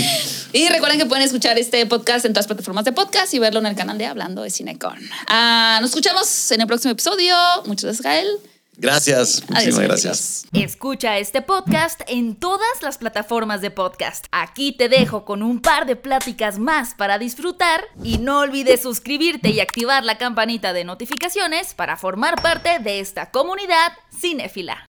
Y 0.53 0.69
recuerden 0.69 0.99
que 0.99 1.07
pueden 1.07 1.25
escuchar 1.25 1.59
este 1.59 1.85
podcast 1.87 2.27
en 2.27 2.33
todas 2.33 2.45
las 2.45 2.49
plataformas 2.49 2.85
de 2.85 2.93
podcast 2.93 3.33
y 3.33 3.39
verlo 3.39 3.61
en 3.61 3.67
el 3.67 3.75
canal 3.75 3.97
de 3.97 4.07
Hablando 4.07 4.43
de 4.43 4.51
Cinecon. 4.51 4.99
Ah, 5.27 5.79
nos 5.81 5.91
escuchamos 5.91 6.51
en 6.53 6.61
el 6.61 6.67
próximo 6.67 6.93
episodio. 6.93 7.35
Muchas 7.65 7.85
gracias, 7.85 8.03
Gael. 8.03 8.29
Gracias. 8.77 9.43
Adiós, 9.43 9.51
Muchísimas 9.51 9.87
gracias. 9.87 10.47
Escucha 10.53 11.19
este 11.19 11.43
podcast 11.43 12.03
en 12.09 12.35
todas 12.35 12.83
las 12.83 12.99
plataformas 12.99 13.61
de 13.63 13.71
podcast. 13.71 14.27
Aquí 14.31 14.73
te 14.73 14.89
dejo 14.89 15.25
con 15.25 15.43
un 15.43 15.63
par 15.63 15.87
de 15.87 15.97
pláticas 15.97 16.59
más 16.59 16.95
para 16.95 17.19
disfrutar 17.19 17.85
y 18.03 18.19
no 18.19 18.41
olvides 18.41 18.83
suscribirte 18.83 19.51
y 19.51 19.61
activar 19.61 20.05
la 20.05 20.19
campanita 20.19 20.73
de 20.73 20.85
notificaciones 20.85 21.73
para 21.73 21.97
formar 21.97 22.43
parte 22.43 22.81
de 22.81 23.01
esta 23.01 23.31
comunidad 23.31 23.93
cinéfila. 24.21 24.87